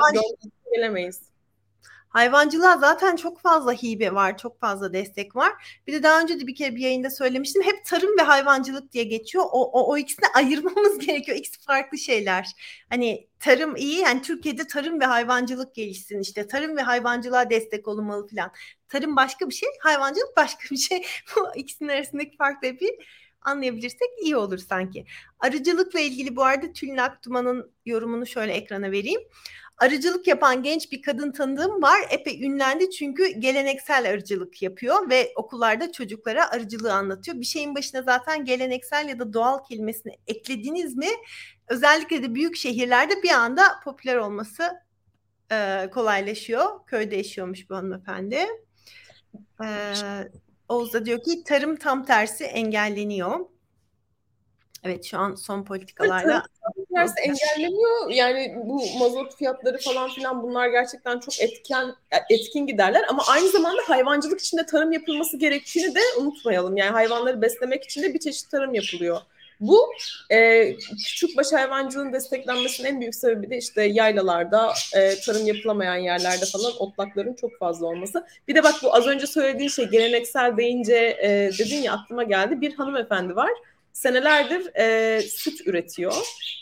gelemeyiz. 0.76 1.32
Hayvancılığa 2.12 2.78
zaten 2.78 3.16
çok 3.16 3.42
fazla 3.42 3.74
hibe 3.74 4.14
var, 4.14 4.38
çok 4.38 4.60
fazla 4.60 4.94
destek 4.94 5.36
var. 5.36 5.82
Bir 5.88 5.94
de 5.94 6.04
daha 6.04 6.22
önce 6.22 6.40
de 6.40 6.48
bir 6.48 6.56
kere 6.56 6.76
bir 6.76 6.82
yayında 6.82 7.10
söylemiştim. 7.10 7.64
Hep 7.64 7.86
tarım 7.86 8.18
ve 8.20 8.22
hayvancılık 8.22 8.92
diye 8.92 9.04
geçiyor. 9.04 9.44
O, 9.52 9.72
o, 9.72 9.92
o 9.92 9.98
ikisini 9.98 10.26
ayırmamız 10.36 11.00
gerekiyor. 11.00 11.38
İkisi 11.38 11.62
farklı 11.62 11.98
şeyler. 11.98 12.48
Hani 12.90 13.28
tarım 13.40 13.76
iyi, 13.76 14.00
yani 14.00 14.22
Türkiye'de 14.22 14.68
tarım 14.68 15.00
ve 15.00 15.06
hayvancılık 15.06 15.76
gelişsin 15.76 16.20
işte. 16.20 16.48
Tarım 16.48 16.78
ve 16.78 16.82
hayvancılığa 16.82 17.50
destek 17.50 17.88
olunmalı 17.88 18.28
falan. 18.28 18.52
Tarım 18.90 19.16
başka 19.16 19.50
bir 19.50 19.54
şey, 19.54 19.70
hayvancılık 19.80 20.38
başka 20.38 20.64
bir 20.72 20.78
şey. 20.78 21.06
Bu 21.36 21.56
ikisinin 21.56 21.90
arasındaki 21.90 22.38
fark 22.38 22.64
da 22.64 22.80
bir 22.80 23.21
anlayabilirsek 23.42 24.10
iyi 24.22 24.36
olur 24.36 24.58
sanki. 24.58 25.06
Arıcılıkla 25.40 26.00
ilgili 26.00 26.36
bu 26.36 26.44
arada 26.44 26.74
Tülin 26.74 26.98
Aktuman'ın 26.98 27.72
yorumunu 27.86 28.28
şöyle 28.28 28.54
ekrana 28.54 28.92
vereyim. 28.92 29.22
Arıcılık 29.78 30.28
yapan 30.28 30.64
genç 30.64 30.92
bir 30.92 31.02
kadın 31.02 31.32
tanıdığım 31.32 31.82
var. 31.82 32.00
Epey 32.10 32.44
ünlendi 32.44 32.90
çünkü 32.90 33.28
geleneksel 33.28 34.10
arıcılık 34.10 34.62
yapıyor 34.62 35.10
ve 35.10 35.32
okullarda 35.36 35.92
çocuklara 35.92 36.50
arıcılığı 36.50 36.94
anlatıyor. 36.94 37.40
Bir 37.40 37.46
şeyin 37.46 37.76
başına 37.76 38.02
zaten 38.02 38.46
geleneksel 38.46 39.10
ya 39.10 39.20
da 39.20 39.34
doğal 39.34 39.64
kelimesini 39.64 40.14
eklediniz 40.28 40.96
mi? 40.98 41.08
Özellikle 41.68 42.24
de 42.24 42.36
büyük 42.36 42.56
şehirlerde 42.56 43.24
bir 43.24 43.30
anda 43.30 43.64
popüler 43.84 44.16
olması 44.16 44.72
e, 45.52 45.90
kolaylaşıyor. 45.94 46.86
Köyde 46.88 47.16
yaşıyormuş 47.16 47.70
bu 47.70 47.76
hanımefendi. 47.76 48.48
E, 49.64 49.94
Oğuz 50.72 50.94
da 50.94 51.06
diyor 51.06 51.24
ki 51.24 51.44
tarım 51.44 51.76
tam 51.76 52.06
tersi 52.06 52.44
engelleniyor. 52.44 53.40
Evet 54.84 55.06
şu 55.06 55.18
an 55.18 55.36
son 55.36 55.64
politikalarla 55.64 56.44
tam 56.64 56.86
tersi 56.96 57.20
engelleniyor. 57.20 58.10
Yani 58.10 58.56
bu 58.66 58.84
mazot 59.00 59.38
fiyatları 59.38 59.78
falan 59.78 60.10
filan 60.10 60.44
bunlar 60.44 60.68
gerçekten 60.68 61.20
çok 61.20 61.42
etken 61.42 61.96
etkin 62.30 62.68
giderler 62.68 63.06
ama 63.10 63.24
aynı 63.28 63.50
zamanda 63.50 63.82
hayvancılık 63.88 64.40
içinde 64.40 64.66
tarım 64.66 64.92
yapılması 64.92 65.38
gerektiğini 65.38 65.96
de 65.96 66.00
unutmayalım. 66.20 66.78
Yani 66.78 66.92
hayvanları 66.92 67.42
beslemek 67.42 67.84
için 67.84 68.04
de 68.04 68.14
bir 68.14 68.20
çeşit 68.20 68.52
tarım 68.52 68.74
yapılıyor. 68.74 69.22
Bu 69.62 69.94
e, 70.32 70.72
küçük 70.78 71.38
baş 71.38 71.48
hayvancılığın 71.54 72.14
desteklenmesinin 72.14 72.88
en 72.88 73.02
büyük 73.02 73.16
sebebi 73.16 73.50
de 73.50 73.58
işte 73.58 73.84
yaylalarda, 73.84 74.74
e, 74.96 75.16
tarım 75.20 75.48
yapılamayan 75.48 75.96
yerlerde 75.96 76.46
falan 76.46 76.72
otlakların 76.80 77.34
çok 77.34 77.58
fazla 77.60 77.86
olması. 77.88 78.26
Bir 78.48 78.56
de 78.56 78.64
bak 78.64 78.76
bu 78.84 78.96
az 78.96 79.08
önce 79.08 79.28
söylediğin 79.28 79.70
şey 79.70 79.86
geleneksel 79.86 80.58
deyince 80.58 81.18
e, 81.24 81.52
dedin 81.60 81.82
ya 81.82 81.94
aklıma 81.94 82.24
geldi. 82.24 82.62
Bir 82.62 82.74
hanımefendi 82.74 83.36
var 83.36 83.52
senelerdir 83.94 84.76
e, 84.76 85.22
süt 85.22 85.68
üretiyor 85.68 86.14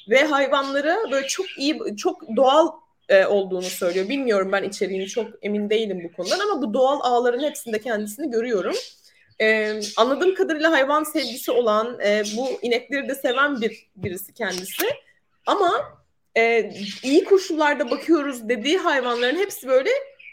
ve 0.10 0.24
hayvanları 0.24 0.98
böyle 1.12 1.28
çok 1.28 1.46
iyi, 1.58 1.80
çok 1.98 2.36
doğal 2.36 2.72
e, 3.10 3.26
olduğunu 3.26 3.62
söylüyor. 3.62 4.10
Bilmiyorum 4.10 4.52
ben 4.52 4.64
içeriğini 4.64 5.08
çok 5.08 5.28
emin 5.42 5.70
değilim 5.70 6.02
bu 6.04 6.16
konudan 6.16 6.40
ama 6.40 6.62
bu 6.62 6.74
doğal 6.74 7.00
ağların 7.04 7.44
hepsinde 7.44 7.80
kendisini 7.80 8.32
görüyorum 8.32 8.76
e, 9.42 9.80
anladığım 9.98 10.36
kadarıyla 10.36 10.72
hayvan 10.72 11.04
sevgisi 11.04 11.52
olan, 11.52 12.00
e, 12.00 12.24
bu 12.38 12.48
inekleri 12.62 13.10
de 13.10 13.16
seven 13.16 13.62
bir 13.62 13.90
birisi 13.96 14.34
kendisi. 14.34 14.86
Ama 15.46 16.00
e, 16.38 16.72
iyi 17.04 17.24
koşullarda 17.24 17.92
bakıyoruz 17.92 18.50
dediği 18.50 18.78
hayvanların 18.78 19.38
hepsi 19.38 19.68
böyle 19.68 19.90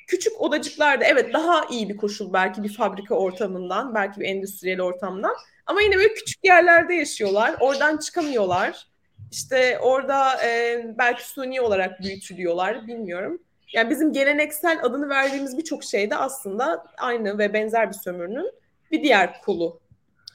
küçük 0.07 0.41
odacıklarda. 0.41 1.05
Evet 1.05 1.33
daha 1.33 1.65
iyi 1.71 1.89
bir 1.89 1.97
koşul 1.97 2.33
belki 2.33 2.63
bir 2.63 2.73
fabrika 2.73 3.15
ortamından, 3.15 3.95
belki 3.95 4.21
bir 4.21 4.27
endüstriyel 4.27 4.81
ortamdan. 4.81 5.35
Ama 5.67 5.83
yine 5.83 5.97
böyle 5.97 6.15
küçük 6.15 6.45
yerlerde 6.45 6.95
yaşıyorlar. 6.95 7.55
Oradan 7.61 7.97
çıkamıyorlar. 7.97 8.87
İşte 9.33 9.79
orada 9.79 10.45
e, 10.47 10.85
belki 10.99 11.29
suni 11.29 11.61
olarak 11.61 12.03
büyütülüyorlar. 12.03 12.87
Bilmiyorum. 12.87 13.43
Yani 13.73 13.91
bizim 13.91 14.13
geleneksel 14.13 14.79
adını 14.83 15.09
verdiğimiz 15.09 15.59
birçok 15.59 15.85
şey 15.85 16.11
de 16.11 16.17
aslında 16.17 16.85
aynı 16.99 17.39
ve 17.39 17.53
benzer 17.53 17.89
bir 17.89 17.97
sömürünün 17.97 18.53
bir 18.91 19.03
diğer 19.03 19.43
kolu. 19.43 19.81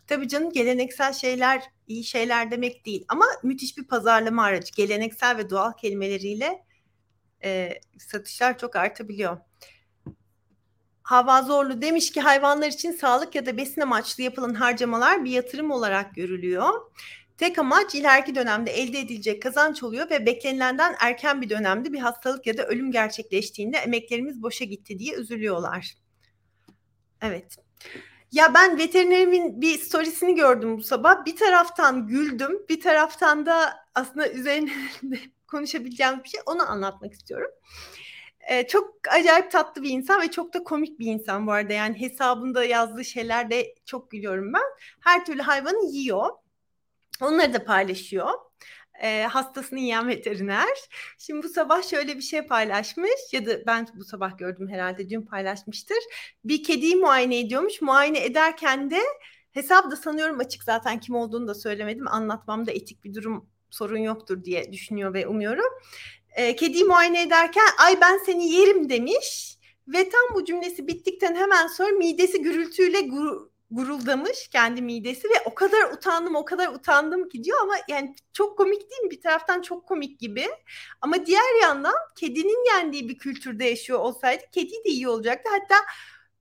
Tabii 0.08 0.28
canım 0.28 0.52
geleneksel 0.52 1.14
şeyler 1.14 1.64
iyi 1.88 2.04
şeyler 2.04 2.52
demek 2.52 2.86
değil 2.86 3.06
ama 3.08 3.26
müthiş 3.44 3.78
bir 3.78 3.88
pazarlama 3.88 4.44
aracı. 4.44 4.74
Geleneksel 4.76 5.38
ve 5.38 5.50
doğal 5.50 5.72
kelimeleriyle 5.74 6.66
e, 7.44 7.80
satışlar 8.00 8.58
çok 8.58 8.76
artabiliyor. 8.76 9.38
Hava 11.04 11.42
Zorlu 11.42 11.82
demiş 11.82 12.12
ki 12.12 12.22
hayvanlar 12.22 12.68
için 12.68 12.92
sağlık 12.92 13.36
ya 13.36 13.46
da 13.46 13.58
besin 13.58 13.82
amaçlı 13.82 14.24
yapılan 14.24 14.54
harcamalar 14.54 15.26
bir 15.26 15.32
yatırım 15.32 15.72
olarak 15.72 16.16
görülüyor. 16.16 16.92
Tek 17.38 17.60
amaç 17.60 17.96
ileriki 17.96 18.36
dönemde 18.36 18.72
elde 18.72 19.00
edilecek 19.00 19.42
kazanç 19.42 19.84
oluyor 19.84 20.10
ve 20.10 20.26
beklenilenden 20.26 20.96
erken 21.00 21.42
bir 21.42 21.50
dönemde 21.50 21.94
bir 21.94 22.00
hastalık 22.00 22.48
ya 22.48 22.58
da 22.58 22.66
ölüm 22.66 22.92
gerçekleştiğinde 22.92 23.78
emeklerimiz 23.78 24.42
boşa 24.42 24.66
gitti 24.66 25.00
diye 25.00 25.16
üzülüyorlar. 25.16 25.94
Evet. 27.22 27.58
Ya 28.32 28.54
ben 28.54 28.78
veterinerimin 28.78 29.62
bir 29.62 29.78
storiesini 29.80 30.36
gördüm 30.36 30.78
bu 30.78 30.84
sabah. 30.84 31.26
Bir 31.26 31.36
taraftan 31.36 32.08
güldüm, 32.08 32.66
bir 32.70 32.82
taraftan 32.82 33.46
da 33.46 33.74
aslında 33.96 34.32
üzerine 34.32 34.72
konuşabileceğim 35.48 36.24
bir 36.24 36.30
şey. 36.30 36.42
Onu 36.46 36.72
anlatmak 36.72 37.14
istiyorum. 37.14 37.52
Ee, 38.50 38.68
çok 38.68 38.96
acayip 39.10 39.52
tatlı 39.52 39.84
bir 39.84 39.90
insan 39.90 40.22
ve 40.22 40.32
çok 40.32 40.54
da 40.54 40.64
komik 40.64 41.00
bir 41.00 41.06
insan 41.06 41.48
bu 41.48 41.52
arada. 41.52 41.74
Yani 41.74 42.02
hesabında 42.02 42.66
yazdığı 42.66 43.06
şeylerde 43.06 43.76
çok 43.86 44.12
gülüyorum 44.12 44.54
ben. 44.54 44.64
Her 45.02 45.26
türlü 45.26 45.42
hayvanı 45.42 45.86
yiyor. 45.92 46.30
Onları 47.22 47.54
da 47.54 47.66
paylaşıyor 47.66 48.30
e, 49.02 49.24
hastasını 49.24 49.80
yiyen 49.80 50.08
veteriner. 50.08 50.78
Şimdi 51.18 51.44
bu 51.44 51.50
sabah 51.50 51.84
şöyle 51.90 52.16
bir 52.18 52.22
şey 52.22 52.42
paylaşmış 52.42 53.22
ya 53.32 53.46
da 53.46 53.66
ben 53.66 53.88
bu 53.96 54.04
sabah 54.04 54.38
gördüm 54.38 54.70
herhalde 54.70 55.10
dün 55.10 55.22
paylaşmıştır. 55.22 55.98
Bir 56.46 56.64
kediyi 56.64 56.96
muayene 56.96 57.40
ediyormuş. 57.40 57.82
Muayene 57.82 58.26
ederken 58.26 58.92
de 58.92 59.00
hesap 59.52 59.92
da 59.92 59.96
sanıyorum 59.96 60.40
açık 60.40 60.64
zaten 60.64 61.00
kim 61.00 61.16
olduğunu 61.16 61.48
da 61.48 61.56
söylemedim. 61.56 62.08
Anlatmamda 62.08 62.72
etik 62.72 63.04
bir 63.04 63.14
durum 63.14 63.50
sorun 63.70 63.98
yoktur 63.98 64.44
diye 64.44 64.74
düşünüyor 64.74 65.14
ve 65.14 65.28
umuyorum. 65.28 65.74
E, 66.36 66.56
kediyi 66.56 66.84
muayene 66.84 67.22
ederken 67.22 67.68
ay 67.78 68.02
ben 68.02 68.20
seni 68.26 68.52
yerim 68.52 68.90
demiş. 68.90 69.58
Ve 69.88 70.10
tam 70.10 70.36
bu 70.36 70.46
cümlesi 70.46 70.88
bittikten 70.88 71.36
hemen 71.36 71.68
sonra 71.68 71.90
midesi 71.90 72.42
gürültüyle 72.42 73.02
gur, 73.02 73.51
guruldamış 73.72 74.48
kendi 74.48 74.82
midesi 74.82 75.30
ve 75.30 75.34
o 75.46 75.56
kadar 75.56 75.92
utandım 75.94 76.36
o 76.36 76.46
kadar 76.46 76.74
utandım 76.74 77.30
ki 77.30 77.44
diyor 77.44 77.58
ama 77.64 77.74
yani 77.90 78.16
çok 78.34 78.58
komik 78.58 78.90
değil 78.92 79.02
mi? 79.02 79.12
Bir 79.12 79.22
taraftan 79.22 79.62
çok 79.62 79.88
komik 79.88 80.20
gibi 80.20 80.48
ama 81.02 81.26
diğer 81.26 81.62
yandan 81.62 81.96
kedinin 82.16 82.68
yendiği 82.68 83.10
bir 83.10 83.18
kültürde 83.18 83.66
yaşıyor 83.66 84.00
olsaydı 84.00 84.44
kedi 84.52 84.72
de 84.72 84.90
iyi 84.90 85.08
olacaktı. 85.10 85.50
Hatta 85.52 85.76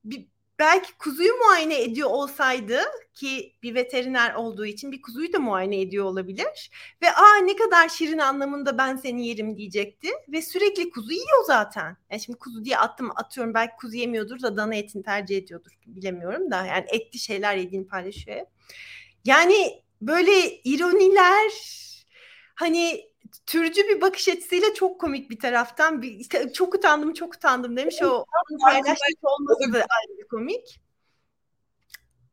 bir, 0.03 0.27
belki 0.61 0.97
kuzuyu 0.97 1.33
muayene 1.35 1.81
ediyor 1.81 2.09
olsaydı 2.09 2.79
ki 3.13 3.55
bir 3.63 3.75
veteriner 3.75 4.33
olduğu 4.33 4.65
için 4.65 4.91
bir 4.91 5.01
kuzuyu 5.01 5.33
da 5.33 5.39
muayene 5.39 5.81
ediyor 5.81 6.05
olabilir 6.05 6.71
ve 7.01 7.11
aa 7.11 7.37
ne 7.43 7.55
kadar 7.55 7.89
şirin 7.89 8.17
anlamında 8.17 8.77
ben 8.77 8.95
seni 8.95 9.27
yerim 9.27 9.57
diyecekti 9.57 10.09
ve 10.27 10.41
sürekli 10.41 10.89
kuzu 10.89 11.11
yiyor 11.11 11.43
zaten. 11.47 11.97
Yani 12.11 12.21
şimdi 12.21 12.39
kuzu 12.39 12.65
diye 12.65 12.77
attım 12.77 13.11
atıyorum 13.15 13.53
belki 13.53 13.75
kuzu 13.75 13.95
yemiyordur 13.95 14.41
da 14.41 14.57
dana 14.57 14.75
etini 14.75 15.03
tercih 15.03 15.37
ediyordur 15.37 15.71
bilemiyorum 15.85 16.51
da 16.51 16.65
yani 16.65 16.85
etli 16.87 17.19
şeyler 17.19 17.55
yediğini 17.55 17.87
paylaşıyor. 17.87 18.45
Yani 19.25 19.83
böyle 20.01 20.61
ironiler 20.63 21.51
hani 22.55 23.10
türcü 23.45 23.81
bir 23.87 24.01
bakış 24.01 24.27
açısıyla 24.27 24.73
çok 24.73 25.01
komik 25.01 25.29
bir 25.29 25.39
taraftan. 25.39 26.01
Bir, 26.01 26.29
çok 26.53 26.75
utandım, 26.75 27.13
çok 27.13 27.35
utandım 27.35 27.77
demiş. 27.77 28.01
O 28.03 28.25
paylaşmış 28.61 29.15
olması 29.21 29.73
da 29.73 29.77
ayrı 29.77 30.27
komik. 30.27 30.81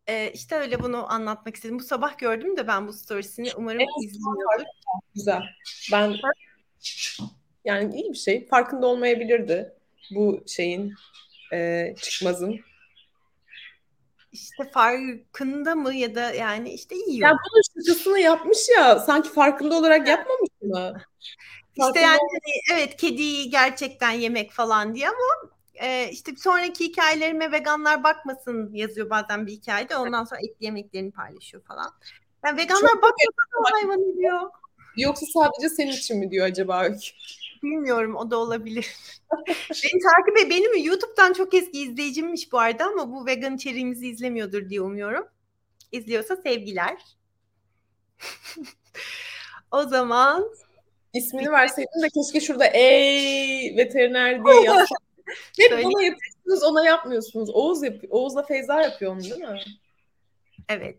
Ee, 0.07 0.31
işte 0.35 0.57
öyle 0.57 0.83
bunu 0.83 1.13
anlatmak 1.13 1.57
istedim. 1.57 1.79
Bu 1.79 1.83
sabah 1.83 2.19
gördüm 2.19 2.57
de 2.57 2.67
ben 2.67 2.89
bu 2.89 2.93
storiesini. 2.93 3.51
Umarım 3.57 3.81
evet, 3.81 3.89
izliyordur. 4.05 4.65
Güzel. 5.15 5.43
Ben 5.93 6.15
yani 7.65 8.01
iyi 8.01 8.13
bir 8.13 8.19
şey. 8.19 8.47
Farkında 8.47 8.87
olmayabilirdi 8.87 9.73
bu 10.11 10.43
şeyin 10.47 10.95
e, 11.53 11.95
çıkmazın. 12.01 12.61
İşte 14.33 14.71
farkında 14.73 15.75
mı 15.75 15.95
ya 15.95 16.15
da 16.15 16.21
yani 16.21 16.73
işte 16.73 16.95
yiyor. 16.95 17.29
Ya 17.29 17.37
bunun 17.37 17.63
şakasını 17.87 18.19
yapmış 18.19 18.59
ya 18.77 19.01
sanki 19.01 19.29
farkında 19.29 19.75
olarak 19.75 20.09
yapmamış 20.09 20.51
mı? 20.63 20.95
İşte 21.77 22.01
yani 22.01 22.19
hani 22.19 22.79
evet 22.81 22.97
kediyi 22.97 23.51
gerçekten 23.51 24.11
yemek 24.11 24.53
falan 24.53 24.95
diye 24.95 25.09
ama 25.09 25.53
e, 25.75 26.09
işte 26.11 26.33
sonraki 26.37 26.85
hikayelerime 26.85 27.53
veganlar 27.53 28.05
bakmasın 28.05 28.71
yazıyor 28.73 29.11
bazen 29.11 29.47
bir 29.47 29.53
hikayede. 29.53 29.97
Ondan 29.97 30.25
sonra 30.25 30.41
etli 30.41 30.65
yemeklerini 30.65 31.11
paylaşıyor 31.11 31.65
falan. 31.65 31.91
Yani 32.45 32.59
veganlar 32.59 32.97
bakmasın 32.97 33.73
hayvanı 33.73 34.17
diyor. 34.17 34.51
Yoksa 34.97 35.27
sadece 35.35 35.69
senin 35.69 35.93
için 35.93 36.19
mi 36.19 36.31
diyor 36.31 36.47
acaba 36.47 36.85
Öykü? 36.85 36.99
Bilmiyorum 37.63 38.17
o 38.17 38.31
da 38.31 38.37
olabilir. 38.37 38.97
Beni 39.49 40.01
takip 40.03 40.39
et. 40.39 40.51
Benim 40.51 40.85
YouTube'dan 40.85 41.33
çok 41.33 41.55
eski 41.55 41.83
izleyicimmiş 41.83 42.53
bu 42.53 42.59
arada 42.59 42.85
ama 42.85 43.13
bu 43.13 43.27
vegan 43.27 43.57
içeriğimizi 43.57 44.09
izlemiyordur 44.09 44.69
diye 44.69 44.81
umuyorum. 44.81 45.29
İzliyorsa 45.93 46.37
sevgiler. 46.37 46.97
o 49.71 49.83
zaman 49.83 50.51
İsmini 51.15 51.53
verseydin 51.53 52.03
de 52.03 52.09
keşke 52.09 52.41
şurada 52.47 52.67
ey 52.67 53.77
veteriner 53.77 54.45
diye 54.45 54.55
yazsaydın. 54.65 55.09
Hep 55.59 55.71
Söyle. 55.71 55.87
ona 55.87 56.03
yapıyorsunuz, 56.03 56.63
ona 56.63 56.85
yapmıyorsunuz. 56.85 57.51
Oğuz 57.51 57.83
yap 57.83 57.95
Oğuz'la 58.11 58.43
Feyza 58.43 58.83
yapıyor 58.83 59.13
onu 59.13 59.21
değil 59.21 59.39
mi? 59.39 59.61
evet. 60.69 60.99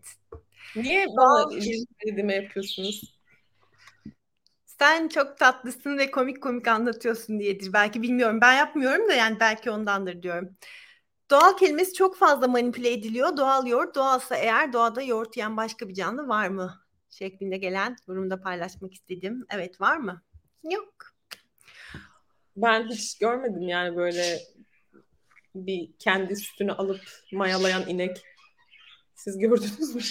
Niye 0.76 1.06
bana 1.06 1.50
dediğime 2.06 2.34
yapıyorsunuz? 2.34 3.19
Sen 4.80 5.08
çok 5.08 5.38
tatlısın 5.38 5.98
ve 5.98 6.10
komik 6.10 6.42
komik 6.42 6.68
anlatıyorsun 6.68 7.40
diyedir. 7.40 7.72
Belki 7.72 8.02
bilmiyorum. 8.02 8.40
Ben 8.40 8.52
yapmıyorum 8.52 9.08
da 9.08 9.12
yani 9.12 9.40
belki 9.40 9.70
ondandır 9.70 10.22
diyorum. 10.22 10.56
Doğal 11.30 11.56
kelimesi 11.56 11.94
çok 11.94 12.16
fazla 12.16 12.48
manipüle 12.48 12.92
ediliyor. 12.92 13.36
Doğal 13.36 13.66
yoğurt, 13.66 13.94
doğalsa 13.94 14.36
eğer 14.36 14.72
doğada 14.72 15.02
yoğurt 15.02 15.36
yiyen 15.36 15.56
başka 15.56 15.88
bir 15.88 15.94
canlı 15.94 16.28
var 16.28 16.48
mı? 16.48 16.80
Şeklinde 17.10 17.56
gelen 17.56 17.96
yorumda 18.08 18.40
paylaşmak 18.40 18.94
istedim. 18.94 19.46
Evet 19.50 19.80
var 19.80 19.96
mı? 19.96 20.22
Yok. 20.70 20.94
Ben 22.56 22.88
hiç 22.88 23.18
görmedim 23.18 23.62
yani 23.62 23.96
böyle 23.96 24.38
bir 25.54 25.90
kendi 25.98 26.36
sütünü 26.36 26.72
alıp 26.72 27.00
mayalayan 27.32 27.88
inek. 27.88 28.22
Siz 29.14 29.38
gördünüz 29.38 29.94
mü? 29.94 30.02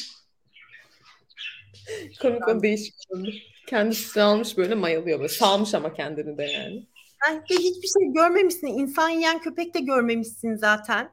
Komik 2.22 2.48
o 2.48 2.64
değişik 2.64 2.96
oldu. 3.10 3.32
Kendi 3.70 3.96
sütünü 3.96 4.24
almış 4.24 4.58
böyle 4.58 4.76
mayalıyor 4.76 5.20
böyle. 5.20 5.30
Sağmış 5.30 5.74
ama 5.74 5.94
kendini 5.94 6.38
de 6.38 6.44
yani. 6.44 6.88
Belki 7.28 7.54
de 7.54 7.58
hiçbir 7.58 7.88
şey 8.00 8.14
görmemişsin. 8.14 8.68
İnsan 8.68 9.10
yiyen 9.10 9.40
köpek 9.40 9.74
de 9.74 9.80
görmemişsin 9.80 10.56
zaten. 10.56 11.12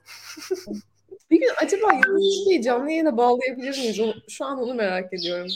Bir 1.30 1.40
gün 1.40 1.50
acaba 1.66 1.92
Yıldız 1.92 2.64
canlı 2.64 2.90
yayına 2.90 3.16
bağlayabilir 3.16 3.78
miyiz? 3.78 4.00
O- 4.00 4.14
şu 4.28 4.44
an 4.44 4.58
onu 4.58 4.74
merak 4.74 5.12
ediyorum. 5.12 5.50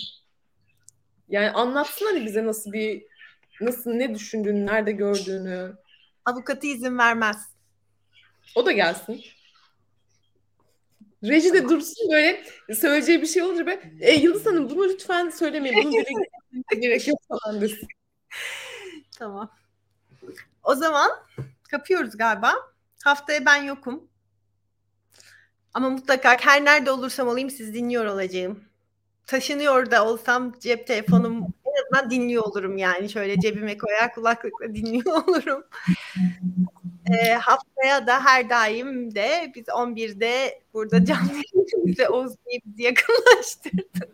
Yani 1.29 1.51
anlatsın 1.51 2.07
hani 2.07 2.27
bize 2.27 2.47
nasıl 2.47 2.73
bir 2.73 3.03
nasıl 3.61 3.91
ne 3.91 4.15
düşündüğünü, 4.15 4.67
nerede 4.67 4.93
gördüğünü. 4.93 5.73
Avukatı 6.25 6.67
izin 6.67 6.99
vermez. 6.99 7.37
O 8.55 8.67
da 8.67 8.73
gelsin. 8.73 9.25
Reji 11.25 11.53
de 11.53 11.69
dursun 11.69 12.11
böyle 12.13 12.45
söyleyeceği 12.75 13.23
bir 13.23 13.27
şey 13.27 13.43
olunca 13.43 13.67
böyle 13.67 13.93
e, 14.01 14.15
Yıldız 14.15 14.47
Hanım 14.47 14.71
bunu 14.71 14.85
lütfen 14.85 15.31
söylemeyin. 15.31 15.77
Bunu 15.85 15.93
dile 15.93 16.81
gerek 16.81 17.09
yok 17.09 17.19
falan 17.29 17.61
desin. 17.61 17.89
Tamam. 19.19 19.51
O 20.63 20.75
zaman 20.75 21.11
kapıyoruz 21.71 22.17
galiba. 22.17 22.55
Haftaya 23.05 23.47
ben 23.47 23.63
yokum. 23.63 24.09
Ama 25.75 25.91
mutlaka 25.91 26.37
her 26.41 26.65
nerede 26.65 26.91
olursam 26.91 27.29
olayım 27.29 27.51
siz 27.51 27.75
dinliyor 27.75 28.05
olacağım. 28.05 28.65
Taşınıyor 29.27 29.91
da 29.91 30.07
olsam 30.07 30.53
cep 30.61 30.87
telefonum 30.87 31.55
en 31.65 31.83
azından 31.85 32.11
dinliyor 32.11 32.43
olurum 32.45 32.77
yani. 32.77 33.09
Şöyle 33.09 33.41
cebime 33.41 33.79
koyar 33.79 34.15
kulaklıkla 34.15 34.75
dinliyor 34.75 35.25
olurum. 35.29 35.65
Ee, 37.11 37.33
haftaya 37.33 38.07
da 38.07 38.25
her 38.25 38.51
daim 38.51 39.15
de 39.15 39.53
biz 39.55 39.65
11'de 39.65 40.61
burada 40.75 41.05
canlı 41.05 41.31
yayınımızda 41.55 42.09
Oğuz 42.09 42.33
diye 42.47 42.61
bizi 42.67 42.83
yakınlaştırdı. 42.83 44.11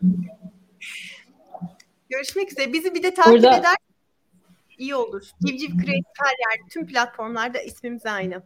Görüşmek 2.09 2.51
üzere. 2.51 2.73
Bizi 2.73 2.95
bir 2.95 3.03
de 3.03 3.13
takip 3.13 3.33
Burada- 3.33 3.57
eder 3.57 3.75
iyi 4.77 4.95
olur. 4.95 5.23
Civciv 5.45 5.67
Creative 5.67 6.13
her 6.23 6.29
yerde, 6.29 6.69
tüm 6.69 6.87
platformlarda 6.87 7.61
ismimiz 7.61 8.05
aynı. 8.05 8.41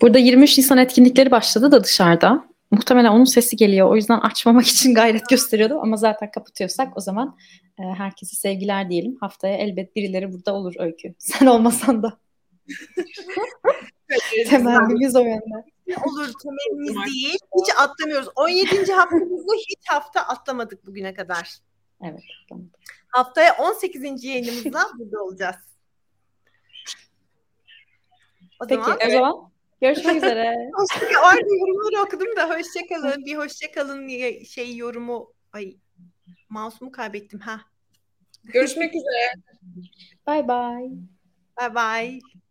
Burada 0.00 0.18
23 0.18 0.58
Nisan 0.58 0.78
etkinlikleri 0.78 1.30
başladı 1.30 1.72
da 1.72 1.84
dışarıda. 1.84 2.44
Muhtemelen 2.70 3.10
onun 3.10 3.24
sesi 3.24 3.56
geliyor. 3.56 3.90
O 3.90 3.96
yüzden 3.96 4.18
açmamak 4.18 4.66
için 4.66 4.94
gayret 4.94 5.28
gösteriyordum. 5.28 5.78
Ama 5.80 5.96
zaten 5.96 6.30
kapatıyorsak 6.30 6.96
o 6.96 7.00
zaman 7.00 7.36
e, 7.78 7.82
herkese 7.82 8.36
sevgiler 8.36 8.90
diyelim. 8.90 9.16
Haftaya 9.20 9.56
elbet 9.56 9.96
birileri 9.96 10.32
burada 10.32 10.54
olur 10.54 10.74
Öykü. 10.78 11.14
Sen 11.18 11.46
olmasan 11.46 12.02
da. 12.02 12.18
Temennimiz 14.48 15.16
o 15.16 15.20
yönde. 15.20 15.64
Olur 16.06 16.32
temennimiz 16.42 17.06
değil. 17.12 17.38
Hiç 17.60 17.74
atlamıyoruz. 17.78 18.28
17. 18.36 18.92
haftamızı 18.92 19.56
hiç 19.68 19.88
hafta 19.88 20.20
atlamadık 20.20 20.86
bugüne 20.86 21.14
kadar. 21.14 21.58
Evet. 22.02 22.22
Tamam. 22.48 22.64
Haftaya 23.08 23.56
18. 23.56 24.24
yayınımızda 24.24 24.80
burada 24.98 25.22
olacağız. 25.22 25.56
O 28.60 28.66
Peki 28.66 28.82
zaman 28.82 28.98
o 29.06 29.10
zaman 29.10 29.50
görüşmek 29.80 30.16
üzere. 30.22 30.70
hoşça 30.74 31.20
Orada 31.20 31.40
yorumları 31.40 32.06
okudum 32.06 32.36
da 32.36 32.50
hoşçakalın. 32.50 33.24
Bir 33.24 33.36
hoşçakalın 33.36 34.08
diye 34.08 34.44
şey 34.44 34.76
yorumu 34.76 35.32
ay 35.52 35.76
mouse'umu 36.48 36.92
kaybettim 36.92 37.38
ha. 37.38 37.60
Görüşmek 38.44 38.94
üzere. 38.94 39.32
Bye 40.26 40.48
bye. 40.48 40.90
Bye 41.60 41.74
bye. 41.74 42.41